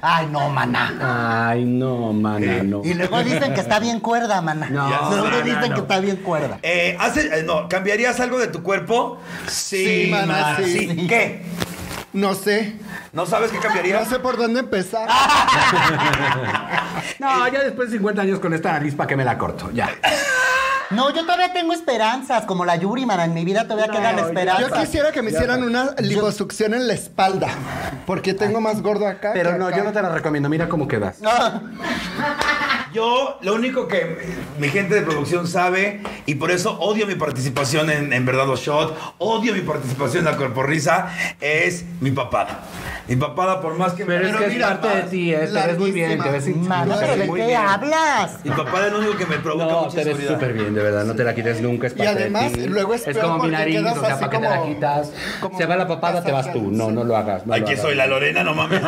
Ay, 0.02 0.28
no, 0.32 0.50
mana. 0.50 1.48
Ay, 1.50 1.64
no, 1.64 2.12
mana, 2.14 2.64
no. 2.64 2.82
Y 2.84 2.94
luego 2.96 3.24
dicen 3.24 3.54
que 3.54 3.62
está 3.62 3.80
bien 3.80 4.00
cuerda, 4.00 4.42
mana. 4.42 4.68
No, 4.70 4.90
luego 5.12 5.26
mana, 5.26 5.42
dicen 5.42 5.70
no. 5.70 5.76
que 5.76 5.82
está 5.82 6.00
bien 6.00 6.16
cuerda. 6.18 6.58
Eh, 6.64 6.98
hace- 7.00 7.40
eh, 7.40 7.44
no, 7.44 7.70
¿cambiarías 7.70 8.20
algo 8.20 8.40
de 8.40 8.48
tu 8.48 8.64
cuerpo? 8.64 9.20
Sí, 9.48 10.06
Sí, 10.06 10.12
mana, 10.12 10.58
sí. 10.64 11.06
¿Qué? 11.08 11.44
No 12.14 12.34
sé. 12.34 12.76
¿No 13.14 13.26
sabes 13.26 13.52
qué 13.52 13.60
cambiaría? 13.60 14.00
No 14.00 14.06
sé 14.06 14.20
por 14.20 14.38
dónde 14.38 14.60
empezar. 14.62 15.08
No, 17.20 17.48
ya 17.48 17.64
después 17.64 17.90
de 17.92 17.98
50 17.98 18.22
años 18.24 18.40
con 18.40 18.54
esta 18.54 18.72
nariz, 18.72 18.96
¿para 18.96 19.08
qué 19.08 19.16
me 19.16 19.24
la 19.24 19.38
corto? 19.38 19.70
Ya. 19.74 19.90
No, 20.94 21.10
yo 21.14 21.22
todavía 21.24 21.54
tengo 21.54 21.74
esperanzas, 21.74 22.46
como 22.46 22.66
la 22.66 22.76
Yuri, 22.76 23.06
man. 23.06 23.20
En 23.22 23.34
mi 23.34 23.46
vida 23.46 23.64
todavía 23.64 23.88
quedan 23.88 24.18
Yo 24.18 24.28
esperanzas. 24.28 24.80
quisiera 24.80 25.12
que 25.12 25.22
me 25.22 25.32
hicieran 25.32 25.64
una 25.64 25.96
liposucción 26.00 26.74
en 26.74 26.88
la 26.88 26.94
espalda. 26.94 27.48
Porque 28.06 28.34
tengo 28.34 28.60
más 28.60 28.82
gordo 28.82 29.08
acá. 29.08 29.32
Pero 29.34 29.54
que 29.54 29.58
no, 29.58 29.68
acá. 29.68 29.78
yo 29.78 29.84
no 29.84 29.92
te 29.92 30.02
la 30.02 30.10
recomiendo. 30.10 30.50
Mira 30.50 30.68
cómo 30.68 30.88
quedas. 30.88 31.18
Ah, 31.26 31.62
Yo, 32.94 33.38
lo 33.42 33.56
único 33.56 33.88
que 33.88 34.18
mi 34.60 34.68
gente 34.70 34.96
de 34.96 35.02
producción 35.02 35.48
sabe, 35.48 36.02
y 36.26 36.36
por 36.36 36.52
eso 36.52 36.78
odio 36.80 37.08
mi 37.08 37.16
participación 37.16 37.90
en, 37.90 38.12
en 38.12 38.26
Verdad 38.26 38.50
o 38.50 38.56
Shot, 38.58 38.98
odio 39.18 39.54
mi 39.54 39.62
participación 39.62 40.26
en 40.28 40.32
la 40.32 40.38
Corporrisa, 40.38 41.08
es 41.40 41.86
mi 42.02 42.12
papada. 42.12 42.60
Mi 43.08 43.16
papada, 43.16 43.62
por 43.62 43.78
más 43.78 43.94
que 43.94 44.06
Pero 44.06 44.28
es 44.28 44.36
que 44.36 44.46
es 44.46 44.54
mira, 44.54 44.80
parte 44.82 44.98
de 44.98 45.04
ti, 45.04 45.34
¿eh? 45.34 45.48
Te 45.48 45.68
ves 45.68 45.78
muy 45.80 45.92
bien, 45.92 46.22
te 46.22 46.30
ves 46.30 46.48
Mano, 46.56 46.96
pero 47.00 47.16
¿de 47.16 47.26
muy 47.26 47.40
qué 47.40 47.48
bien. 47.48 47.60
hablas? 47.62 48.40
Mi 48.44 48.52
papada 48.52 48.88
es 48.88 48.94
lo 48.94 49.00
único 49.00 49.18
que 49.18 49.26
me 49.26 49.38
provoca 49.40 49.66
No, 49.66 49.80
mucha 49.84 49.90
te 49.92 49.96
ves 49.98 50.08
inseguridad. 50.08 50.34
súper 50.34 50.54
bien, 50.54 50.74
de 50.74 50.84
verdad. 50.84 51.04
No 51.06 51.16
te 51.16 51.24
la 51.24 51.34
quites 51.34 51.62
nunca. 51.62 51.88
Es 51.88 51.94
Y 51.94 51.98
parte 51.98 52.14
de 52.14 52.20
además, 52.22 52.52
ti. 52.54 52.68
luego 52.68 52.94
es 52.94 53.08
Es 53.08 53.14
peor 53.14 53.22
como 53.22 53.34
mi 53.36 53.40
porque 53.42 53.58
nariz, 53.58 53.76
quedas 53.80 53.98
o 53.98 54.02
sea, 54.02 54.10
así 54.16 54.20
¿para 54.26 54.30
qué 54.32 54.38
te 54.38 54.44
la 54.50 54.58
como- 54.58 54.74
quitas? 54.74 55.12
como 55.42 55.58
Se 55.58 55.66
va 55.66 55.76
la 55.78 55.88
papada, 55.88 56.24
te 56.24 56.32
vas 56.32 56.54
tú. 56.54 56.70
No, 56.72 56.92
no 56.92 57.04
lo 57.04 57.16
hagas. 57.18 57.46
No 57.46 57.56
lo 57.56 57.62
Aquí 57.64 57.72
hagas. 57.74 57.82
soy 57.86 57.96
la 57.96 58.08
Lorena, 58.08 58.44
no 58.44 58.54
mames. 58.54 58.82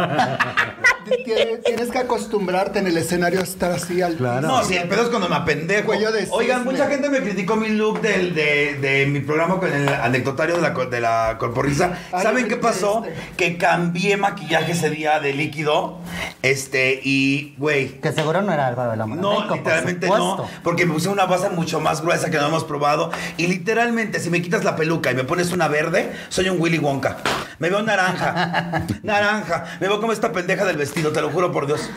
Tienes, 1.26 1.64
tienes 1.66 1.90
que 1.90 1.98
acostumbrarte 2.00 2.80
en 2.80 2.88
el 2.88 2.98
escenario 2.98 3.40
a 3.42 3.44
estar 3.44 3.72
así 3.72 3.93
al 4.02 4.18
No, 4.42 4.64
si 4.64 4.76
el 4.76 4.88
pedo 4.88 5.04
es 5.04 5.10
cuando 5.10 5.30
me 5.30 5.36
apendejo. 5.36 5.92
Oigan, 5.92 6.14
cisne. 6.16 6.58
mucha 6.72 6.88
gente 6.88 7.10
me 7.10 7.20
criticó 7.22 7.56
mi 7.56 7.70
look 7.70 8.02
del, 8.02 8.34
de, 8.34 8.78
de 8.82 9.06
mi 9.06 9.20
programa 9.20 9.60
con 9.60 9.72
el 9.72 9.88
anecdotario 9.90 10.56
de 10.56 10.62
la, 10.62 10.70
de 10.72 11.00
la 11.02 11.36
corporrisa. 11.40 11.98
Ay, 12.12 12.24
¿Saben 12.24 12.48
qué 12.48 12.58
pasó? 12.58 13.04
este. 13.06 13.36
Que 13.38 13.58
cambié 13.58 14.18
maquillaje 14.18 14.72
ese 14.72 14.90
día 14.90 15.20
de 15.20 15.34
líquido. 15.34 16.00
Este, 16.42 17.00
y, 17.04 17.56
güey. 17.58 18.00
Que 18.02 18.12
seguro 18.12 18.42
no 18.42 18.52
era 18.52 18.68
Álvaro 18.68 18.92
de 18.92 18.98
la 18.98 19.06
Mora. 19.06 19.22
No, 19.22 19.30
México, 19.32 19.48
por 19.50 19.58
literalmente 19.58 20.08
no, 20.08 20.50
porque 20.64 20.86
me 20.86 20.94
puse 20.94 21.10
una 21.10 21.26
base 21.26 21.50
mucho 21.50 21.80
más 21.80 22.02
gruesa 22.02 22.30
que 22.30 22.38
no 22.38 22.48
hemos 22.48 22.64
probado. 22.64 23.12
Y 23.38 23.48
literalmente, 23.48 24.20
si 24.20 24.30
me 24.30 24.42
quitas 24.42 24.64
la 24.64 24.76
peluca 24.76 25.12
y 25.12 25.16
me 25.16 25.24
pones 25.24 25.52
una 25.52 25.68
verde, 25.68 26.12
soy 26.30 26.50
un 26.50 26.60
Willy 26.60 26.80
Wonka. 26.80 27.18
Me 27.60 27.70
veo 27.70 27.82
naranja, 27.82 28.86
naranja. 29.04 29.66
Me 29.80 29.88
veo 29.88 30.00
como 30.02 30.12
esta 30.12 30.32
pendeja 30.32 30.66
del 30.66 30.78
vestido, 30.78 31.12
te 31.12 31.22
lo 31.22 31.30
juro 31.30 31.52
por 31.52 31.66
Dios. 31.68 31.90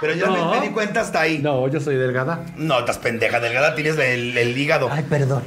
Pero 0.00 0.14
yo 0.14 0.26
No. 0.26 0.50
me, 0.50 0.58
me 0.60 0.66
di 0.66 0.72
cuenta 0.72 1.00
hasta 1.00 1.20
ahí. 1.26 1.38
No, 1.38 1.60
No, 1.60 1.68
yo 1.68 1.80
soy 1.80 1.96
delgada. 1.96 2.40
estás 2.78 2.98
pendeja, 2.98 3.40
delgada, 3.40 3.74
tienes 3.74 3.98
el, 3.98 4.36
el 4.36 4.56
hígado. 4.56 4.88
Ay, 4.90 5.04
perdón. 5.08 5.42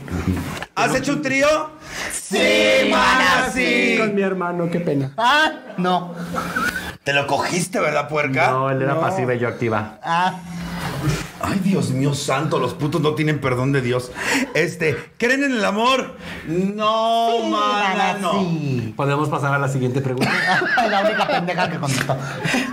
¿Has 0.75 0.95
hecho 0.95 1.13
un 1.13 1.21
trío? 1.21 1.47
Sí, 2.11 2.87
mana, 2.89 3.49
sí. 3.53 3.95
Con 3.97 4.15
mi 4.15 4.21
hermano, 4.21 4.69
qué 4.71 4.79
pena. 4.79 5.13
Ah, 5.17 5.51
no. 5.77 6.13
¿Te 7.03 7.13
lo 7.13 7.27
cogiste, 7.27 7.79
verdad, 7.79 8.07
puerca? 8.07 8.51
No, 8.51 8.69
él 8.69 8.81
era 8.81 8.93
No. 8.93 9.01
pasiva 9.01 9.33
y 9.33 9.39
yo 9.39 9.47
activa. 9.47 9.99
Ah, 10.03 10.39
Ay, 11.41 11.59
Dios 11.63 11.91
mío 11.91 12.13
santo, 12.13 12.59
los 12.59 12.73
putos 12.73 13.01
no 13.01 13.15
tienen 13.15 13.39
perdón 13.39 13.71
de 13.71 13.81
Dios. 13.81 14.11
Este, 14.53 14.95
¿creen 15.17 15.43
en 15.45 15.53
el 15.53 15.63
amor? 15.65 16.17
No, 16.45 17.29
sí, 17.41 17.49
mana, 17.49 17.89
mana, 17.95 18.17
no. 18.19 18.31
sí. 18.41 18.93
Podemos 18.95 19.29
pasar 19.29 19.53
a 19.53 19.57
la 19.57 19.69
siguiente 19.69 20.01
pregunta. 20.01 20.29
la 20.89 21.01
única 21.01 21.27
pendeja 21.27 21.69
que 21.69 21.77
contestó. 21.77 22.17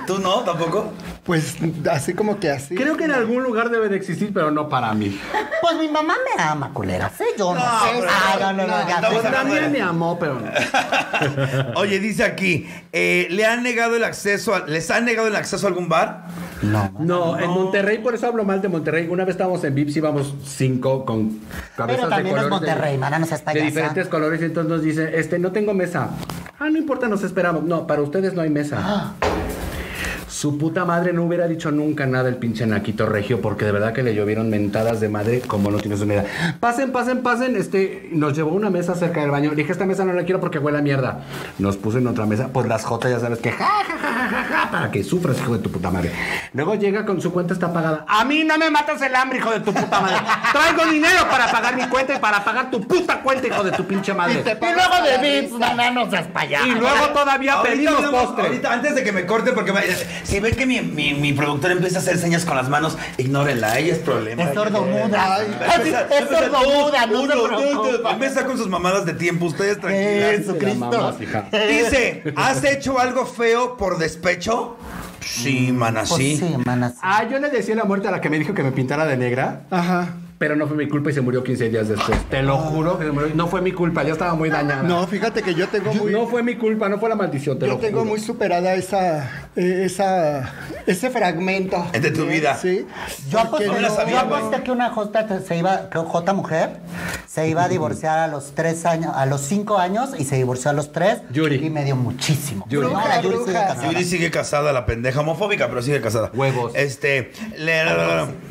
¿Tú 0.06 0.18
no, 0.18 0.40
tampoco? 0.40 0.92
Pues 1.26 1.56
así 1.90 2.14
como 2.14 2.38
que 2.38 2.50
así. 2.50 2.76
Creo 2.76 2.96
que 2.96 3.04
en 3.04 3.10
algún 3.10 3.42
lugar 3.42 3.68
debe 3.70 3.88
de 3.88 3.96
existir, 3.96 4.30
pero 4.32 4.52
no 4.52 4.68
para 4.68 4.94
mí. 4.94 5.20
Pues 5.60 5.76
mi 5.76 5.88
mamá 5.88 6.14
me 6.36 6.40
ama, 6.42 6.70
culera. 6.72 7.10
Sí, 7.18 7.24
yo 7.36 7.52
no, 7.52 7.58
No, 7.58 7.80
sé. 7.80 7.96
pero- 7.98 8.10
Ah, 8.12 8.36
no, 8.40 8.52
no, 8.52 8.62
no, 8.62 8.66
no, 8.68 8.74
hablando 8.74 9.22
También 9.30 9.62
de- 9.64 9.68
me 9.70 9.80
amó, 9.82 10.18
pero 10.20 10.38
no. 10.38 10.46
Oye, 11.80 11.98
dice 11.98 12.22
aquí, 12.22 12.68
eh, 12.92 13.26
¿le 13.30 13.44
han 13.44 13.62
negado 13.64 13.96
el 13.96 14.04
acceso, 14.04 14.54
a- 14.54 14.66
les 14.66 14.88
han 14.92 15.04
negado 15.04 15.26
el 15.28 15.34
acceso 15.36 15.66
a 15.66 15.70
algún 15.70 15.88
bar? 15.88 16.26
No, 16.62 16.90
No, 17.00 17.38
en 17.38 17.50
Monterrey, 17.50 17.98
por 17.98 18.14
eso 18.14 18.26
hablo 18.28 18.44
mal 18.44 18.62
de 18.62 18.68
Monterrey. 18.68 19.08
Una 19.10 19.24
vez 19.24 19.34
estábamos 19.34 19.62
en 19.64 19.74
Vips, 19.74 19.96
íbamos 19.96 20.34
cinco 20.44 21.04
con 21.04 21.40
cabezas 21.76 22.02
Pero 22.06 22.08
también 22.08 22.34
de 22.36 22.40
es 22.40 22.46
colores. 22.48 22.60
de- 22.60 22.66
Monterrey, 22.74 22.98
mana, 22.98 23.18
no 23.18 23.26
seas 23.26 23.44
De 23.44 23.60
diferentes 23.62 24.06
colores, 24.08 24.40
y 24.40 24.44
entonces 24.44 24.70
nos 24.70 24.82
dice, 24.82 25.18
este, 25.18 25.38
no 25.40 25.50
tengo 25.52 25.74
mesa. 25.74 26.10
Ah, 26.58 26.70
no 26.70 26.78
importa, 26.78 27.08
nos 27.08 27.22
esperamos. 27.24 27.64
No, 27.64 27.86
para 27.86 28.00
ustedes 28.00 28.32
no 28.32 28.42
hay 28.42 28.48
mesa. 28.50 29.12
Su 30.28 30.58
puta 30.58 30.84
madre 30.84 31.12
no 31.12 31.22
hubiera 31.24 31.46
dicho 31.46 31.70
nunca 31.70 32.04
nada 32.04 32.28
el 32.28 32.36
pinche 32.36 32.66
Naquito 32.66 33.06
Regio, 33.06 33.40
porque 33.40 33.64
de 33.64 33.72
verdad 33.72 33.92
que 33.92 34.02
le 34.02 34.14
llovieron 34.14 34.50
mentadas 34.50 35.00
de 35.00 35.08
madre 35.08 35.40
como 35.40 35.70
no 35.70 35.78
tienes 35.78 36.00
una 36.00 36.14
idea. 36.14 36.24
Pasen, 36.58 36.90
pasen, 36.90 37.22
pasen. 37.22 37.54
Este, 37.56 38.08
nos 38.12 38.34
llevó 38.36 38.50
una 38.50 38.68
mesa 38.68 38.94
cerca 38.96 39.20
del 39.20 39.30
baño. 39.30 39.50
Le 39.50 39.56
dije, 39.56 39.70
esta 39.72 39.86
mesa 39.86 40.04
no 40.04 40.12
la 40.12 40.24
quiero 40.24 40.40
porque 40.40 40.58
huele 40.58 40.78
a 40.78 40.82
mierda. 40.82 41.20
Nos 41.58 41.76
puso 41.76 41.98
en 41.98 42.06
otra 42.08 42.26
mesa. 42.26 42.48
Pues 42.52 42.66
las 42.66 42.84
J 42.84 43.08
ya 43.08 43.20
sabes 43.20 43.38
que 43.38 43.52
ja, 43.52 43.64
ja, 43.64 43.98
ja, 43.98 44.28
ja, 44.28 44.44
ja, 44.44 44.70
para 44.70 44.90
que 44.90 45.04
sufras, 45.04 45.38
hijo 45.38 45.56
de 45.56 45.62
tu 45.62 45.70
puta 45.70 45.90
madre. 45.90 46.10
Luego 46.52 46.74
llega 46.74 47.06
con 47.06 47.20
su 47.20 47.32
cuenta 47.32 47.54
está 47.54 47.72
pagada. 47.72 48.04
A 48.08 48.24
mí 48.24 48.42
no 48.42 48.58
me 48.58 48.68
matas 48.70 49.00
el 49.02 49.14
hambre, 49.14 49.38
hijo 49.38 49.50
de 49.52 49.60
tu 49.60 49.72
puta 49.72 50.00
madre. 50.00 50.16
Traigo 50.52 50.90
dinero 50.90 51.28
para 51.30 51.50
pagar 51.52 51.76
mi 51.76 51.86
cuenta 51.88 52.14
y 52.16 52.18
para 52.18 52.44
pagar 52.44 52.70
tu 52.70 52.80
puta 52.80 53.20
cuenta, 53.22 53.46
hijo 53.46 53.62
de 53.62 53.70
tu 53.72 53.84
pinche 53.86 54.12
madre. 54.12 54.40
Y 54.44 54.74
luego 54.74 55.02
de 55.04 55.40
Vips, 55.42 55.52
mana, 55.52 55.90
no 55.92 56.10
seas 56.10 56.26
payaso. 56.26 56.66
Y 56.66 56.72
luego 56.72 57.06
todavía 57.14 57.54
Ahorita 57.54 57.72
pedimos 57.74 58.04
postre. 58.06 58.46
Ahorita, 58.46 58.72
antes 58.72 58.94
de 58.96 59.04
que 59.04 59.12
me 59.12 59.24
corte, 59.24 59.52
porque 59.52 59.72
me- 59.72 59.80
si 60.24 60.40
ven 60.40 60.54
que 60.54 60.66
mi, 60.66 60.80
mi, 60.80 61.14
mi 61.14 61.32
productor 61.32 61.72
empieza 61.72 61.98
a 61.98 62.00
hacer 62.00 62.18
señas 62.18 62.44
con 62.44 62.56
las 62.56 62.68
manos, 62.68 62.96
ignórenla, 63.18 63.78
ella 63.78 63.92
es 63.94 63.98
problema. 64.00 64.42
Es 64.42 64.54
sordomuda. 64.54 65.38
Es 65.44 66.28
sordomuda, 66.28 67.06
no 67.06 67.22
uno, 67.22 67.84
se. 67.84 68.10
Empieza 68.10 68.44
con 68.46 68.56
sus 68.58 68.68
mamadas 68.68 69.04
de 69.06 69.14
tiempo, 69.14 69.46
ustedes 69.46 69.80
tranquilas. 69.80 70.46
Dice, 71.68 72.22
¿has 72.36 72.64
hecho 72.64 72.98
algo 72.98 73.26
feo 73.26 73.76
por 73.76 73.98
despecho? 73.98 74.76
Sí, 75.20 75.72
mana, 75.72 76.04
Pues 76.08 76.20
sí. 76.22 76.36
sí, 76.36 76.54
mana, 76.64 76.90
sí. 76.90 76.96
Ah, 77.02 77.24
yo 77.28 77.38
le 77.38 77.50
decía 77.50 77.74
la 77.74 77.84
muerte 77.84 78.06
a 78.08 78.10
la 78.12 78.20
que 78.20 78.30
me 78.30 78.38
dijo 78.38 78.54
que 78.54 78.62
me 78.62 78.70
pintara 78.72 79.06
de 79.06 79.16
negra. 79.16 79.62
Ajá. 79.70 80.08
Pero 80.38 80.54
no 80.54 80.66
fue 80.66 80.76
mi 80.76 80.86
culpa 80.86 81.10
y 81.10 81.14
se 81.14 81.22
murió 81.22 81.42
15 81.42 81.70
días 81.70 81.88
después. 81.88 82.22
Te 82.28 82.42
lo 82.42 82.58
juro 82.58 82.98
que 82.98 83.06
se 83.06 83.10
murió. 83.10 83.34
No 83.34 83.46
fue 83.46 83.62
mi 83.62 83.72
culpa, 83.72 84.02
ya 84.02 84.12
estaba 84.12 84.34
muy 84.34 84.50
dañada. 84.50 84.82
No, 84.82 85.06
fíjate 85.06 85.42
que 85.42 85.54
yo 85.54 85.66
tengo 85.68 85.94
muy. 85.94 86.12
No 86.12 86.26
fue 86.26 86.42
mi 86.42 86.56
culpa, 86.56 86.88
no 86.90 86.98
fue 86.98 87.08
la 87.08 87.14
maldición, 87.16 87.58
te 87.58 87.66
Yo 87.66 87.72
lo 87.72 87.78
tengo 87.78 88.00
juro. 88.00 88.10
muy 88.10 88.20
superada 88.20 88.74
esa, 88.74 89.48
eh, 89.56 89.82
esa, 89.86 90.52
ese 90.86 91.08
fragmento. 91.08 91.86
Es 91.94 92.02
de 92.02 92.10
tu 92.10 92.26
vida. 92.26 92.54
Sí. 92.56 92.86
Yo 93.30 93.40
aposté, 93.40 93.66
no 93.66 93.78
yo 93.80 94.62
que 94.62 94.70
una 94.70 94.90
J 94.90 95.40
se 95.40 95.56
iba, 95.56 95.88
que 95.88 95.98
J 95.98 96.32
mujer, 96.34 96.80
se 97.26 97.48
iba 97.48 97.64
a 97.64 97.68
divorciar 97.68 98.18
a 98.18 98.26
los 98.28 98.52
tres 98.54 98.84
años, 98.84 99.12
a 99.16 99.24
los 99.24 99.40
cinco 99.40 99.78
años 99.78 100.10
y 100.18 100.24
se 100.24 100.36
divorció 100.36 100.70
a 100.70 100.74
los 100.74 100.92
tres. 100.92 101.18
Yuri. 101.30 101.64
Y 101.64 101.70
me 101.70 101.82
dio 101.84 101.96
muchísimo. 101.96 102.66
Yuri. 102.68 102.88
No, 102.88 102.92
la 102.92 103.22
Yuri 103.22 103.38
sigue 103.38 103.52
casada. 103.54 103.90
Yuri 103.90 104.04
sigue 104.04 104.30
casada, 104.30 104.72
la 104.74 104.84
pendeja 104.84 105.20
homofóbica, 105.20 105.68
pero 105.68 105.80
sigue 105.80 106.00
casada. 106.02 106.30
Huevos. 106.34 106.72
Este, 106.74 107.32
le- 107.56 107.84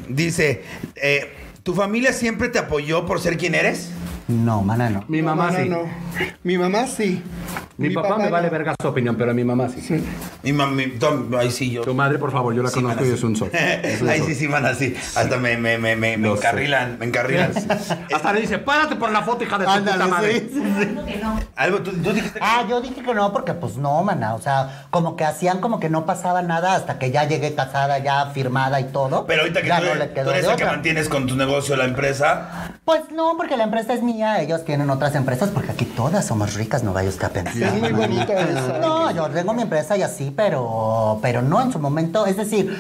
dice, 0.10 0.64
eh, 0.96 1.32
¿tu 1.66 1.74
familia 1.74 2.14
siempre 2.14 2.48
te 2.48 2.60
apoyó 2.60 3.08
por 3.08 3.20
ser 3.20 3.40
quien 3.40 3.56
eres? 3.56 3.90
No, 4.28 4.64
mana, 4.64 4.90
no. 4.90 5.04
Mi 5.08 5.20
No, 5.22 5.36
mamá 5.36 5.52
no, 5.52 5.58
sí. 5.60 5.70
no. 5.70 5.80
Mi 6.44 6.58
mamá 6.58 6.88
sí. 6.88 7.22
Mi, 7.78 7.90
papá, 7.90 8.18
me 8.18 8.30
vale 8.30 8.50
verga 8.50 8.74
su 8.82 8.88
opinión, 8.88 9.18
pero 9.18 9.34
mi 9.34 9.44
mamá 9.44 9.68
sí. 9.70 10.04
Mi 10.44 10.54
mami, 10.54 10.94
ahí 11.38 11.52
sí 11.52 11.70
yo. 11.72 11.82
Tu 11.82 11.94
madre, 11.94 12.18
por 12.18 12.32
favor, 12.32 12.54
yo 12.56 12.64
la 12.64 12.70
Sí, 12.70 12.76
conozco 12.76 13.02
mana, 13.02 13.08
y 13.12 13.14
es 13.14 13.24
un 13.24 13.36
sol. 13.36 13.50
Es 13.54 14.02
un 14.02 14.10
Ahí 14.10 14.20
sol. 14.20 14.28
sí, 14.30 14.36
sí, 14.36 14.48
man, 14.48 14.66
así. 14.66 14.96
Hasta 15.16 15.38
me, 15.38 15.58
me, 15.58 15.78
me, 15.78 15.96
me, 15.96 16.18
me 16.18 16.28
Lo 16.28 16.36
sé. 16.36 16.40
encarrilan, 16.40 16.98
me 16.98 17.06
encarrilan. 17.06 17.52
Hasta 18.14 18.34
le 18.34 18.42
dice, 18.42 18.58
párate 18.60 18.96
por 18.96 19.12
la 19.12 19.22
foto, 19.24 19.44
hija 19.44 19.58
de 19.60 19.66
tu 19.66 19.70
Ándale, 19.72 19.98
puta 20.04 20.08
madre. 20.16 20.40
sí, 20.40 20.50
sí, 20.54 20.62
sí. 20.80 21.22
Algo, 21.56 21.80
tú, 21.82 21.92
tú 21.92 22.14
dijiste 22.14 22.40
que- 22.40 22.46
Ah, 22.46 22.66
yo 22.68 22.80
dije 22.82 23.04
que 23.04 23.14
no, 23.14 23.32
porque 23.34 23.54
pues 23.54 23.76
no, 23.78 24.02
mana. 24.04 24.34
O 24.36 24.42
sea, 24.42 24.86
como 24.90 25.16
que 25.18 25.26
hacían 25.26 25.60
como 25.60 25.80
que 25.80 25.90
no 25.90 26.06
pasaba 26.06 26.42
nada 26.42 26.76
hasta 26.76 26.98
que 26.98 27.12
ya 27.12 27.26
llegué 27.28 27.54
casada, 27.56 28.00
ya 28.00 28.28
firmada 28.28 28.80
y 28.80 28.86
todo. 28.86 29.26
Pero 29.28 29.42
ahorita 29.42 29.62
que 29.62 29.68
ya 29.68 29.80
tú, 29.82 29.86
no 29.88 29.96
le 29.96 30.12
quedó 30.14 30.26
tú 30.26 30.32
eres 30.32 30.48
el 30.48 30.56
que 30.56 30.66
mantienes 30.66 31.10
con 31.10 31.28
tu 31.28 31.36
negocio 31.36 31.76
la 31.76 31.86
empresa. 31.86 32.72
Pues 32.86 33.02
no, 33.12 33.34
porque 33.36 33.58
la 33.58 33.66
empresa 33.66 33.94
es 33.94 34.02
mía, 34.16 34.42
ellos 34.42 34.64
tienen 34.64 34.90
otras 34.90 35.14
empresas, 35.16 35.50
porque 35.50 35.72
aquí 35.72 35.86
todas 35.86 36.26
somos 36.26 36.54
ricas, 36.54 36.84
no 36.84 36.94
vaya 36.94 37.10
usted 37.10 37.26
a 37.26 37.30
pensar. 37.30 37.62
Es 37.64 37.74
muy 37.82 37.92
bonito 37.92 38.32
eso. 38.32 38.78
No, 38.80 39.12
yo 39.12 39.30
tengo 39.30 39.54
mi 39.54 39.64
empresa 39.64 39.98
y 39.98 40.02
así, 40.02 40.34
pero, 40.36 41.20
pero 41.22 41.42
no 41.42 41.62
en 41.62 41.72
su 41.72 41.80
momento. 41.80 42.26
Es 42.26 42.38
decir, 42.38 42.78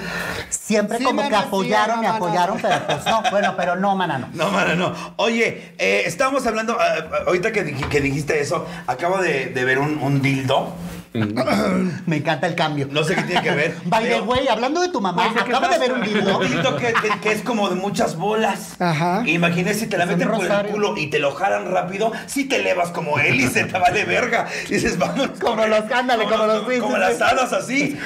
siempre 0.49 0.97
Sí, 0.97 1.03
como 1.03 1.21
mana, 1.21 1.29
que 1.38 1.41
sí, 1.43 1.47
apoyaron, 1.47 1.99
me 1.99 2.07
mana. 2.07 2.17
apoyaron, 2.17 2.57
pero 2.61 2.75
pues 2.88 3.05
no, 3.05 3.21
bueno, 3.31 3.53
pero 3.57 3.75
no, 3.75 3.95
mana, 3.95 4.17
no. 4.17 4.27
No, 4.33 4.51
mano, 4.51 4.75
no. 4.75 4.93
Oye, 5.17 5.73
eh, 5.77 6.03
estábamos 6.05 6.45
hablando, 6.47 6.77
ah, 6.79 6.86
ah, 7.11 7.15
ahorita 7.27 7.51
que, 7.51 7.73
que 7.75 8.01
dijiste 8.01 8.39
eso, 8.39 8.65
acabo 8.88 9.17
de, 9.17 9.47
de 9.47 9.65
ver 9.65 9.79
un, 9.79 9.99
un 10.01 10.21
dildo. 10.21 10.69
Me 12.05 12.18
encanta 12.18 12.47
el 12.47 12.55
cambio. 12.55 12.88
No 12.91 13.03
sé 13.03 13.16
qué 13.16 13.24
tiene 13.24 13.41
que 13.41 13.51
ver. 13.51 13.76
By 13.86 14.05
the 14.07 14.22
way, 14.22 14.47
hablando 14.47 14.82
de 14.82 14.89
tu 14.89 15.01
mamá, 15.01 15.32
¿qué 15.34 15.39
acabo 15.39 15.68
de 15.68 15.80
ver 15.80 15.93
un 15.93 16.01
dildo. 16.01 16.39
Que, 16.78 16.93
que- 16.93 17.20
que 17.22 17.32
es 17.32 17.41
como 17.41 17.70
de 17.70 17.76
muchas 17.76 18.16
bolas. 18.18 18.76
Ajá. 18.80 19.24
Imagínate 19.26 19.74
si 19.76 19.88
te 19.88 19.97
la 19.97 20.05
meten 20.05 20.30
por 20.30 20.45
el 20.45 20.66
culo 20.68 20.97
y 20.97 21.07
te 21.07 21.20
lo 21.20 21.32
jalan 21.32 21.72
rápido, 21.72 22.11
si 22.28 22.45
te 22.45 22.57
elevas 22.57 22.89
como 22.89 23.20
él 23.20 23.39
y 23.41 23.47
se 23.47 23.63
te 23.66 23.78
vale 23.80 24.05
verga. 24.05 24.47
Y 24.70 24.74
dices, 24.74 24.97
vamos. 24.97 25.30
Como 25.39 25.66
los- 25.66 25.91
ándale, 25.91 26.26
como 26.26 26.45
los- 26.45 26.68
sí, 26.74 26.80
Como 26.80 26.95
sí, 26.95 26.99
las 27.01 27.22
hadas 27.22 27.53
así. 27.53 27.97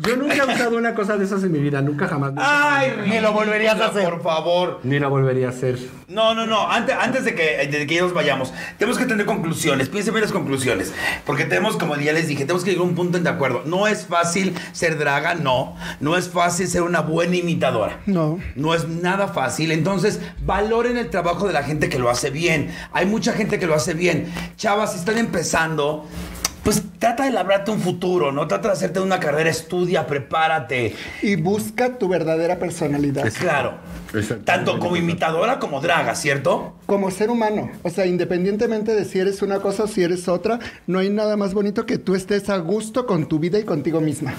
Yo 0.00 0.16
nunca 0.16 0.36
he 0.36 0.54
usado 0.54 0.76
una 0.76 0.94
cosa 0.94 1.16
de 1.16 1.24
esas 1.24 1.42
en 1.42 1.50
mi 1.52 1.58
vida, 1.58 1.82
nunca 1.82 2.06
jamás. 2.06 2.32
Ay, 2.36 2.92
Ni 3.08 3.20
lo 3.20 3.32
volverías 3.32 3.80
a 3.80 3.86
hacer. 3.86 4.04
Por 4.04 4.22
favor. 4.22 4.80
Ni 4.84 4.98
la 5.00 5.08
volvería 5.08 5.48
a 5.48 5.50
hacer. 5.50 5.78
No, 6.06 6.34
no, 6.34 6.46
no. 6.46 6.70
Antes, 6.70 6.94
antes 6.98 7.24
de, 7.24 7.34
que, 7.34 7.66
de 7.70 7.86
que 7.86 8.00
nos 8.00 8.14
vayamos, 8.14 8.52
tenemos 8.78 8.96
que 8.98 9.04
tener 9.06 9.26
conclusiones. 9.26 9.88
Piensen 9.88 10.14
bien 10.14 10.22
las 10.22 10.32
conclusiones. 10.32 10.94
Porque 11.26 11.44
tenemos, 11.44 11.76
como 11.76 11.96
ya 11.96 12.12
les 12.12 12.28
dije, 12.28 12.44
tenemos 12.44 12.57
tenemos 12.58 12.64
que 12.64 12.70
llegar 12.70 12.86
a 12.86 12.88
un 12.88 12.94
punto 12.94 13.18
de 13.18 13.28
acuerdo. 13.28 13.62
No 13.66 13.86
es 13.86 14.06
fácil 14.06 14.54
ser 14.72 14.98
draga, 14.98 15.34
no. 15.34 15.76
No 16.00 16.16
es 16.16 16.28
fácil 16.28 16.68
ser 16.68 16.82
una 16.82 17.00
buena 17.00 17.36
imitadora. 17.36 18.00
No. 18.06 18.38
No 18.54 18.74
es 18.74 18.88
nada 18.88 19.28
fácil. 19.28 19.72
Entonces, 19.72 20.20
valoren 20.44 20.96
el 20.96 21.10
trabajo 21.10 21.46
de 21.46 21.52
la 21.52 21.62
gente 21.62 21.88
que 21.88 21.98
lo 21.98 22.10
hace 22.10 22.30
bien. 22.30 22.70
Hay 22.92 23.06
mucha 23.06 23.32
gente 23.32 23.58
que 23.58 23.66
lo 23.66 23.74
hace 23.74 23.94
bien. 23.94 24.32
Chavas, 24.56 24.92
si 24.92 24.98
están 24.98 25.18
empezando, 25.18 26.06
pues 26.68 26.82
trata 26.98 27.24
de 27.24 27.30
labrarte 27.30 27.70
un 27.70 27.80
futuro, 27.80 28.30
¿no? 28.30 28.46
Trata 28.46 28.68
de 28.68 28.74
hacerte 28.74 29.00
una 29.00 29.18
carrera, 29.18 29.48
estudia, 29.48 30.06
prepárate. 30.06 30.94
Y 31.22 31.36
busca 31.36 31.96
tu 31.96 32.08
verdadera 32.08 32.58
personalidad. 32.58 33.32
Claro. 33.32 33.78
Exacto. 34.12 34.44
Tanto 34.44 34.78
como 34.78 34.94
imitadora 34.94 35.58
como 35.60 35.80
draga, 35.80 36.14
¿cierto? 36.14 36.74
Como 36.84 37.10
ser 37.10 37.30
humano, 37.30 37.70
o 37.82 37.88
sea, 37.88 38.04
independientemente 38.04 38.94
de 38.94 39.06
si 39.06 39.18
eres 39.18 39.40
una 39.40 39.60
cosa 39.60 39.84
o 39.84 39.86
si 39.86 40.02
eres 40.02 40.28
otra, 40.28 40.58
no 40.86 40.98
hay 40.98 41.08
nada 41.08 41.38
más 41.38 41.54
bonito 41.54 41.86
que 41.86 41.96
tú 41.96 42.14
estés 42.14 42.50
a 42.50 42.58
gusto 42.58 43.06
con 43.06 43.28
tu 43.28 43.38
vida 43.38 43.58
y 43.58 43.64
contigo 43.64 44.02
misma. 44.02 44.34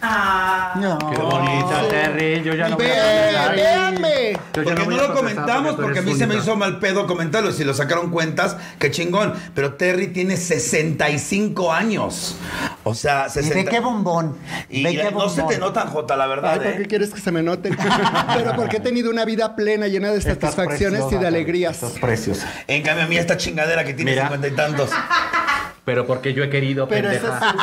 No. 0.00 0.98
Qué 0.98 1.18
bonita, 1.20 1.88
Terry. 1.88 2.42
Yo 2.42 2.54
ya 2.54 2.68
no 2.68 2.76
voy 2.76 2.86
a 2.86 3.48
véanme. 3.50 4.32
Yo 4.54 4.62
Porque 4.64 4.86
no 4.86 4.96
lo 4.96 5.14
comentamos 5.14 5.74
porque 5.74 5.98
a 5.98 6.02
mí 6.02 6.14
se 6.14 6.26
me 6.26 6.36
hizo 6.36 6.56
mal 6.56 6.78
pedo 6.78 7.06
comentarlo. 7.06 7.52
Si 7.52 7.64
lo 7.64 7.74
sacaron 7.74 8.10
cuentas, 8.10 8.56
qué 8.78 8.90
chingón. 8.90 9.34
Pero 9.54 9.74
Terry 9.74 10.08
tiene 10.08 10.36
65 10.36 11.72
años. 11.72 12.36
O 12.84 12.94
sea, 12.94 13.26
Y 13.26 13.30
60. 13.30 13.54
ve 13.56 13.64
qué 13.64 13.80
bombón. 13.80 14.36
Y 14.68 14.84
qué 14.84 15.10
no 15.10 15.28
se 15.28 15.42
te 15.42 15.58
notan, 15.58 15.88
Jota, 15.88 16.16
la 16.16 16.24
Ay, 16.24 16.30
verdad. 16.30 16.54
¿por 16.54 16.62
qué 16.76 16.82
¿eh? 16.82 16.86
quieres 16.86 17.10
que 17.10 17.20
se 17.20 17.32
me 17.32 17.42
note? 17.42 17.70
Pero 18.34 18.54
porque 18.54 18.76
he 18.76 18.80
tenido 18.80 19.10
una 19.10 19.24
vida 19.24 19.56
plena, 19.56 19.88
llena 19.88 20.10
de 20.10 20.18
Estás 20.18 20.54
satisfacciones 20.54 21.04
y 21.10 21.16
de 21.16 21.26
alegrías. 21.26 21.82
Estás 21.82 21.98
preciosa. 21.98 22.50
En 22.66 22.82
cambio, 22.82 23.04
a 23.04 23.08
mí 23.08 23.16
esta 23.16 23.36
chingadera 23.36 23.84
que 23.84 23.94
tiene 23.94 24.12
Mira. 24.12 24.24
50 24.24 24.48
y 24.48 24.50
tantos. 24.52 24.90
Pero 25.88 26.06
porque 26.06 26.34
yo 26.34 26.44
he 26.44 26.50
querido, 26.50 26.86
Pero 26.86 27.08
pendeja. 27.08 27.54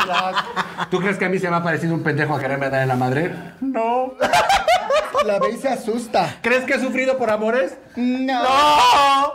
es. 0.82 0.88
¿Tú 0.90 1.00
crees 1.00 1.18
que 1.18 1.26
a 1.26 1.30
mí 1.30 1.38
se 1.38 1.48
me 1.48 1.56
ha 1.58 1.62
parecido 1.64 1.94
un 1.94 2.02
pendejo 2.02 2.36
a 2.36 2.40
quererme 2.40 2.72
dar 2.72 2.82
en 2.82 2.88
la 2.88 2.96
madre? 2.96 3.32
No. 3.62 4.14
La 5.28 5.38
ve 5.38 5.52
y 5.54 5.58
se 5.58 5.70
asusta. 5.70 6.38
¿Crees 6.42 6.64
que 6.66 6.74
he 6.74 6.80
sufrido 6.80 7.20
por 7.20 7.30
amores? 7.30 7.78
No. 7.96 8.42
¡No! 8.44 9.34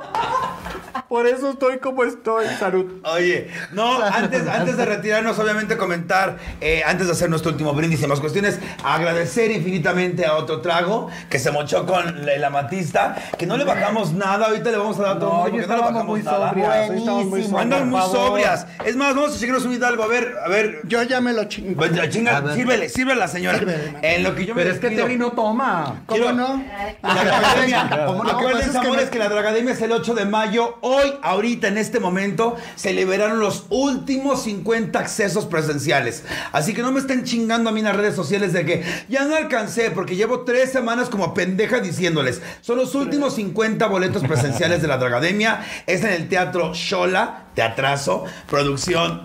Por 1.09 1.26
eso 1.26 1.51
estoy 1.51 1.78
como 1.78 2.05
estoy. 2.05 2.47
Salud. 2.59 3.01
Oye, 3.05 3.49
no, 3.72 4.01
antes, 4.01 4.47
antes 4.47 4.76
de 4.76 4.84
retirarnos, 4.86 5.36
obviamente 5.41 5.76
comentar, 5.76 6.36
eh, 6.61 6.82
antes 6.86 7.07
de 7.09 7.12
hacer 7.14 7.28
nuestro 7.28 7.51
último 7.51 7.72
brindis 7.72 8.01
y 8.03 8.07
más 8.07 8.20
cuestiones, 8.20 8.61
agradecer 8.84 9.51
infinitamente 9.51 10.24
a 10.26 10.34
otro 10.36 10.61
trago 10.61 11.11
que 11.28 11.41
se 11.41 11.51
mochó 11.51 11.84
con 11.86 12.28
el 12.28 12.45
amatista, 12.45 13.16
que 13.36 13.47
no 13.47 13.57
le 13.57 13.64
bajamos 13.64 14.12
nada, 14.12 14.47
ahorita 14.47 14.70
le 14.70 14.76
vamos 14.76 14.99
a 15.01 15.03
dar 15.03 15.16
a 15.16 15.18
todo 15.18 15.30
el 15.30 15.30
No, 15.30 15.34
mundo 15.34 15.45
hoy 15.47 15.51
porque 15.53 15.66
no 15.66 15.74
le 15.76 15.80
bajamos 15.82 16.07
muy 16.07 16.22
nada. 16.22 16.49
sobrias. 16.51 16.91
hoy 16.91 16.97
estábamos 16.99 17.24
muy 17.24 17.30
Buenísimo. 17.30 17.59
sobrias. 17.59 17.62
Andan 17.80 17.91
muy 17.91 18.01
sobrias. 18.03 18.66
Es 18.85 18.97
más, 18.97 19.14
vamos 19.14 19.35
a 19.37 19.39
chingarnos 19.39 19.64
un 19.66 19.74
hidalgo. 19.74 20.03
A 20.03 20.07
ver, 20.07 20.35
a 20.45 20.49
ver. 20.49 20.81
Yo 20.85 21.03
ya 21.03 21.20
me 21.20 21.33
lo 21.33 21.45
chingo. 21.45 21.76
Pues, 21.76 21.93
chinga, 22.11 22.55
sírvele, 22.55 22.89
sírvele 22.89 23.12
a 23.20 23.24
la 23.24 23.28
señora. 23.28 23.59
Sírvele. 23.59 23.95
En 24.03 24.22
lo 24.22 24.35
que 24.35 24.47
yo 24.47 24.55
me 24.55 24.62
Pero 24.62 24.74
es 24.74 24.81
que 24.81 24.87
despido. 24.89 25.07
Terry 25.07 25.18
no 25.18 25.33
toma. 25.33 26.03
¿Cómo 26.07 26.20
Quiero- 26.22 26.33
no? 26.37 26.64
La 27.03 27.14
Dragademia. 27.24 28.05
¿Cómo 28.07 28.24
no? 28.24 28.31
Acuérdense, 28.31 28.41
Lo 28.41 28.41
que 28.41 28.51
pasa 28.51 28.66
es 28.66 28.70
que 28.72 28.78
amores, 28.87 29.05
no- 29.07 29.11
que 29.11 29.18
la 29.18 29.28
Dragademia 29.28 29.72
es 29.74 29.83
el 29.83 29.93
8 29.93 30.14
de 30.14 30.24
mayo. 30.24 30.78
Hoy, 30.81 31.12
ahorita, 31.22 31.68
en 31.68 31.78
este 31.78 32.01
momento, 32.01 32.57
se 32.76 32.93
liberaron 32.93 33.41
los 33.41 33.66
últimos 33.70 34.43
50 34.45 34.99
accesos 34.99 35.47
presenciales. 35.47 36.24
Así 36.53 36.72
que 36.74 36.83
no 36.83 36.93
me 36.93 37.01
estén 37.01 37.24
chingando 37.24 37.70
a 37.70 37.72
mí 37.72 37.81
en 37.81 37.87
las 37.87 37.97
redes 37.97 38.14
sociales 38.14 38.53
de 38.53 38.64
que 38.64 38.85
ya 39.09 39.24
no 39.24 39.37
alcancé, 39.37 39.91
porque 39.91 40.16
llevo 40.16 40.41
tres 40.45 40.72
semanas 40.72 41.09
como 41.09 41.35
pendeja 41.35 41.81
diciéndoles. 41.81 42.41
Son 42.61 42.76
los 42.76 42.95
últimos 42.95 43.35
50 43.35 43.87
boletos 43.87 44.22
presenciales 44.24 44.81
de 44.83 44.89
la 44.89 44.97
Dragademia. 44.99 45.61
Es 45.87 46.03
en 46.03 46.12
el 46.12 46.28
Teatro 46.28 46.72
Shola, 46.74 47.45
Teatrazo, 47.55 48.24
producción. 48.49 48.70
traducción 48.77 49.21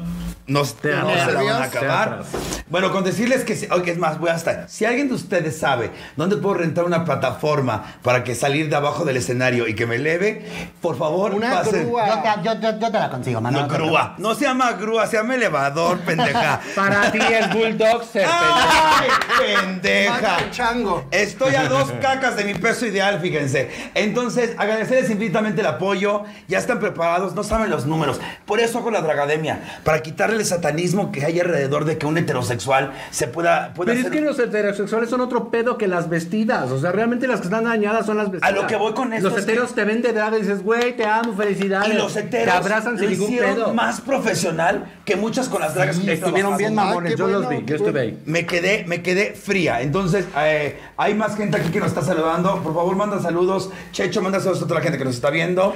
No, 0.48 0.60
no 0.60 0.66
se 0.66 0.92
la 1.32 1.42
van 1.44 1.62
a 1.62 1.64
acabar. 1.66 2.24
Bueno, 2.70 2.92
con 2.92 3.04
decirles 3.04 3.44
que, 3.44 3.56
si- 3.56 3.68
oye, 3.72 3.92
es 3.92 3.98
más, 3.98 4.20
voy 4.20 4.30
hasta. 4.30 4.68
Si 4.68 4.86
alguien 4.86 5.08
de 5.08 5.16
ustedes 5.16 5.58
sabe 5.58 5.92
dónde 6.16 6.38
puedo 6.38 6.56
rentar 6.56 6.84
una 6.86 7.04
plataforma 7.04 7.96
para 8.04 8.24
que 8.24 8.36
salir 8.36 8.70
de 8.70 8.76
abajo 8.76 9.06
del 9.06 9.18
escenario 9.18 9.68
y 9.68 9.74
que 9.76 9.86
me 9.88 9.96
eleve, 9.96 10.46
por 10.82 10.98
favor, 10.98 11.34
Una 11.34 11.52
pasen. 11.52 11.88
grúa. 11.88 12.08
Yo 12.08 12.22
te, 12.22 12.30
yo, 12.44 12.54
yo- 12.72 12.80
yo 12.80 12.92
te 12.92 13.00
la 13.00 13.10
consigo, 13.10 13.42
mano. 13.42 13.62
No, 13.62 13.68
grúa. 13.68 14.16
No 14.20 14.36
se 14.36 14.46
llama 14.46 14.74
grúa, 14.74 15.08
se 15.08 15.18
llama 15.18 15.36
elevador, 15.36 16.00
pendeja. 16.02 16.60
Para 16.76 17.12
ti 17.12 17.20
es 17.20 17.52
Bulldog 17.54 18.04
ser 18.06 18.28
¡Ay, 18.30 19.08
pendeja! 19.40 20.38
chango. 20.52 21.06
Estoy 21.12 21.56
a 21.56 21.68
dos 21.68 21.92
cacas 22.02 22.36
de 22.36 22.44
mi 22.46 22.54
peso 22.54 22.86
ideal, 22.86 23.20
fíjense. 23.20 23.70
Entonces, 23.96 24.52
agradecerles 24.58 25.10
infinitamente 25.10 25.62
el 25.62 25.68
apoyo. 25.68 26.24
Ya 26.48 26.58
están 26.60 26.80
preparados, 26.80 27.34
no 27.36 27.44
saben 27.44 27.70
los 27.70 27.86
números. 27.86 28.20
Por 28.46 28.60
eso 28.60 28.80
hago 28.80 28.92
la 28.92 29.02
Dragademia, 29.02 29.80
para 29.84 30.02
quitarle 30.02 30.35
el 30.36 30.46
satanismo 30.46 31.12
que 31.12 31.26
hay 31.26 31.40
alrededor 31.40 31.86
de 31.86 31.98
que 31.98 32.06
un 32.06 32.18
heterosexual 32.18 32.92
se 33.12 33.28
pueda, 33.28 33.74
pueda 33.74 33.94
Pero 33.94 34.06
es 34.08 34.12
que 34.12 34.22
los 34.22 34.38
heterosexuales 34.40 35.10
son 35.10 35.22
otro 35.22 35.50
pedo 35.50 35.78
que 35.78 35.88
las 35.88 36.10
vestidas. 36.10 36.72
O 36.72 36.80
sea, 36.80 36.92
realmente 36.92 37.28
las 37.28 37.40
que 37.42 37.48
están 37.48 37.64
dañadas 37.64 38.06
son 38.06 38.18
las 38.18 38.32
vestidas. 38.32 38.56
lo 38.56 38.68
que 38.68 38.76
voy 38.76 38.94
con 38.94 39.14
esto 39.14 39.30
Los 39.30 39.38
es 39.38 39.44
heteros 39.44 39.74
te 39.76 39.84
ven 39.84 40.02
de 40.02 40.14
drag 40.14 40.34
y 40.36 40.42
dices, 40.42 40.64
güey, 40.64 40.96
te 40.96 41.06
amo, 41.06 41.34
felicidades. 41.36 41.94
Y 41.94 41.98
los 41.98 42.16
heteros 42.16 42.46
Te 42.46 42.52
abrazan 42.52 42.98
sin 42.98 43.06
lo 43.06 43.12
ningún 43.12 43.38
pedo. 43.38 43.74
más 43.74 44.02
profesional 44.02 44.86
que 45.06 45.16
muchas 45.16 45.50
con 45.50 45.62
las 45.62 45.74
dragas. 45.76 45.98
que 45.98 46.14
Estuvieron 46.14 46.58
bien 46.58 46.74
trabajamos. 46.74 46.96
mamones, 46.96 47.12
qué 47.14 47.18
yo 47.20 47.28
los 47.28 47.50
vi, 47.50 47.64
yo 47.66 47.76
estuve 47.76 48.00
ahí. 48.00 48.20
Me 48.26 48.46
quedé, 48.46 48.86
me 48.88 49.02
quedé 49.02 49.34
fría. 49.34 49.82
Entonces, 49.82 50.26
eh, 50.38 50.80
hay 50.98 51.14
más 51.14 51.36
gente 51.36 51.58
aquí 51.58 51.70
que 51.70 51.80
nos 51.80 51.90
está 51.90 52.02
saludando. 52.02 52.62
Por 52.62 52.74
favor, 52.74 52.96
manda 52.96 53.20
saludos. 53.20 53.70
Checho, 53.92 54.22
manda 54.22 54.40
saludos 54.40 54.64
a 54.64 54.68
toda 54.68 54.80
la 54.80 54.84
gente 54.84 54.98
que 54.98 55.06
nos 55.06 55.16
está 55.16 55.30
viendo. 55.30 55.76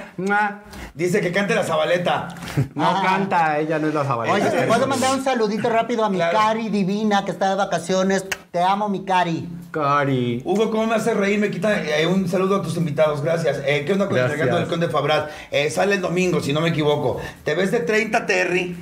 Dice 0.93 1.21
que 1.21 1.31
cante 1.31 1.55
la 1.55 1.63
zabaleta. 1.63 2.29
No 2.75 3.01
canta, 3.03 3.59
ella 3.59 3.79
no 3.79 3.87
es 3.87 3.93
la 3.93 4.01
Oye, 4.01 4.07
¿te 4.07 4.07
sabaleta. 4.07 4.48
Puedo 4.67 4.87
mandar 4.87 5.13
un 5.15 5.23
saludito 5.23 5.69
rápido 5.69 6.03
a 6.05 6.09
mi 6.09 6.17
Claro. 6.17 6.37
Cari 6.37 6.69
divina 6.69 7.25
que 7.25 7.31
está 7.31 7.49
de 7.49 7.55
vacaciones? 7.55 8.25
Te 8.51 8.59
amo, 8.61 8.89
mi 8.89 9.03
Cari. 9.05 9.47
Cari. 9.71 10.41
Hugo, 10.45 10.71
¿cómo 10.71 10.87
me 10.87 10.95
hace 10.95 11.13
reír? 11.13 11.39
Me 11.39 11.51
quita 11.51 11.81
eh, 11.83 12.07
un 12.07 12.27
saludo 12.27 12.57
a 12.57 12.61
tus 12.61 12.75
invitados, 12.77 13.21
gracias. 13.21 13.61
Eh, 13.65 13.83
¿Qué 13.85 13.93
onda 13.93 14.07
con 14.07 14.15
Gracias. 14.15 14.33
el 14.33 14.39
regato 14.39 14.59
del 14.59 14.67
Conde 14.67 14.89
Fabrat? 14.89 15.29
Eh, 15.51 15.69
sale 15.69 15.95
el 15.95 16.01
domingo, 16.01 16.41
si 16.41 16.53
no 16.53 16.61
me 16.61 16.69
equivoco. 16.69 17.19
Te 17.43 17.53
ves 17.55 17.71
de 17.71 17.79
30, 17.81 18.25
Terry. 18.25 18.75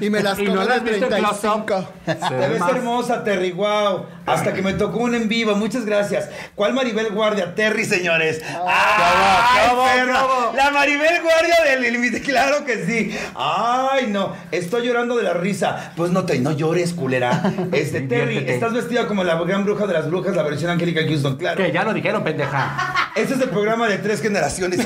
Y 0.00 0.10
me 0.10 0.22
las 0.22 0.38
Y 0.38 0.44
no 0.44 0.64
las 0.64 0.82
viste 0.82 1.04
en 1.04 1.08
35. 1.08 1.88
Te 2.04 2.14
ves 2.48 2.62
hermosa, 2.68 3.24
Terry, 3.24 3.52
wow. 3.52 4.06
Hasta 4.26 4.52
que 4.52 4.62
me 4.62 4.74
tocó 4.74 4.98
un 4.98 5.14
en 5.14 5.28
vivo, 5.28 5.54
muchas 5.56 5.84
gracias. 5.86 6.28
¿Cuál 6.54 6.74
Maribel 6.74 7.10
Guardia? 7.10 7.54
Terry, 7.54 7.84
señores. 7.84 8.42
¡Ay, 8.44 9.70
¿Cómo, 9.70 9.82
cómo? 9.82 10.56
La 10.56 10.70
Maribel 10.70 11.22
Guardia 11.22 11.56
del 11.64 11.92
límite, 11.92 12.20
claro 12.22 12.64
que 12.64 12.84
sí. 12.84 13.16
Ay, 13.34 14.08
no, 14.08 14.34
estoy 14.50 14.86
llorando 14.86 15.16
de 15.16 15.22
la 15.22 15.32
risa. 15.34 15.92
Pues 15.96 16.10
no 16.10 16.24
te, 16.24 16.38
no 16.40 16.52
llores, 16.52 16.92
culera. 16.92 17.52
Este, 17.72 18.00
Terry, 18.02 18.44
estás 18.46 18.72
vestida 18.72 19.06
como 19.06 19.24
la 19.24 19.34
gran 19.42 19.64
bruja 19.64 19.86
de 19.86 19.92
las 19.92 20.08
brujas, 20.08 20.34
la 20.34 20.42
versión 20.42 20.70
Angélica 20.70 21.00
Houston, 21.06 21.36
claro. 21.36 21.56
Que 21.62 21.70
ya 21.70 21.84
lo 21.84 21.92
dijeron, 21.92 22.24
pendeja. 22.24 23.10
Este 23.14 23.34
es 23.34 23.40
el 23.40 23.48
programa 23.50 23.88
de 23.88 23.98
tres 23.98 24.20
generaciones. 24.20 24.80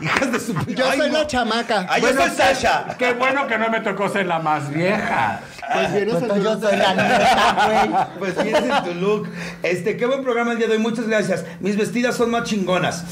Hijas 0.00 0.32
de 0.32 0.40
su 0.40 0.54
Yo 0.66 0.84
Ay, 0.88 0.98
soy 0.98 1.10
no. 1.10 1.18
la 1.18 1.26
chamaca. 1.26 1.86
Ay, 1.88 2.02
yo 2.02 2.08
Bueno, 2.08 2.26
soy 2.26 2.36
Sasha. 2.36 2.96
Qué 2.98 3.12
bueno 3.20 3.46
que 3.46 3.56
no 3.58 3.70
me 3.70 3.80
tocó 3.80 4.08
ser 4.08 4.26
la 4.26 4.40
más 4.40 4.68
vieja. 4.70 5.40
Pues 5.72 5.92
vienes 5.92 6.16
Pues 6.16 6.30
a- 6.32 6.38
yo 6.38 6.58
soy 6.60 6.76
la 6.76 6.94
neta, 6.94 7.66
güey. 7.66 8.06
Pues 8.18 8.42
vienes 8.42 8.64
en 8.64 8.84
tu 8.84 8.94
look. 8.94 9.28
Este, 9.62 9.96
qué 9.96 10.06
buen 10.06 10.24
programa 10.24 10.50
el 10.52 10.58
día 10.58 10.66
de 10.66 10.72
hoy. 10.72 10.78
Muchas 10.80 11.06
gracias. 11.06 11.44
Mis 11.60 11.76
vestidas 11.76 12.16
son 12.16 12.30
más 12.32 12.42
chingonas. 12.42 13.04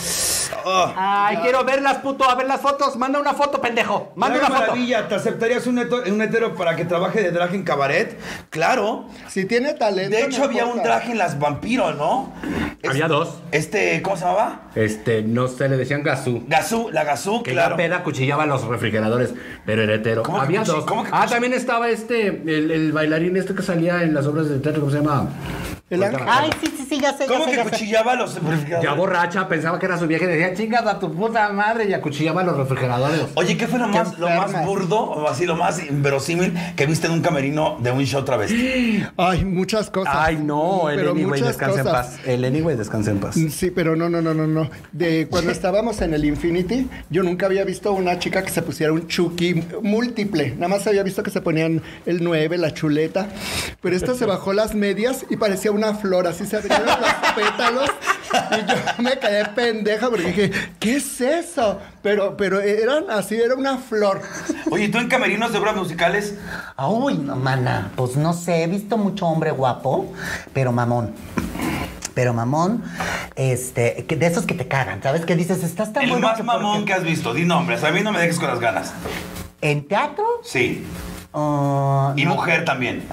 Oh. 0.64 0.92
Ay, 0.96 1.36
quiero 1.42 1.64
verlas, 1.64 1.98
puto. 1.98 2.28
A 2.28 2.34
ver 2.34 2.46
las 2.46 2.60
fotos. 2.60 2.96
Manda 2.96 3.18
una 3.20 3.34
foto, 3.34 3.60
pendejo. 3.60 4.12
Manda 4.16 4.38
una 4.38 4.48
foto. 4.48 4.60
maravilla, 4.60 5.08
¿te 5.08 5.14
aceptarías 5.14 5.66
un, 5.66 5.78
hetero 6.22 6.54
para 6.54 6.76
que 6.76 6.84
trabaje 6.84 7.22
de 7.22 7.30
drag 7.30 7.54
en 7.54 7.62
cabaret? 7.62 8.18
Claro. 8.50 9.06
Si 9.28 9.44
tiene 9.44 9.74
talento. 9.74 10.16
De 10.16 10.24
hecho, 10.24 10.38
no 10.40 10.44
había 10.44 10.66
un 10.66 10.82
drag 10.82 11.10
en 11.10 11.18
las 11.18 11.38
vampiros, 11.38 11.96
¿no? 11.96 12.32
Había 12.84 13.04
Este- 13.04 13.08
dos. 13.08 13.38
Este, 13.52 14.02
¿cómo 14.02 14.16
se 14.16 14.24
llamaba? 14.24 14.60
Este, 14.74 15.22
no 15.22 15.48
sé, 15.48 15.68
le 15.68 15.76
decían 15.76 16.02
Gazú. 16.02 16.44
Gazú, 16.46 16.90
la 16.92 17.04
Gazú, 17.04 17.42
Que 17.42 17.52
claro. 17.52 17.70
la 17.70 17.76
peda 17.76 18.02
cuchillaba 18.04 18.46
los 18.46 18.64
refrigeradores, 18.64 19.34
pero 19.66 19.82
era 19.82 19.94
hetero. 19.94 20.22
¿Cómo 20.22 20.38
que 20.38 20.44
Había 20.44 20.62
cuchi- 20.62 20.66
dos. 20.66 20.84
cómo 20.84 21.04
que 21.04 21.10
ah, 21.12 21.26
también 21.28 21.52
estaba 21.54 21.88
este, 21.88 22.26
el, 22.28 22.70
el 22.70 22.92
bailarín 22.92 23.36
este 23.36 23.54
que 23.54 23.62
salía 23.62 24.02
en 24.02 24.14
las 24.14 24.26
obras 24.26 24.48
de 24.48 24.58
teatro, 24.58 24.80
¿cómo 24.82 24.92
se 24.92 24.98
llama? 24.98 25.28
El 25.90 26.02
ángel. 26.02 26.20
Ay, 26.28 26.50
sí, 26.60 26.72
sí, 26.76 26.86
sí, 26.88 27.00
ya 27.00 27.12
sé, 27.12 27.20
ya 27.20 27.26
¿Cómo 27.26 27.44
sé, 27.44 27.50
que 27.50 27.56
ya 27.56 27.64
sé. 27.64 27.70
cuchillaba 27.70 28.14
los 28.14 28.34
refrigeradores? 28.34 28.82
Ya 28.82 28.92
borracha, 28.94 29.48
pensaba 29.48 29.78
que 29.78 29.86
era 29.86 29.98
su 29.98 30.06
vieja 30.06 30.24
y 30.24 30.28
decía, 30.28 30.54
chingas 30.54 30.86
a 30.86 30.98
tu 30.98 31.12
puta 31.14 31.50
madre, 31.52 31.88
y 31.88 31.94
acuchillaba 31.94 32.42
los 32.42 32.56
refrigeradores. 32.56 33.22
Oye, 33.34 33.56
¿qué 33.56 33.66
fue 33.66 33.78
lo 33.78 33.88
más, 33.88 34.18
lo 34.18 34.28
más 34.28 34.66
burdo, 34.66 35.00
o 35.00 35.28
así 35.28 35.46
lo 35.46 35.56
más 35.56 35.82
inverosímil 35.82 36.54
que 36.76 36.84
viste 36.86 37.06
en 37.06 37.14
un 37.14 37.22
camerino 37.22 37.78
de 37.80 37.90
un 37.90 38.04
show 38.04 38.22
travesti? 38.24 39.02
Ay, 39.16 39.44
muchas 39.44 39.88
cosas. 39.90 40.14
Ay, 40.16 40.36
no, 40.36 40.90
el 40.90 41.08
Anyway, 41.08 41.40
descansa 41.40 41.80
en 41.80 41.86
paz. 41.86 42.18
El 42.26 42.44
Anyway, 42.44 42.76
descansa 42.76 43.10
en 43.10 43.18
paz. 43.20 43.36
Sí, 43.50 43.70
pero 43.70 43.96
no, 43.96 44.10
no, 44.10 44.20
no, 44.20 44.34
no, 44.34 44.46
no. 44.46 44.68
De 44.92 45.26
cuando 45.30 45.50
estábamos 45.50 46.00
en 46.02 46.12
el 46.12 46.24
Infinity, 46.24 46.88
yo 47.08 47.22
nunca 47.22 47.46
había 47.46 47.64
visto 47.64 47.92
una 47.92 48.18
chica 48.18 48.42
que 48.42 48.50
se 48.50 48.60
pusiera 48.62 48.92
un 48.92 49.08
chucky 49.08 49.64
múltiple. 49.82 50.54
Nada 50.56 50.68
más 50.68 50.86
había 50.86 51.02
visto 51.02 51.22
que 51.22 51.30
se 51.30 51.40
ponían 51.40 51.82
el 52.04 52.22
9, 52.22 52.58
la 52.58 52.74
chuleta. 52.74 53.28
Pero 53.80 53.96
esta 53.96 54.14
se 54.14 54.26
bajó 54.26 54.52
las 54.52 54.74
medias 54.74 55.24
y 55.30 55.36
parecía 55.36 55.70
una 55.78 55.94
flor. 55.94 56.26
Así 56.26 56.44
se 56.46 56.56
abrieron 56.56 56.86
los 56.86 56.96
pétalos 57.34 57.90
Y 58.52 58.70
yo 58.70 58.74
me 59.02 59.18
quedé 59.18 59.44
pendeja 59.46 60.08
porque 60.10 60.26
dije, 60.26 60.50
¿qué 60.78 60.96
es 60.96 61.20
eso? 61.20 61.78
Pero, 62.02 62.36
pero 62.36 62.60
eran 62.60 63.04
así, 63.10 63.36
era 63.36 63.54
una 63.54 63.78
flor. 63.78 64.20
Oye, 64.70 64.88
¿tú 64.88 64.98
en 64.98 65.08
camerinos 65.08 65.52
de 65.52 65.58
obras 65.58 65.76
musicales? 65.76 66.34
Uy, 66.76 67.16
no, 67.18 67.36
mana, 67.36 67.90
pues 67.96 68.16
no 68.16 68.32
sé, 68.34 68.64
he 68.64 68.66
visto 68.66 68.98
mucho 68.98 69.26
hombre 69.26 69.50
guapo, 69.50 70.12
pero 70.52 70.72
mamón. 70.72 71.14
Pero 72.14 72.34
mamón, 72.34 72.82
este, 73.36 74.04
que 74.08 74.16
de 74.16 74.26
esos 74.26 74.44
que 74.44 74.54
te 74.54 74.66
cagan, 74.66 75.00
¿sabes? 75.02 75.24
Que 75.24 75.36
dices, 75.36 75.62
estás 75.62 75.92
tan 75.92 76.02
El 76.02 76.10
bueno 76.10 76.26
más 76.26 76.36
que 76.36 76.42
mamón 76.42 76.78
porque- 76.78 76.84
que 76.86 76.92
has 76.94 77.04
visto. 77.04 77.32
Di 77.32 77.44
nombres. 77.44 77.84
A 77.84 77.92
mí 77.92 78.00
no 78.02 78.10
me 78.12 78.18
dejes 78.18 78.38
con 78.40 78.48
las 78.48 78.58
ganas. 78.58 78.92
¿En 79.60 79.86
teatro? 79.86 80.24
Sí. 80.42 80.84
Ah, 81.32 82.12
Y 82.16 82.24
no, 82.24 82.34
mujer 82.34 82.64
también. 82.64 83.04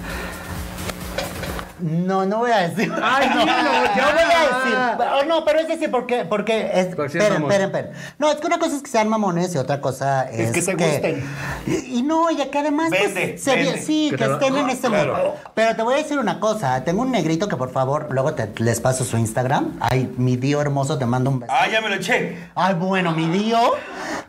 No, 1.79 2.25
no 2.25 2.37
voy 2.39 2.51
a 2.51 2.67
decir. 2.69 2.91
Ay, 3.03 3.29
dilo, 3.33 3.45
no 3.45 3.95
ya. 3.95 4.11
voy 4.13 4.23
a 4.23 4.57
decir. 4.57 5.07
Oh, 5.21 5.25
no, 5.25 5.43
pero 5.45 5.59
es 5.59 5.67
decir, 5.67 5.91
porque, 5.91 6.25
porque 6.25 6.71
es. 6.73 6.87
Es 6.87 6.99
esperen, 6.99 7.41
esperen, 7.43 7.61
esperen. 7.65 7.91
No, 8.17 8.29
es 8.31 8.35
que 8.37 8.47
una 8.47 8.59
cosa 8.59 8.75
es 8.77 8.81
que 8.81 8.89
sean 8.89 9.09
mamones 9.09 9.53
y 9.55 9.57
otra 9.57 9.81
cosa 9.81 10.23
es. 10.29 10.51
que 10.51 10.61
te 10.61 10.73
gusten. 10.75 11.23
Y, 11.67 11.99
y 11.99 12.01
no, 12.03 12.31
y 12.31 12.37
que 12.37 12.57
además. 12.59 12.89
pues, 12.89 13.13
Vende, 13.13 13.37
se 13.37 13.55
ve- 13.55 13.63
vende. 13.63 13.81
sí, 13.81 14.07
Que 14.11 14.17
que, 14.17 14.25
lo- 14.27 14.33
estén 14.35 14.55
en 14.57 14.69
este 14.69 14.87
claro. 14.87 15.13
mundo. 15.15 15.35
Pero 15.53 15.75
te 15.75 15.83
voy 15.83 15.93
a 15.95 15.97
decir 15.97 16.17
una 16.19 16.39
cosa. 16.39 16.83
Tengo 16.83 17.01
un 17.01 17.11
negrito 17.11 17.47
que 17.49 17.57
por 17.57 17.71
favor, 17.71 18.07
luego 18.11 18.33
te, 18.33 18.51
les 18.63 18.79
paso 18.79 19.03
su 19.03 19.17
Instagram. 19.17 19.77
Ay, 19.79 20.13
mi 20.17 20.37
Dio 20.37 20.61
hermoso, 20.61 20.97
te 20.97 21.05
mando 21.05 21.29
un 21.29 21.39
beso. 21.41 21.51
Ah, 21.55 21.67
ya 21.67 21.81
me 21.81 21.89
lo 21.89 21.95
eché. 21.95 22.37
Ay, 22.55 22.73
bueno, 22.75 23.11
mi 23.11 23.27
Dio, 23.27 23.59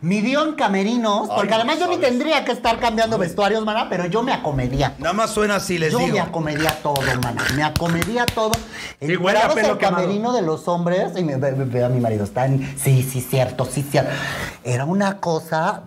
mi 0.00 0.20
Dio 0.20 0.44
en 0.44 0.54
camerinos, 0.54 1.28
porque 1.28 1.52
Ay, 1.54 1.60
además 1.60 1.78
yo 1.78 1.86
ni 1.88 1.98
tendría 1.98 2.44
que 2.44 2.52
estar 2.52 2.78
cambiando 2.78 3.18
vestuarios, 3.18 3.64
mana, 3.64 3.88
pero 3.88 4.06
yo 4.06 4.22
me 4.22 4.32
acomedia. 4.32 4.94
Nada 4.98 5.12
más 5.12 5.30
suena 5.30 5.56
así, 5.56 5.78
les 5.78 5.92
Yo 5.92 5.98
digo. 5.98 6.12
me 6.12 6.20
acomedia 6.20 6.70
todo, 6.82 7.00
mana. 7.22 7.35
Me 7.56 7.62
acomedia 7.62 8.26
todo. 8.26 8.52
Y 9.00 9.16
huele 9.16 9.38
a 9.38 9.48
pelo 9.50 9.76
quemado. 9.78 9.96
camerino 9.96 10.32
de 10.32 10.42
los 10.42 10.66
hombres 10.68 11.12
y 11.16 11.22
me 11.24 11.36
ve, 11.36 11.52
ve- 11.52 11.64
ve 11.64 11.84
a 11.84 11.88
mi 11.88 12.00
marido. 12.00 12.24
Están, 12.24 12.60
sí, 12.76 13.02
sí, 13.02 13.20
cierto, 13.20 13.64
sí, 13.64 13.82
cierto. 13.82 14.10
Era 14.64 14.84
una 14.84 15.18
cosa. 15.18 15.82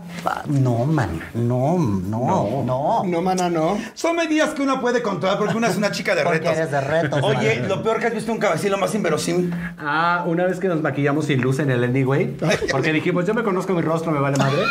No, 0.47 0.85
man. 0.85 1.21
No, 1.34 1.77
no, 1.77 2.63
no. 2.65 3.03
No, 3.05 3.21
mana, 3.21 3.49
no. 3.49 3.77
Son 3.93 4.15
medidas 4.15 4.51
que 4.51 4.61
uno 4.61 4.80
puede 4.81 5.01
controlar 5.01 5.38
porque 5.38 5.55
una 5.57 5.67
es 5.67 5.77
una 5.77 5.91
chica 5.91 6.15
de 6.15 6.23
Porque 6.23 6.39
retos. 6.39 6.57
eres 6.57 6.71
de 6.71 6.81
retos, 6.81 7.19
Oye, 7.23 7.35
madre. 7.35 7.67
lo 7.67 7.84
peor 7.84 7.99
que 7.99 8.07
has 8.07 8.13
visto 8.13 8.31
un 8.31 8.38
cabecillo 8.38 8.77
más 8.77 8.93
inverosímil. 8.95 9.53
Ah, 9.77 10.23
una 10.27 10.45
vez 10.45 10.59
que 10.59 10.67
nos 10.67 10.81
maquillamos 10.81 11.26
sin 11.26 11.41
luz 11.41 11.59
en 11.59 11.71
el 11.71 11.84
Anyway, 11.84 12.38
porque 12.71 12.93
dijimos, 12.93 13.26
yo 13.26 13.34
me 13.34 13.43
conozco 13.43 13.73
mi 13.73 13.81
rostro, 13.81 14.11
me 14.11 14.19
vale 14.19 14.38
madre. 14.38 14.61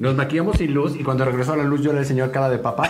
Nos 0.00 0.14
maquillamos 0.16 0.56
sin 0.56 0.72
luz 0.72 0.96
y 0.98 1.02
cuando 1.04 1.26
regresó 1.26 1.54
la 1.54 1.62
luz 1.62 1.82
yo 1.82 1.90
era 1.90 2.00
el 2.00 2.06
señor 2.06 2.30
cara 2.30 2.48
de 2.48 2.56
papa. 2.58 2.88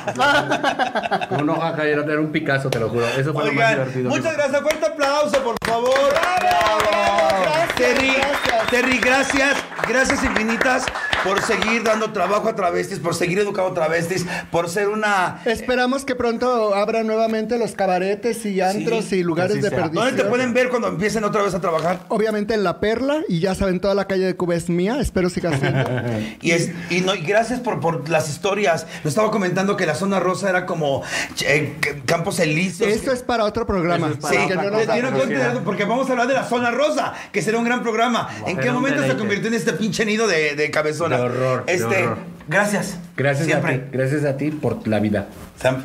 Con 1.28 1.42
una 1.42 1.54
hoja 1.54 1.84
era, 1.84 2.04
era 2.04 2.20
un 2.20 2.30
Picasso, 2.30 2.70
te 2.70 2.78
lo 2.78 2.88
juro. 2.88 3.04
Eso 3.18 3.32
fue 3.34 3.46
lo 3.46 3.52
más 3.52 3.64
Oigan, 3.72 3.72
divertido. 3.74 4.10
muchas 4.10 4.32
gracias. 4.36 4.62
Fuerte 4.62 4.86
aplauso, 4.86 5.42
por 5.42 5.56
favor. 5.66 5.90
Terry, 7.76 8.12
Terry, 8.70 8.98
gracias. 8.98 9.56
Gracias 9.88 10.22
infinitas 10.22 10.84
por 11.24 11.40
seguir 11.42 11.82
dando 11.82 12.12
trabajo 12.12 12.48
a 12.48 12.54
travestis, 12.54 12.98
por 13.00 13.14
seguir 13.14 13.38
educando 13.40 13.72
travestis, 13.72 14.24
por 14.52 14.68
ser 14.68 14.88
una... 14.88 15.40
Esperamos 15.46 16.04
que 16.04 16.14
pronto 16.14 16.74
abran 16.74 17.06
nuevamente 17.06 17.58
los 17.58 17.72
cabaretes 17.72 18.44
y 18.46 18.60
antros 18.60 19.06
Sí, 19.06 19.16
y 19.16 19.22
lugares 19.24 19.56
de 19.60 19.68
sea. 19.68 19.70
perdición. 19.70 20.04
¿Dónde 20.04 20.22
te 20.22 20.28
pueden 20.28 20.54
ver 20.54 20.68
cuando 20.68 20.88
empiecen 20.88 21.24
otra 21.24 21.42
vez 21.42 21.54
a 21.54 21.60
trabajar? 21.60 22.00
Obviamente 22.08 22.54
en 22.54 22.62
La 22.62 22.78
Perla 22.78 23.22
y 23.28 23.40
ya 23.40 23.54
saben, 23.54 23.80
toda 23.80 23.94
la 23.94 24.06
calle 24.06 24.26
de 24.26 24.36
Cuba 24.36 24.54
es 24.54 24.68
mía. 24.70 24.98
Espero 25.00 25.28
sigan 25.28 25.58
siendo. 25.58 25.80
Y, 26.42 26.52
es, 26.52 26.70
y, 26.90 26.99
no, 27.00 27.14
y 27.14 27.22
gracias 27.22 27.60
por, 27.60 27.80
por 27.80 28.08
las 28.08 28.28
historias. 28.28 28.86
Lo 29.04 29.08
estaba 29.08 29.30
comentando 29.30 29.76
que 29.76 29.86
la 29.86 29.94
zona 29.94 30.20
rosa 30.20 30.48
era 30.50 30.66
como 30.66 31.02
eh, 31.44 31.76
Campos 32.06 32.38
Elíseos. 32.40 32.90
Esto 32.90 33.12
es 33.12 33.22
para 33.22 33.44
otro 33.44 33.66
programa. 33.66 34.06
Eso 34.08 34.14
es 34.16 34.20
para 34.20 34.34
Sí, 34.34 34.54
no 34.54 35.18
eso, 35.18 35.60
porque 35.64 35.84
vamos 35.84 36.08
a 36.08 36.12
hablar 36.12 36.26
de 36.26 36.34
la 36.34 36.44
zona 36.44 36.70
rosa, 36.70 37.12
que 37.32 37.42
será 37.42 37.58
un 37.58 37.64
gran 37.64 37.82
programa. 37.82 38.28
¿En 38.46 38.58
qué 38.58 38.70
momento 38.70 39.02
se 39.02 39.16
convirtió 39.16 39.48
en 39.48 39.54
este 39.54 39.72
pinche 39.72 40.04
nido 40.04 40.26
de, 40.26 40.54
de 40.54 40.70
cabezonas? 40.70 41.18
De 41.20 41.24
horror, 41.26 41.64
de 41.66 41.74
Este, 41.74 42.04
horror. 42.04 42.18
gracias. 42.48 42.96
Gracias 43.16 43.46
Siempre. 43.46 43.74
a 43.74 43.78
ti, 43.78 43.84
gracias 43.92 44.24
a 44.24 44.36
ti 44.36 44.50
por 44.50 44.86
la 44.88 44.98
vida. 45.00 45.26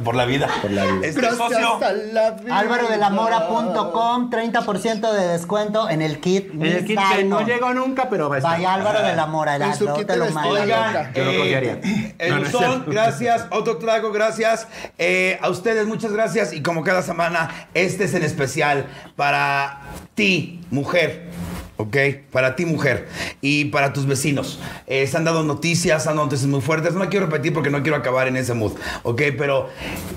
Por 0.04 0.16
la 0.16 0.24
vida. 0.26 0.48
Por 0.62 0.72
la 0.72 0.86
vida. 0.86 1.06
Este 1.08 1.20
Gracias 1.20 1.38
socio. 1.50 1.86
a 1.86 1.92
la 1.92 2.32
vida. 2.32 2.58
álvarodelamora.com 2.60 4.30
30% 4.30 5.12
de 5.12 5.28
descuento 5.28 5.90
en 5.90 6.02
el 6.02 6.22
kit. 6.22 6.54
En 6.54 6.64
el 6.64 6.86
kit 6.86 6.98
que 7.14 7.24
no 7.26 7.42
llegó 7.42 7.74
nunca, 7.74 8.10
pero 8.10 8.30
va 8.30 8.36
a 8.36 8.38
estar. 8.40 8.54
Vaya 8.54 8.74
Álvaro 8.74 9.02
de 9.06 9.16
la 9.16 9.26
Mora, 9.26 9.56
En 9.58 9.76
su 9.76 9.92
kit 9.94 10.08
te 10.08 10.16
lo 10.16 10.30
mando. 10.32 10.52
Oigan, 10.52 11.14
Yo 11.14 11.24
lo 11.26 11.32
eh, 11.32 11.38
confiaría. 11.38 11.80
el 12.20 12.48
cierto. 12.48 12.84
gracias. 12.90 13.48
Otro 13.52 13.78
trago, 13.78 14.12
gracias. 14.12 14.68
Eh, 14.98 15.38
a 15.42 15.50
ustedes, 15.50 15.86
muchas 15.88 16.14
gracias. 16.14 16.54
Y 16.54 16.62
como 16.62 16.82
cada 16.84 17.02
semana, 17.02 17.50
este 17.74 18.06
es 18.06 18.14
en 18.14 18.24
especial 18.24 18.86
para 19.18 19.82
ti, 20.14 20.62
mujer. 20.72 21.30
¿Ok? 21.78 21.98
Para 22.32 22.56
ti, 22.56 22.66
mujer. 22.66 23.08
Y 23.42 23.66
para 23.66 23.92
tus 23.92 24.06
vecinos. 24.06 24.60
Eh, 24.88 25.06
se 25.08 25.18
han 25.18 25.26
dado 25.26 25.44
noticias, 25.44 26.08
han 26.08 26.16
dado 26.16 26.26
noticias 26.26 26.48
muy 26.48 26.62
fuertes. 26.62 26.94
No 26.94 27.10
quiero 27.10 27.26
repetir 27.26 27.54
porque 27.54 27.70
no 27.70 27.82
quiero 27.82 27.98
acabar 27.98 28.28
en 28.28 28.38
ese 28.38 28.54
mood. 28.54 28.74
¿Ok? 29.04 29.22
Pero 29.38 29.70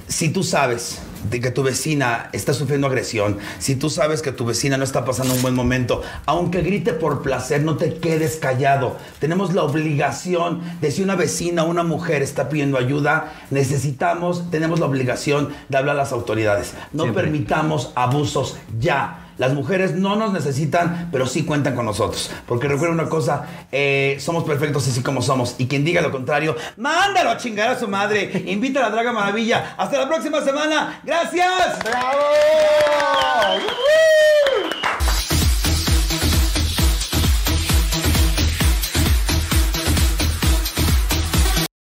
si 0.07 0.29
tú 0.29 0.45
sabes 0.45 1.01
de 1.31 1.41
que 1.41 1.51
tu 1.51 1.65
vecina 1.65 2.31
está 2.33 2.55
sufriendo 2.55 2.87
agresión, 2.87 3.39
si 3.59 3.75
tú 3.75 3.91
sabes 3.91 4.23
que 4.23 4.31
tu 4.31 4.45
vecina 4.45 4.77
no 4.77 4.85
está 4.85 5.05
pasando 5.05 5.35
un 5.35 5.43
buen 5.43 5.55
momento, 5.55 6.03
aunque 6.27 6.63
grite 6.63 6.93
por 6.93 7.23
placer, 7.23 7.63
no 7.63 7.77
te 7.77 7.95
quedes 7.95 8.37
callado. 8.37 8.97
Tenemos 9.19 9.53
la 9.53 9.65
obligación 9.65 10.61
de 10.81 10.93
si 10.93 11.03
una 11.03 11.17
vecina 11.17 11.65
o 11.65 11.71
una 11.71 11.83
mujer 11.83 12.23
está 12.23 12.49
pidiendo 12.49 12.79
ayuda, 12.79 13.33
necesitamos, 13.51 14.51
tenemos 14.51 14.79
la 14.79 14.87
obligación 14.87 15.49
de 15.69 15.77
hablar 15.77 15.97
a 15.97 15.99
las 15.99 16.13
autoridades. 16.13 16.75
No 16.93 17.03
Siempre. 17.03 17.25
permitamos 17.25 17.93
abusos 17.97 18.57
ya. 18.79 19.25
Las 19.39 19.55
mujeres 19.55 19.95
no 19.95 20.17
nos 20.17 20.33
necesitan, 20.33 21.09
pero 21.11 21.27
sí 21.27 21.45
cuentan 21.45 21.75
con 21.75 21.87
nosotros. 21.87 22.31
Porque 22.47 22.69
recuerda 22.69 22.95
una 22.95 23.09
cosa, 23.09 23.47
eh, 23.73 24.19
somos 24.21 24.45
perfectos 24.45 24.87
así 24.87 25.03
como 25.03 25.23
somos. 25.23 25.55
Y 25.59 25.67
quien 25.67 25.85
diga 25.85 26.01
lo 26.01 26.11
contrario, 26.11 26.57
mándalo 26.77 27.31
a 27.31 27.37
chingar 27.37 27.71
a 27.71 27.79
su 27.79 27.89
madre. 27.89 28.45
Invita 28.47 28.81
a 28.81 28.83
la 28.85 28.91
Draga 28.91 29.13
Maravilla. 29.13 29.75
Hasta 29.77 29.99
la 29.99 30.09
próxima 30.09 30.41
semana. 30.43 31.01
Gracias. 31.05 31.79
¡Bravo! 31.85 32.19